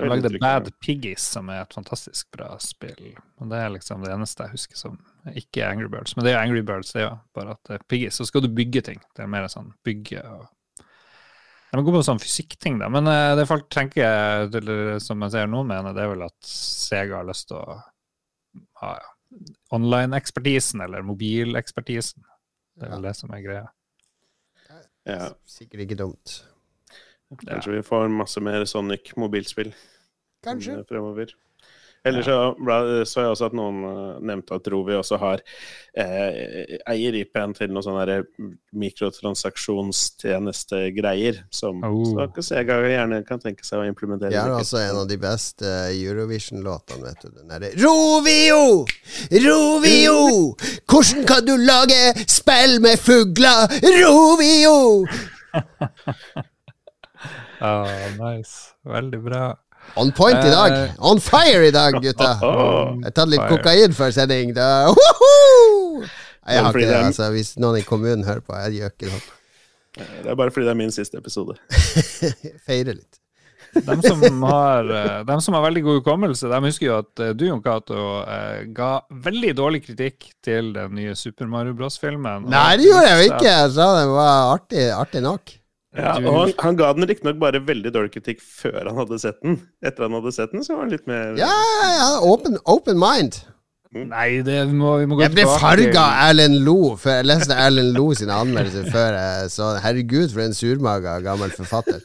Jeg 0.00 0.08
lagde 0.08 0.38
Bad 0.40 0.70
Piggies, 0.80 1.24
som 1.34 1.50
er 1.52 1.64
et 1.64 1.74
fantastisk 1.74 2.30
bra 2.32 2.54
spill. 2.62 3.10
Og 3.40 3.50
Det 3.50 3.58
er 3.58 3.72
liksom 3.74 4.04
det 4.04 4.12
eneste 4.14 4.46
jeg 4.46 4.54
husker 4.54 4.78
som 4.80 4.96
ikke 5.36 5.60
er 5.60 5.74
Angry 5.74 5.90
Birds. 5.92 6.16
Men 6.16 6.24
det 6.24 6.32
er 6.32 6.40
Angry 6.40 6.62
Birds, 6.64 6.92
det 6.92 7.02
er 7.02 7.10
jo 7.10 7.16
bare 7.36 7.56
at 7.56 7.60
det 7.68 7.76
er 7.76 7.84
Piggies. 7.88 8.16
Så 8.16 8.24
skal 8.28 8.44
du 8.44 8.48
bygge 8.48 8.80
ting. 8.86 9.02
Det 9.16 9.24
er 9.24 9.32
mer 9.32 9.48
sånn 9.52 9.72
bygge 9.84 10.22
og 10.24 10.48
De 11.70 11.78
er 11.78 11.86
gode 11.86 12.00
på 12.00 12.06
sånn 12.06 12.22
fysikkting, 12.22 12.80
da. 12.82 12.88
Men 12.92 13.06
uh, 13.06 13.36
det 13.38 13.46
folk 13.46 13.68
tenker, 13.70 14.50
eller 14.58 14.98
som 15.02 15.22
jeg 15.26 15.36
ser 15.36 15.50
noen 15.50 15.70
mener, 15.70 15.94
det 15.94 16.02
er 16.02 16.12
vel 16.12 16.26
at 16.26 16.38
Sega 16.46 17.20
har 17.20 17.28
lyst 17.28 17.48
til 17.50 17.60
å 17.60 17.78
ha 18.82 18.94
ja, 18.98 19.10
online-ekspertisen, 19.76 20.82
eller 20.82 21.06
mobilekspertisen. 21.06 22.26
Det 22.80 22.88
er 22.88 22.94
vel 22.96 23.06
det 23.06 23.14
som 23.18 23.34
er 23.36 23.44
greia. 23.44 23.66
ja. 25.06 25.28
Sikkert 25.48 25.84
ikke 25.86 26.00
dumt. 26.00 26.40
Kanskje 27.44 27.76
vi 27.76 27.84
får 27.86 28.08
masse 28.10 28.42
mer 28.42 28.64
Sonic 28.66 29.12
mobilspill 29.20 29.70
eh, 29.70 30.82
fremover. 30.88 31.36
Ellers 32.08 32.24
så 32.24 32.54
ble- 32.56 33.04
så 33.04 33.20
jeg 33.26 33.32
også 33.34 33.44
at 33.50 33.56
noen 33.58 33.82
eh, 33.84 34.14
nevnte 34.24 34.56
at 34.56 34.64
Rovi 34.72 34.94
også 34.96 35.18
har 35.20 35.42
eh, 36.00 36.80
eier 36.88 37.12
IP-en 37.20 37.52
til 37.58 37.68
noen 37.74 37.84
sånne 37.84 38.22
mikrotransaksjonstjenestegreier, 38.72 41.42
som 41.52 41.82
Oh. 41.84 42.00
så 42.08 42.24
ikke 42.28 42.40
Sega 42.46 42.78
gjerne 42.88 43.18
kan 43.28 43.36
tenke 43.42 43.64
seg 43.68 43.82
å 43.82 43.84
implementere. 43.88 44.32
Sikkert. 44.32 44.56
altså 44.62 44.76
en 44.80 44.96
av 45.02 45.06
de 45.10 45.18
beste 45.20 45.68
Eurovision-låtene, 45.92 47.04
vet 47.04 47.20
du. 47.20 47.28
Den 47.36 47.48
derre 47.52 47.68
Rovio! 47.76 48.88
Rovio! 49.44 50.56
Hvordan 50.88 51.20
kan 51.28 51.44
du 51.44 51.52
lage 51.60 52.00
spill 52.26 52.80
med 52.80 52.96
fugler? 52.98 53.68
Rovio! 54.00 55.04
oh, 57.60 57.92
nice. 58.24 58.72
Veldig 58.88 59.20
bra. 59.24 59.50
On 59.98 60.12
point 60.14 60.38
i 60.38 60.50
dag. 60.50 60.72
Eh. 60.72 60.94
On 60.98 61.20
fire 61.20 61.66
i 61.68 61.74
dag, 61.74 61.96
gutta. 62.02 62.30
Jeg 62.42 63.08
har 63.08 63.14
tatt 63.16 63.32
litt 63.32 63.46
kokain 63.50 63.96
før 63.96 64.14
sending. 64.14 64.54
Da. 64.56 64.68
Jeg 66.50 66.64
har 66.64 66.74
ikke 66.74 66.86
det, 66.86 66.98
altså. 66.98 67.30
Hvis 67.34 67.54
noen 67.60 67.80
i 67.80 67.86
kommunen 67.86 68.24
hører 68.26 68.42
på, 68.42 68.56
jeg 68.56 68.80
gjør 68.80 68.94
ikke 68.94 69.10
det. 69.10 69.20
Det 70.00 70.30
er 70.32 70.38
bare 70.38 70.50
fordi 70.54 70.66
det 70.66 70.72
er 70.72 70.78
min 70.78 70.94
siste 70.94 71.18
episode. 71.20 71.58
Feire 72.66 72.96
litt. 72.96 73.20
De 73.70 73.94
som, 74.02 74.42
har, 74.50 74.88
de 75.28 75.36
som 75.44 75.54
har 75.54 75.62
veldig 75.62 75.82
god 75.86 75.98
hukommelse, 76.00 76.48
de 76.50 76.58
husker 76.64 76.88
jo 76.88 76.96
at 77.04 77.22
eh, 77.22 77.30
du, 77.38 77.44
Jon 77.46 77.60
Cato, 77.62 78.00
eh, 78.24 78.64
ga 78.74 78.88
veldig 79.28 79.52
dårlig 79.60 79.84
kritikk 79.84 80.26
til 80.42 80.72
den 80.74 80.96
nye 80.98 81.14
Super 81.14 81.46
Mario 81.46 81.76
Bros.-filmen. 81.78 82.48
Nei, 82.50 82.72
det 82.80 82.88
gjorde 82.88 83.06
jeg 83.06 83.20
jo 83.20 83.28
ikke! 83.28 83.46
Jeg 83.46 83.70
sa 83.76 83.88
den 84.00 84.10
var 84.16 84.56
artig, 84.56 84.88
artig 84.96 85.22
nok. 85.22 85.54
Ja, 85.96 86.12
og 86.22 86.36
han, 86.36 86.52
han 86.62 86.76
ga 86.78 86.92
den 86.94 87.08
riktignok 87.10 87.38
bare 87.42 87.58
veldig 87.66 87.90
dårlig 87.94 88.12
kritikk 88.14 88.38
før 88.44 88.84
han 88.92 88.98
hadde 89.00 89.16
sett 89.18 89.40
den. 89.42 89.56
Etter 89.82 90.06
han 90.06 90.12
hadde 90.20 90.30
sett 90.36 90.52
den, 90.54 90.62
så 90.62 90.76
var 90.76 90.84
han 90.84 90.92
litt 90.94 91.06
mer 91.10 91.32
Ja, 91.40 91.48
ja, 91.96 92.10
open, 92.30 92.58
open 92.70 93.00
mind. 93.00 93.40
Nei, 93.90 94.38
det 94.46 94.60
må, 94.70 94.92
vi 95.00 95.06
må 95.10 95.16
gå 95.18 95.24
Jeg 95.24 95.32
ble 95.34 95.42
tilbake 95.48 95.58
farga 95.64 96.02
av 96.04 96.28
Erlend 96.28 96.60
Lo 96.62 96.76
For 96.94 97.10
jeg 97.10 97.26
leste 97.26 97.56
Erlend 97.58 97.96
Lo 97.98 98.04
sine 98.14 98.36
anmeldelser 98.38 98.84
før 98.94 99.16
jeg 99.18 99.48
så 99.50 99.72
Herregud, 99.82 100.28
for 100.30 100.44
en 100.44 100.54
surmaga 100.54 101.16
gammel 101.24 101.50
forfatter. 101.56 101.98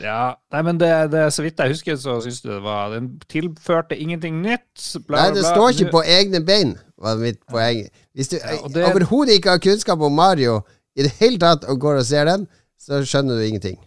Ja, 0.00 0.32
nei, 0.50 0.62
men 0.66 0.78
det, 0.80 0.88
det, 1.12 1.26
så 1.36 1.44
vidt 1.44 1.60
jeg 1.60 1.70
husker, 1.70 1.98
så 2.00 2.16
syns 2.24 2.40
du 2.42 2.48
det 2.50 2.62
var 2.64 2.88
Den 2.96 3.12
tilførte 3.30 3.94
ingenting 4.00 4.40
nytt. 4.42 4.72
Bla, 5.06 5.20
Nei, 5.26 5.34
det 5.36 5.44
bla. 5.44 5.52
står 5.52 5.68
ikke 5.76 5.90
Nå- 5.90 5.92
på 5.94 6.02
egne 6.16 6.40
bein, 6.48 6.72
var 6.98 7.20
mitt 7.20 7.38
poeng. 7.50 7.84
Hvis 8.16 8.32
du 8.32 8.36
Ja, 8.40 8.56
det- 8.74 8.88
overhodet 8.88 9.36
ikke 9.38 9.50
har 9.54 9.62
kunnskap 9.62 10.00
om 10.02 10.12
Mario 10.18 10.62
i 10.96 11.02
det 11.06 11.12
hele 11.20 11.38
tatt 11.42 11.64
og 11.68 11.80
går 11.82 12.00
og 12.02 12.06
ser 12.08 12.24
den, 12.30 12.46
så 12.80 13.00
skjønner 13.06 13.38
du 13.40 13.44
ingenting. 13.48 13.78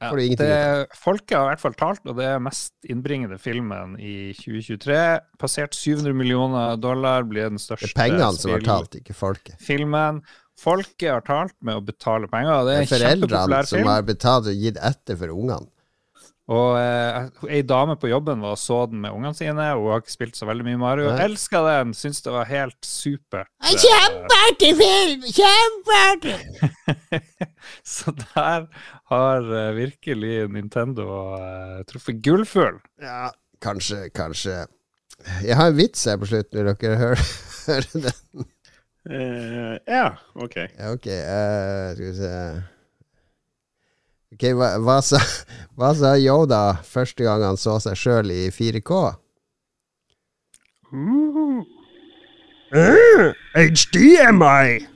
Ja, 0.00 0.08
du 0.16 0.20
ingenting 0.22 0.48
det, 0.48 0.86
folket 0.96 1.36
har 1.36 1.44
i 1.44 1.48
hvert 1.52 1.60
fall 1.60 1.74
talt, 1.76 2.00
og 2.08 2.16
det 2.16 2.24
er 2.24 2.38
mest 2.40 2.72
innbringende 2.88 3.36
filmen 3.40 3.98
i 4.00 4.32
2023. 4.38 4.96
Passert 5.40 5.76
700 5.76 6.14
millioner 6.16 6.78
dollar, 6.80 7.26
blir 7.28 7.50
den 7.52 7.60
største 7.60 7.90
Det 7.90 7.96
er 7.96 8.00
pengene 8.06 8.30
som 8.38 8.54
har 8.54 8.64
talt, 8.64 8.96
ikke 8.96 9.16
folket. 9.16 9.58
filmen. 9.60 10.22
Folket 10.60 11.08
har 11.08 11.20
talt 11.24 11.54
med 11.64 11.76
å 11.76 11.84
betale 11.84 12.28
penger. 12.32 12.64
Det 12.64 12.72
Det 12.72 12.72
er 12.72 12.80
er 12.80 13.12
en 13.12 13.20
foreldrene 13.20 13.60
som 13.66 13.78
film. 13.78 13.88
har 13.92 14.02
betalt 14.08 14.48
og 14.52 14.64
gitt 14.64 14.80
etter 14.80 15.16
for 15.20 15.28
ungene. 15.36 15.68
Og 16.50 16.72
eh, 16.80 17.28
ei 17.54 17.60
dame 17.62 17.94
på 18.00 18.08
jobben 18.10 18.40
var 18.42 18.56
og 18.56 18.58
så 18.58 18.80
den 18.90 19.02
med 19.04 19.14
ungene 19.14 19.36
sine, 19.38 19.68
og 19.76 19.84
hun 19.84 19.92
har 19.94 20.00
ikke 20.02 20.14
spilt 20.16 20.38
så 20.38 20.48
veldig 20.48 20.66
mye 20.66 20.80
Mario. 20.80 21.12
Elska 21.22 21.60
den, 21.62 21.92
syns 21.94 22.24
det 22.24 22.32
var 22.34 22.48
helt 22.50 22.78
supert. 22.86 23.50
Kjempeartig 23.70 24.72
film! 24.80 25.28
Kjempeartig! 25.36 26.38
Så 27.86 28.10
der 28.16 28.66
har 29.12 29.46
eh, 29.60 29.76
virkelig 29.76 30.48
Nintendo 30.50 31.06
eh, 31.36 31.78
truffet 31.86 32.18
gullfugl. 32.24 32.80
Ja, 33.04 33.28
kanskje, 33.62 34.08
kanskje. 34.16 34.64
Jeg 35.44 35.54
har 35.54 35.70
en 35.70 35.78
vits 35.78 36.02
her 36.08 36.18
på 36.18 36.26
slutten, 36.32 36.58
vil 36.58 36.72
dere 36.72 36.98
høre, 36.98 37.28
høre 37.68 38.02
den? 38.08 38.50
uh, 39.06 39.76
ja, 39.86 40.04
OK. 40.34 40.58
Ja, 40.66 40.92
ok, 40.96 41.06
Uh, 41.06 41.94
skal 41.94 42.06
vi 42.08 42.14
se 42.18 42.34
Ok, 44.30 44.44
hva, 44.54 44.68
hva, 44.78 45.00
sa, 45.02 45.18
hva 45.76 45.90
sa 45.98 46.14
Yoda 46.20 46.78
første 46.86 47.26
gang 47.26 47.42
han 47.42 47.58
så 47.58 47.80
seg 47.82 47.98
sjøl 47.98 48.30
i 48.30 48.46
4K? 48.54 49.00
HDMI! 53.54 54.86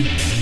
Det 0.00 0.39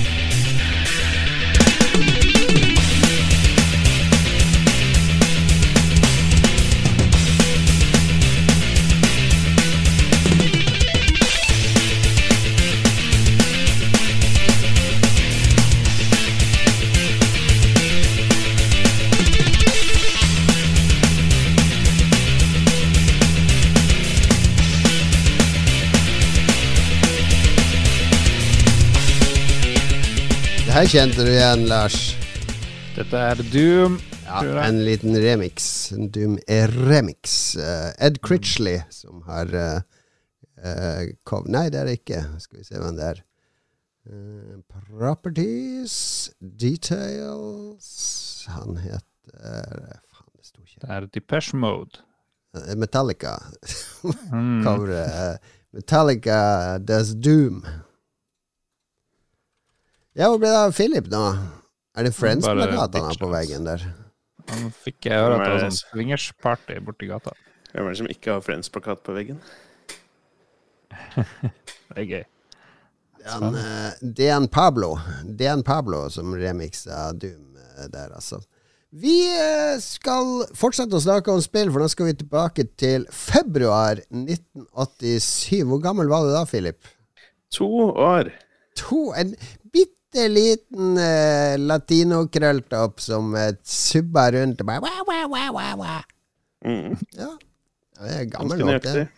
her 30.79 30.87
kjente 30.87 31.25
du 31.27 31.31
igjen, 31.33 31.65
Lars. 31.67 31.95
Dette 32.95 33.19
er 33.19 33.41
Doom. 33.51 33.97
Ja, 34.23 34.43
en 34.63 34.77
liten 34.87 35.17
remix. 35.19 35.65
En 35.91 36.07
Doom 36.15 36.37
remix. 36.87 37.57
Uh, 37.59 37.89
Ed 37.99 38.21
Critchley 38.23 38.85
som 38.95 39.25
har 39.27 39.51
uh, 39.51 39.81
Nei, 41.51 41.65
det 41.75 41.81
er 41.81 41.89
det 41.89 41.97
ikke. 41.99 42.21
Skal 42.45 42.61
vi 42.61 42.69
se 42.69 42.79
hvem 42.79 42.95
det 42.95 43.09
er. 43.09 43.25
Eh, 44.09 44.55
properties 44.71 46.31
Details 46.41 47.89
Han 48.49 48.79
heter 48.81 49.03
Faen, 50.09 50.31
det 50.39 50.47
sto 50.47 50.63
ikke 50.63 50.79
Det 50.81 50.95
er 50.95 51.09
Depeche 51.13 51.59
Mode. 51.59 52.01
Eh, 52.55 52.77
Metallica. 52.79 53.35
Mm. 54.31 54.63
Coveret. 54.63 55.11
eh, 55.11 55.55
Metallica 55.75 56.79
Does 56.79 57.17
Doom. 57.19 57.65
Ja, 60.19 60.33
hvor 60.33 60.41
ble 60.43 60.49
det 60.51 60.59
av 60.59 60.73
Philip 60.75 61.07
nå? 61.13 61.23
Er 61.95 62.07
det 62.09 62.11
Friends-plakat 62.17 62.97
han 62.99 63.05
har 63.07 63.19
på 63.21 63.29
veggen 63.31 63.67
der? 63.69 63.85
Han 64.49 64.73
fikk 64.75 65.07
jeg 65.07 65.21
høre 65.21 65.37
at 65.37 65.45
det 65.45 65.53
var 65.53 65.61
sånn 65.69 65.77
swingers-party 65.77 66.79
borti 66.83 67.07
gata. 67.07 67.35
Hvem 67.71 67.87
er 67.87 67.95
det 67.95 68.01
som 68.01 68.09
ikke 68.11 68.33
har 68.35 68.43
Friends-plakat 68.43 69.05
på 69.07 69.15
veggen? 69.15 69.39
Det 71.89 72.03
er 72.03 72.09
gøy. 72.09 72.25
Han, 73.29 73.55
eh, 73.61 74.01
DN 74.03 74.49
Pablo. 74.51 74.97
Dan 75.39 75.63
Pablo 75.67 76.03
som 76.11 76.35
remiksa 76.35 77.13
Doom 77.15 77.55
eh, 77.61 77.87
der, 77.93 78.11
altså. 78.19 78.41
Vi 78.91 79.21
eh, 79.29 79.79
skal 79.85 80.49
fortsette 80.57 80.99
å 80.99 81.05
snakke 81.05 81.31
om 81.31 81.45
spill, 81.45 81.71
for 81.71 81.85
nå 81.85 81.89
skal 81.93 82.11
vi 82.11 82.17
tilbake 82.19 82.67
til 82.81 83.07
februar 83.15 84.03
1987. 84.11 85.63
Hvor 85.69 85.83
gammel 85.85 86.11
var 86.11 86.27
du 86.27 86.35
da, 86.35 86.45
Philip? 86.49 86.91
To 87.55 87.71
år. 87.95 88.35
To, 88.79 89.11
en 89.19 89.35
bitte 90.09 90.29
liten 90.29 90.97
eh, 90.97 91.59
latinokrølltopp 91.61 93.01
som 93.01 93.35
eh, 93.37 93.53
subba 93.65 94.31
rundt 94.33 94.61
og 94.61 94.67
bare 94.67 94.81
wah, 94.81 95.05
wah, 95.07 95.29
wah, 95.29 95.53
wah, 95.53 95.77
wah. 95.79 96.03
Mm. 96.65 96.97
Ja. 97.17 97.37
Det 97.99 98.15
er 98.15 98.25
gammel 98.31 98.59
nok, 98.65 98.83
det. 98.83 99.09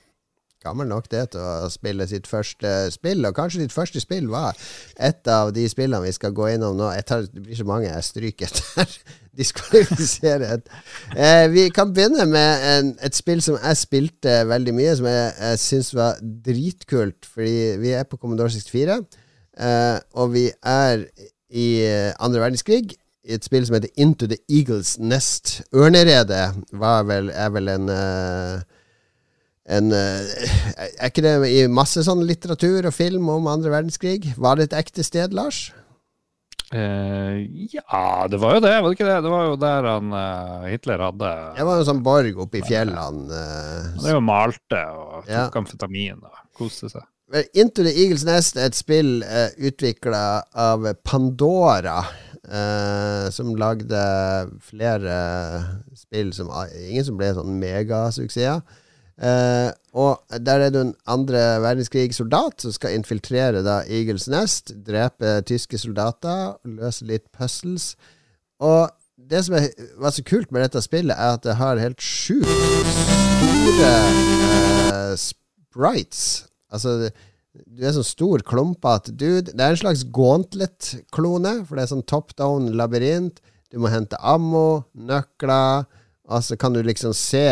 Gammel 0.65 0.89
nok 0.89 1.07
det 1.13 1.31
til 1.33 1.41
å 1.41 1.69
spille 1.73 2.07
sitt 2.09 2.27
første 2.27 2.91
spill, 2.93 3.25
og 3.29 3.37
kanskje 3.37 3.63
ditt 3.63 3.73
første 3.73 4.01
spill 4.01 4.29
var 4.29 4.57
et 4.99 5.29
av 5.29 5.53
de 5.53 5.67
spillene 5.69 6.05
vi 6.05 6.13
skal 6.17 6.35
gå 6.37 6.51
innom 6.55 6.77
nå. 6.77 6.91
Jeg 6.97 7.07
tar, 7.09 7.27
det 7.29 7.45
blir 7.45 7.61
så 7.61 7.69
mange 7.69 7.89
jeg 7.89 8.09
stryker 8.09 8.51
etter. 8.51 8.99
Diskvalifiserer 9.41 10.57
et. 10.57 10.71
Eh, 11.15 11.47
vi 11.53 11.69
kan 11.73 11.93
begynne 11.95 12.27
med 12.29 12.65
en, 12.73 12.93
et 13.05 13.17
spill 13.17 13.41
som 13.45 13.61
jeg 13.61 13.79
spilte 13.79 14.41
veldig 14.49 14.75
mye, 14.75 14.97
som 14.99 15.07
jeg, 15.09 15.33
jeg 15.39 15.63
syns 15.63 15.95
var 15.97 16.19
dritkult, 16.21 17.29
fordi 17.31 17.77
vi 17.81 17.95
er 17.95 18.09
på 18.11 18.19
Commodore 18.21 18.51
64, 18.53 18.99
eh, 18.99 19.20
og 20.15 20.33
vi 20.33 20.47
er 20.63 21.05
i 21.51 21.69
eh, 21.85 22.13
andre 22.23 22.41
verdenskrig. 22.47 22.95
I 23.29 23.35
et 23.37 23.45
spill 23.45 23.67
som 23.69 23.77
heter 23.77 23.91
Into 24.01 24.27
the 24.31 24.39
Eagles 24.49 24.95
Nest. 24.99 25.61
Ørneredet 25.77 26.47
vel, 26.73 27.29
er 27.31 27.51
vel 27.53 27.69
en 27.69 27.89
eh, 27.93 28.63
en, 29.71 29.93
eh, 29.93 30.55
Er 30.99 31.11
ikke 31.11 31.23
det 31.23 31.35
i 31.53 31.67
masse 31.71 32.03
sånn 32.07 32.25
litteratur 32.27 32.89
og 32.89 32.95
film 32.97 33.29
om 33.31 33.47
andre 33.53 33.71
verdenskrig? 33.71 34.33
Var 34.41 34.57
det 34.59 34.71
et 34.71 34.79
ekte 34.81 35.05
sted, 35.07 35.37
Lars? 35.37 35.69
Eh, 36.73 37.45
ja, 37.75 38.27
det 38.31 38.39
var 38.39 38.55
jo 38.57 38.61
det, 38.63 38.73
var 38.79 38.89
det 38.89 38.97
ikke 38.97 39.07
det? 39.09 39.17
Det 39.27 39.31
var 39.33 39.47
jo 39.49 39.55
der 39.59 39.87
han 39.91 40.13
eh, 40.15 40.67
Hitler 40.71 41.03
hadde 41.03 41.31
Det 41.57 41.65
var 41.67 41.81
jo 41.81 41.87
sånn 41.89 42.03
borg 42.07 42.37
oppe 42.45 42.61
i 42.61 42.67
fjellene. 42.67 43.27
eh, 43.35 43.89
Han 43.97 44.07
er 44.07 44.15
jo 44.17 44.21
malte 44.23 44.83
og 44.95 45.25
tok 45.25 45.33
Ja. 45.35 45.49
amfetamin 45.61 46.21
og 46.23 46.37
koste 46.57 46.89
seg. 46.93 47.03
Into 47.55 47.85
the 47.85 47.93
Eagles 47.95 48.25
Nest 48.27 48.57
er 48.59 48.67
et 48.67 48.75
spill 48.75 49.21
uh, 49.23 49.53
utvikla 49.63 50.43
av 50.59 50.89
Pandora, 51.07 52.01
uh, 52.51 53.31
som 53.31 53.53
lagde 53.55 54.01
flere 54.67 55.15
spill 55.95 56.33
som 56.35 56.51
Ingen 56.89 57.07
som 57.07 57.21
ble 57.21 57.31
sånn 57.37 57.55
megasuksesser. 57.63 58.65
Uh, 59.21 59.71
og 59.95 60.41
der 60.43 60.65
er 60.65 60.75
du 60.75 60.81
en 60.81 60.95
andre 61.07 61.61
verdenskrig-soldat 61.63 62.65
som 62.65 62.75
skal 62.75 62.97
infiltrere 62.97 63.63
da 63.63 63.83
Eagles 63.87 64.27
Nest, 64.33 64.75
drepe 64.87 65.39
tyske 65.47 65.79
soldater, 65.79 66.57
løse 66.67 67.07
litt 67.07 67.29
puzzles. 67.37 67.93
Og 68.59 68.89
det 69.31 69.45
som 69.47 69.55
er, 69.61 69.71
var 70.03 70.17
så 70.17 70.27
kult 70.27 70.51
med 70.51 70.67
dette 70.67 70.83
spillet, 70.83 71.15
er 71.15 71.37
at 71.37 71.47
det 71.47 71.61
har 71.61 71.79
helt 71.79 72.03
sjukt 72.03 72.51
store 73.39 73.97
uh, 74.91 75.15
sprites. 75.15 76.50
Altså, 76.71 77.11
du 77.67 77.85
er 77.85 77.95
sånn 77.95 78.07
stor, 78.07 78.43
klumpete 78.47 79.13
dude. 79.13 79.51
Det 79.53 79.61
er 79.61 79.75
en 79.75 79.83
slags 79.83 80.05
gauntlet-klone, 80.15 81.61
for 81.67 81.77
det 81.77 81.85
er 81.85 81.93
sånn 81.93 82.07
top 82.07 82.35
down 82.39 82.71
labyrint. 82.79 83.43
Du 83.71 83.79
må 83.83 83.91
hente 83.91 84.19
ammo, 84.23 84.85
nøkler, 84.95 85.87
og 86.31 86.45
så 86.47 86.59
kan 86.59 86.75
du 86.75 86.83
liksom 86.87 87.15
se 87.17 87.47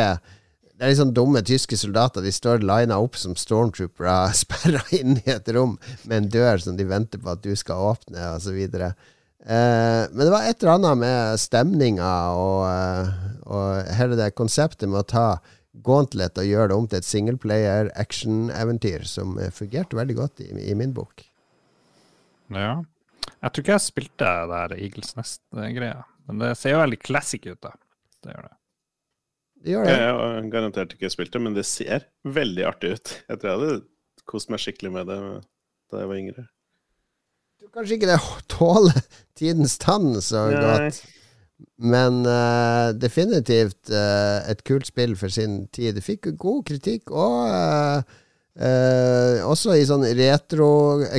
det 0.78 0.86
er 0.86 0.94
sånn 0.94 1.14
dumme 1.14 1.40
tyske 1.42 1.74
soldater. 1.78 2.22
De 2.22 2.30
står 2.30 2.62
lina 2.62 3.00
opp 3.02 3.18
som 3.18 3.34
stormtroopere, 3.38 4.30
sperra 4.44 4.82
inn 4.94 5.18
i 5.18 5.32
et 5.34 5.50
rom 5.54 5.74
med 6.04 6.16
en 6.20 6.28
dør 6.30 6.62
som 6.62 6.78
de 6.78 6.86
venter 6.86 7.22
på 7.22 7.32
at 7.34 7.42
du 7.42 7.50
skal 7.58 7.82
åpne, 7.90 8.36
osv. 8.36 8.60
Eh, 8.78 10.02
men 10.12 10.22
det 10.22 10.30
var 10.30 10.46
et 10.46 10.62
eller 10.62 10.76
annet 10.76 11.00
med 11.02 11.42
stemninga 11.42 12.12
og, 12.38 12.62
eh, 12.70 13.10
og 13.50 13.90
hele 13.98 14.18
det 14.20 14.36
konseptet 14.38 14.86
med 14.90 15.02
å 15.02 15.08
ta 15.08 15.28
Gauntlet 15.86 16.38
og 16.40 16.48
gjøre 16.48 16.70
det 16.70 16.76
om 16.76 16.86
til 16.90 17.00
et 17.00 17.06
singleplayer 17.08 17.90
action-eventyr 18.00 19.04
som 19.08 19.36
eh, 19.38 19.52
fungerte 19.54 19.98
veldig 19.98 20.16
godt 20.18 20.42
i, 20.44 20.50
i 20.70 20.76
min 20.78 20.94
bok. 20.96 21.24
Ja. 22.54 22.78
Jeg 23.38 23.52
tror 23.52 23.62
ikke 23.64 23.74
jeg 23.76 23.84
spilte 23.84 24.28
det 24.28 24.48
der 24.52 24.76
Eagles 24.78 25.14
Nest-greia, 25.18 26.02
men 26.26 26.40
det 26.42 26.54
ser 26.58 26.74
jo 26.74 26.80
veldig 26.82 27.00
classic 27.04 27.44
ut, 27.46 27.60
da. 27.62 27.74
Det 28.24 28.34
gjør 28.34 28.46
det. 28.48 28.54
Det 29.58 29.74
gjør 29.74 29.86
det. 29.86 29.94
Jeg 29.98 30.14
har 30.18 30.48
garantert 30.54 30.94
ikke 30.94 31.10
spilt 31.12 31.34
det, 31.34 31.42
men 31.44 31.56
det 31.56 31.66
ser 31.68 32.06
veldig 32.26 32.64
artig 32.68 32.94
ut. 32.96 33.14
Jeg 33.28 33.40
tror 33.40 33.50
jeg 33.50 33.58
hadde 33.60 34.24
kost 34.28 34.52
meg 34.52 34.62
skikkelig 34.62 34.94
med 34.94 35.10
det 35.10 35.18
da 35.88 36.02
jeg 36.02 36.10
var 36.10 36.20
yngre. 36.20 36.48
Kanskje 37.74 37.98
ikke 37.98 38.08
det 38.08 38.18
tåler 38.48 39.00
tidens 39.38 39.76
tann 39.82 40.12
så 40.24 40.46
Nei. 40.48 40.60
godt. 40.62 41.00
Men 41.78 42.22
uh, 42.26 42.90
definitivt 42.94 43.90
uh, 43.90 44.42
et 44.50 44.62
kult 44.66 44.88
spill 44.88 45.14
for 45.18 45.30
sin 45.32 45.66
tid. 45.74 45.96
Det 45.96 46.04
fikk 46.06 46.32
god 46.38 46.64
kritikk, 46.66 47.10
og 47.10 48.02
uh, 48.58 49.38
også 49.46 49.76
i 49.78 49.84
sånn 49.86 50.02
retro 50.18 50.68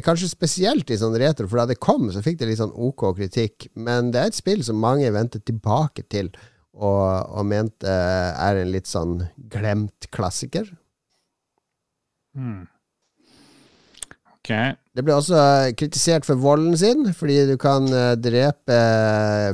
Kanskje 0.03 0.27
spesielt 0.31 0.91
i 0.91 0.99
sånn 0.99 1.15
retro, 1.19 1.47
for 1.47 1.61
da 1.61 1.69
det 1.71 1.79
kom, 1.83 2.09
så 2.11 2.23
fikk 2.23 2.41
det 2.41 2.51
litt 2.51 2.61
sånn 2.61 2.75
OK 2.75 3.09
kritikk. 3.19 3.69
Men 3.79 4.11
det 4.15 4.21
er 4.21 4.31
et 4.31 4.39
spill 4.39 4.63
som 4.67 4.79
mange 4.83 5.11
vendte 5.15 5.39
tilbake 5.43 6.07
til, 6.11 6.31
og, 6.79 7.07
og 7.35 7.47
mente 7.47 7.91
er 7.91 8.59
en 8.59 8.73
litt 8.75 8.87
sånn 8.87 9.21
glemt 9.51 10.11
klassiker. 10.15 10.67
Hmm. 12.35 12.67
Ok. 14.49 14.77
Det 14.97 15.03
ble 15.05 15.13
også 15.13 15.41
kritisert 15.77 16.25
for 16.25 16.39
volden 16.41 16.73
sin, 16.77 17.11
fordi 17.13 17.43
du 17.51 17.53
kan 17.61 17.85
eh, 17.93 18.15
drepe 18.17 18.79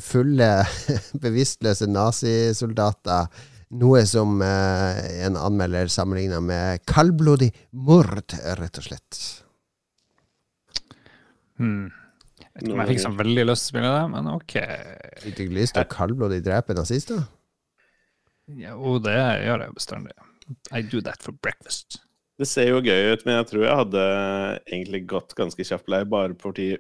fulle, 0.04 0.48
bevisstløse 1.24 1.90
nazisoldater. 1.92 3.28
Noe 3.76 4.06
som 4.08 4.40
eh, 4.46 5.02
en 5.28 5.36
anmelder 5.36 5.92
sammenligna 5.92 6.40
med 6.40 6.86
kaldblodig 6.88 7.52
mord, 7.76 8.38
rett 8.62 8.80
og 8.80 8.88
slett. 8.88 9.20
Hmm. 11.60 11.92
Jeg 12.56 12.72
om 12.72 12.80
jeg 12.80 12.94
fikk 12.94 13.04
så 13.04 13.12
veldig 13.20 13.46
lyst 13.50 13.68
til 13.68 13.68
å 13.68 13.74
spille 13.74 13.92
det, 13.98 14.08
men 14.16 14.32
ok. 14.32 14.58
Fikk 15.26 15.36
du 15.36 15.44
ikke 15.44 15.60
lyst 15.60 15.76
til 15.76 15.84
å 15.84 15.92
kaldblodig 15.92 16.40
drepe 16.46 16.78
nazister? 16.78 17.20
Jo, 18.48 18.96
det 19.04 19.20
gjør 19.20 19.68
jeg 19.68 19.76
bestandig. 19.76 20.16
I 20.72 20.86
do 20.88 21.04
that 21.04 21.20
for 21.26 21.36
breakfast. 21.44 22.00
Det 22.36 22.48
ser 22.50 22.68
jo 22.68 22.82
gøy 22.84 23.14
ut, 23.14 23.22
men 23.24 23.38
jeg 23.38 23.48
tror 23.48 23.62
jeg 23.64 23.80
hadde 23.80 24.06
egentlig 24.68 25.00
gått 25.08 25.36
ganske 25.38 25.66
kjapt 25.68 25.88
lei, 25.92 26.02
bare 26.12 26.36
fordi 26.42 26.74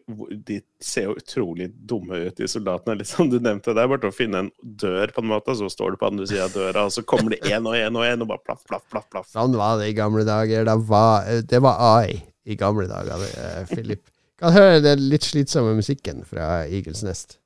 de 0.49 0.57
ser 0.83 1.07
jo 1.07 1.15
utrolig 1.15 1.69
dumme 1.87 2.19
ut, 2.25 2.35
de 2.35 2.49
soldatene. 2.51 2.97
Litt 2.99 3.11
som 3.11 3.31
du 3.31 3.37
nevnte, 3.39 3.71
det 3.71 3.85
er 3.85 3.91
bare 3.93 4.11
å 4.11 4.15
finne 4.15 4.43
en 4.43 4.51
dør, 4.59 5.13
på 5.15 5.23
en 5.23 5.31
måte, 5.31 5.55
så 5.55 5.69
står 5.71 5.95
du 5.95 6.01
på 6.01 6.09
andre 6.11 6.27
sida 6.27 6.49
av 6.49 6.57
døra, 6.57 6.87
og 6.89 6.95
så 6.95 7.05
kommer 7.07 7.35
det 7.35 7.43
én 7.47 7.63
og 7.63 7.77
én 7.79 7.95
og 7.95 8.03
én, 8.03 8.25
og 8.25 8.33
bare 8.33 8.43
plaff, 8.43 8.65
plaff, 8.67 8.83
plaff. 8.91 9.07
plaff. 9.13 9.31
Sånn 9.31 9.55
var 9.55 9.79
det 9.79 9.93
i 9.93 9.95
gamle 9.95 10.25
dager. 10.27 10.67
Det 10.67 10.77
var, 10.91 11.31
det 11.47 11.63
var 11.63 11.79
AI 11.93 12.19
i 12.45 12.59
gamle 12.59 12.89
dager, 12.91 13.23
eh, 13.39 13.63
Philip. 13.71 14.03
Kan 14.41 14.51
høre 14.51 14.83
den 14.83 15.07
litt 15.07 15.23
slitsomme 15.23 15.77
musikken 15.79 16.25
fra 16.27 16.65
Eagles 16.67 17.05
Nest. 17.07 17.39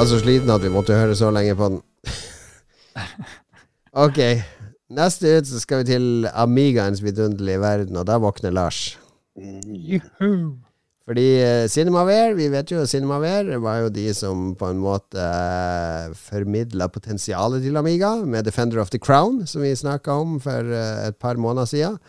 Var 0.00 0.08
så 0.08 0.18
sliten 0.22 0.48
at 0.48 0.62
vi 0.64 0.72
måtte 0.72 0.96
høre 0.96 1.12
så 1.18 1.28
lenge 1.34 1.52
på 1.58 1.66
den. 1.74 1.80
ok. 4.04 4.20
Neste 4.96 5.34
ut 5.36 5.48
så 5.50 5.60
skal 5.60 5.82
vi 5.82 5.90
til 5.90 6.28
Amigaens 6.32 7.02
vidunderlige 7.04 7.60
verden, 7.60 7.98
og 8.00 8.06
da 8.08 8.16
våkner 8.22 8.54
Lars. 8.54 8.94
Fordi 11.10 11.26
eh, 11.42 11.66
Cinemaware, 11.68 12.32
vi 12.38 12.48
vet 12.48 12.72
jo 12.72 12.86
Cinemaware 12.88 13.58
var 13.60 13.82
jo 13.82 13.92
de 13.92 14.06
som 14.16 14.54
på 14.56 14.70
en 14.72 14.80
måte 14.80 15.20
uh, 15.20 16.14
formidla 16.16 16.88
potensialet 16.88 17.64
til 17.66 17.76
Amiga 17.76 18.14
med 18.24 18.46
Defender 18.46 18.80
of 18.80 18.92
the 18.94 19.00
Crown, 19.02 19.42
som 19.46 19.66
vi 19.66 19.74
snakka 19.76 20.16
om 20.22 20.38
for 20.40 20.64
eh, 20.64 21.08
et 21.10 21.20
par 21.20 21.36
måneder 21.36 21.68
siden. 21.68 22.00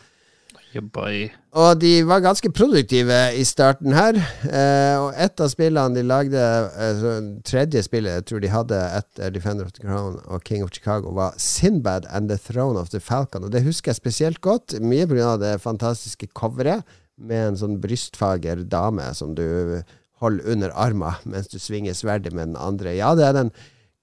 Yeah. 0.71 1.31
Og 1.51 1.81
de 1.81 1.89
var 2.07 2.21
ganske 2.23 2.47
produktive 2.55 3.17
i 3.35 3.43
starten 3.43 3.91
her. 3.91 4.15
Eh, 4.47 4.95
og 5.01 5.09
et 5.19 5.43
av 5.43 5.49
spillene 5.51 5.97
de 5.97 6.03
lagde, 6.07 6.39
eh, 6.39 7.01
tredje 7.43 7.83
spillet 7.83 8.21
jeg 8.21 8.25
tror 8.29 8.39
de 8.39 8.51
hadde 8.53 8.79
etter 9.01 9.33
Defender 9.35 9.67
of 9.67 9.73
the 9.75 9.83
Crown 9.83 10.19
og 10.25 10.45
King 10.47 10.63
of 10.63 10.71
Chicago, 10.71 11.11
var 11.11 11.35
Sinbad 11.37 12.07
and 12.09 12.29
the 12.29 12.37
Throne 12.37 12.79
of 12.79 12.89
the 12.89 12.99
Falcon. 12.99 13.43
Og 13.43 13.51
det 13.51 13.65
husker 13.65 13.91
jeg 13.91 13.99
spesielt 13.99 14.41
godt, 14.41 14.79
mye 14.79 15.07
pga. 15.07 15.35
det 15.37 15.61
fantastiske 15.61 16.31
coveret 16.33 16.83
med 17.17 17.47
en 17.49 17.59
sånn 17.59 17.81
brystfager 17.81 18.63
dame 18.63 19.11
som 19.13 19.35
du 19.35 19.81
holder 20.21 20.53
under 20.53 20.71
armen 20.77 21.13
mens 21.25 21.49
du 21.51 21.59
svinger 21.59 21.93
sverdet 21.97 22.33
med 22.33 22.53
den 22.53 22.57
andre. 22.57 22.95
Ja, 22.95 23.13
det 23.15 23.27
er 23.27 23.33
den 23.33 23.51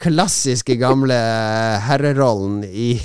klassiske 0.02 0.76
gamle 0.78 1.16
herrerollen 1.86 2.60
i 2.64 2.98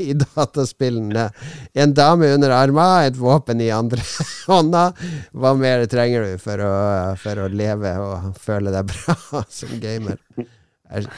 i 0.00 0.14
dataspillene. 0.18 1.28
En 1.74 1.94
dame 1.94 2.32
under 2.34 2.54
armen, 2.54 3.08
et 3.08 3.18
våpen 3.18 3.60
i 3.64 3.70
andre 3.74 4.02
hånda. 4.50 4.84
Hva 5.32 5.54
mer 5.58 5.86
trenger 5.90 6.26
du 6.26 6.42
for 6.42 6.64
å, 6.64 6.72
for 7.20 7.44
å 7.44 7.48
leve 7.52 7.94
og 8.02 8.34
føle 8.42 8.74
deg 8.74 8.90
bra 8.92 9.44
som 9.60 9.78
gamer? 9.82 10.20
Det 10.36 11.02
er 11.02 11.08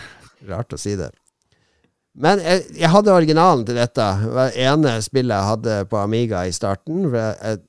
rart 0.51 0.75
å 0.75 0.81
si 0.81 0.97
det. 0.99 1.13
Men 2.21 2.41
jeg, 2.43 2.67
jeg 2.81 2.91
hadde 2.91 3.15
originalen 3.15 3.65
til 3.67 3.79
dette. 3.79 4.07
Det 4.27 4.47
ene 4.65 4.97
spillet 5.05 5.37
jeg 5.37 5.51
hadde 5.53 5.77
på 5.91 5.99
Amiga 6.01 6.43
i 6.49 6.55
starten. 6.55 7.07
Jeg, 7.15 7.61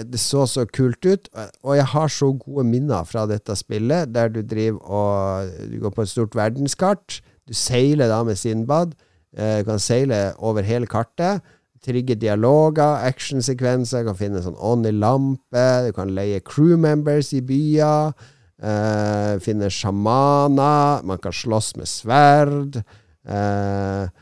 det 0.00 0.20
så 0.22 0.46
så 0.48 0.64
kult 0.70 1.04
ut, 1.04 1.28
og 1.66 1.74
jeg 1.76 1.88
har 1.92 2.12
så 2.12 2.30
gode 2.32 2.64
minner 2.64 3.04
fra 3.04 3.26
dette 3.28 3.52
spillet, 3.58 4.08
der 4.14 4.30
du 4.32 4.40
driver 4.40 4.80
og 4.80 5.50
Du 5.68 5.76
går 5.82 5.92
på 5.92 6.06
et 6.06 6.12
stort 6.12 6.36
verdenskart. 6.38 7.20
Du 7.46 7.54
seiler 7.54 8.08
da 8.08 8.22
med 8.24 8.38
Sinbad. 8.38 8.94
Eh, 9.36 9.60
du 9.60 9.68
kan 9.68 9.80
seile 9.82 10.30
over 10.38 10.66
hele 10.66 10.88
kartet. 10.90 11.44
Trigge 11.84 12.16
dialoger, 12.20 13.06
actionsekvenser. 13.08 14.04
Kan 14.08 14.18
finne 14.18 14.42
sånn 14.44 14.58
åndelig 14.58 15.00
lampe. 15.00 15.66
Du 15.86 15.94
kan 15.96 16.12
leie 16.16 16.42
crew 16.44 16.76
members 16.80 17.32
i 17.36 17.40
byer. 17.44 18.12
Uh, 18.60 19.38
finne 19.40 19.70
sjamaner. 19.72 21.00
Man 21.08 21.20
kan 21.24 21.32
slåss 21.32 21.72
med 21.80 21.88
sverd. 21.88 22.82
Uh, 23.24 24.12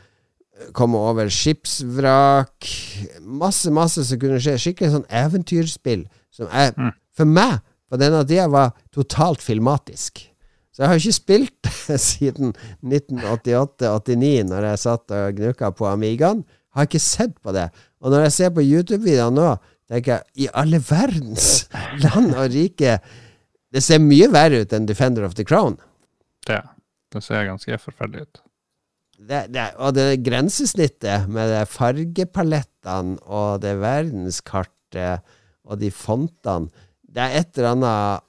komme 0.75 1.01
over 1.03 1.27
skipsvrak. 1.27 2.69
Masse, 3.19 3.71
masse 3.75 4.05
som 4.07 4.21
kunne 4.21 4.39
skje. 4.39 4.55
Skikkelig 4.61 4.93
sånn 4.95 5.09
eventyrspill 5.11 6.07
som 6.35 6.47
er, 6.55 6.71
mm. 6.77 6.95
for 7.15 7.27
meg 7.27 7.59
på 7.89 7.99
denne 7.99 8.21
tida 8.27 8.47
var 8.51 8.75
totalt 8.95 9.43
filmatisk. 9.43 10.21
Så 10.79 10.85
jeg 10.85 10.91
har 10.93 11.01
ikke 11.01 11.11
spilt 11.11 11.69
siden 12.07 12.53
1988-89, 12.87 14.45
når 14.47 14.67
jeg 14.69 14.79
satt 14.79 15.11
og 15.11 15.33
gnukka 15.35 15.73
på 15.75 15.87
Amigaen. 15.89 16.45
Har 16.71 16.87
ikke 16.87 17.01
sett 17.03 17.33
på 17.43 17.51
det. 17.51 17.65
Og 17.99 18.13
når 18.13 18.29
jeg 18.29 18.35
ser 18.37 18.53
på 18.55 18.63
YouTube-videoer 18.63 19.33
nå, 19.35 19.47
tenker 19.91 20.13
jeg 20.13 20.45
i 20.45 20.47
alle 20.55 20.79
verdens 20.79 21.49
land 22.05 22.31
og 22.31 22.53
rike 22.53 23.01
Det 23.75 23.83
ser 23.83 23.99
mye 23.99 24.29
verre 24.31 24.61
ut 24.63 24.71
enn 24.77 24.87
Defender 24.87 25.27
of 25.27 25.35
the 25.35 25.43
Crown. 25.43 25.75
Det, 26.47 26.61
det 27.11 27.25
ser 27.27 27.43
ganske 27.49 27.81
forferdelig 27.83 28.29
ut. 28.29 28.41
Det, 29.19 29.43
det, 29.51 29.67
og 29.83 29.97
det 29.99 30.23
grensesnittet 30.23 31.27
med 31.27 31.51
de 31.51 31.65
fargepalettene 31.67 33.19
og 33.27 33.59
det 33.67 33.75
verdenskartet 33.83 35.27
og 35.67 35.83
de 35.83 35.91
fontene 35.91 36.71
Det 37.03 37.19
er 37.19 37.41
et 37.41 37.57
eller 37.59 37.75
annet 37.75 38.28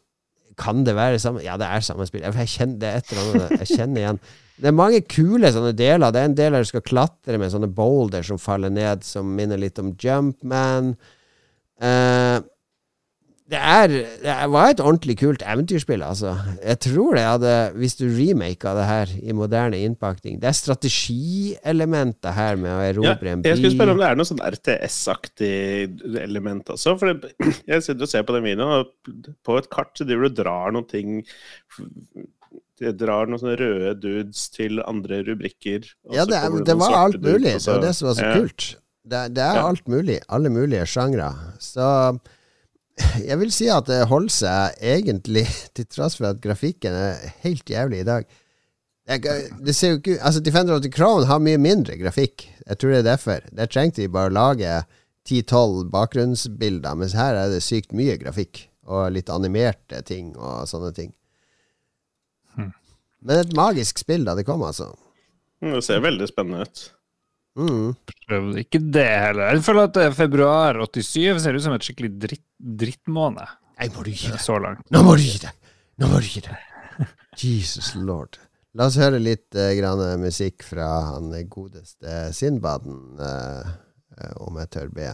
kan 0.60 0.84
det 0.86 0.94
være 0.98 1.18
samme 1.22 1.42
Ja, 1.44 1.56
det 1.60 1.68
er 1.68 1.84
samme 1.84 2.06
spill. 2.08 2.26
Jeg 2.26 2.52
kjenner, 2.54 2.78
det 2.82 2.92
et 2.92 3.12
eller 3.14 3.34
annet 3.34 3.64
jeg 3.64 3.78
kjenner 3.78 4.02
igjen. 4.02 4.22
Det 4.60 4.68
er 4.68 4.76
mange 4.76 5.00
kule 5.08 5.50
sånne 5.54 5.72
deler. 5.76 6.12
Det 6.12 6.20
er 6.20 6.28
en 6.28 6.36
del 6.36 6.52
der 6.52 6.66
du 6.66 6.68
skal 6.68 6.84
klatre 6.84 7.40
med 7.40 7.52
sånne 7.52 7.70
boulder 7.72 8.26
som 8.26 8.40
faller 8.40 8.72
ned, 8.72 9.06
som 9.06 9.30
minner 9.36 9.60
litt 9.60 9.80
om 9.80 9.94
Jumpman. 9.96 10.92
Uh, 11.80 12.44
det, 13.50 13.58
er, 13.58 13.92
det 14.22 14.34
var 14.52 14.70
et 14.70 14.80
ordentlig 14.82 15.16
kult 15.18 15.42
eventyrspill, 15.42 16.04
altså. 16.06 16.36
Jeg 16.62 16.78
tror 16.86 17.16
det 17.18 17.24
hadde 17.26 17.54
Hvis 17.80 17.96
du 17.98 18.04
remaka 18.06 18.74
det 18.78 18.86
her 18.86 19.14
i 19.18 19.34
moderne 19.36 19.80
innpakning 19.82 20.38
Det 20.42 20.50
er 20.50 20.56
strategielementer 20.58 22.36
her 22.36 22.60
med 22.60 22.70
å 22.70 22.80
erobre 22.84 23.32
ja, 23.32 23.34
en 23.34 23.42
by. 23.42 23.50
Jeg 23.50 23.60
skulle 23.60 23.74
spørre 23.74 23.96
om 23.96 24.02
det 24.02 24.08
er 24.10 24.20
noe 24.20 24.30
sånn 24.30 24.42
RTS-aktig 24.46 25.52
element 26.22 26.70
også. 26.76 26.96
For 27.00 27.14
jeg 27.72 27.86
sitter 27.86 28.06
og 28.06 28.12
ser 28.12 28.26
på 28.28 28.36
den 28.38 28.46
videoen, 28.46 28.84
og 28.84 29.32
på 29.46 29.58
et 29.58 29.70
kart 29.72 29.92
så 29.98 30.06
driver 30.06 30.28
du 30.28 30.30
og 30.30 30.42
drar 30.42 30.76
noen 30.76 30.90
ting 30.90 31.22
det 32.80 32.94
drar 32.96 33.28
noen 33.28 33.40
sånne 33.42 33.58
røde 33.60 33.94
dudes 34.00 34.46
til 34.54 34.80
andre 34.86 35.20
rubrikker. 35.26 35.84
Ja, 36.14 36.24
det, 36.24 36.38
er, 36.38 36.54
det 36.64 36.76
var 36.80 36.96
alt 36.96 37.18
mulig. 37.20 37.58
det 37.58 37.66
var 37.66 37.82
det 37.82 37.94
som 37.98 38.08
var 38.08 38.16
så 38.16 38.28
ja. 38.30 38.36
kult. 38.38 38.68
Det, 39.10 39.24
det 39.36 39.42
er 39.44 39.58
ja. 39.58 39.66
alt 39.68 39.90
mulig. 39.90 40.20
Alle 40.32 40.52
mulige 40.52 40.86
sjangre. 40.88 41.32
Så 41.60 41.88
jeg 43.28 43.38
vil 43.40 43.52
si 43.54 43.68
at 43.72 43.88
det 43.88 44.04
holder 44.10 44.34
seg 44.34 44.84
egentlig, 44.92 45.46
til 45.76 45.88
tross 45.90 46.18
for 46.18 46.30
at 46.30 46.40
grafikken 46.44 46.96
er 46.96 47.34
helt 47.44 47.70
jævlig 47.70 48.02
i 48.02 48.08
dag. 48.08 48.24
det 49.66 49.74
ser 49.74 49.90
jo 49.90 49.96
ikke 49.96 50.22
Altså, 50.22 50.40
Defender 50.40 50.74
of 50.74 50.82
the 50.82 50.90
Crown 50.90 51.26
har 51.26 51.38
mye 51.38 51.58
mindre 51.58 51.96
grafikk. 51.98 52.48
Jeg 52.66 52.78
tror 52.78 52.90
det 52.90 52.98
er 52.98 53.10
derfor. 53.10 53.40
Der 53.52 53.66
trengte 53.66 54.02
de 54.02 54.08
bare 54.08 54.30
å 54.30 54.34
lage 54.34 54.82
10-12 55.28 55.90
bakgrunnsbilder, 55.90 56.94
mens 56.94 57.12
her 57.12 57.34
er 57.34 57.50
det 57.50 57.62
sykt 57.62 57.92
mye 57.92 58.16
grafikk. 58.20 58.68
Og 58.90 59.12
litt 59.12 59.30
animerte 59.30 60.02
ting 60.02 60.32
og 60.36 60.66
sånne 60.66 60.92
ting. 60.94 61.12
Hmm. 62.56 62.72
Men 63.22 63.42
et 63.42 63.52
magisk 63.54 63.98
spill 63.98 64.24
da 64.26 64.34
det 64.34 64.46
kom, 64.48 64.62
altså. 64.66 64.92
Det 65.60 65.82
ser 65.84 66.00
veldig 66.02 66.26
spennende 66.30 66.64
ut. 66.64 66.86
Mm. 67.60 67.92
Prøvde 68.26 68.62
ikke 68.64 68.80
det 68.80 69.06
heller. 69.06 69.50
Jeg 69.52 69.64
føler 69.66 69.88
at 69.90 69.98
eh, 70.00 70.12
februar 70.16 70.80
87 70.86 71.42
ser 71.44 71.56
ut 71.58 71.64
som 71.64 71.76
et 71.76 71.84
skikkelig 71.84 72.12
dritt, 72.22 72.46
drittmåned. 72.58 73.56
Nei, 73.80 73.88
må 73.94 74.04
du 74.04 74.12
gi 74.12 74.30
deg. 74.30 74.40
Så 74.42 74.56
langt. 74.60 74.86
Nå 74.92 75.02
må 75.04 75.16
du 75.18 75.24
gi 75.24 75.40
deg! 75.42 75.72
Nå 76.00 76.08
må 76.10 76.20
du 76.20 76.28
gi 76.28 76.42
deg! 76.44 76.68
Jesus 77.40 77.92
lord. 77.96 78.40
La 78.78 78.86
oss 78.86 78.98
høre 79.00 79.18
litt 79.20 79.56
uh, 79.58 79.72
grann 79.76 80.02
musikk 80.22 80.62
fra 80.62 80.88
han 81.08 81.32
godeste 81.50 82.28
Sindbaden, 82.36 83.00
uh, 83.18 83.66
uh, 84.14 84.34
om 84.46 84.60
jeg 84.60 84.72
tør 84.76 84.92
be. 84.94 85.08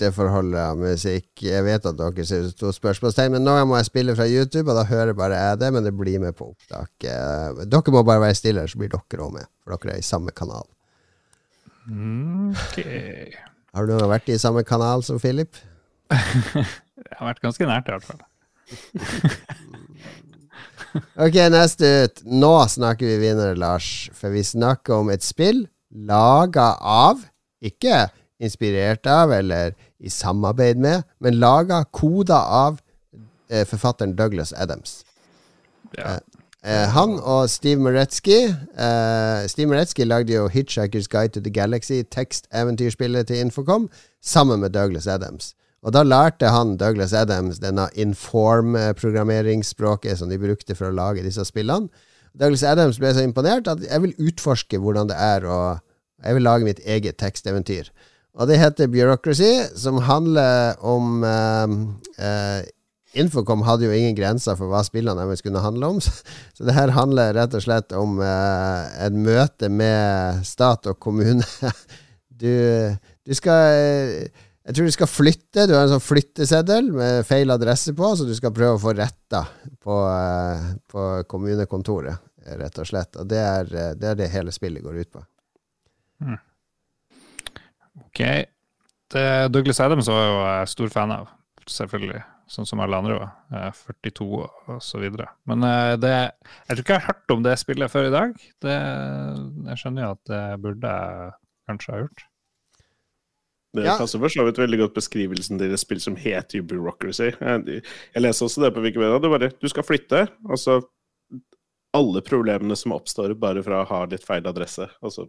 Det 0.00 0.10
forholdet 0.16 0.60
av 0.62 0.78
musikk. 0.80 1.28
Jeg 1.44 1.64
vet 1.66 1.86
at 1.88 1.98
dere 1.98 2.24
ser 2.26 2.48
to 2.58 2.72
spørsmålstegn, 2.74 3.34
men 3.36 3.44
nå 3.46 3.56
må 3.68 3.78
jeg 3.78 3.88
spille 3.90 4.14
fra 4.18 4.26
YouTube, 4.28 4.70
og 4.70 4.78
da 4.78 4.86
hører 4.88 5.16
bare 5.18 5.38
jeg 5.38 5.60
det, 5.62 5.70
men 5.74 5.86
det 5.86 5.94
blir 5.96 6.20
med 6.22 6.36
på 6.38 6.50
opptak. 6.52 6.90
Eh, 7.04 7.62
dere 7.66 7.94
må 7.94 8.04
bare 8.06 8.24
være 8.28 8.38
stille, 8.38 8.66
så 8.68 8.80
blir 8.80 8.92
dere 8.94 9.24
òg 9.26 9.36
med, 9.36 9.50
for 9.62 9.76
dere 9.76 9.96
er 9.96 10.02
i 10.02 10.06
samme 10.06 10.34
kanal. 10.36 10.66
Okay. 11.88 13.32
Har 13.74 13.86
du 13.86 13.94
noen 13.94 14.10
vært 14.10 14.28
i 14.32 14.40
samme 14.40 14.64
kanal 14.66 15.04
som 15.06 15.20
Philip? 15.22 15.56
jeg 16.12 17.14
har 17.18 17.30
vært 17.30 17.42
ganske 17.44 17.68
nært, 17.68 17.88
i 17.88 17.96
hvert 17.96 18.08
fall. 18.08 18.22
ok, 21.28 21.40
neste 21.52 21.90
ut. 22.04 22.22
Nå 22.28 22.52
snakker 22.74 23.08
vi 23.08 23.18
vinnere, 23.22 23.56
Lars. 23.58 24.08
For 24.16 24.34
vi 24.34 24.44
snakker 24.44 25.02
om 25.02 25.12
et 25.14 25.24
spill 25.26 25.66
laga 25.88 26.74
av 26.80 27.24
ikke 27.64 28.06
inspirert 28.40 29.06
av 29.06 29.32
eller 29.32 29.74
i 29.98 30.10
samarbeid 30.10 30.78
med, 30.78 31.02
men 31.18 31.40
laga, 31.40 31.84
koda 31.90 32.38
av 32.38 32.80
eh, 33.50 33.66
forfatteren 33.66 34.16
Douglas 34.16 34.52
Adams. 34.52 35.04
Ja. 35.96 36.04
Eh, 36.04 36.18
eh, 36.62 36.88
han 36.94 37.18
og 37.18 37.50
Steve 37.50 37.80
Moretzky 37.82 38.46
eh, 38.46 39.46
Steve 39.48 39.68
Moretzky 39.70 40.04
lagde 40.04 40.32
jo 40.34 40.48
Hitchhiker's 40.52 41.08
Guide 41.10 41.32
to 41.34 41.40
the 41.40 41.50
Galaxy, 41.50 42.02
tekst-eventyrspillet 42.02 43.26
til 43.26 43.36
Infocom, 43.42 43.90
sammen 44.22 44.60
med 44.60 44.70
Douglas 44.76 45.06
Adams. 45.06 45.54
Og 45.82 45.92
da 45.94 46.02
lærte 46.02 46.46
han 46.50 46.76
Douglas 46.76 47.12
Adams 47.14 47.58
denne 47.62 47.88
inform-programmeringsspråket 47.94 50.18
som 50.18 50.28
de 50.30 50.38
brukte 50.42 50.74
for 50.74 50.88
å 50.90 50.94
lage 50.94 51.22
disse 51.26 51.44
spillene. 51.46 51.88
Douglas 52.38 52.62
Adams 52.66 52.98
ble 53.00 53.14
så 53.14 53.22
imponert 53.24 53.68
at 53.70 53.80
jeg 53.86 54.02
vil 54.02 54.14
utforske 54.28 54.78
hvordan 54.82 55.08
det 55.10 55.18
er 55.18 55.44
å 55.46 55.78
Jeg 56.18 56.34
vil 56.34 56.42
lage 56.42 56.66
mitt 56.66 56.82
eget 56.82 57.14
teksteventyr. 57.22 57.94
Og 58.36 58.48
det 58.50 58.58
heter 58.60 58.90
Bureaucracy, 58.92 59.52
som 59.78 60.02
handler 60.04 60.76
om 60.84 61.24
eh, 61.26 61.78
uh, 62.22 62.66
Infocom 63.16 63.62
hadde 63.64 63.86
jo 63.88 63.94
ingen 63.94 64.16
grenser 64.16 64.56
for 64.58 64.68
hva 64.70 64.82
spillene 64.84 65.24
deres 65.24 65.42
kunne 65.42 65.62
handle 65.64 65.94
om. 65.94 66.00
Så 66.56 66.66
det 66.66 66.76
her 66.76 66.92
handler 66.94 67.32
rett 67.36 67.56
og 67.56 67.64
slett 67.64 67.94
om 67.96 68.20
eh, 68.22 68.82
et 69.06 69.16
møte 69.16 69.70
med 69.72 70.44
stat 70.48 70.90
og 70.92 71.00
kommune. 71.02 71.46
Du, 72.38 72.46
du 73.26 73.32
skal 73.34 73.64
Jeg 73.74 74.74
tror 74.76 74.84
du 74.86 74.92
skal 74.94 75.08
flytte. 75.10 75.64
Du 75.66 75.72
har 75.74 75.88
en 75.88 75.90
sånn 75.96 76.04
flytteseddel 76.04 76.92
med 76.94 77.26
feil 77.26 77.50
adresse 77.50 77.90
på, 77.98 78.12
så 78.14 78.28
du 78.28 78.30
skal 78.38 78.52
prøve 78.54 78.76
å 78.76 78.82
få 78.84 78.92
retta 78.94 79.40
på, 79.82 79.96
uh, 80.06 80.68
på 80.86 81.08
kommunekontoret, 81.26 82.22
rett 82.60 82.78
og 82.78 82.86
slett. 82.92 83.18
Og 83.18 83.26
det 83.26 83.42
er, 83.42 83.72
det 83.98 84.12
er 84.12 84.20
det 84.20 84.30
hele 84.30 84.54
spillet 84.54 84.86
går 84.86 85.00
ut 85.02 85.10
på. 85.18 85.24
Hmm. 86.22 86.38
Ok. 88.06 88.22
Det 89.12 89.28
Douglas 89.52 89.80
Adams 89.80 90.10
var 90.12 90.24
jo 90.24 90.40
jeg 90.42 90.72
stor 90.74 90.92
fan 90.92 91.14
av, 91.14 91.30
selvfølgelig 91.68 92.24
sånn 92.48 92.66
som 92.68 92.80
alle 92.80 92.98
andre 92.98 93.18
var. 93.18 93.74
42 93.76 94.26
og 94.40 94.80
så 94.84 95.00
videre. 95.02 95.28
Men 95.48 95.64
eh, 95.68 95.94
det, 96.00 96.14
jeg 96.68 96.78
tror 96.78 96.82
ikke 96.84 96.96
jeg 96.96 97.04
har 97.04 97.12
hørt 97.12 97.34
om 97.34 97.44
det 97.44 97.54
spillet 97.60 97.92
før 97.92 98.08
i 98.08 98.14
dag. 98.14 98.34
Det, 98.64 98.76
jeg 99.68 99.82
skjønner 99.82 100.04
jo 100.04 100.10
at 100.16 100.24
det 100.32 100.42
burde 100.64 100.96
jeg 100.96 101.30
kanskje 101.68 101.94
ha 101.94 102.02
gjort. 102.04 102.26
Det 103.76 103.84
ja. 103.84 103.96
passer 104.00 104.20
for 104.22 104.32
så 104.32 104.46
vidt 104.46 104.58
veldig 104.58 104.78
godt 104.80 104.94
beskrivelsen 104.96 105.60
til 105.60 105.74
et 105.76 105.80
spill 105.80 106.00
som 106.00 106.16
heter 106.18 106.64
Bureaucracy. 106.64 107.34
Jeg, 107.34 107.82
jeg 108.14 108.24
leser 108.24 108.48
også 108.48 108.64
det 108.64 108.72
på 108.74 108.84
Wikipedia. 108.84 109.18
Det 109.20 109.28
er 109.28 109.34
bare, 109.34 109.50
du 109.60 109.68
skal 109.68 109.84
flytte. 109.84 110.24
Altså 110.48 110.80
alle 111.96 112.22
problemene 112.24 112.76
som 112.76 112.94
oppstår 112.96 113.34
bare 113.40 113.62
fra 113.64 113.82
å 113.82 113.88
ha 113.90 114.00
litt 114.08 114.24
feil 114.24 114.48
adresse. 114.48 114.88
Altså 115.04 115.28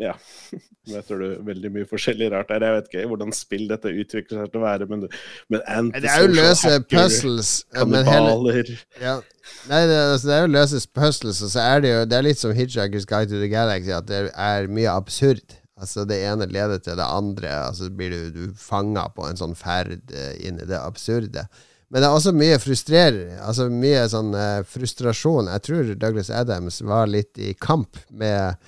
ja. 0.00 0.14
Tror 1.06 1.20
du 1.20 1.42
veldig 1.46 1.70
mye 1.74 1.86
forskjellig 1.88 2.30
rart 2.32 2.48
der. 2.50 2.64
Jeg 2.64 2.76
vet 2.76 2.88
ikke 2.90 3.06
hvordan 3.12 3.34
spill 3.36 3.66
dette 3.70 3.92
utvikler 3.92 4.40
seg 4.40 4.52
til 4.52 4.62
å 4.62 4.64
være, 4.64 4.88
men, 4.90 5.06
men 5.52 5.92
Det 5.94 6.10
er 6.10 6.24
jo 6.24 6.32
løse 6.32 6.72
puzzles. 6.90 7.52
Kannibaler 7.76 8.72
ja. 8.98 9.20
Nei, 9.68 9.84
det, 9.90 9.96
altså, 9.98 10.28
det, 10.28 10.34
er 10.36 10.44
jo 10.44 10.52
løse 10.56 10.82
puzzles, 10.96 11.40
og 11.44 11.52
så 11.52 11.62
er 11.62 11.82
det 11.84 11.90
jo 11.90 12.02
Det 12.08 12.16
er 12.18 12.26
litt 12.26 12.40
som 12.40 12.52
Hitchhiker's 12.56 13.08
Guide 13.08 13.32
to 13.32 13.40
the 13.42 13.50
Galaxy, 13.52 13.92
at 13.94 14.08
det 14.08 14.26
er 14.32 14.70
mye 14.72 14.90
absurd. 14.92 15.56
Altså 15.80 16.04
Det 16.08 16.18
ene 16.26 16.48
leder 16.50 16.80
til 16.82 16.98
det 16.98 17.06
andre, 17.06 17.52
altså 17.70 17.88
blir 17.92 18.12
du, 18.12 18.30
du 18.34 18.58
fanga 18.58 19.06
på 19.14 19.28
en 19.28 19.38
sånn 19.40 19.56
ferd 19.56 20.12
eh, 20.12 20.34
inn 20.48 20.60
i 20.60 20.68
det 20.68 20.80
absurde. 20.80 21.46
Men 21.90 22.02
det 22.02 22.08
er 22.08 22.16
også 22.16 22.32
mye 22.36 22.58
frustrerende. 22.62 23.38
Altså 23.42 23.66
mye 23.72 24.02
sånn 24.12 24.34
uh, 24.36 24.60
frustrasjon. 24.68 25.48
Jeg 25.50 25.64
tror 25.66 25.88
Douglas 25.98 26.30
Adams 26.30 26.78
var 26.86 27.10
litt 27.10 27.40
i 27.42 27.50
kamp 27.58 27.98
med 28.14 28.60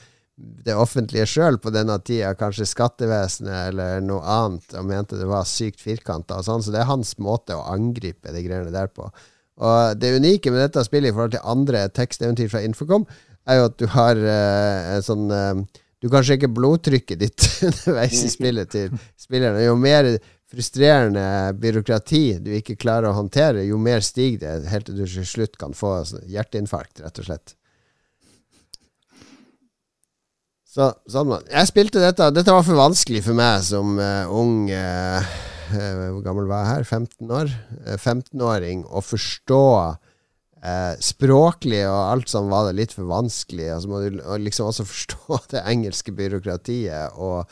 det 0.43 0.75
offentlige 0.75 1.27
sjøl 1.29 1.59
på 1.63 1.71
denne 1.75 1.97
tida, 2.03 2.33
kanskje 2.39 2.67
skattevesenet 2.67 3.69
eller 3.71 4.03
noe 4.05 4.23
annet, 4.27 4.75
og 4.79 4.89
mente 4.89 5.19
det 5.19 5.29
var 5.31 5.47
sykt 5.49 5.83
firkanta 5.83 6.41
og 6.41 6.47
sånn. 6.47 6.65
Så 6.65 6.75
det 6.75 6.83
er 6.83 6.91
hans 6.91 7.15
måte 7.23 7.57
å 7.57 7.67
angripe 7.71 8.35
de 8.35 8.43
greiene 8.45 8.75
der 8.75 8.91
på. 8.91 9.07
Og 9.63 10.01
det 10.01 10.15
unike 10.17 10.51
med 10.51 10.65
dette 10.65 10.85
spillet 10.87 11.13
i 11.13 11.15
forhold 11.15 11.37
til 11.37 11.47
andre 11.55 11.85
teksteventyr 11.95 12.51
fra 12.51 12.65
Infocom, 12.67 13.07
er 13.51 13.59
jo 13.59 13.71
at 13.71 13.79
du 13.79 13.89
har 13.91 14.19
uh, 14.23 14.99
sånn 15.03 15.25
uh, 15.35 15.63
Du 16.03 16.09
kan 16.11 16.23
sjekke 16.27 16.51
blodtrykket 16.51 17.19
ditt 17.19 17.47
underveis 17.69 18.23
i 18.27 18.31
spillet 18.31 18.71
til 18.75 18.95
spillerne. 19.19 19.63
Jo 19.63 19.77
mer 19.79 20.09
frustrerende 20.53 21.55
byråkrati 21.63 22.43
du 22.43 22.51
ikke 22.59 22.77
klarer 22.77 23.11
å 23.11 23.17
håndtere, 23.21 23.63
jo 23.69 23.79
mer 23.81 24.03
stiger 24.05 24.43
det, 24.43 24.71
helt 24.73 24.91
til 24.91 24.99
du 24.99 25.07
til 25.07 25.27
slutt 25.27 25.59
kan 25.61 25.75
få 25.77 26.01
hjerteinfarkt, 26.29 27.05
rett 27.05 27.23
og 27.23 27.29
slett. 27.31 27.55
Så, 30.73 30.89
sånn 31.11 31.35
Jeg 31.51 31.69
spilte 31.69 32.01
dette. 32.01 32.31
Dette 32.33 32.55
var 32.55 32.65
for 32.65 32.79
vanskelig 32.79 33.27
for 33.27 33.37
meg 33.37 33.61
som 33.67 33.99
uh, 34.01 34.31
ung 34.33 34.71
uh, 34.73 35.21
uh, 35.21 36.07
Hvor 36.15 36.23
gammel 36.25 36.49
var 36.49 36.65
jeg 36.65 36.71
her? 36.71 36.87
15 36.87 37.35
år? 37.41 37.53
15-åring. 37.99 38.87
Å 38.89 39.05
forstå 39.05 39.67
språklig 41.03 41.81
og 41.89 41.97
alt 41.99 42.31
som 42.31 42.47
var 42.47 42.69
det 42.69 42.77
litt 42.79 42.93
for 42.95 43.09
vanskelig. 43.11 43.67
Og 43.75 43.81
så 43.83 43.89
må 43.91 43.99
du 44.05 44.21
liksom 44.45 44.69
også 44.71 44.87
forstå 44.87 45.39
det 45.57 45.65
engelske 45.67 46.15
byråkratiet 46.15 47.19
og 47.19 47.51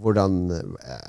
hvordan 0.00 0.48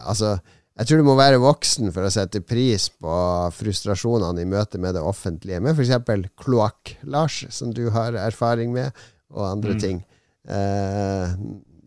Altså, 0.04 0.34
jeg 0.76 0.90
tror 0.90 1.00
du 1.00 1.08
må 1.08 1.16
være 1.18 1.40
voksen 1.40 1.88
for 1.96 2.04
å 2.04 2.12
sette 2.12 2.44
pris 2.44 2.90
på 2.92 3.14
frustrasjonene 3.56 4.44
i 4.44 4.50
møte 4.52 4.78
med 4.78 5.00
det 5.00 5.06
offentlige, 5.08 5.64
med 5.64 5.80
f.eks. 5.80 6.28
kloakk-Lars, 6.44 7.40
som 7.56 7.72
du 7.74 7.88
har 7.96 8.20
erfaring 8.28 8.76
med, 8.76 8.92
og 9.32 9.48
andre 9.48 9.80
mm. 9.80 9.82
ting. 9.82 10.04
Uh, 10.48 11.36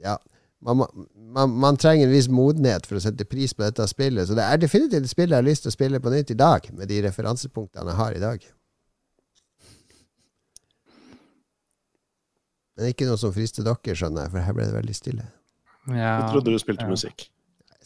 ja. 0.04 0.18
Man, 0.61 0.84
man, 1.32 1.50
man, 1.56 1.76
trenger 1.80 2.06
en 2.06 2.12
viss 2.12 2.28
modenhet 2.28 2.84
for 2.84 2.98
å 2.98 3.02
sette 3.02 3.24
pris 3.24 3.54
på 3.56 3.64
dette 3.64 3.86
spillet. 3.88 4.28
Så 4.28 4.36
det 4.36 4.44
er 4.44 4.61
definitivt 4.61 5.06
et 5.06 5.12
spill 5.12 5.32
jeg 5.32 5.40
har 5.40 5.46
lyst 5.46 5.64
til 5.64 5.72
å 5.72 5.76
spille 5.76 6.00
på 6.04 6.12
nytt 6.12 6.34
i 6.34 6.38
dag, 6.38 6.66
med 6.76 6.90
de 6.92 7.00
referansepunktene 7.06 7.94
jeg 7.94 8.00
har 8.02 8.16
i 8.16 8.22
dag. 8.22 8.46
Men 12.76 12.92
ikke 12.92 13.08
noe 13.08 13.20
som 13.20 13.32
frister 13.32 13.64
dere, 13.64 13.96
skjønner 13.96 14.26
jeg, 14.26 14.34
for 14.34 14.44
her 14.44 14.56
ble 14.56 14.68
det 14.68 14.76
veldig 14.76 14.96
stille. 14.96 15.26
Ja, 15.88 16.20
jeg 16.20 16.32
trodde 16.34 16.52
du 16.52 16.61
spilte 16.61 16.86
ja. 16.86 16.92
musikk. 16.92 17.30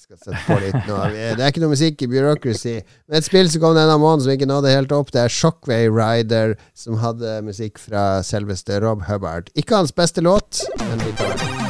Skal 0.05 0.19
sette 0.21 0.41
på 0.45 0.57
litt 0.61 0.75
nå. 0.85 0.99
Det 1.15 1.41
er 1.41 1.49
ikke 1.49 1.63
noe 1.63 1.73
musikk 1.73 2.03
i 2.05 2.09
Bureaucracy. 2.13 2.75
Men 3.09 3.23
et 3.23 3.25
spill 3.25 3.49
som 3.49 3.63
kom 3.63 3.73
denne 3.79 3.97
måneden 3.97 4.27
som 4.27 4.35
ikke 4.35 4.51
nådde 4.51 4.75
helt 4.75 4.93
opp, 4.93 5.15
det 5.17 5.23
er 5.25 5.33
Shockway 5.33 5.89
Rider, 5.89 6.59
som 6.77 7.01
hadde 7.01 7.39
musikk 7.47 7.81
fra 7.81 8.21
selveste 8.27 8.83
Rob 8.85 9.07
Hubbard. 9.09 9.49
Ikke 9.57 9.81
hans 9.81 9.97
beste 9.97 10.21
låt, 10.25 10.67
men 10.83 11.01
likevel. 11.07 11.64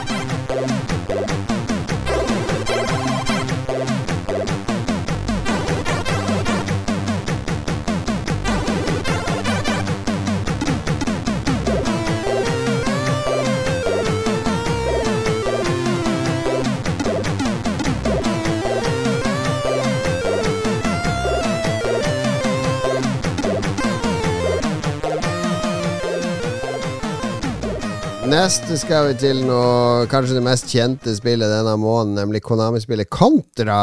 Neste 28.35 28.75
skal 28.75 29.13
vi 29.13 29.15
til 29.21 29.45
noe 29.47 30.09
kanskje 30.11 30.35
det 30.35 30.43
mest 30.43 30.67
kjente 30.67 31.13
spillet 31.15 31.53
denne 31.53 31.77
måneden, 31.79 32.17
nemlig 32.19 32.41
Konami-spillet 32.43 33.07
Kontra. 33.07 33.77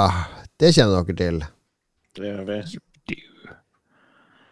Det 0.60 0.74
kjenner 0.76 1.06
dere 1.08 1.16
til? 1.22 1.38
Det 2.18 2.26
gjør 2.26 2.42
vi. 2.50 2.58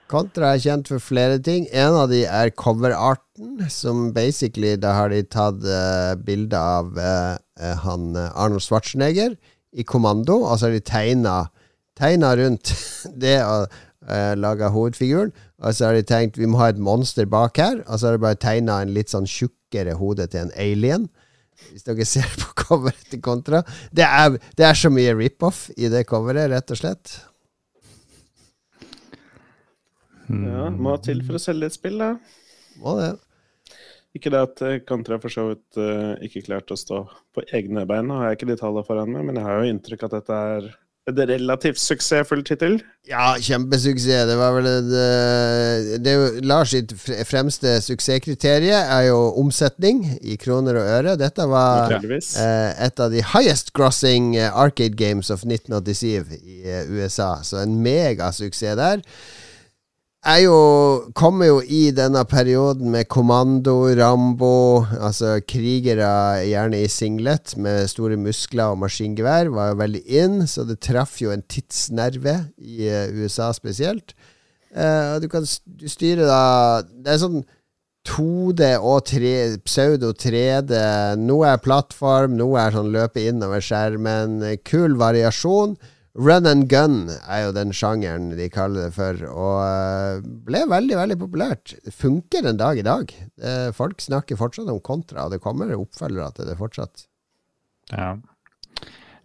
Kontra 0.08 0.54
er 0.54 0.64
kjent 0.64 0.88
for 0.88 1.04
flere 1.04 1.42
ting. 1.44 1.68
En 1.76 1.98
av 2.00 2.08
de 2.14 2.22
er 2.24 2.54
coverarten, 2.56 3.66
som 3.68 4.14
basically 4.16 4.78
Da 4.80 4.96
har 5.02 5.12
de 5.12 5.20
tatt 5.28 5.60
uh, 5.68 6.16
bilde 6.16 6.56
av 6.56 6.96
uh, 6.96 7.36
han 7.84 8.14
Arnold 8.16 8.64
Schwarzenegger 8.64 9.36
i 9.76 9.84
kommando, 9.84 10.46
og 10.46 10.56
så 10.62 10.70
har 10.70 10.80
de 10.80 11.44
tegna 12.00 12.32
rundt 12.40 12.72
det 13.26 13.42
og 13.44 13.68
uh, 14.08 14.36
laga 14.40 14.70
hovedfiguren. 14.74 15.34
Og 15.60 15.76
så 15.76 15.90
har 15.90 15.98
de 15.98 16.06
tenkt 16.08 16.40
vi 16.40 16.48
må 16.50 16.60
ha 16.62 16.70
et 16.72 16.82
monster 16.82 17.28
bak 17.30 17.60
her, 17.60 17.82
og 17.88 18.00
så 18.00 18.10
har 18.10 18.18
de 18.18 18.26
bare 18.28 18.40
tegna 18.40 18.80
en 18.84 18.94
litt 18.96 19.12
sånn 19.12 19.28
tjukkere 19.30 19.98
hode 20.00 20.30
til 20.32 20.48
en 20.48 20.54
alien. 20.60 21.10
Hvis 21.70 21.88
dere 21.88 22.08
ser 22.08 22.30
på 22.40 22.54
coveret 22.64 23.10
til 23.12 23.24
Kontra. 23.24 23.64
Det 23.92 24.06
er, 24.06 24.38
det 24.58 24.68
er 24.68 24.78
så 24.78 24.92
mye 24.94 25.16
rip-off 25.18 25.68
i 25.76 25.92
det 25.92 26.06
coveret, 26.10 26.52
rett 26.54 26.76
og 26.76 26.80
slett. 26.80 27.18
Ja, 30.30 30.70
må 30.70 30.94
til 31.02 31.24
for 31.26 31.40
å 31.40 31.42
selge 31.42 31.68
et 31.68 31.76
spill, 31.76 31.98
da. 32.00 32.14
Må 32.80 32.94
det. 33.00 33.16
Ikke 34.18 34.32
det 34.34 34.42
at 34.42 34.62
Kontra 34.90 35.20
for 35.22 35.34
så 35.34 35.50
vidt 35.52 35.78
uh, 35.78 36.16
ikke 36.26 36.46
klarte 36.46 36.74
å 36.74 36.80
stå 36.80 37.04
på 37.36 37.44
egne 37.54 37.84
bein. 37.90 38.08
Nå 38.10 38.22
har 38.22 38.32
jeg 38.32 38.40
ikke 38.40 38.52
de 38.54 38.60
tallene 38.62 38.86
foran 38.88 39.12
meg, 39.14 39.26
men 39.28 39.38
jeg 39.38 39.46
har 39.46 39.60
jo 39.60 39.74
inntrykk 39.74 40.06
at 40.08 40.16
dette 40.16 40.40
er 40.54 40.70
et 41.10 41.20
relativt 41.30 41.80
suksessfull 41.82 42.44
tittel? 42.48 42.80
Ja, 43.10 43.34
kjempesuksess. 43.42 44.28
Det 44.30 44.36
var 44.38 44.54
vel 44.58 44.70
det, 44.86 45.08
det 46.06 46.14
er 46.14 46.40
Lars 46.46 46.76
sitt 46.76 46.94
fremste 47.28 47.78
suksesskriterium 47.82 48.94
er 48.94 49.08
jo 49.08 49.18
omsetning 49.42 50.04
i 50.22 50.38
kroner 50.42 50.78
og 50.78 50.94
øre. 51.00 51.18
Dette 51.20 51.48
var 51.50 51.96
eh, 51.98 52.72
et 52.86 53.02
av 53.02 53.12
de 53.14 53.26
highest 53.34 53.74
grossing 53.78 54.36
eh, 54.38 54.50
arcade 54.54 55.00
games 55.00 55.34
of 55.34 55.46
1987 55.48 56.38
i 56.40 56.62
eh, 56.66 56.90
USA, 56.90 57.40
så 57.44 57.64
en 57.64 57.80
megasuksess 57.84 58.78
der 58.80 59.06
er 60.28 60.40
jo, 60.44 60.56
kommer 61.16 61.48
jo 61.48 61.60
i 61.64 61.90
denne 61.96 62.26
perioden 62.28 62.92
med 62.92 63.08
kommando, 63.12 63.88
Rambo, 63.96 64.84
altså 65.00 65.38
krigere 65.48 66.10
gjerne 66.44 66.82
i 66.84 66.90
singlet 66.92 67.56
med 67.58 67.88
store 67.88 68.18
muskler 68.20 68.74
og 68.74 68.82
maskingevær, 68.84 69.52
var 69.56 69.72
jo 69.72 69.80
veldig 69.80 70.02
in, 70.22 70.42
så 70.48 70.66
det 70.68 70.82
traff 70.84 71.22
jo 71.22 71.32
en 71.32 71.46
tidsnerve 71.48 72.36
i 72.60 72.90
uh, 72.92 73.08
USA 73.16 73.52
spesielt. 73.56 74.12
Uh, 74.76 75.18
du 75.24 75.30
kan 75.32 75.48
du 75.66 75.88
styre 75.90 76.28
da 76.30 76.42
Det 76.86 77.10
er 77.10 77.18
sånn 77.18 77.40
2D 78.06 78.68
og 78.86 79.08
3, 79.10 79.32
pseudo 79.66 80.12
3D. 80.14 80.76
Noe 81.24 81.54
er 81.54 81.64
plattform, 81.64 82.36
noe 82.40 82.60
er 82.62 82.76
sånn 82.76 82.92
løpe 82.94 83.24
innover 83.28 83.64
skjermen. 83.64 84.40
Kul 84.68 84.96
variasjon. 85.00 85.76
Run 86.18 86.50
and 86.50 86.66
gun 86.72 87.04
er 87.12 87.44
jo 87.46 87.52
den 87.54 87.70
sjangeren 87.76 88.32
de 88.34 88.48
kaller 88.50 88.88
det 88.88 88.96
for, 88.96 89.20
og 89.30 89.60
eh, 89.62 90.24
ble 90.48 90.64
veldig, 90.72 90.96
veldig 90.98 91.20
populært. 91.22 91.76
Det 91.86 91.94
funker 91.94 92.50
en 92.50 92.58
dag 92.60 92.82
i 92.82 92.86
dag. 92.86 93.14
Eh, 93.38 93.70
folk 93.78 94.02
snakker 94.02 94.40
fortsatt 94.40 94.72
om 94.74 94.82
kontra, 94.82 95.28
og 95.28 95.36
det 95.36 95.44
kommer 95.44 95.76
oppfølgere 95.78 96.34
til 96.36 96.50
det 96.50 96.58
fortsatt. 96.60 97.06
Ja. 97.94 98.16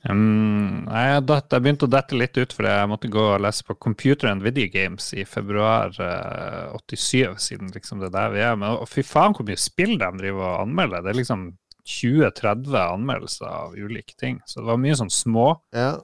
Um, 0.05 0.85
jeg, 0.85 1.25
jeg 1.25 1.65
begynte 1.65 1.89
å 1.89 1.93
dette 1.95 2.19
litt 2.21 2.37
ut, 2.37 2.53
fordi 2.53 2.73
jeg 2.75 2.89
måtte 2.93 3.13
gå 3.13 3.23
og 3.31 3.41
lese 3.41 3.65
på 3.65 3.79
Computer 3.81 4.29
and 4.29 4.45
Video 4.45 4.69
Games 4.69 5.09
i 5.17 5.25
februar 5.25 5.97
uh, 5.97 6.77
87, 6.85 7.39
siden 7.41 7.73
liksom 7.73 8.03
det 8.03 8.11
er 8.11 8.17
der 8.19 8.35
vi 8.35 8.43
er. 8.45 8.59
Men 8.61 8.77
og 8.77 8.89
fy 8.93 9.07
faen 9.07 9.33
hvor 9.37 9.49
mye 9.49 9.61
spill 9.61 9.97
de 9.97 10.11
driver 10.21 10.51
og 10.51 10.67
anmelder. 10.67 11.01
Det 11.01 11.15
er 11.15 11.23
liksom 11.23 11.47
20-30 11.89 12.77
anmeldelser 12.83 13.49
av 13.49 13.77
ulike 13.77 14.17
ting. 14.21 14.43
Så 14.45 14.61
det 14.61 14.69
var 14.69 14.85
mye 14.85 14.99
sånn 15.01 15.13
små 15.13 15.55
Ja. 15.73 15.95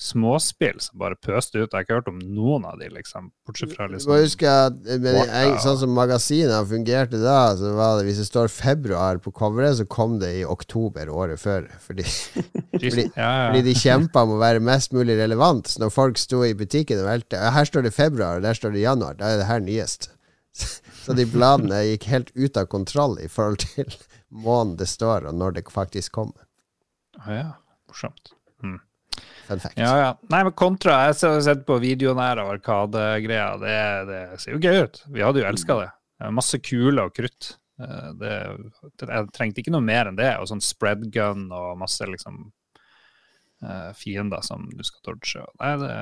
Småspill 0.00 0.80
som 0.82 0.98
bare 0.98 1.16
pøste 1.22 1.60
ut. 1.60 1.68
Jeg 1.68 1.74
har 1.76 1.84
ikke 1.84 1.98
hørt 2.00 2.08
om 2.10 2.18
noen 2.18 2.64
av 2.66 2.80
de, 2.80 2.88
liksom. 2.90 3.28
Bortsett 3.46 3.74
fra 3.76 3.86
Du 3.86 3.94
liksom 3.94 4.10
må 4.10 4.18
huske 4.24 4.50
at 4.50 4.80
men 4.90 5.18
jeg, 5.20 5.52
sånn 5.62 5.78
som 5.84 5.94
magasinene 5.94 6.62
fungerte 6.68 7.20
da, 7.22 7.54
så 7.58 7.70
var 7.76 7.98
det 7.98 8.08
hvis 8.08 8.18
det 8.24 8.26
står 8.26 8.50
februar 8.52 9.20
på 9.22 9.32
coveret, 9.34 9.78
så 9.78 9.86
kom 9.86 10.18
det 10.22 10.32
i 10.40 10.44
oktober 10.48 11.12
året 11.14 11.42
før. 11.42 11.68
Fordi, 11.86 12.06
fordi, 12.74 13.06
ja, 13.06 13.14
ja. 13.14 13.46
fordi 13.52 13.62
de 13.68 13.76
kjempa 13.84 14.26
om 14.26 14.34
å 14.36 14.40
være 14.42 14.64
mest 14.64 14.96
mulig 14.96 15.18
relevant. 15.20 15.70
Så 15.70 15.84
når 15.84 15.94
folk 15.94 16.20
sto 16.20 16.42
i 16.46 16.54
butikken 16.58 17.02
og 17.04 17.10
velte 17.12 17.42
Her 17.54 17.70
står 17.70 17.86
det 17.86 17.94
februar, 17.94 18.40
og 18.40 18.48
der 18.48 18.58
står 18.58 18.74
det 18.74 18.84
januar. 18.84 19.18
Da 19.20 19.30
er 19.30 19.42
det 19.42 19.50
her 19.50 19.62
nyest. 19.62 20.10
Så 21.04 21.14
de 21.14 21.26
bladene 21.28 21.82
gikk 21.84 22.08
helt 22.10 22.30
ut 22.34 22.56
av 22.58 22.66
kontroll 22.72 23.18
i 23.22 23.28
forhold 23.30 23.62
til 23.62 23.94
måneden 24.44 24.78
det 24.80 24.90
står, 24.90 25.30
og 25.30 25.38
når 25.38 25.60
det 25.60 25.68
faktisk 25.70 26.18
kommer. 26.18 26.48
Ja. 27.28 27.52
Morsomt. 27.86 28.34
Fun 29.54 29.62
fact. 29.62 29.78
Ja, 29.80 29.92
ja. 30.00 30.10
Nei, 30.32 30.40
men 30.46 30.54
kontra 30.58 31.00
Jeg 31.06 31.16
har 31.22 31.40
sett 31.46 31.64
på 31.68 31.78
videoen 31.82 32.20
her 32.22 32.40
av 32.42 32.50
Arkade-greia. 32.56 33.52
Det, 33.62 33.76
det 34.10 34.22
ser 34.42 34.56
jo 34.56 34.62
gøy 34.62 34.82
ut. 34.88 35.00
Vi 35.14 35.22
hadde 35.24 35.42
jo 35.42 35.48
elska 35.48 35.78
det. 35.80 35.90
Masse 36.34 36.58
kuler 36.64 37.06
og 37.08 37.14
krutt. 37.16 37.54
Eh, 37.80 38.10
Det, 38.20 38.34
jeg 39.02 39.30
trengte 39.34 39.62
ikke 39.64 39.74
noe 39.74 39.84
mer 39.84 40.10
enn 40.10 40.18
det. 40.20 40.32
Og 40.42 40.50
sånn 40.50 40.62
spread 40.64 41.08
gun 41.14 41.48
og 41.54 41.74
masse 41.80 42.06
liksom 42.08 42.44
eh, 43.64 43.90
fiender 43.98 44.44
som 44.46 44.68
du 44.74 44.84
skal 44.86 45.12
dodge. 45.12 45.44
Nei, 45.62 45.72
det, 45.82 45.94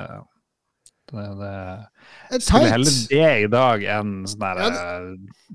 det, 1.11 1.89
er 2.31 2.67
heller 2.71 2.95
det 3.09 3.43
i 3.43 3.47
dag 3.51 3.83
enn 3.95 4.11
sånn 4.29 4.43
der 4.43 4.57
Ja, 4.61 4.67
eh, 4.71 5.03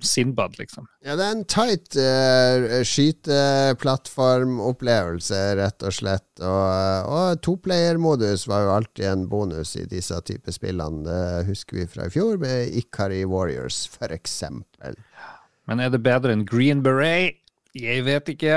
Sinbad, 0.04 0.52
liksom. 0.60 0.84
Ja, 1.02 1.12
det 1.18 1.24
er 1.24 1.32
en 1.34 1.50
tight 1.50 1.96
uh, 1.98 2.82
skyteplattformopplevelse, 2.86 5.40
rett 5.58 5.82
og 5.82 5.92
slett. 5.96 6.30
Og, 6.38 7.08
og 7.10 7.40
toplayermodus 7.42 8.46
var 8.50 8.60
jo 8.62 8.70
alltid 8.76 9.06
en 9.10 9.28
bonus 9.30 9.70
i 9.80 9.82
disse 9.90 10.16
typer 10.28 10.52
spillene. 10.54 11.02
Det 11.08 11.46
husker 11.50 11.72
vi 11.80 11.84
fra 11.90 12.02
i 12.06 12.12
fjor, 12.14 12.34
med 12.38 12.56
Ikari 12.78 13.22
Warriors, 13.26 13.78
for 13.90 14.08
eksempel. 14.14 14.94
Men 15.68 15.76
er 15.82 15.90
det 15.92 16.00
bedre 16.06 16.32
enn 16.36 16.46
Green 16.48 16.80
Beret? 16.86 17.40
Jeg 17.76 18.04
vet 18.06 18.30
ikke. 18.32 18.56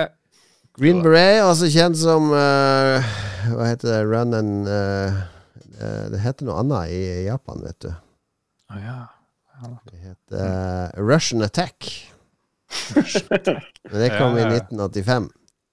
Green 0.80 1.02
Beret, 1.04 1.42
altså 1.44 1.68
kjent 1.68 1.98
som 2.00 2.30
uh, 2.32 3.04
Hva 3.52 3.66
heter 3.68 3.90
det? 3.90 3.98
Run 4.08 4.32
and 4.38 4.70
eh, 4.72 5.10
eh, 5.10 5.18
Det 5.82 6.20
heter 6.22 6.48
noe 6.48 6.60
annet 6.62 6.94
i 6.94 7.02
Japan, 7.26 7.64
vet 7.66 7.80
du. 7.88 7.92
Å 8.72 8.80
ja. 8.82 9.00
Det 9.62 9.98
heter 9.98 10.42
eh, 10.42 11.02
Russian 11.02 11.42
Attack. 11.42 11.90
Men 12.96 14.00
det 14.02 14.10
kom 14.18 14.38
i 14.38 14.42
Ja, 14.42 14.48
ja. 14.48 14.58
1985. 14.58 15.30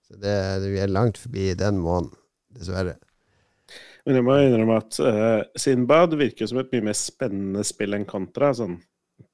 Så 0.08 0.16
det, 0.16 0.34
det, 0.62 0.72
vi 0.72 0.80
er 0.80 0.92
langt 0.92 1.20
forbi 1.20 1.52
den 1.54 1.78
måneden, 1.84 2.16
dessverre. 2.56 2.96
Men 4.06 4.18
jeg 4.18 4.24
må 4.24 4.36
innrømme 4.40 4.78
at 4.80 4.98
uh, 5.04 5.40
Sinbad 5.58 6.16
virker 6.16 6.48
som 6.48 6.60
et 6.62 6.70
mye 6.72 6.86
mer 6.88 6.96
spennende 6.96 7.64
spill 7.68 7.96
enn 7.96 8.06
Contra. 8.08 8.54
Sånn. 8.56 8.78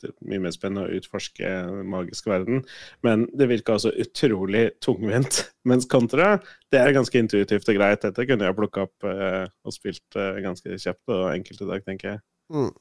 Det 0.00 0.10
er 0.10 0.14
mye 0.30 0.42
mer 0.46 0.54
spennende 0.54 0.86
å 0.86 0.98
utforske 0.98 1.50
den 1.68 1.90
magiske 1.92 2.30
verden. 2.30 2.62
Men 3.06 3.26
det 3.36 3.50
virka 3.50 3.76
altså 3.76 3.92
utrolig 4.00 4.66
tungvint. 4.84 5.42
Mens 5.68 5.88
kontra, 5.90 6.38
det 6.72 6.80
er 6.80 6.96
ganske 6.96 7.20
intuitivt 7.20 7.68
og 7.70 7.78
greit. 7.78 8.04
Dette 8.04 8.26
kunne 8.28 8.48
jeg 8.48 8.58
plukka 8.58 8.88
opp 8.88 9.08
eh, 9.10 9.44
og 9.64 9.76
spilt 9.76 10.18
eh, 10.20 10.40
ganske 10.44 10.80
kjapt 10.80 11.14
og 11.14 11.28
enkelt 11.34 11.62
i 11.64 11.70
dag, 11.70 11.86
tenker 11.86 12.14
jeg. 12.14 12.24
Mm. 12.54 12.72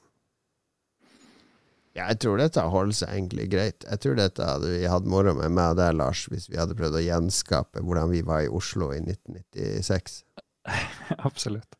Ja, 1.93 2.07
jeg 2.09 2.23
tror 2.23 2.39
dette 2.41 2.63
holder 2.73 2.97
seg 2.97 3.11
egentlig 3.13 3.51
greit. 3.51 3.85
Jeg 3.85 4.01
tror 4.01 4.17
dette 4.17 4.47
hadde 4.47 4.71
vi 4.71 4.87
hatt 4.89 5.05
moro 5.05 5.35
med 5.37 5.53
meg 5.53 5.75
og 5.75 5.77
deg, 5.77 5.93
Lars, 5.99 6.25
hvis 6.31 6.49
vi 6.49 6.57
hadde 6.57 6.77
prøvd 6.79 6.97
å 6.97 7.05
gjenskape 7.05 7.83
hvordan 7.85 8.09
vi 8.09 8.23
var 8.25 8.47
i 8.47 8.49
Oslo 8.49 8.89
i 8.95 8.97
1996. 9.03 10.23
Absolutt. 11.29 11.77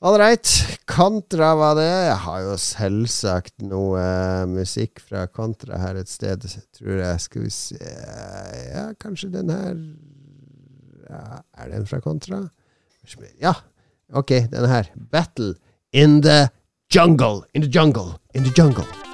Right. 0.00 0.78
Contra 0.86 1.54
var 1.54 1.74
det. 1.76 1.84
Jeg 1.84 2.16
har 2.24 2.44
jo 2.46 2.54
selvsagt 2.56 3.60
noe 3.68 4.00
eh, 4.00 4.46
musikk 4.48 5.02
fra 5.04 5.26
Contra 5.28 5.76
her 5.82 5.98
et 6.00 6.08
sted, 6.08 6.46
tror 6.72 7.02
jeg. 7.02 7.20
Skal 7.20 7.44
vi 7.44 7.50
se 7.52 7.76
Ja, 8.72 8.86
kanskje 8.96 9.28
den 9.34 9.52
her 9.52 9.76
ja, 11.10 11.42
Er 11.58 11.68
den 11.74 11.84
fra 11.86 12.00
Contra? 12.00 12.46
Ja. 13.40 13.52
Ok, 14.12 14.32
den 14.48 14.68
her. 14.72 14.88
Battle 15.12 15.54
in 15.92 16.22
the 16.22 16.48
jungle. 16.88 17.44
In 17.52 17.62
the 17.62 17.70
jungle. 17.70 18.16
In 18.34 18.44
the 18.44 18.52
jungle. 18.56 19.09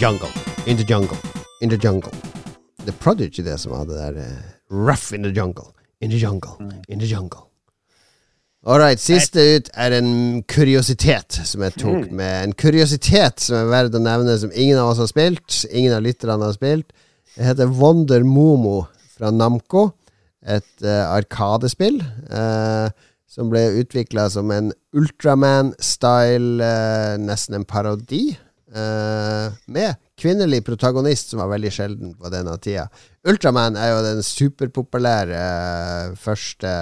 Jungle. 0.00 0.30
In 0.66 0.76
the 0.78 0.84
jungle. 0.84 1.18
In 1.60 1.68
the 1.68 1.76
jungle. 1.76 2.12
The 2.86 2.92
Prodigy, 2.92 3.42
det 3.44 3.60
som 3.60 3.72
hadde 3.76 3.92
der 3.98 4.16
eh, 4.16 4.38
Rough 4.70 5.12
in 5.12 5.22
the 5.22 5.32
jungle. 5.40 5.74
In 6.00 6.10
the 6.10 6.18
jungle. 6.18 6.56
In 6.88 6.98
the 6.98 7.06
jungle. 7.06 7.40
All 8.64 8.80
right, 8.80 9.00
siste 9.00 9.40
ut 9.56 9.68
er 9.74 9.92
en 9.98 10.42
kuriositet 10.48 11.36
som 11.44 11.64
jeg 11.64 11.76
tok 11.80 12.10
med. 12.12 12.32
En 12.44 12.56
kuriositet 12.56 13.44
som 13.44 13.58
er 13.58 13.68
verdt 13.68 13.96
å 13.96 14.00
nevne, 14.00 14.38
som 14.40 14.52
ingen 14.54 14.80
av 14.80 14.94
oss 14.94 15.00
har 15.04 15.08
spilt. 15.12 15.62
Ingen 15.68 15.92
av 15.96 16.04
lytterne 16.04 16.48
har 16.48 16.56
spilt. 16.56 16.92
Det 17.36 17.44
heter 17.44 17.68
Wonder 17.68 18.24
Momo 18.24 18.86
fra 19.16 19.30
Namco. 19.32 19.90
Et 20.40 20.84
uh, 20.84 21.12
arkadespill 21.12 22.00
uh, 22.32 22.88
som 23.28 23.52
ble 23.52 23.66
utvikla 23.82 24.30
som 24.32 24.48
en 24.52 24.72
Ultraman-style, 24.96 26.60
uh, 26.64 27.16
nesten 27.20 27.60
en 27.60 27.68
parodi. 27.68 28.30
Eh, 28.74 29.52
med 29.66 29.94
kvinnelig 30.20 30.62
protagonist, 30.66 31.32
som 31.32 31.42
var 31.42 31.52
veldig 31.54 31.72
sjelden 31.74 32.14
på 32.18 32.32
denne 32.32 32.56
tida. 32.62 32.86
Ultraman 33.28 33.76
er 33.76 33.92
jo 33.92 34.02
den 34.04 34.22
superpopulære 34.24 35.40
uh, 35.40 36.18
første 36.20 36.72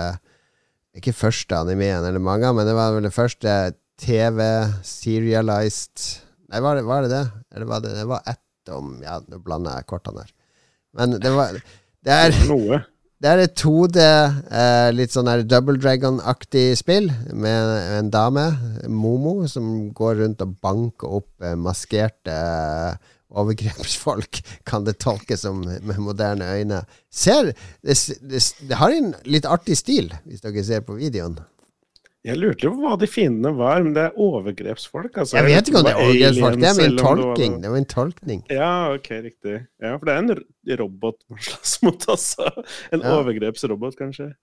Ikke 0.99 1.14
første 1.14 1.59
animeen 1.59 2.07
eller 2.07 2.22
manga, 2.22 2.53
men 2.55 2.66
det 2.66 2.74
var 2.78 2.95
vel 2.95 3.07
det 3.07 3.14
første 3.14 3.55
TV-serialized 4.03 6.07
Nei, 6.49 6.61
var 6.64 6.78
det, 6.78 6.84
var 6.89 7.05
det 7.05 7.11
det? 7.12 7.24
Eller 7.55 7.68
var 7.68 7.82
det 7.84 7.97
Det 7.99 8.07
var 8.09 8.30
ett 8.30 8.72
om 8.72 8.95
Ja, 9.03 9.18
nå 9.28 9.41
blander 9.43 9.78
jeg 9.78 9.89
kortene 9.89 10.24
her. 10.24 10.32
Men 10.97 11.18
det 11.20 11.32
var 11.34 11.59
Det 12.05 12.14
er 12.14 12.39
Noe. 12.49 12.80
Det 13.19 13.31
er 13.31 13.41
et 13.43 13.55
2D, 13.59 13.99
eh, 13.99 14.89
litt 14.95 15.11
sånn 15.11 15.27
her 15.27 15.43
Double 15.43 15.79
Dragon-aktig 15.83 16.77
spill, 16.79 17.09
med 17.35 17.73
en 17.99 18.11
dame, 18.14 18.45
Momo, 18.87 19.41
som 19.51 19.89
går 19.97 20.21
rundt 20.21 20.45
og 20.45 20.55
banker 20.62 21.16
opp 21.19 21.43
eh, 21.43 21.57
maskerte 21.59 22.37
eh, 22.37 23.15
overgrepsfolk, 23.28 24.39
kan 24.69 24.86
det 24.86 25.01
tolkes 25.03 25.43
som 25.43 25.65
med 25.66 25.99
moderne 25.99 26.47
øyne. 26.55 26.85
Ser, 27.11 27.51
det, 27.82 27.99
det, 28.23 28.45
det 28.70 28.78
har 28.78 28.95
en 28.95 29.11
litt 29.27 29.49
artig 29.51 29.81
stil, 29.82 30.12
hvis 30.23 30.45
dere 30.47 30.66
ser 30.70 30.86
på 30.86 31.01
videoen. 31.01 31.40
Jeg 32.28 32.36
lurte 32.36 32.68
på 32.68 32.76
hva 32.82 32.96
de 33.00 33.06
fiendene 33.09 33.55
var, 33.56 33.78
men 33.80 33.94
det 33.96 34.02
er 34.10 34.18
overgrepsfolk. 34.20 35.14
Altså. 35.22 35.38
Jeg 35.38 35.46
vet 35.46 35.70
ikke 35.70 35.80
om 35.80 35.86
det 35.86 35.94
er 35.94 36.00
overgrepsfolk, 36.02 36.59
det 36.60 36.68
er 36.68 36.76
min 36.76 36.98
tolking. 36.98 37.55
Det 37.62 37.70
var 37.72 37.80
en 37.80 37.88
tolkning. 37.88 38.42
Ja, 38.52 38.72
ok, 38.92 39.09
riktig. 39.24 39.55
Ja, 39.80 39.94
For 39.94 40.10
det 40.10 40.16
er 40.16 40.20
en 40.26 40.76
robot 40.82 41.22
man 41.32 41.40
slåss 41.46 41.78
mot, 41.86 42.09
altså. 42.12 42.50
En 42.92 43.00
Ja. 43.00 43.14
overgrepsrobot, 43.16 43.96
kanskje. 43.96 44.34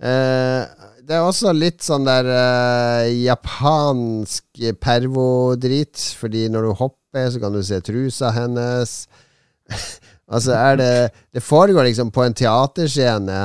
Uh, 0.00 0.64
det 1.04 1.12
er 1.12 1.26
også 1.28 1.52
litt 1.52 1.84
sånn 1.84 2.06
der 2.08 2.26
uh, 2.32 3.06
japansk 3.12 4.62
pervodrit, 4.80 6.00
fordi 6.16 6.46
når 6.50 6.70
du 6.70 6.76
hopper, 6.78 7.26
så 7.30 7.42
kan 7.42 7.54
du 7.54 7.60
se 7.66 7.78
trusa 7.84 8.32
hennes. 8.34 9.04
altså 10.34 10.56
er 10.56 10.80
det 10.80 10.92
Det 11.36 11.42
foregår 11.44 11.86
liksom 11.90 12.10
på 12.10 12.24
en 12.24 12.34
teaterscene 12.34 13.42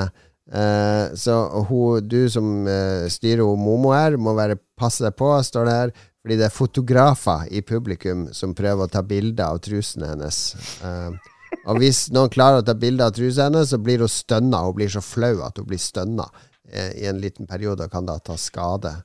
Eh, 0.51 1.13
så 1.17 1.35
hun, 1.69 2.07
du 2.07 2.30
som 2.30 2.67
eh, 2.69 3.07
styrer 3.09 3.43
hun 3.45 3.61
Momo 3.61 3.93
her, 3.95 4.17
må 4.17 4.35
være 4.38 4.59
passe 4.77 5.03
deg 5.05 5.15
på, 5.17 5.31
står 5.43 5.65
det 5.65 5.77
her. 5.80 5.95
Fordi 6.26 6.38
det 6.39 6.47
er 6.47 6.53
fotografer 6.53 7.45
i 7.53 7.61
publikum 7.61 8.27
som 8.34 8.55
prøver 8.57 8.88
å 8.88 8.91
ta 8.91 9.03
bilder 9.05 9.51
av 9.51 9.61
trusene 9.65 10.09
hennes. 10.13 10.39
Eh, 10.85 11.34
og 11.65 11.81
hvis 11.81 12.07
noen 12.13 12.31
klarer 12.34 12.61
å 12.61 12.65
ta 12.65 12.76
bilde 12.77 13.05
av 13.05 13.13
trusa 13.15 13.47
hennes, 13.47 13.69
så 13.69 13.80
blir 13.81 14.01
hun 14.01 14.11
stønna. 14.11 14.63
Hun 14.65 14.77
blir 14.77 14.91
så 14.91 15.03
flau 15.05 15.35
at 15.45 15.61
hun 15.61 15.67
blir 15.69 15.81
stønna 15.81 16.26
eh, 16.69 16.91
i 17.03 17.05
en 17.09 17.22
liten 17.22 17.49
periode 17.49 17.85
og 17.85 17.93
kan 17.93 18.09
da 18.09 18.17
ta 18.22 18.38
skade. 18.41 18.95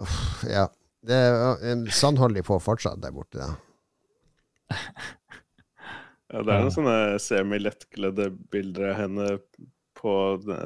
Uff, 0.00 0.44
ja. 0.48 0.68
Det 1.04 1.18
sånn 1.92 2.16
holder 2.16 2.40
de 2.40 2.46
på 2.46 2.56
fortsatt 2.64 3.02
der 3.02 3.12
borte. 3.12 3.36
Da. 3.44 4.78
Ja, 6.32 6.40
det 6.40 6.54
er 6.54 6.62
noen 6.64 6.72
sånne 6.72 7.18
semi-lettkledde 7.22 8.30
bilder 8.50 8.88
av 8.90 8.96
henne 8.98 9.26
på 10.04 10.12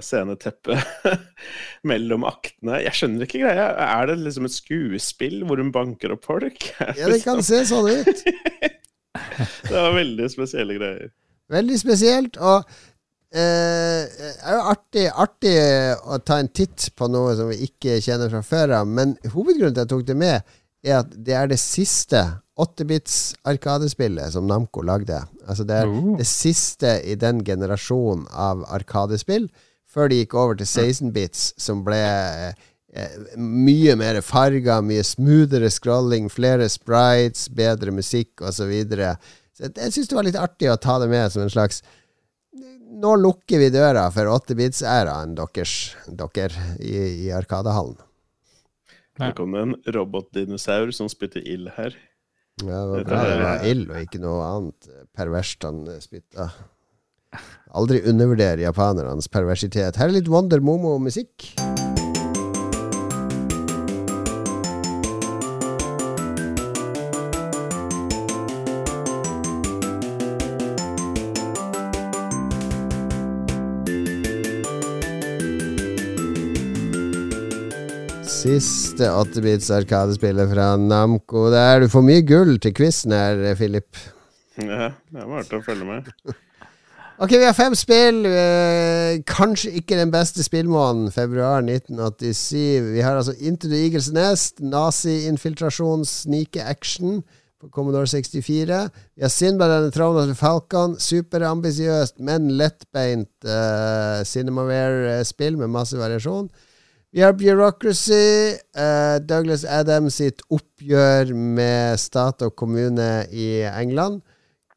sceneteppet 0.02 1.06
mellom 1.90 2.26
aktene. 2.28 2.80
Jeg 2.82 2.98
skjønner 2.98 3.28
ikke 3.28 3.44
greia. 3.44 3.70
Er 3.86 4.10
det 4.10 4.18
liksom 4.24 4.48
et 4.48 4.56
skuespill 4.56 5.44
hvor 5.46 5.62
hun 5.62 5.72
banker 5.74 6.16
opp 6.16 6.26
folk? 6.28 6.68
Ja, 6.98 7.08
det 7.10 7.22
kan 7.22 7.42
se 7.46 7.62
sånn 7.68 7.88
ut. 7.88 8.22
det 9.70 9.74
var 9.74 9.94
veldig 9.96 10.28
spesielle 10.32 10.78
greier. 10.78 11.10
Veldig 11.52 11.78
spesielt. 11.80 12.38
Og 12.42 12.66
eh, 13.32 14.02
det 14.08 14.32
er 14.34 14.56
jo 14.58 14.64
artig, 14.74 15.06
artig 15.26 15.56
å 16.02 16.20
ta 16.20 16.40
en 16.42 16.50
titt 16.50 16.90
på 16.98 17.10
noe 17.12 17.36
som 17.38 17.52
vi 17.52 17.62
ikke 17.68 18.00
kjenner 18.04 18.32
fra 18.32 18.42
før 18.46 18.80
av, 18.80 18.90
men 18.90 19.14
hovedgrunnen 19.30 19.76
til 19.76 19.84
at 19.84 19.86
jeg 19.86 19.94
tok 19.94 20.08
det 20.10 20.18
med, 20.18 20.57
er 20.86 21.00
at 21.02 21.10
det 21.26 21.34
er 21.34 21.50
det 21.50 21.58
siste 21.60 22.20
8-bits 22.58 23.36
Arkadespillet 23.46 24.32
som 24.34 24.48
Namco 24.50 24.82
lagde. 24.82 25.20
Altså 25.46 25.64
det 25.66 25.76
er 25.82 25.86
Oh. 25.86 26.16
det 26.18 26.26
siste 26.26 27.00
i 27.04 27.14
den 27.14 27.44
generasjonen 27.44 28.26
av 28.30 28.64
Arkadespill, 28.66 29.48
før 29.86 30.08
de 30.08 30.22
gikk 30.22 30.34
over 30.34 30.58
til 30.58 30.66
16-bits, 30.66 31.54
som 31.56 31.84
ble 31.86 31.98
eh, 31.98 33.14
mye 33.36 33.94
mer 33.96 34.20
farga, 34.20 34.80
mye 34.82 35.04
smoothere 35.04 35.70
scrolling, 35.70 36.28
flere 36.28 36.68
sprites, 36.68 37.48
bedre 37.48 37.94
musikk 37.94 38.42
osv. 38.42 38.58
Så, 38.58 38.66
videre. 38.66 39.14
så 39.54 39.68
jeg, 39.68 39.76
jeg 39.76 39.92
syns 39.94 40.10
det 40.10 40.18
var 40.18 40.28
litt 40.28 40.42
artig 40.42 40.70
å 40.70 40.76
ta 40.76 40.98
det 40.98 41.08
med 41.08 41.32
som 41.32 41.46
en 41.46 41.54
slags 41.54 41.82
Nå 42.98 43.10
lukker 43.20 43.60
vi 43.60 43.68
døra 43.70 44.06
for 44.10 44.26
8-bits-æraen 44.32 45.34
deres, 45.36 45.94
dere 46.08 46.62
i, 46.80 47.26
i 47.28 47.32
Arkadehallen. 47.36 47.98
Her 49.18 49.34
kom 49.34 49.54
det 49.56 49.64
en 49.66 49.76
robotdinosaur 49.96 50.92
som 50.94 51.10
spytter 51.10 51.42
ild 51.42 51.72
her. 51.76 51.96
Ja, 52.62 52.82
det 52.82 52.90
var 52.90 53.06
bra 53.06 53.22
det 53.26 53.38
var 53.42 53.64
ild 53.66 53.90
og 53.90 54.02
ikke 54.02 54.20
noe 54.22 54.42
annet 54.46 54.90
perverst 55.18 55.66
han 55.66 55.84
spytta. 56.02 56.50
Aldri 57.76 58.00
undervurder 58.08 58.62
japanernes 58.62 59.28
perversitet. 59.30 59.98
Her 60.00 60.08
er 60.08 60.16
litt 60.16 60.30
Wonder 60.32 60.62
Momo-musikk. 60.64 61.50
Siste 78.48 79.04
8-bits 79.12 79.66
arkadespillet 79.76 80.48
fra 80.48 80.70
Namco. 80.80 81.50
Der 81.52 81.82
du 81.82 81.90
får 81.92 82.04
mye 82.06 82.22
gull 82.24 82.54
til 82.64 82.72
quizen 82.72 83.12
her, 83.12 83.42
Philip. 83.58 83.98
Ja, 84.56 84.86
det 85.12 85.24
var 85.26 85.42
artig 85.42 85.58
å 85.58 85.64
følge 85.66 85.88
med. 85.88 86.06
Ok, 87.18 87.32
vi 87.34 87.42
har 87.42 87.56
fem 87.58 87.74
spill. 87.74 88.20
Eh, 88.30 89.16
kanskje 89.26 89.72
ikke 89.80 89.96
den 89.98 90.12
beste 90.14 90.44
spillmåneden, 90.46 91.10
februar 91.10 91.64
1987. 91.66 92.92
Vi 92.94 93.02
har 93.02 93.18
altså 93.18 93.34
Into 93.42 93.66
the 93.66 93.80
Eagles 93.88 94.12
Nest, 94.14 94.62
nazi-infiltrasjon, 94.62 96.06
snike-action 96.06 97.18
på 97.58 97.72
Commodore 97.74 98.06
64. 98.06 98.78
Vi 99.18 99.26
har 99.26 99.34
Sinbad 99.34 99.74
and 99.80 99.90
Throne 99.92 100.38
Falcon. 100.38 100.94
Superambisiøst, 100.94 102.20
men 102.22 102.52
lettbeint 102.54 103.50
uh, 103.50 104.22
Cinemaware-spill 104.22 105.58
med 105.58 105.74
masse 105.74 105.98
variasjon. 105.98 106.46
Vi 107.10 107.22
har 107.22 107.32
Bureaucracy, 107.32 108.58
Uh, 108.78 109.18
Douglas 109.24 109.64
Adams 109.64 110.18
sitt 110.20 110.42
oppgjør 110.54 111.32
med 111.34 111.98
stat 111.98 112.44
og 112.44 112.52
kommune 112.54 113.24
i 113.32 113.64
England. 113.64 114.20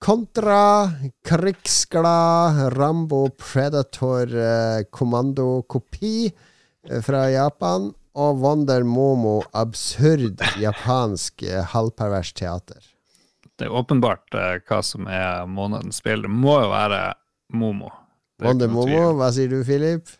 Kontra 0.01 0.89
krigsglad 1.27 2.71
Rambo 2.73 3.27
Predator 3.37 4.31
eh, 4.33 4.79
kommandokopi 4.89 6.31
uh, 6.31 7.01
fra 7.05 7.27
Japan. 7.29 7.91
Og 8.11 8.41
Wonder 8.41 8.83
Momo 8.83 9.37
absurd 9.55 10.41
japansk 10.59 11.45
halvpervers 11.71 12.33
teater. 12.35 12.81
Det 13.55 13.69
er 13.69 13.77
åpenbart 13.77 14.35
hva 14.67 14.81
som 14.83 15.07
er 15.07 15.45
månedens 15.47 16.01
spill. 16.01 16.25
Det 16.25 16.33
må 16.33 16.57
jo 16.59 16.73
være 16.73 17.05
Momo. 17.55 17.93
Er 18.41 18.49
Wonder 18.49 18.73
Momo, 18.73 19.05
hva 19.15 19.29
sier 19.31 19.53
du, 19.53 19.61
Philip? 19.63 20.11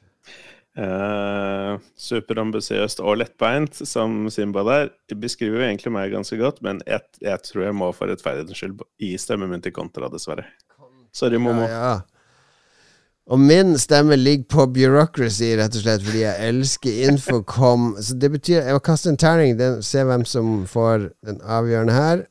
Eh, 0.82 1.74
superambisiøst 2.00 3.02
og 3.04 3.20
lettbeint, 3.22 3.76
som 3.88 4.24
Simba 4.34 4.64
der. 4.66 4.94
Det 5.10 5.18
beskriver 5.22 5.60
jo 5.60 5.68
egentlig 5.68 5.92
meg 5.94 6.14
ganske 6.16 6.40
godt, 6.40 6.62
men 6.66 6.80
jeg, 6.88 7.04
jeg 7.22 7.44
tror 7.46 7.68
jeg 7.68 7.76
må 7.78 7.92
for 7.94 8.10
rettferdighetens 8.10 8.58
skyld 8.58 8.80
gi 9.02 9.12
stemmen 9.22 9.52
min 9.52 9.62
til 9.62 9.76
Kontra, 9.76 10.10
dessverre. 10.10 10.48
Sorry, 11.14 11.38
Momo. 11.42 11.68
Ja, 11.68 11.84
ja. 11.92 12.00
Og 13.32 13.40
min 13.40 13.78
stemme 13.80 14.16
ligger 14.18 14.48
på 14.50 14.66
bureaucracy, 14.76 15.54
rett 15.60 15.76
og 15.78 15.84
slett 15.84 16.02
fordi 16.04 16.24
jeg 16.24 16.50
elsker 16.50 17.04
Infocom. 17.12 17.92
Så 18.02 18.18
det 18.20 18.32
betyr 18.34 18.64
Jeg 18.66 18.76
må 18.76 18.82
kaste 18.84 19.12
en 19.12 19.20
terning, 19.22 19.60
den, 19.60 19.84
se 19.86 20.04
hvem 20.04 20.26
som 20.26 20.66
får 20.68 21.12
den 21.28 21.38
avgjørende 21.46 21.96
her. 21.96 22.26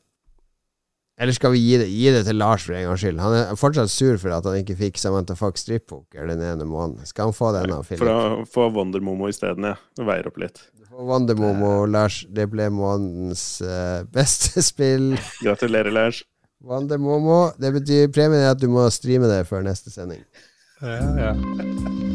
Eller 1.20 1.36
skal 1.36 1.52
vi 1.52 1.58
gi 1.60 1.76
det, 1.76 1.86
gi 1.92 2.08
det 2.14 2.22
til 2.24 2.38
Lars 2.40 2.64
for 2.64 2.72
en 2.72 2.86
gangs 2.88 3.02
skyld? 3.04 3.18
Han 3.20 3.34
er 3.36 3.58
fortsatt 3.60 3.92
sur 3.92 4.16
for 4.22 4.32
at 4.32 4.46
han 4.48 4.62
ikke 4.62 4.76
fikk 4.78 4.96
Samantha 5.00 5.34
Fox 5.36 5.66
strippoker 5.66 6.24
den 6.30 6.40
ene 6.40 6.64
måneden. 6.64 7.04
Skal 7.08 7.28
han 7.28 7.36
få 7.36 7.50
den 7.58 7.74
av 7.76 7.82
For 7.84 8.00
Philip? 8.00 8.08
å 8.08 8.46
få 8.48 8.70
Wondermomo 8.72 9.28
isteden, 9.28 9.66
ja. 9.68 9.76
Det 9.98 10.06
veier 10.08 10.30
opp 10.30 10.40
litt. 10.40 10.62
Wondermomo, 10.96 11.84
Lars, 11.92 12.22
det 12.32 12.48
ble 12.52 12.70
månedens 12.72 13.44
uh, 13.60 14.00
beste 14.16 14.64
spill. 14.70 15.12
Gratulerer, 15.44 15.92
Lars. 15.92 16.22
Wondermomo. 16.64 17.50
Det 17.60 17.74
betyr 17.76 18.08
premien 18.16 18.40
er 18.40 18.54
at 18.54 18.60
du 18.60 18.68
må 18.72 18.88
streame 18.92 19.28
det 19.28 19.42
før 19.48 19.64
neste 19.68 19.92
sending. 19.92 20.24
Ja, 20.80 21.04
ja. 21.20 22.09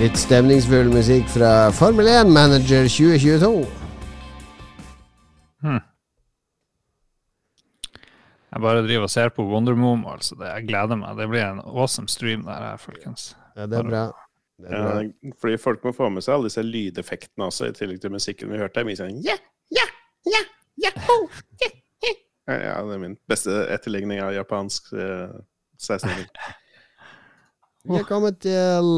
Litt 0.00 0.16
stemningsfull 0.16 0.88
musikk 0.88 1.26
fra 1.28 1.68
Formel 1.76 2.06
1 2.08 2.30
Manager 2.32 2.86
2022. 2.88 3.50
Jeg 8.50 8.62
bare 8.64 8.84
driver 8.86 9.04
og 9.04 9.12
ser 9.12 9.28
på 9.36 9.44
Wonder 9.44 9.76
Moom, 9.76 10.06
altså. 10.08 10.38
Det, 10.40 10.48
jeg 10.48 10.70
gleder 10.70 10.96
meg. 11.02 11.20
Det 11.20 11.26
blir 11.28 11.44
en 11.44 11.60
awesome 11.60 12.08
stream 12.08 12.46
der 12.48 12.64
her, 12.64 12.80
folkens. 12.80 13.34
Ja, 13.58 13.66
det 13.68 13.76
er 13.78 13.90
bra. 13.90 14.00
Det 14.56 14.72
er 14.72 14.86
bra. 14.86 14.94
Ja, 15.04 15.34
fordi 15.42 15.60
folk 15.60 15.84
må 15.84 15.92
få 15.92 16.08
med 16.08 16.24
seg 16.24 16.38
alle 16.38 16.48
disse 16.48 16.64
lydeffektene 16.64 17.50
også, 17.50 17.68
i 17.68 17.76
tillegg 17.76 18.00
til 18.00 18.16
musikken 18.16 18.52
vi 18.54 18.62
hørte. 18.62 18.86
Mye 18.88 18.96
sånn 18.96 19.20
ja, 19.20 19.36
ja, 19.76 19.84
ja, 20.32 20.40
ja, 20.86 20.94
ho, 21.10 21.18
ja, 21.60 21.70
ja. 22.08 22.16
ja, 22.70 22.80
det 22.88 22.96
er 22.96 23.04
min 23.04 23.20
beste 23.28 23.52
etterligning 23.76 24.24
av 24.24 24.32
japansk 24.32 24.94
eh, 24.96 25.36
16-åring. 25.76 26.32
Vi 27.88 27.96
er 27.96 28.04
kommet 28.04 28.42
til 28.44 28.88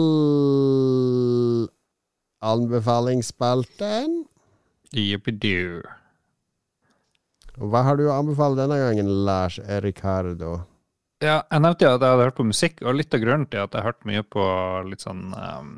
anbefalingsspalten. 2.43 4.17
Og 7.61 7.71
Hva 7.71 7.83
har 7.87 8.01
du 8.01 8.09
å 8.09 8.17
anbefale 8.17 8.59
denne 8.59 8.81
gangen, 8.81 9.11
Lars 9.27 9.61
Ricardo? 9.85 10.63
Ja, 11.23 11.45
jeg 11.47 11.63
nevnte 11.63 11.87
jo 11.87 11.93
at 11.93 12.03
jeg 12.03 12.11
hadde 12.11 12.25
hørt 12.27 12.39
på 12.41 12.49
musikk, 12.49 12.83
og 12.83 12.97
litt 12.99 13.15
av 13.15 13.23
grunnen 13.23 13.47
til 13.47 13.63
at 13.63 13.71
jeg 13.71 13.79
har 13.85 13.93
hørt 13.93 14.09
mye 14.09 14.25
på 14.27 14.47
litt 14.89 15.05
sånn 15.05 15.29
um, 15.31 15.71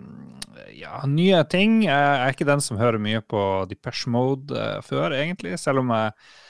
ja, 0.72 1.02
nye 1.04 1.42
ting. 1.52 1.82
Jeg 1.84 2.14
er 2.14 2.32
ikke 2.32 2.48
den 2.48 2.64
som 2.64 2.80
hører 2.80 3.02
mye 3.02 3.20
på 3.20 3.42
Depeche 3.68 4.08
Mode 4.14 4.56
uh, 4.56 4.80
før, 4.86 5.12
egentlig, 5.18 5.58
selv 5.60 5.84
om 5.84 5.92
jeg 5.92 6.14
Eh, 6.14 6.43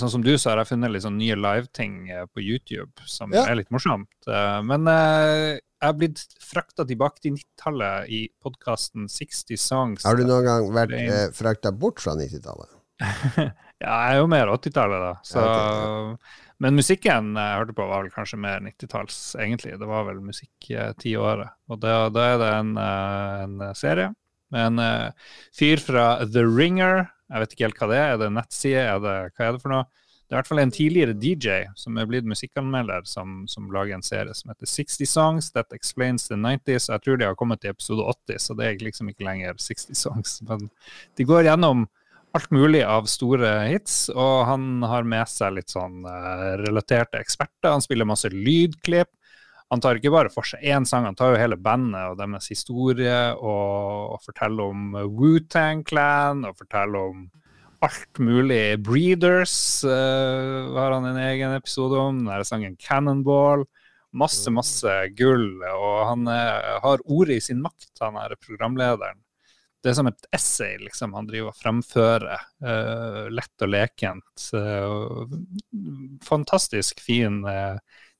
sånn 0.00 0.10
som 0.10 0.22
du, 0.24 0.30
så 0.40 0.50
har 0.50 0.62
jeg 0.62 0.70
funnet 0.70 0.90
litt 0.94 1.04
sånn 1.04 1.18
nye 1.20 1.36
live-ting 1.36 2.08
eh, 2.10 2.24
på 2.32 2.40
YouTube 2.40 2.92
som 3.04 3.32
Ja. 3.36 3.44
er 3.50 3.58
litt 3.60 3.70
morsomt. 3.74 4.08
Eh, 4.26 4.62
men 4.64 4.88
eh, 4.88 5.58
jeg 5.60 5.86
har 5.86 5.94
blitt 5.94 6.22
frakta 6.42 6.86
tilbake 6.88 7.20
til 7.22 7.36
90-tallet 7.36 8.08
i 8.08 8.22
podkasten 8.42 9.06
60 9.12 9.60
Songs. 9.60 10.04
Har 10.08 10.16
du 10.18 10.24
noen 10.24 10.44
gang 10.48 10.70
vært 10.74 10.96
eh, 10.96 11.28
frakta 11.36 11.70
bort 11.72 12.00
fra 12.00 12.16
90-tallet? 12.18 12.74
Ja, 13.78 13.94
jeg 14.10 14.16
er 14.16 14.16
jo 14.18 14.26
mer 14.26 14.48
80-tallet, 14.50 15.02
da. 15.04 15.10
Så, 15.22 15.38
Ja, 15.38 16.16
Men 16.58 16.74
musikken 16.74 17.28
jeg 17.38 17.58
hørte 17.60 17.76
på, 17.78 17.84
var 17.86 18.02
vel 18.02 18.10
kanskje 18.10 18.40
mer 18.42 18.58
90-talls, 18.64 19.36
egentlig. 19.38 19.76
Det 19.78 19.86
var 19.86 20.08
vel 20.08 20.18
musikk 20.18 20.70
eh, 20.74 20.88
tiåret. 20.98 21.52
Og 21.70 21.78
da, 21.84 22.08
da 22.10 22.24
er 22.32 22.40
det 22.42 22.48
en, 22.56 22.72
eh, 22.82 23.44
en 23.44 23.62
serie 23.78 24.08
med 24.50 24.64
en 24.72 24.82
eh, 24.82 25.28
fyr 25.54 25.78
fra 25.78 26.08
The 26.26 26.42
Ringer. 26.42 27.04
Jeg 27.28 27.42
vet 27.42 27.54
ikke 27.54 27.66
helt 27.66 27.80
hva 27.80 27.88
det 27.90 27.98
er. 28.00 28.12
Er 28.12 28.20
det 28.22 28.28
nettside? 28.34 28.84
Er 28.84 29.00
det, 29.04 29.16
hva 29.36 29.48
er 29.48 29.56
det 29.56 29.62
for 29.64 29.74
noe? 29.74 29.88
Det 30.28 30.34
er 30.34 30.36
i 30.36 30.40
hvert 30.42 30.48
fall 30.50 30.60
en 30.60 30.72
tidligere 30.76 31.14
DJ 31.16 31.52
som 31.80 31.96
er 31.96 32.08
blitt 32.08 32.26
musikkanmelder, 32.28 33.06
som, 33.08 33.46
som 33.48 33.70
lager 33.72 33.96
en 33.96 34.04
serie 34.04 34.34
som 34.36 34.50
heter 34.52 34.68
60 34.68 35.08
Songs 35.08 35.46
That 35.54 35.72
Explains 35.72 36.28
the 36.28 36.36
90s. 36.36 36.90
Jeg 36.92 37.00
tror 37.04 37.16
de 37.16 37.24
har 37.24 37.38
kommet 37.38 37.62
til 37.62 37.72
episode 37.72 38.04
80, 38.04 38.42
så 38.44 38.56
det 38.58 38.66
er 38.66 38.82
liksom 38.84 39.08
ikke 39.08 39.24
lenger 39.24 39.56
60 39.56 39.96
Songs. 39.96 40.34
Men 40.44 40.68
de 41.16 41.24
går 41.28 41.48
gjennom 41.48 41.86
alt 42.36 42.52
mulig 42.52 42.82
av 42.84 43.08
store 43.08 43.54
hits, 43.70 44.10
og 44.12 44.44
han 44.50 44.84
har 44.84 45.08
med 45.08 45.32
seg 45.32 45.56
litt 45.56 45.72
sånn 45.72 46.04
uh, 46.04 46.58
relaterte 46.60 47.22
eksperter. 47.22 47.72
Han 47.72 47.84
spiller 47.84 48.08
masse 48.08 48.28
lydklipp. 48.28 49.14
Han 49.68 49.82
tar 49.84 49.98
ikke 49.98 50.12
bare 50.14 50.32
for 50.32 50.48
seg 50.48 50.62
én 50.64 50.86
sang, 50.88 51.04
han 51.04 51.16
tar 51.16 51.34
jo 51.34 51.40
hele 51.40 51.58
bandet 51.60 52.14
og 52.14 52.16
deres 52.20 52.48
historie, 52.48 53.18
og, 53.36 54.14
og 54.14 54.22
forteller 54.24 54.70
om 54.72 54.94
Wu-Tang 55.18 55.82
Clan, 55.88 56.46
og 56.48 56.56
forteller 56.56 57.10
om 57.10 57.26
alt 57.84 58.18
mulig. 58.18 58.78
Breeders 58.82 59.84
uh, 59.84 60.72
har 60.74 60.94
han 60.96 61.04
en 61.04 61.20
egen 61.28 61.54
episode 61.54 61.98
om. 61.98 62.22
Den 62.22 62.32
der 62.32 62.46
sangen 62.48 62.76
Cannonball. 62.76 63.66
Masse, 64.16 64.50
masse 64.50 64.92
gull. 65.18 65.60
Og 65.68 65.96
han 66.08 66.28
eh, 66.32 66.68
har 66.80 67.02
ordet 67.04 67.36
i 67.36 67.42
sin 67.44 67.58
makt, 67.60 67.90
han 68.00 68.16
er 68.16 68.38
programlederen. 68.40 69.20
Det 69.84 69.92
er 69.92 69.98
som 69.98 70.08
et 70.08 70.24
essay, 70.34 70.78
liksom. 70.80 71.12
Han 71.14 71.28
driver 71.28 71.52
og 71.52 71.58
fremfører. 71.60 72.46
Uh, 72.64 73.28
lett 73.30 73.62
og 73.62 73.70
lekent. 73.70 74.48
fantastisk 76.24 77.04
fin 77.04 77.42
uh, 77.44 77.76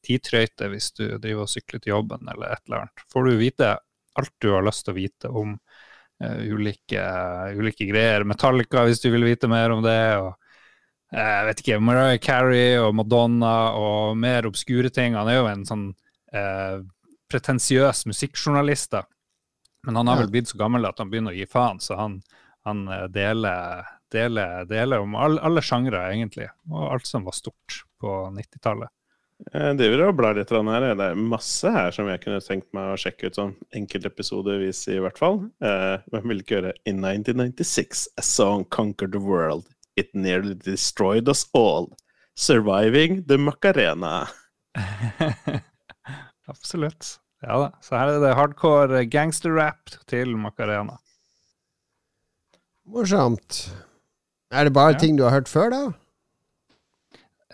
tidtrøyte 0.07 0.71
hvis 0.73 0.91
du 0.97 1.05
driver 1.19 1.45
og 1.45 1.53
sykler 1.53 1.83
til 1.83 1.95
jobben 1.95 2.29
eller 2.33 2.55
et 2.55 2.65
eller 2.67 2.85
annet. 2.85 3.05
Får 3.13 3.29
du 3.29 3.39
vite 3.41 3.77
alt 4.19 4.35
du 4.43 4.51
har 4.53 4.67
lyst 4.67 4.85
til 4.87 4.95
å 4.95 4.99
vite 4.99 5.31
om 5.31 5.55
uh, 5.55 6.41
ulike, 6.51 7.03
ulike 7.59 7.87
greier. 7.89 8.27
Metallica, 8.27 8.85
hvis 8.89 9.03
du 9.05 9.11
vil 9.15 9.27
vite 9.29 9.51
mer 9.51 9.75
om 9.75 9.85
det. 9.85 10.03
og 10.19 10.33
eh, 11.15 11.33
jeg 11.39 11.47
vet 11.49 11.63
ikke, 11.63 11.81
Mariah 11.85 12.19
Carey 12.23 12.79
og 12.81 12.95
Madonna 12.99 13.57
og 13.79 14.19
mer 14.19 14.49
obskure 14.51 14.91
ting. 14.91 15.19
Han 15.19 15.31
er 15.31 15.39
jo 15.39 15.51
en 15.53 15.67
sånn 15.69 15.87
eh, 16.33 16.81
pretensiøs 17.31 18.07
musikkjournalist, 18.09 18.93
da. 18.97 19.05
Men 19.87 19.97
han 19.97 20.11
har 20.11 20.19
vel 20.23 20.31
blitt 20.33 20.51
så 20.51 20.59
gammel 20.59 20.89
at 20.89 20.99
han 21.01 21.11
begynner 21.11 21.33
å 21.33 21.39
gi 21.39 21.47
faen, 21.49 21.79
så 21.81 21.97
han, 22.01 22.19
han 22.67 22.87
eh, 22.93 23.07
deler, 23.15 23.87
deler, 24.13 24.65
deler 24.69 25.05
om 25.05 25.15
all, 25.17 25.39
alle 25.45 25.63
sjangre, 25.65 26.03
egentlig. 26.11 26.49
Og 26.73 26.91
alt 26.91 27.09
som 27.09 27.27
var 27.29 27.37
stort 27.37 27.83
på 28.03 28.19
90-tallet. 28.35 28.93
Jeg 29.39 29.77
driver 29.79 30.01
og 30.09 30.17
blar 30.19 30.35
litt 30.35 30.51
her. 30.51 30.85
Det 30.99 31.05
er 31.13 31.15
masse 31.15 31.71
her 31.71 31.93
som 31.95 32.09
jeg 32.11 32.21
kunne 32.25 32.41
tenkt 32.43 32.73
meg 32.75 32.91
å 32.93 32.99
sjekke 32.99 33.31
ut 33.31 33.39
sånn 33.39 33.53
enkeltepisodevis, 33.79 34.81
i 34.91 34.99
hvert 34.99 35.19
fall. 35.21 35.39
Eh, 35.63 36.03
men 36.13 36.27
vil 36.29 36.43
ikke 36.43 36.57
gjøre 36.59 36.73
In 36.91 36.99
1996, 37.05 38.09
a 38.19 38.23
song 38.27 38.65
conquered 38.75 39.13
the 39.15 39.23
world. 39.23 39.65
It 39.97 40.11
nearly 40.15 40.55
destroyed 40.55 41.29
us 41.31 41.47
all. 41.55 41.89
Surviving 42.35 43.23
the 43.27 43.39
Macarena. 43.39 44.29
Absolutt. 46.49 47.17
Ja 47.43 47.59
da. 47.63 47.69
Så 47.83 47.95
her 47.99 48.17
er 48.17 48.23
det 48.23 48.35
hardcore 48.39 49.05
gangsterrap 49.11 49.95
til 50.11 50.35
Macarena. 50.39 50.99
Morsomt. 52.89 53.69
Er 54.51 54.65
det 54.65 54.73
bare 54.73 54.93
Ja. 54.95 54.99
ting 54.99 55.17
du 55.17 55.23
har 55.25 55.31
hørt 55.31 55.49
før, 55.49 55.71
da? 55.71 55.83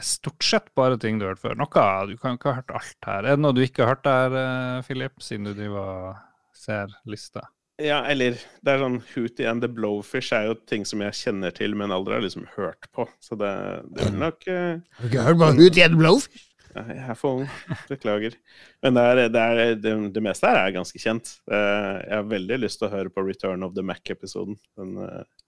Stort 0.02 0.42
sett 0.42 0.72
bare 0.74 0.96
ting 0.98 1.20
du 1.20 1.24
har 1.26 1.34
hørt 1.36 1.42
før. 1.44 1.54
Noe, 1.60 2.06
Du 2.10 2.16
kan 2.18 2.34
ikke 2.38 2.50
ha 2.50 2.56
hørt 2.60 2.72
alt 2.74 3.06
her. 3.06 3.20
Er 3.24 3.36
det 3.36 3.42
noe 3.44 3.54
du 3.54 3.60
ikke 3.62 3.84
har 3.84 3.94
hørt 3.94 4.02
der, 4.06 4.34
eh, 4.40 4.82
Philip, 4.82 5.20
siden 5.22 5.44
du 5.46 5.52
driver 5.54 5.84
og 5.84 6.16
ser 6.58 6.90
lista? 7.06 7.44
Ja, 7.82 8.04
eller 8.06 8.36
det 8.62 8.70
er 8.70 8.78
sånn 8.78 9.00
Hootie 9.14 9.46
and 9.50 9.62
the 9.62 9.68
Blowfish 9.68 10.32
er 10.34 10.46
jo 10.46 10.54
ting 10.54 10.84
som 10.86 11.00
jeg 11.02 11.14
kjenner 11.18 11.50
til, 11.54 11.74
men 11.74 11.90
aldri 11.94 12.14
har 12.14 12.22
liksom 12.22 12.46
hørt 12.56 12.86
på. 12.94 13.06
Så 13.22 13.34
det, 13.38 13.50
det 13.94 14.06
er 14.06 14.18
nok 14.18 14.46
eh, 14.50 14.78
Har 14.78 15.02
du 15.02 15.08
ikke 15.10 15.24
hørt 15.26 15.38
på 15.40 15.48
Hootie 15.58 15.84
and 15.86 15.94
the 15.96 15.98
Blowfish? 16.02 16.50
Jeg 16.74 16.98
er 17.06 17.14
for 17.14 17.38
ung. 17.42 17.48
Beklager. 17.86 18.34
Men 18.82 18.94
det, 18.98 19.02
er, 19.06 19.20
det, 19.30 19.42
er, 19.42 19.74
det, 19.78 19.92
det 20.14 20.22
meste 20.26 20.50
her 20.50 20.58
er 20.64 20.74
ganske 20.74 20.98
kjent. 20.98 21.36
Eh, 21.46 22.00
Jeg 22.02 22.16
har 22.18 22.26
veldig 22.34 22.58
lyst 22.64 22.80
til 22.82 22.88
å 22.88 22.94
høre 22.96 23.10
på 23.14 23.22
Return 23.26 23.62
of 23.62 23.74
the 23.78 23.82
Mac-episoden. 23.86 24.58
En 24.82 24.96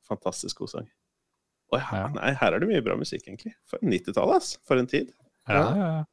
fantastisk 0.07 0.63
god 0.63 0.71
sang. 0.71 0.87
Å 1.75 1.81
ja, 1.81 1.87
Ja. 1.93 2.07
nei, 2.15 2.33
her 2.39 2.53
er 2.55 2.61
det 2.63 2.69
mye 2.71 2.83
bra 2.85 2.95
musikk, 2.97 3.25
egentlig. 3.27 3.55
For 3.67 3.79
90-tallet, 3.83 4.37
ass. 4.37 4.59
For 4.67 4.79
en 4.79 4.87
tid. 4.87 5.11
Ja, 5.49 5.55
Ja. 5.55 5.77
ja, 5.77 6.05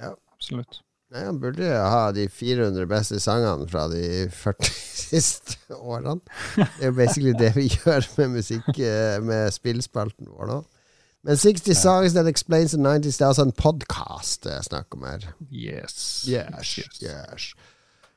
ja. 0.00 0.14
Absolutt. 0.32 0.80
Nei, 1.12 1.26
han 1.26 1.36
burde 1.38 1.60
jo 1.68 1.80
ha 1.92 2.06
de 2.16 2.24
400 2.32 2.86
beste 2.88 3.18
sangene 3.20 3.66
fra 3.68 3.82
de 3.92 4.28
40 4.32 4.70
siste 5.12 5.76
årene. 5.76 6.20
Det 6.56 6.68
er 6.80 6.86
jo 6.88 6.92
basically 6.96 7.34
det 7.36 7.50
vi 7.58 7.66
gjør 7.68 8.06
med 8.16 8.30
musikk, 8.38 8.70
eh, 8.80 9.18
med 9.20 9.52
spillspalten 9.52 10.30
vår 10.32 10.48
nå. 10.48 10.56
Men 11.22 11.36
60 11.38 11.76
Songs 11.78 12.14
That 12.16 12.26
Explains 12.26 12.72
the 12.72 12.78
90s, 12.80 13.18
det 13.20 13.22
er 13.22 13.28
altså 13.28 13.44
en 13.46 13.52
podkast 13.54 14.42
det 14.48 14.56
er 14.56 14.64
snakk 14.66 14.96
om 14.96 15.04
her. 15.06 15.28
Yes. 15.52 16.24
Yes, 16.26 16.72
yes. 17.04 17.52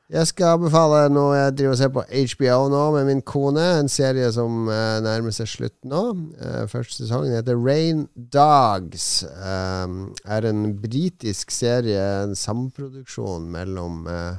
Jeg 0.05 0.27
skal 0.29 0.59
anbefale 0.59 1.07
noe 1.09 1.31
jeg 1.33 1.53
driver 1.57 1.71
og 1.73 1.77
ser 1.79 1.89
på 1.89 2.01
HBO 2.05 2.57
nå 2.69 2.81
med 2.93 3.07
min 3.07 3.21
kone. 3.25 3.63
En 3.79 3.87
serie 3.89 4.27
som 4.35 4.67
eh, 4.69 4.99
nærmer 5.01 5.33
seg 5.33 5.47
slutt 5.49 5.77
nå. 5.81 6.01
Eh, 6.37 6.67
første 6.69 6.99
sesongen 6.99 7.33
heter 7.33 7.57
Rain 7.57 8.03
Dogs. 8.13 9.23
Um, 9.25 10.11
er 10.29 10.45
en 10.45 10.75
britisk 10.77 11.49
serie, 11.49 12.03
en 12.21 12.35
samproduksjon 12.37 13.47
mellom 13.49 14.05
eh, 14.05 14.37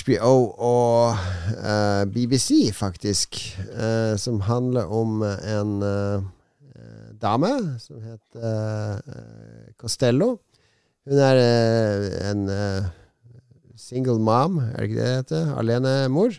HBO 0.00 0.32
og 0.56 1.20
eh, 1.52 2.06
BBC, 2.08 2.72
faktisk. 2.72 3.36
eh, 3.76 4.16
som 4.16 4.40
handler 4.48 4.88
om 4.88 5.20
en 5.20 5.82
eh, 5.84 6.24
eh, 6.72 7.10
dame 7.20 7.52
som 7.84 8.00
heter 8.00 9.02
eh, 9.04 9.68
Costello. 9.76 10.38
Hun 11.04 11.20
er 11.28 11.42
eh, 11.44 12.08
en 12.30 12.48
eh, 12.48 12.88
single 13.88 14.18
mom, 14.20 14.58
er 14.60 14.76
det 14.84 14.88
ikke 14.90 14.98
det 15.00 15.08
det 15.08 15.16
heter? 15.22 15.50
Alenemor. 15.60 16.36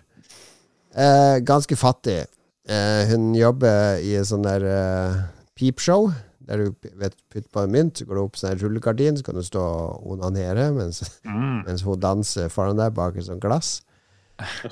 Eh, 0.95 1.37
ganske 1.45 1.75
fattig. 1.77 2.21
Eh, 2.69 3.03
hun 3.09 3.31
jobber 3.37 3.97
i 4.05 4.15
en 4.19 4.27
sånn 4.29 4.45
der 4.45 4.65
eh, 4.69 5.19
peepshow. 5.57 6.09
Der 6.49 6.63
du 6.63 6.87
vet, 6.97 7.13
putter 7.29 7.49
på 7.53 7.61
en 7.65 7.73
mynt, 7.75 7.99
så 8.01 8.07
går 8.09 8.17
det 8.17 8.21
opp 8.25 8.37
sånn 8.39 8.49
her 8.53 8.61
rullegardin, 8.63 9.17
så 9.19 9.25
kan 9.27 9.37
du 9.37 9.43
stå 9.45 9.61
og 9.61 10.07
onanere 10.15 10.69
mens, 10.73 11.03
Mm. 11.25 11.59
mens 11.67 11.83
hun 11.85 11.99
danser 12.01 12.49
foran 12.49 12.77
deg 12.79 12.93
bak 12.97 13.17
et 13.21 13.27
sånt 13.27 13.41
glass. 13.43 13.81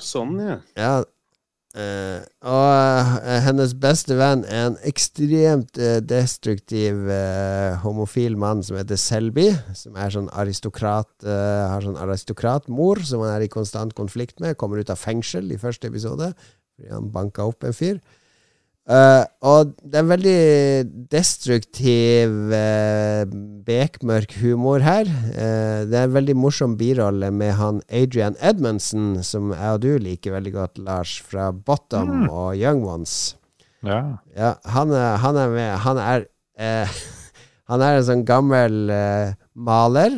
Sånn, 0.02 0.38
ja. 0.42 0.56
Ja. 0.76 0.92
Eh, 1.76 2.20
og 2.48 2.68
uh, 3.24 3.40
hennes 3.44 3.74
beste 3.80 4.16
venn 4.18 4.44
er 4.48 4.68
en 4.70 4.78
ekstremt 4.88 5.80
uh, 5.80 5.98
destruktiv 6.00 7.10
homofil 7.82 8.38
mann 8.40 8.62
som 8.64 8.78
heter 8.78 9.00
Selby. 9.00 9.48
Som 9.76 9.98
er 9.98 10.14
sånn 10.14 10.30
aristokrat 10.32 11.26
har 11.26 11.84
sånn 11.84 11.98
aristokratmor 12.00 13.02
som 13.04 13.24
han 13.24 13.34
er 13.34 13.46
i 13.46 13.52
konstant 13.52 13.96
konflikt 13.98 14.40
med. 14.44 14.56
Kommer 14.60 14.80
ut 14.80 14.92
av 14.92 15.00
fengsel 15.00 15.52
i 15.52 15.60
første 15.60 15.90
episode 15.90 16.32
fordi 16.78 16.94
han 16.94 17.10
banka 17.10 17.42
opp 17.48 17.66
en 17.66 17.74
fyr. 17.74 17.98
Eh, 18.88 19.24
og 19.44 19.74
det 19.84 19.98
er 20.00 20.06
veldig 20.08 20.38
destruktiv, 21.12 22.30
uh, 22.48 23.28
bekmørk 23.66 24.32
humor 24.40 24.80
her. 24.80 25.10
Uh, 25.34 25.84
det 25.84 25.98
er 25.98 26.06
en 26.06 26.14
veldig 26.14 26.36
morsom 26.40 26.78
birolle 26.80 27.28
med 27.28 27.52
han 27.58 27.82
Adrian 27.92 28.38
Edmondson, 28.40 29.18
som 29.20 29.52
jeg 29.52 29.74
og 29.76 29.82
du 29.84 29.90
liker 30.00 30.32
veldig 30.38 30.54
godt, 30.56 30.80
Lars, 30.86 31.18
fra 31.20 31.50
Bottom 31.52 32.30
og 32.30 32.56
Young 32.56 32.80
Ones. 32.88 33.36
Ja. 33.84 34.00
Ja, 34.32 34.54
han 34.72 34.90
han 34.90 35.36
er 35.38 35.52
med 35.52 35.76
Han 35.84 35.98
er 36.02 36.24
Han 37.70 37.82
er 37.84 37.98
en 37.98 38.08
sånn 38.08 38.24
gammel 38.26 38.88
maler. 39.54 40.16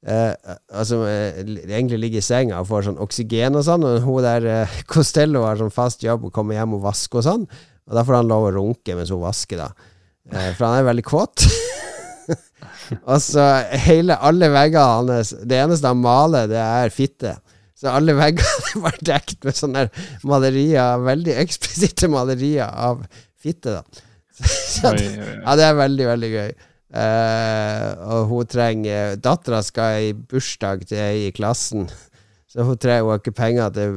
Uh, 0.00 0.32
altså 0.72 1.02
uh, 1.04 1.40
egentlig 1.68 1.98
ligger 2.00 2.22
i 2.22 2.24
senga 2.24 2.62
og 2.62 2.70
får 2.70 2.86
sånn 2.86 3.00
oksygen 3.04 3.58
og 3.58 3.66
sånn. 3.66 3.84
Og 3.84 4.00
hun 4.06 4.24
der 4.24 4.46
uh, 4.64 4.78
Costello 4.90 5.44
har 5.44 5.60
sånn 5.60 5.74
fast 5.74 6.04
jobb 6.04 6.24
og 6.28 6.32
kommer 6.34 6.56
hjem 6.56 6.78
og 6.78 6.86
vasker 6.86 7.20
og 7.20 7.26
sånn. 7.26 7.44
Og 7.90 7.96
da 7.98 8.04
får 8.06 8.20
han 8.20 8.30
lov 8.30 8.46
å 8.48 8.54
runke 8.54 8.94
mens 8.94 9.10
hun 9.10 9.22
vasker, 9.24 9.58
da. 9.64 9.70
Eh, 10.30 10.52
for 10.54 10.68
han 10.68 10.78
er 10.78 10.86
veldig 10.86 11.04
kåt. 11.08 11.44
og 13.10 13.16
så 13.22 13.46
hele 13.86 14.14
alle 14.22 14.50
veggene 14.52 15.16
hans 15.16 15.32
Det 15.42 15.58
eneste 15.58 15.90
han 15.90 16.02
maler, 16.02 16.46
det 16.50 16.60
er 16.62 16.94
fitte. 16.94 17.34
Så 17.74 17.90
alle 17.90 18.14
veggene 18.14 18.82
var 18.84 18.96
dekt 19.02 19.42
med 19.46 19.56
sånne 19.58 19.86
malerier, 20.28 21.00
veldig 21.02 21.34
eksplisitte 21.42 22.10
malerier 22.12 22.68
av 22.70 23.02
fitte. 23.40 23.80
da 23.80 23.84
Så- 24.46 24.94
ja, 24.96 25.56
det 25.58 25.64
er 25.66 25.78
veldig, 25.80 26.06
veldig 26.14 26.30
gøy. 26.34 26.50
Eh, 26.90 27.88
og 28.10 28.30
hun 28.30 28.46
trenger 28.50 29.18
Dattera 29.22 29.60
skal 29.62 30.08
i 30.08 30.14
bursdag 30.14 30.82
til 30.90 30.98
ei 30.98 31.26
i 31.28 31.34
klassen, 31.34 31.84
så 32.50 32.64
hun 32.66 32.78
trenger 32.82 33.04
hun 33.06 33.12
har 33.14 33.20
ikke 33.22 33.36
penger 33.38 33.74
til 33.76 33.92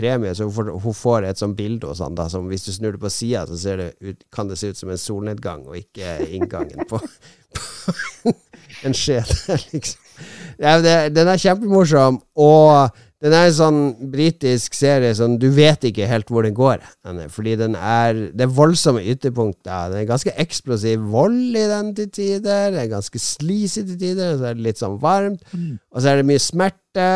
premie, 0.00 0.34
så 0.34 0.48
hun 0.48 0.54
får, 0.56 0.72
hun 0.84 0.96
får 0.96 1.28
et 1.28 1.40
sånt 1.40 1.58
bilde 1.58 1.90
hos 1.90 2.00
han 2.04 2.16
da, 2.18 2.26
som 2.32 2.48
hvis 2.50 2.66
du 2.66 2.72
snur 2.74 2.96
det 2.96 3.02
på 3.02 3.12
sida, 3.12 3.44
så 3.46 3.76
det 3.78 3.92
ut, 4.00 4.24
kan 4.32 4.50
det 4.50 4.58
se 4.60 4.72
ut 4.72 4.80
som 4.80 4.92
en 4.92 5.00
solnedgang, 5.00 5.66
og 5.68 5.78
ikke 5.78 6.16
inngangen 6.32 6.88
på, 6.90 7.00
på 8.24 8.34
en 8.88 8.96
skje, 8.96 9.22
liksom. 9.72 10.08
Ja, 10.60 10.74
den 11.08 11.28
er 11.30 11.40
kjempemorsom, 11.40 12.18
og 12.36 12.90
den 13.20 13.34
er 13.36 13.50
en 13.50 13.52
sånn 13.52 13.80
britisk 14.12 14.72
serie 14.72 15.10
som 15.16 15.34
du 15.36 15.50
vet 15.52 15.82
ikke 15.84 16.06
helt 16.08 16.30
hvor 16.32 16.46
den 16.46 16.54
går. 16.56 16.80
Fordi 17.28 17.52
den 17.60 17.74
er 17.76 18.14
Det 18.32 18.46
er 18.46 18.54
voldsomme 18.56 19.02
ytterpunkter. 19.04 19.90
Den 19.92 20.00
er 20.00 20.08
ganske 20.08 20.32
eksplosiv 20.40 21.04
vold 21.12 21.52
i 21.52 21.66
den 21.68 21.90
til 21.98 22.08
tider. 22.08 22.70
Det 22.72 22.80
er 22.80 22.94
ganske 22.94 23.20
sleazy 23.20 23.82
til 23.82 23.98
tider. 24.00 24.38
Så 24.38 24.48
er 24.48 24.56
det 24.56 24.64
litt 24.64 24.80
sånn 24.80 24.96
varmt. 25.02 25.44
Og 25.92 26.00
så 26.00 26.08
er 26.08 26.16
det 26.16 26.30
mye 26.30 26.40
smerte. 26.40 27.10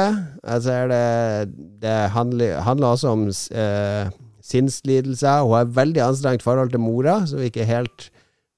Og 0.45 0.67
så 0.67 0.77
er 0.83 0.93
det 0.93 1.57
Det 1.81 1.97
handler, 2.13 2.61
handler 2.61 2.87
også 2.89 3.09
om 3.09 3.25
uh, 3.29 4.13
sinnslidelser. 4.45 5.41
Hun 5.41 5.57
har 5.57 5.65
et 5.65 5.77
veldig 5.77 6.05
anstrengt 6.05 6.45
forhold 6.45 6.71
til 6.71 6.85
mora, 6.85 7.27
som 7.27 7.41
vi 7.41 7.49
ikke 7.49 7.65
helt 7.65 8.11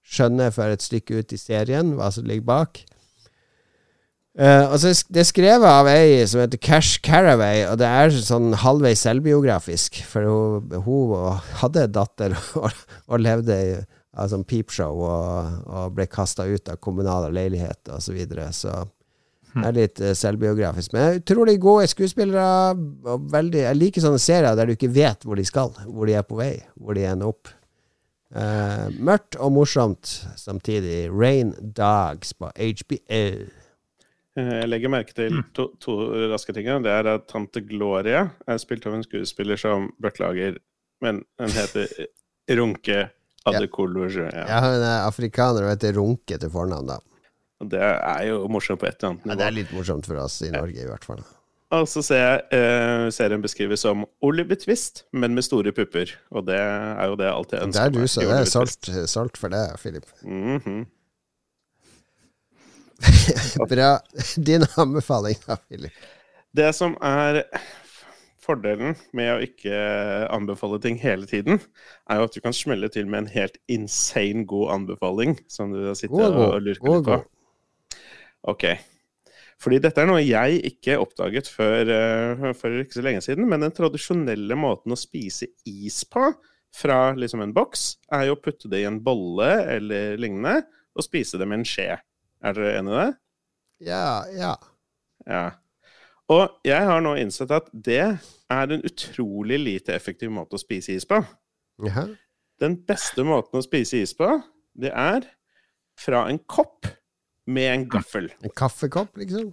skjønner 0.03 0.51
før 0.51 0.75
et 0.75 0.83
stykke 0.83 1.23
ut 1.23 1.33
i 1.33 1.39
serien 1.39 1.95
hva 1.95 2.11
som 2.11 2.27
ligger 2.27 2.47
bak. 2.47 2.83
Eh, 4.37 4.73
altså, 4.73 4.93
Det 5.09 5.23
er 5.23 5.29
skrevet 5.31 5.65
av 5.65 5.89
ei 5.89 6.25
som 6.29 6.43
heter 6.43 6.61
Cash 6.61 7.01
Caraway, 7.05 7.65
og 7.71 7.79
det 7.81 7.89
er 7.89 8.17
sånn 8.21 8.53
halvveis 8.61 9.07
selvbiografisk. 9.07 10.03
For 10.09 10.29
hun, 10.29 10.75
hun 10.85 11.39
hadde 11.63 11.87
en 11.87 11.95
datter 11.95 12.37
og, 12.61 12.69
og 13.07 13.23
levde 13.25 13.57
i 13.57 13.77
av 14.17 14.31
sånn 14.33 14.47
peepshow 14.49 15.01
og, 15.05 15.57
og 15.69 15.97
ble 15.97 16.07
kasta 16.09 16.47
ut 16.49 16.71
av 16.73 16.79
kommunale 16.81 17.29
leiligheter 17.37 17.99
osv. 17.99 18.07
Så, 18.07 18.15
videre. 18.17 18.47
så 18.57 18.87
det 19.57 19.67
er 19.69 19.77
litt 19.77 20.01
eh, 20.05 20.17
selvbiografisk. 20.17 20.93
Men 20.93 21.21
utrolig 21.21 21.59
gode 21.61 21.89
skuespillere. 21.89 22.77
Og 23.09 23.29
veldig, 23.33 23.63
jeg 23.65 23.81
liker 23.81 24.05
sånne 24.05 24.21
serier 24.21 24.57
der 24.57 24.69
du 24.69 24.77
ikke 24.77 24.93
vet 24.93 25.25
hvor 25.25 25.41
de 25.41 25.45
skal, 25.49 25.73
hvor 25.89 26.09
de 26.09 26.17
er 26.17 26.27
på 26.29 26.41
vei, 26.41 26.55
hvor 26.77 26.97
de 26.97 27.07
ender 27.09 27.33
opp. 27.33 27.53
Uh, 28.37 28.91
mørkt 29.07 29.37
og 29.39 29.53
morsomt 29.55 30.11
samtidig. 30.37 31.07
Rain 31.15 31.55
Dogs 31.77 32.35
på 32.37 32.51
HBO. 32.53 33.23
Eh, 34.37 34.53
Jeg 34.63 34.69
legger 34.69 34.93
merke 34.93 35.15
til 35.17 35.39
to, 35.57 35.69
to 35.81 35.97
raske 36.33 36.53
ting. 36.57 36.69
Det 36.85 36.93
er 36.93 37.09
at 37.15 37.27
tante 37.31 37.63
Gloria 37.65 38.27
er 38.47 38.59
spilt 38.63 38.87
av 38.87 38.95
en 38.99 39.05
skuespiller 39.07 39.57
som 39.61 39.91
beklager, 40.03 40.59
men 41.05 41.23
hun 41.41 41.55
heter 41.57 41.89
Runke 42.59 43.07
Adekolorje. 43.47 44.27
Ja. 44.33 44.45
Ja, 44.51 44.61
hun 44.67 44.83
er 44.83 45.07
afrikaner 45.07 45.67
og 45.67 45.73
heter 45.77 45.97
Runke 45.99 46.39
til 46.43 46.51
fornavn, 46.53 46.89
da. 46.91 46.99
Og 47.63 47.71
det 47.73 47.81
er 47.81 48.27
jo 48.29 48.43
morsomt 48.53 48.83
på 48.83 48.89
et 48.91 48.99
eller 49.01 49.15
annet 49.15 49.31
Ja, 49.31 49.35
det 49.41 49.47
er 49.47 49.55
litt 49.57 49.71
morsomt 49.73 50.05
for 50.07 50.19
oss 50.21 50.43
i 50.45 50.51
Norge, 50.53 50.77
i 50.83 50.89
hvert 50.91 51.07
fall. 51.09 51.23
Og 51.75 51.87
så 51.91 52.03
ser 52.05 52.21
jeg 52.21 52.43
eh, 52.55 53.07
serien 53.11 53.43
beskrives 53.43 53.81
som 53.83 54.05
Oliver 54.23 54.55
Twist, 54.61 55.05
men 55.17 55.33
med 55.35 55.43
store 55.47 55.73
pupper. 55.75 56.13
Og 56.31 56.45
det 56.47 56.59
er 56.61 57.09
jo 57.11 57.17
det 57.19 57.27
jeg 57.27 57.35
alltid 57.39 57.57
Det 57.57 57.65
ønsker 57.67 57.87
er 57.89 57.95
du 57.95 57.99
meg 57.99 58.11
så 58.13 58.21
det 58.21 58.27
er 58.29 58.35
Oliver 58.37 58.51
solgt, 58.53 58.79
Twist. 58.87 59.15
solgt 59.17 59.41
for 59.41 59.55
det, 59.57 59.63
Filip. 59.83 60.07
Mhm. 60.23 60.85
Bra. 63.71 63.91
Din 64.37 64.67
anbefaling, 64.77 65.41
da, 65.47 65.59
Filip. 65.69 66.07
Det 66.57 66.71
som 66.77 66.95
er 67.05 67.43
fordelen 68.47 68.95
med 69.17 69.33
å 69.35 69.45
ikke 69.45 69.79
anbefale 70.33 70.79
ting 70.83 70.99
hele 71.03 71.29
tiden, 71.29 71.61
er 72.09 72.21
jo 72.21 72.29
at 72.29 72.37
du 72.37 72.43
kan 72.45 72.55
smelle 72.57 72.89
til 72.93 73.09
med 73.11 73.25
en 73.25 73.33
helt 73.35 73.59
insane 73.73 74.47
god 74.49 74.75
anbefaling, 74.79 75.37
som 75.51 75.75
du 75.75 75.83
har 75.89 75.99
sittet 75.99 76.17
God 76.17 76.39
og 76.39 76.61
lurker 76.65 76.93
litt 76.95 77.09
på. 77.09 77.23
Ok. 78.47 78.69
Fordi 79.63 79.81
dette 79.83 80.03
er 80.03 80.09
noe 80.09 80.21
jeg 80.21 80.61
ikke 80.69 80.99
oppdaget 81.01 81.49
før, 81.49 81.89
eh, 81.89 82.51
for 82.59 82.83
ikke 82.83 82.99
så 82.99 83.05
lenge 83.07 83.25
siden, 83.25 83.49
men 83.49 83.65
den 83.65 83.75
tradisjonelle 83.75 84.59
måten 84.59 84.93
å 84.93 85.01
spise 85.01 85.49
is 85.67 86.03
på 86.05 86.29
fra 86.77 87.15
liksom 87.17 87.41
en 87.41 87.55
boks, 87.57 87.97
er 88.13 88.29
jo 88.29 88.37
å 88.37 88.43
putte 88.43 88.69
det 88.69 88.83
i 88.83 88.89
en 88.89 89.01
bolle 89.03 89.49
eller 89.79 90.21
lignende, 90.21 90.61
og 90.97 91.05
spise 91.05 91.41
det 91.41 91.49
med 91.49 91.63
en 91.63 91.69
skje. 91.69 91.97
Er 92.45 92.57
dere 92.57 92.75
enig 92.79 92.93
i 92.93 92.99
det? 93.01 93.13
Ja, 93.87 94.09
ja. 94.33 94.55
Ja. 95.27 95.47
Og 96.33 96.59
jeg 96.67 96.89
har 96.89 97.03
nå 97.05 97.15
innsett 97.21 97.53
at 97.55 97.69
det 97.71 98.03
er 98.03 98.75
en 98.75 98.85
utrolig 98.87 99.59
lite 99.63 99.95
effektiv 99.95 100.33
måte 100.35 100.59
å 100.59 100.63
spise 100.63 100.97
is 100.97 101.07
på. 101.09 101.21
Ja. 101.87 102.07
Den 102.63 102.79
beste 102.89 103.25
måten 103.27 103.61
å 103.61 103.65
spise 103.65 104.01
is 104.03 104.15
på, 104.17 104.29
det 104.77 104.93
er 104.97 105.29
fra 106.01 106.25
en 106.31 106.41
kopp 106.51 106.89
med 107.47 107.71
en 107.73 107.87
gaffel. 107.91 108.31
En 108.43 108.55
kaffekopp, 108.57 109.17
liksom? 109.21 109.53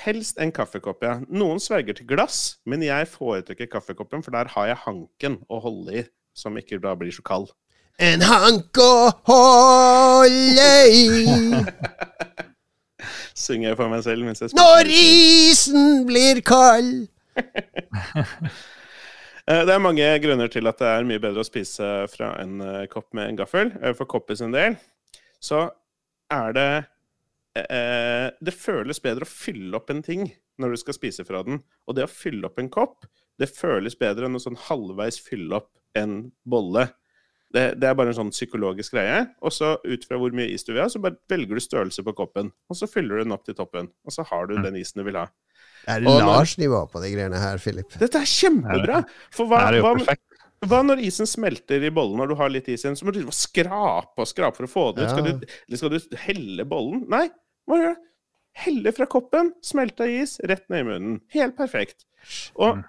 Helst 0.00 0.40
en 0.42 0.52
kaffekopp, 0.52 1.04
ja. 1.04 1.18
Noen 1.28 1.60
sverger 1.62 1.96
til 1.96 2.08
glass, 2.08 2.58
men 2.68 2.84
jeg 2.84 3.08
foretrekker 3.12 3.70
kaffekoppen, 3.72 4.24
for 4.24 4.34
der 4.36 4.50
har 4.52 4.70
jeg 4.70 4.82
hanken 4.84 5.38
å 5.52 5.60
holde 5.64 6.00
i, 6.02 6.04
som 6.36 6.56
ikke 6.60 6.80
da 6.82 6.92
blir 6.98 7.14
så 7.14 7.24
kald. 7.24 7.52
En 8.02 8.20
hank 8.20 8.76
å 8.82 9.08
holde 9.24 10.70
i 10.92 11.04
Synger 13.46 13.70
jeg 13.70 13.78
for 13.78 13.88
meg 13.92 14.02
selv 14.04 14.26
mens 14.26 14.42
jeg 14.42 14.56
når 14.56 14.90
isen 14.92 16.02
blir 16.08 16.42
kald. 16.46 17.06
Eh, 19.46 19.60
Det 19.62 19.70
er 19.70 19.78
mange 19.78 20.02
grunner 20.18 20.48
til 20.50 20.66
at 20.66 20.80
det 20.82 20.86
er 20.90 21.04
mye 21.06 21.20
bedre 21.22 21.38
å 21.38 21.46
spise 21.46 21.86
fra 22.10 22.32
en 22.42 22.56
eh, 22.64 22.86
kopp 22.90 23.12
med 23.14 23.28
en 23.30 23.36
gaffel. 23.38 23.68
Eh, 23.78 23.92
For 23.94 24.02
koppis 24.10 24.40
sin 24.40 24.50
del 24.50 24.74
så 25.38 25.68
er 26.34 26.56
det 26.56 26.66
Det 28.42 28.52
føles 28.58 28.98
bedre 29.04 29.22
å 29.22 29.30
fylle 29.30 29.78
opp 29.78 29.92
en 29.94 30.02
ting 30.02 30.24
når 30.58 30.74
du 30.74 30.80
skal 30.82 30.96
spise 30.98 31.22
fra 31.28 31.44
den. 31.46 31.60
Og 31.86 31.94
det 31.94 32.08
å 32.08 32.10
fylle 32.10 32.50
opp 32.50 32.58
en 32.58 32.72
kopp, 32.74 33.06
det 33.38 33.46
føles 33.54 33.94
bedre 34.00 34.26
enn 34.26 34.34
å 34.34 34.42
sånn 34.42 34.58
halvveis 34.66 35.20
fylle 35.22 35.60
opp 35.62 35.70
en 35.94 36.32
bolle. 36.42 36.88
Det, 37.54 37.78
det 37.80 37.88
er 37.88 37.94
bare 37.94 38.10
en 38.10 38.16
sånn 38.18 38.32
psykologisk 38.34 38.92
greie. 38.96 39.20
Og 39.40 39.52
så 39.54 39.76
ut 39.86 40.04
fra 40.08 40.18
hvor 40.18 40.32
mye 40.34 40.50
is 40.52 40.64
du 40.66 40.72
vil 40.74 40.82
ha, 40.82 40.88
så 40.92 40.98
bare 41.00 41.16
velger 41.30 41.54
du 41.56 41.62
størrelse 41.62 42.02
på 42.04 42.14
koppen. 42.18 42.50
Og 42.68 42.76
så 42.76 42.88
fyller 42.90 43.16
du 43.20 43.24
den 43.24 43.32
opp 43.36 43.44
til 43.46 43.54
toppen. 43.54 43.88
Og 44.04 44.12
så 44.12 44.24
har 44.26 44.46
du 44.50 44.56
Mm. 44.56 44.62
den 44.64 44.76
isen 44.82 44.98
du 45.00 45.04
vil 45.06 45.16
ha. 45.20 45.26
Det 45.86 45.94
er 45.94 46.00
Lars-nivå 46.02 46.80
på 46.90 47.00
de 47.00 47.12
greiene 47.14 47.38
her, 47.38 47.58
Philip. 47.62 47.88
Dette 47.98 48.18
er 48.18 48.26
kjempebra! 48.26 49.04
For 49.30 49.46
hva, 49.46 49.60
Det 49.70 49.74
er 49.74 49.78
jo 49.78 49.82
hva, 49.86 49.94
perfekt. 50.00 50.22
hva 50.66 50.80
når 50.82 51.04
isen 51.06 51.26
smelter 51.30 51.86
i 51.86 51.90
bollen, 51.94 52.16
når 52.18 52.28
du 52.28 52.34
har 52.34 52.48
litt 52.50 52.68
is 52.68 52.82
igjen? 52.84 52.96
Så 52.98 53.06
må 53.06 53.12
du 53.14 53.22
skrape 53.30 54.18
og 54.18 54.26
skrape 54.26 54.56
for 54.56 54.66
å 54.66 54.72
få 54.72 54.94
det 54.96 55.04
ut. 55.04 55.08
Ja. 55.08 55.14
Skal, 55.14 55.24
du, 55.24 55.46
eller 55.68 55.76
skal 55.78 55.90
du 55.94 56.16
helle 56.26 56.64
bollen? 56.66 57.04
Nei, 57.08 57.28
hva 57.68 57.78
gjør 57.78 57.94
du? 57.94 58.02
Helle 58.56 58.92
fra 58.96 59.06
koppen, 59.06 59.52
smelta 59.62 60.06
is, 60.08 60.38
rett 60.48 60.64
ned 60.72 60.80
i 60.80 60.88
munnen. 60.88 61.20
Helt 61.36 61.56
perfekt. 61.58 62.06
Og 62.56 62.78
Mm. 62.78 62.84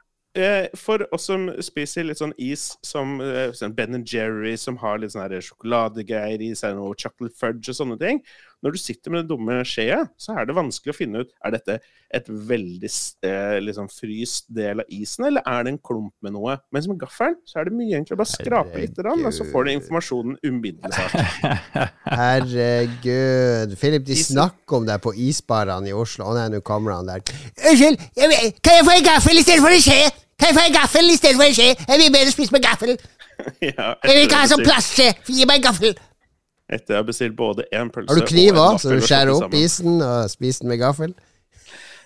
For 0.77 1.05
oss 1.15 1.27
som 1.29 1.47
spiser 1.63 2.05
litt 2.07 2.19
sånn 2.19 2.33
is 2.37 2.69
som 2.85 3.17
eh, 3.23 3.53
sånn 3.57 3.73
Ben 3.77 4.03
Jerry, 4.05 4.55
som 4.59 4.77
har 4.81 4.99
litt 5.01 5.15
sånn 5.15 5.31
sjokoladegreier 5.41 6.43
i 6.45 6.51
seg, 6.57 6.75
noe 6.77 6.97
chocolate 6.97 7.37
fudge 7.37 7.71
og 7.73 7.77
sånne 7.79 7.97
ting 8.01 8.21
Når 8.65 8.75
du 8.75 8.79
sitter 8.81 9.13
med 9.13 9.23
den 9.23 9.31
dumme 9.31 9.61
skjea, 9.67 10.03
så 10.17 10.35
er 10.37 10.47
det 10.47 10.57
vanskelig 10.57 10.93
å 10.93 10.97
finne 10.97 11.23
ut 11.23 11.31
Er 11.41 11.55
dette 11.57 11.79
et 12.07 12.27
veldig 12.29 12.89
eh, 13.27 13.57
liksom 13.63 13.89
fryst 13.91 14.45
del 14.55 14.79
av 14.83 14.93
isen, 14.93 15.25
eller 15.27 15.43
er 15.43 15.65
det 15.65 15.73
en 15.73 15.79
klump 15.89 16.13
med 16.23 16.35
noe? 16.37 16.55
Mens 16.71 16.87
med 16.87 16.99
gaffelen 17.01 17.35
så 17.47 17.59
er 17.59 17.67
det 17.67 17.75
mye 17.75 17.97
egentlig 17.97 18.15
å 18.15 18.21
bare 18.21 18.31
skrape 18.31 18.79
litt, 18.79 18.93
grann, 18.95 19.25
og 19.27 19.35
så 19.35 19.43
får 19.51 19.67
du 19.67 19.71
informasjonen 19.73 20.37
umiddelbart. 20.39 21.17
Herregud. 22.21 23.75
Philip, 23.75 24.05
de 24.07 24.15
snakker 24.21 24.79
om 24.79 24.87
deg 24.87 25.03
på 25.03 25.11
isbarene 25.27 25.91
i 25.91 25.97
Oslo. 25.97 26.29
Å 26.31 26.37
nei, 26.37 26.47
nå 26.53 26.63
kommer 26.63 26.95
han 26.95 27.11
der. 27.11 27.27
Unnskyld, 27.59 28.07
kan 28.15 28.79
jeg 28.79 28.87
få 28.87 28.95
en 28.95 29.05
gaffel 29.11 29.43
istedenfor 29.43 29.75
en 29.75 29.83
skje? 29.83 29.99
Kan 30.37 30.51
jeg 30.51 30.57
få 30.57 30.65
en 30.67 30.75
gaffel 30.75 31.09
istedenfor 31.13 31.47
en 31.47 31.55
skje? 31.57 31.69
Jeg 31.87 32.01
vil 32.01 32.11
bedre 32.13 32.33
spise 32.33 32.53
med 32.53 32.61
gaffel. 32.65 32.93
ja, 33.69 33.87
Jeg 34.03 34.11
vil 34.13 34.23
ikke 34.27 34.41
ha 34.43 34.49
sånn 34.51 34.65
plastskje. 34.65 35.07
Gi 35.29 35.47
meg 35.49 35.61
en 35.61 35.65
gaffel. 35.69 35.97
etter 36.67 36.93
jeg 36.93 36.99
har 36.99 37.07
bestilt 37.07 37.35
både 37.37 37.63
én 37.71 37.89
pølse 37.93 38.11
Har 38.11 38.19
du 38.19 38.27
kniv 38.27 38.57
òg, 38.59 38.79
så 38.81 38.91
du 38.91 39.01
skjærer 39.01 39.33
opp 39.33 39.53
isen 39.55 40.01
og 40.03 40.29
spiser 40.31 40.65
den 40.65 40.73
med 40.73 40.81
gaffel? 40.81 41.13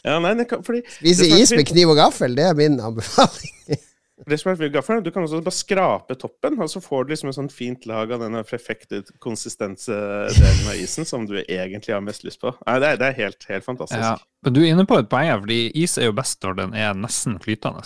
Ja, 0.06 0.18
nei, 0.22 0.34
det 0.40 0.48
kan, 0.49 0.64
fordi 0.66 0.82
Spise 0.95 1.28
is 1.38 1.52
med 1.53 1.68
kniv 1.70 1.91
og 1.94 1.98
gaffel, 1.99 2.34
det 2.38 2.45
er 2.49 2.58
min 2.58 2.80
anbefaling. 2.82 3.56
Det 4.22 4.38
som 4.38 4.52
er 4.52 4.56
fint 4.60 4.68
med 4.68 4.74
gaffelen, 4.76 4.99
Du 5.02 5.10
kan 5.10 5.24
også 5.26 5.40
bare 5.41 5.56
skrape 5.58 6.14
toppen, 6.22 6.60
og 6.62 6.70
så 6.70 6.78
får 6.82 7.08
du 7.08 7.14
liksom 7.14 7.32
en 7.32 7.36
sånn 7.40 7.48
fint 7.49 7.88
lag 7.90 8.12
av 8.14 8.22
denne 8.22 8.44
perfekte 8.45 8.99
konsistensdelen 9.18 10.68
av 10.70 10.78
isen 10.78 11.08
som 11.10 11.26
du 11.26 11.40
egentlig 11.41 11.95
har 11.95 12.03
mest 12.06 12.22
lyst 12.28 12.38
på. 12.44 12.53
Nei, 12.68 12.76
Det 12.84 12.88
er, 12.91 12.99
det 13.02 13.08
er 13.08 13.18
helt, 13.18 13.48
helt 13.49 13.66
fantastisk. 13.66 13.98
Ja. 14.03 14.14
Men 14.45 14.53
du 14.53 14.62
er 14.62 14.70
inne 14.76 14.86
på 14.86 14.99
et 15.02 15.10
poeng 15.10 15.26
her, 15.26 15.41
fordi 15.41 15.72
is 15.82 15.98
er 15.98 16.12
jo 16.12 16.14
best 16.22 16.38
når 16.45 16.60
den 16.60 16.78
er 16.78 16.94
nesten 16.94 17.40
flytende. 17.41 17.82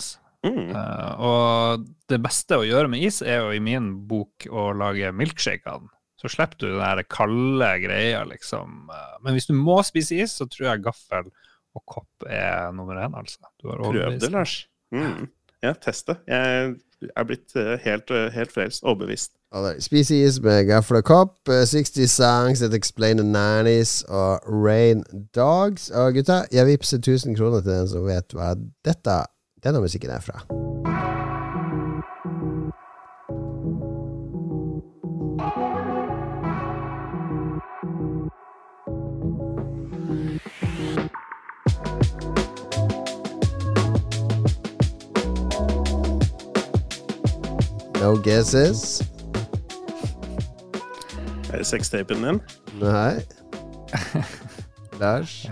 Mm. 0.46 0.70
Eh, 0.70 1.12
og 1.26 1.84
det 2.08 2.20
beste 2.22 2.58
å 2.60 2.66
gjøre 2.66 2.88
med 2.92 3.02
is 3.02 3.20
er 3.26 3.40
jo 3.42 3.52
i 3.56 3.60
min 3.62 3.90
bok 4.08 4.46
å 4.48 4.68
lage 4.78 5.10
milkshake 5.16 5.66
av 5.66 5.82
den. 5.82 5.90
Så 6.16 6.30
slipper 6.32 6.56
du 6.62 6.66
den 6.70 6.80
der 6.80 7.02
kalde 7.12 7.72
greia, 7.82 8.22
liksom. 8.24 8.86
Eh, 8.92 9.16
Men 9.24 9.34
hvis 9.36 9.50
du 9.50 9.54
må 9.58 9.80
spise 9.84 10.16
is, 10.22 10.32
så 10.38 10.46
tror 10.48 10.70
jeg 10.70 10.84
gaffel 10.86 11.28
og 11.76 11.82
kopp 11.84 12.24
er 12.30 12.70
nummer 12.72 12.96
én, 13.02 13.12
altså. 13.18 13.42
Du 13.60 13.68
har 13.68 13.82
Prøv 13.84 14.18
det. 14.20 14.30
Lars. 14.32 14.62
Mm. 14.94 15.26
Ja, 15.62 15.72
test 15.74 16.06
det. 16.08 16.16
Jeg 16.30 16.76
er 17.16 17.24
blitt 17.28 17.52
eh, 17.58 17.74
helt, 17.84 18.08
helt 18.32 18.52
frelst. 18.54 18.84
Overbevist. 18.86 19.34
Species 19.80 20.38
med 20.44 20.66
gaffel 20.68 20.98
og 21.00 21.04
kopp. 21.08 21.48
eh, 21.52 21.64
60 21.68 22.08
Songs 22.10 22.60
That 22.60 22.74
Explain 22.74 23.18
the 23.20 23.24
Nannies 23.26 24.02
og 24.08 24.40
Rain 24.48 25.04
Dogs. 25.36 25.90
Og 25.90 26.14
gutta, 26.16 26.44
jeg 26.52 26.66
vippser 26.66 26.98
1000 27.02 27.36
kroner 27.36 27.60
til 27.60 27.72
den 27.72 27.88
som 27.88 28.06
vet 28.08 28.32
hva 28.36 28.54
dette, 28.84 29.18
denne 29.64 29.80
musikken 29.80 30.10
er 30.10 30.20
fra. 30.20 30.44
No 48.00 48.14
guesses? 48.22 49.02
Er 51.52 51.56
det 51.58 51.66
sextapen 51.66 52.24
din? 52.24 52.40
Nei. 52.80 53.14
Lars? 55.00 55.46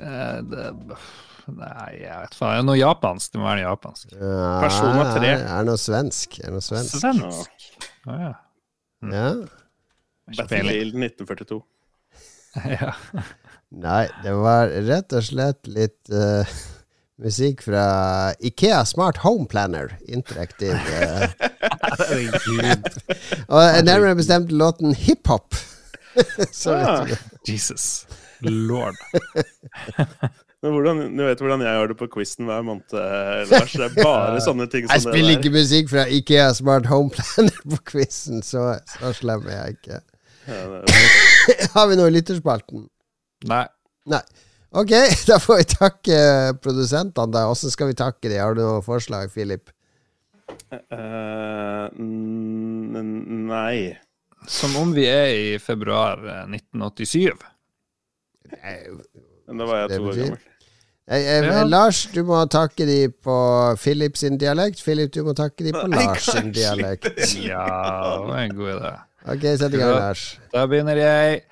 Uh, 0.00 0.06
det, 0.50 0.96
nei, 1.58 1.90
jeg 2.02 2.16
vet 2.24 2.34
faen. 2.38 2.52
Er 2.54 2.62
det 2.62 2.68
noe 2.70 2.78
japansk? 2.80 3.32
Det 3.34 3.40
må 3.42 3.46
være 3.48 3.64
japansk. 3.66 4.12
Person 4.16 5.00
av 5.02 5.10
tre. 5.16 5.32
Ja, 5.34 5.58
Er 5.60 5.66
noe 5.68 5.80
svensk. 5.80 6.38
Er 6.44 6.54
noe 6.54 6.64
svensk. 6.64 6.98
Svensk? 7.02 7.66
Å 8.08 8.18
ja. 8.20 8.32
Ja. 9.12 9.26
Ikke 10.32 10.46
peiling. 10.50 10.92
Battlefield 10.92 10.94
1942. 11.26 11.60
ja. 12.78 12.92
Nei, 13.72 14.04
det 14.22 14.34
var 14.36 14.68
rett 14.86 15.14
og 15.16 15.24
slett 15.24 15.68
litt 15.72 16.10
uh, 16.12 16.44
musikk 17.22 17.62
fra 17.64 17.84
Ikea 18.44 18.82
Smart 18.88 19.22
Home 19.24 19.46
Planner. 19.48 19.94
Interaktiv. 20.12 20.76
Uh, 20.76 21.26
og 23.52 23.82
nærmere 23.88 24.14
bestemt 24.20 24.52
låten 24.52 24.94
Hiphop. 24.94 25.56
Så 26.52 26.74
Ah. 26.76 27.08
Jesus. 27.48 28.04
Lord. 28.44 28.96
Men 30.62 30.76
hvordan, 30.76 31.00
du 31.18 31.24
vet 31.26 31.40
hvordan 31.42 31.64
jeg 31.64 31.74
har 31.74 31.88
det 31.90 31.96
på 31.98 32.06
quizen 32.12 32.46
hver 32.46 32.62
måned, 32.62 32.94
eh, 32.94 33.40
Lars. 33.50 33.72
Det 33.74 33.88
er 33.88 33.96
bare 33.98 34.38
sånne 34.46 34.68
ting 34.70 34.86
som 34.86 34.92
det 34.92 34.94
der. 34.94 35.10
Jeg 35.10 35.16
spiller 35.16 35.40
ikke 35.40 35.54
musikk 35.56 35.90
fra 35.90 36.04
Ikea 36.06 36.52
Smart 36.54 36.86
Home 36.86 37.10
Planner 37.10 37.58
på 37.72 37.80
quizen, 37.90 38.44
så, 38.46 38.68
så 38.92 39.10
slem 39.18 39.48
er 39.50 39.56
jeg 39.56 39.78
ikke. 39.80 39.98
Ja, 40.46 40.60
Har 41.74 41.90
vi 41.90 41.98
noe 41.98 42.12
i 42.12 42.14
lytterspalten? 42.14 42.86
Nei. 43.50 43.64
Nei. 44.10 44.22
Ok, 44.78 44.94
da 45.28 45.40
får 45.42 45.58
vi 45.60 45.66
takke 45.74 46.20
produsentene. 46.62 47.34
da 47.34 47.44
Hvordan 47.50 47.74
skal 47.74 47.90
vi 47.90 47.98
takke 47.98 48.30
dem? 48.30 48.38
Har 48.38 48.54
du 48.54 48.62
noe 48.62 48.86
forslag, 48.86 49.34
Philip? 49.34 49.74
Uh, 50.94 51.90
nei. 53.50 53.98
Som 54.46 54.78
om 54.78 54.94
vi 54.94 55.08
er 55.10 55.34
i 55.34 55.58
februar 55.62 56.22
eh, 56.22 56.46
1987. 56.54 57.34
Men 58.62 59.58
da 59.58 59.66
var 59.68 59.84
jeg 59.84 59.98
to 59.98 60.06
år 60.06 60.18
gammel. 60.22 60.40
Eh, 61.10 61.16
eh, 61.18 61.44
Ja. 61.44 61.64
Lars, 61.64 62.06
du 62.14 62.22
må 62.24 62.44
takke 62.46 62.86
de 62.86 63.08
på 63.10 63.34
Philip 63.82 64.16
sin 64.16 64.38
dialekt. 64.38 64.78
Philip, 64.84 65.10
du 65.12 65.24
må 65.26 65.32
takke 65.34 65.64
de 65.66 65.72
på 65.74 65.86
Nei, 65.90 66.04
Lars 66.06 66.22
sin 66.30 66.52
dialekt. 66.54 67.08
Ja, 67.42 67.64
det 68.20 68.28
var 68.28 68.38
en 68.44 68.54
god 68.56 68.68
idé. 68.76 68.92
Ok, 69.34 69.42
sett 69.58 69.74
i 69.74 69.76
gang, 69.80 69.90
Lars. 69.98 70.22
Da 70.54 70.66
begynner 70.70 70.96
jeg. 70.98 71.42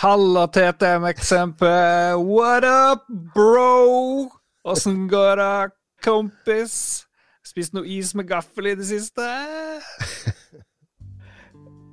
Halla, 0.00 0.46
TTM-eksempel. 0.54 2.16
What 2.24 2.64
up, 2.64 3.04
bro? 3.34 4.30
Åssen 4.68 5.04
går 5.08 5.36
det, 5.40 5.70
kompis? 6.04 7.04
Spist 7.44 7.72
noe 7.76 7.84
is 7.88 8.14
med 8.16 8.28
gaffel 8.28 8.66
i 8.72 8.74
det 8.76 8.86
siste? 8.88 9.24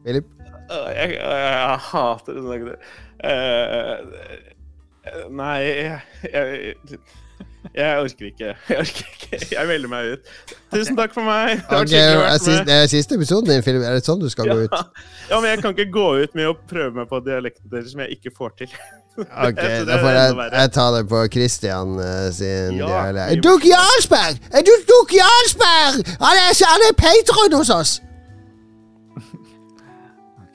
Philip? 0.05 0.25
Jeg, 0.69 0.95
jeg, 0.95 1.09
jeg 1.19 1.79
hater 1.91 2.33
det. 2.39 2.75
Eh, 3.25 3.97
nei, 5.29 5.59
jeg, 5.63 5.99
jeg, 6.33 6.99
jeg 7.73 7.99
orker 7.99 8.25
ikke. 8.25 8.51
Jeg 8.69 8.77
orker 8.79 9.07
ikke. 9.13 9.39
Jeg 9.51 9.67
melder 9.67 9.89
meg 9.91 10.11
ut. 10.13 10.33
Tusen 10.73 10.97
takk 10.97 11.15
for 11.15 11.25
meg. 11.27 11.57
Det 11.69 11.79
okay, 11.79 12.11
er 12.17 12.37
siste, 12.37 12.77
siste 12.91 13.17
episoden 13.17 13.49
din, 13.49 13.63
film. 13.65 13.81
Er 13.83 13.97
det 13.97 14.05
sånn 14.05 14.21
du 14.21 14.29
skal 14.31 14.51
gå 14.51 14.59
ut? 14.65 14.75
Ja. 14.75 14.83
ja, 15.31 15.39
men 15.39 15.49
jeg 15.49 15.63
kan 15.63 15.75
ikke 15.75 15.89
gå 15.95 16.05
ut 16.21 16.37
med 16.37 16.51
å 16.51 16.53
prøve 16.69 16.93
meg 16.99 17.09
på 17.09 17.19
dialekten 17.25 17.71
deres 17.71 17.91
som 17.95 18.05
jeg 18.05 18.19
ikke 18.19 18.35
får 18.37 18.55
til. 18.61 18.77
Ok, 19.15 19.61
da 19.87 19.95
får 20.03 20.11
jeg, 20.11 20.31
jeg 20.51 20.71
ta 20.75 20.85
det 20.91 21.05
på 21.07 21.19
Christian 21.31 21.93
uh, 21.95 22.25
sin 22.35 22.81
Ja, 22.81 22.89
dialekt. 22.89 23.45
Duk 23.45 23.63
Jarlsberg! 23.63 24.41
Er 24.51 24.65
du 24.67 24.73
Duk 24.89 25.13
Jarlsberg? 25.15 26.01
Han 26.19 26.41
er, 26.41 26.51
han 26.51 26.83
er 26.89 26.97
patron 26.99 27.55
hos 27.55 27.71
oss! 27.71 27.93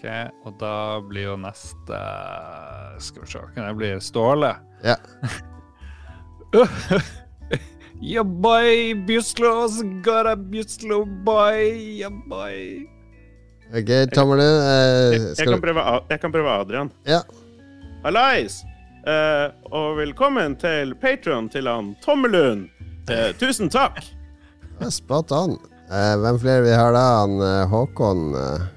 Ok, 0.00 0.06
og 0.48 0.54
da 0.56 0.74
blir 1.04 1.26
jo 1.26 1.34
neste 1.36 1.96
Skal 3.04 3.20
vi 3.20 3.26
se, 3.28 3.40
kan 3.52 3.66
jeg 3.68 3.76
bli 3.76 3.90
Ståle? 4.00 4.54
Ja. 4.80 4.94
yeah, 8.00 8.24
boy, 8.24 8.94
Bjuslos, 9.04 9.82
gotta 10.00 10.32
a 10.32 10.36
Bjuslo, 10.40 11.04
boy, 11.04 11.68
yeah, 12.00 12.16
boy. 12.32 12.86
Ok, 13.76 13.92
Tommelen. 14.14 14.56
eh, 14.64 15.12
Jeg, 15.12 15.36
jeg, 15.36 15.46
kan 15.52 15.60
prøve, 15.62 15.84
jeg 16.08 16.20
kan 16.24 16.32
prøve 16.32 16.56
Adrian. 16.62 16.90
Ja. 17.06 17.20
Hallais! 18.02 18.62
Eh, 19.04 19.46
og 19.68 20.00
velkommen 20.00 20.56
til 20.60 20.96
Patron 20.96 21.52
til 21.52 21.68
han 21.68 21.92
Tommelund. 22.04 22.70
Eh, 23.12 23.30
tusen 23.36 23.68
takk. 23.68 24.00
Ja, 24.80 24.88
Spot 24.90 25.30
on. 25.36 25.58
Eh, 25.92 26.16
hvem 26.24 26.40
flere 26.40 26.64
vi 26.64 26.72
har 26.72 26.96
da? 26.96 27.04
Han 27.20 27.36
eh, 27.44 27.68
Håkon 27.68 28.30
eh, 28.40 28.68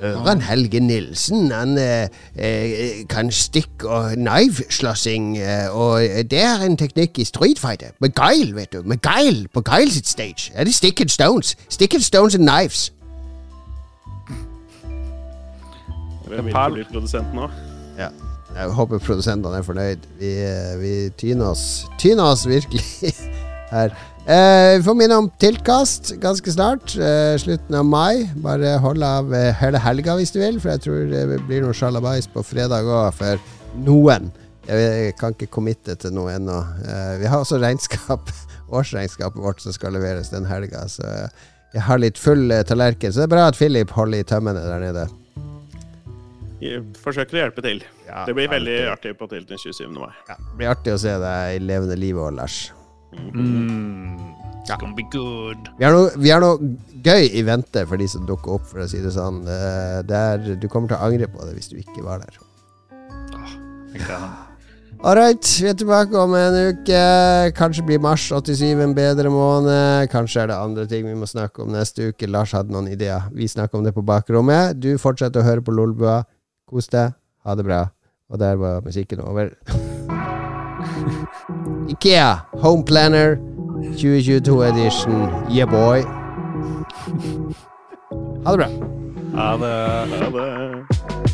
Gøran 0.00 0.40
Helge 0.40 0.80
Nilsen. 0.80 1.50
Han 1.52 1.78
eh, 1.78 2.08
eh, 2.36 3.06
kan 3.08 3.30
stikk- 3.30 3.84
og 3.84 4.12
knife-slåssing, 4.16 5.38
eh, 5.38 5.68
og 5.76 6.00
det 6.30 6.40
er 6.42 6.64
en 6.64 6.76
teknikk 6.76 7.18
i 7.18 7.24
Street 7.24 7.58
Fighter. 7.58 7.92
Med 8.00 8.14
Guile, 8.14 8.54
vet 8.56 8.72
du. 8.72 8.82
Med 8.82 9.02
Guile 9.02 9.48
på 9.54 9.60
Guile 9.60 9.92
sitt 9.92 10.08
stage. 10.08 10.52
Er 10.54 10.64
det 10.64 10.74
Stick 10.74 11.00
and 11.00 11.08
Stones? 11.08 11.56
Stick 11.68 11.94
and 11.94 12.02
Stones 12.02 12.34
and 12.34 12.48
Knives. 12.48 12.92
Hvem 16.28 16.44
vil 16.44 16.54
bli 16.72 16.84
produsent 16.92 17.34
nå? 17.34 17.48
Ja. 17.98 18.08
Jeg 18.54 18.70
håper 18.70 18.98
produsentene 18.98 19.56
er 19.58 19.62
fornøyd. 19.66 20.04
Vi, 20.18 20.30
eh, 20.46 20.74
vi 20.80 21.10
tyner 21.18 21.46
oss 21.46 21.86
Tyner 21.98 22.22
oss 22.22 22.46
virkelig 22.48 22.82
her. 23.74 23.90
Eh, 24.24 24.76
vi 24.78 24.82
får 24.86 24.94
minne 24.96 25.16
om 25.20 25.26
tiltkast 25.40 26.14
ganske 26.22 26.52
snart. 26.52 26.94
Eh, 26.96 27.34
slutten 27.38 27.74
av 27.76 27.84
mai. 27.84 28.24
Bare 28.40 28.78
hold 28.80 29.02
av 29.04 29.34
eh, 29.36 29.50
hele 29.60 29.80
helga 29.84 30.14
hvis 30.16 30.32
du 30.32 30.38
vil, 30.40 30.56
for 30.62 30.72
jeg 30.72 30.80
tror 30.86 31.02
det 31.10 31.24
blir 31.48 31.60
noe 31.64 31.76
sjalabais 31.76 32.28
på 32.32 32.40
fredag 32.46 32.88
òg 32.88 33.10
for 33.18 33.42
noen. 33.84 34.30
Jeg 34.64 35.12
kan 35.20 35.34
ikke 35.36 35.50
committe 35.52 35.92
til 36.00 36.14
noe 36.16 36.32
ennå. 36.38 36.56
Eh, 36.88 37.10
vi 37.20 37.28
har 37.28 37.42
også 37.44 37.58
regnskap, 37.60 38.32
årsregnskapet 38.80 39.42
vårt 39.44 39.60
som 39.60 39.74
skal 39.76 39.92
leveres 39.92 40.32
den 40.32 40.48
helga, 40.48 40.86
så 40.88 41.04
jeg 41.74 41.82
har 41.84 42.00
litt 42.00 42.16
full 42.16 42.48
eh, 42.54 42.62
tallerken. 42.64 43.12
Så 43.12 43.20
det 43.20 43.26
er 43.28 43.34
bra 43.34 43.44
at 43.50 43.58
Philip 43.60 43.92
holder 43.92 44.22
i 44.24 44.28
tømmene 44.30 44.62
der 44.64 44.80
nede. 44.86 45.04
Jeg 46.64 46.80
forsøker 47.04 47.36
å 47.36 47.42
hjelpe 47.42 47.60
til. 47.66 47.82
Ja, 48.08 48.24
Det 48.24 48.32
blir 48.38 48.48
veldig 48.48 48.78
alltid. 48.86 48.94
artig 48.94 49.12
på 49.20 49.28
til 49.34 49.44
den 49.50 49.60
27. 49.60 49.84
mai. 49.98 50.14
Ja, 50.30 50.38
det 50.40 50.56
blir 50.56 50.72
artig 50.72 50.94
å 50.96 51.02
se 51.02 51.12
deg 51.20 51.58
i 51.58 51.60
levende 51.60 51.98
livet 52.00 52.24
òg, 52.24 52.32
Lars. 52.40 52.62
Mm, 53.34 54.18
it's 54.60 54.70
Ja. 54.70 54.76
gonna 54.80 54.94
be 54.94 55.02
good. 55.12 55.68
Vi 55.78 55.84
har, 55.84 55.92
noe, 55.92 56.10
vi 56.16 56.30
har 56.30 56.40
noe 56.40 56.58
gøy 57.04 57.28
i 57.34 57.42
vente 57.42 57.86
for 57.86 57.96
de 58.00 58.06
som 58.08 58.24
dukker 58.26 58.54
opp, 58.56 58.66
for 58.66 58.80
å 58.80 58.88
si 58.88 59.00
det 59.02 59.12
sånn. 59.12 59.42
Eh, 59.46 60.02
Det 60.02 60.16
er, 60.16 60.56
du 60.56 60.68
kommer 60.68 60.88
til 60.88 60.96
å 60.96 61.04
angre 61.08 61.26
på 61.28 61.44
det 61.44 61.54
hvis 61.56 61.68
du 61.70 61.76
ikke 61.76 62.02
var 62.04 62.18
der. 62.24 62.38
Jeg 63.94 64.06
All 65.04 65.14
right, 65.16 65.44
vi 65.60 65.68
er 65.68 65.74
tilbake 65.76 66.16
om 66.16 66.32
en 66.34 66.54
uke. 66.72 67.00
Kanskje 67.58 67.84
blir 67.84 68.00
mars 68.00 68.24
87 68.32 68.80
en 68.80 68.94
bedre 68.96 69.28
måned. 69.28 70.08
Kanskje 70.08 70.40
er 70.42 70.46
det 70.48 70.56
andre 70.56 70.86
ting 70.88 71.04
vi 71.04 71.12
må 71.14 71.26
snakke 71.28 71.60
om 71.60 71.68
neste 71.74 72.08
uke. 72.08 72.26
Lars 72.26 72.52
hadde 72.56 72.72
noen 72.72 72.88
ideer. 72.88 73.26
Vi 73.34 73.44
snakker 73.44 73.76
om 73.76 73.84
det 73.84 73.92
på 73.94 74.02
bakrommet. 74.06 74.80
Du 74.80 74.96
fortsetter 74.96 75.42
å 75.42 75.44
høre 75.44 75.60
på 75.60 75.76
Lolbua. 75.76 76.22
Kos 76.66 76.88
deg. 76.88 77.12
Ha 77.44 77.54
det 77.54 77.66
bra. 77.68 77.90
Og 78.30 78.38
der 78.40 78.56
var 78.56 78.80
musikken 78.80 79.20
over. 79.20 79.52
Ikea 81.88 82.46
Home 82.52 82.84
Planner 82.84 83.36
2022 83.96 84.62
edition. 84.62 85.30
Yeah, 85.50 85.70
boy. 85.70 86.02
Ha 88.44 88.50
det 88.52 88.58
bra. 88.58 88.68
Ha 89.34 89.56
det. 89.56 90.08
Ha 90.10 90.30
det. 90.30 91.33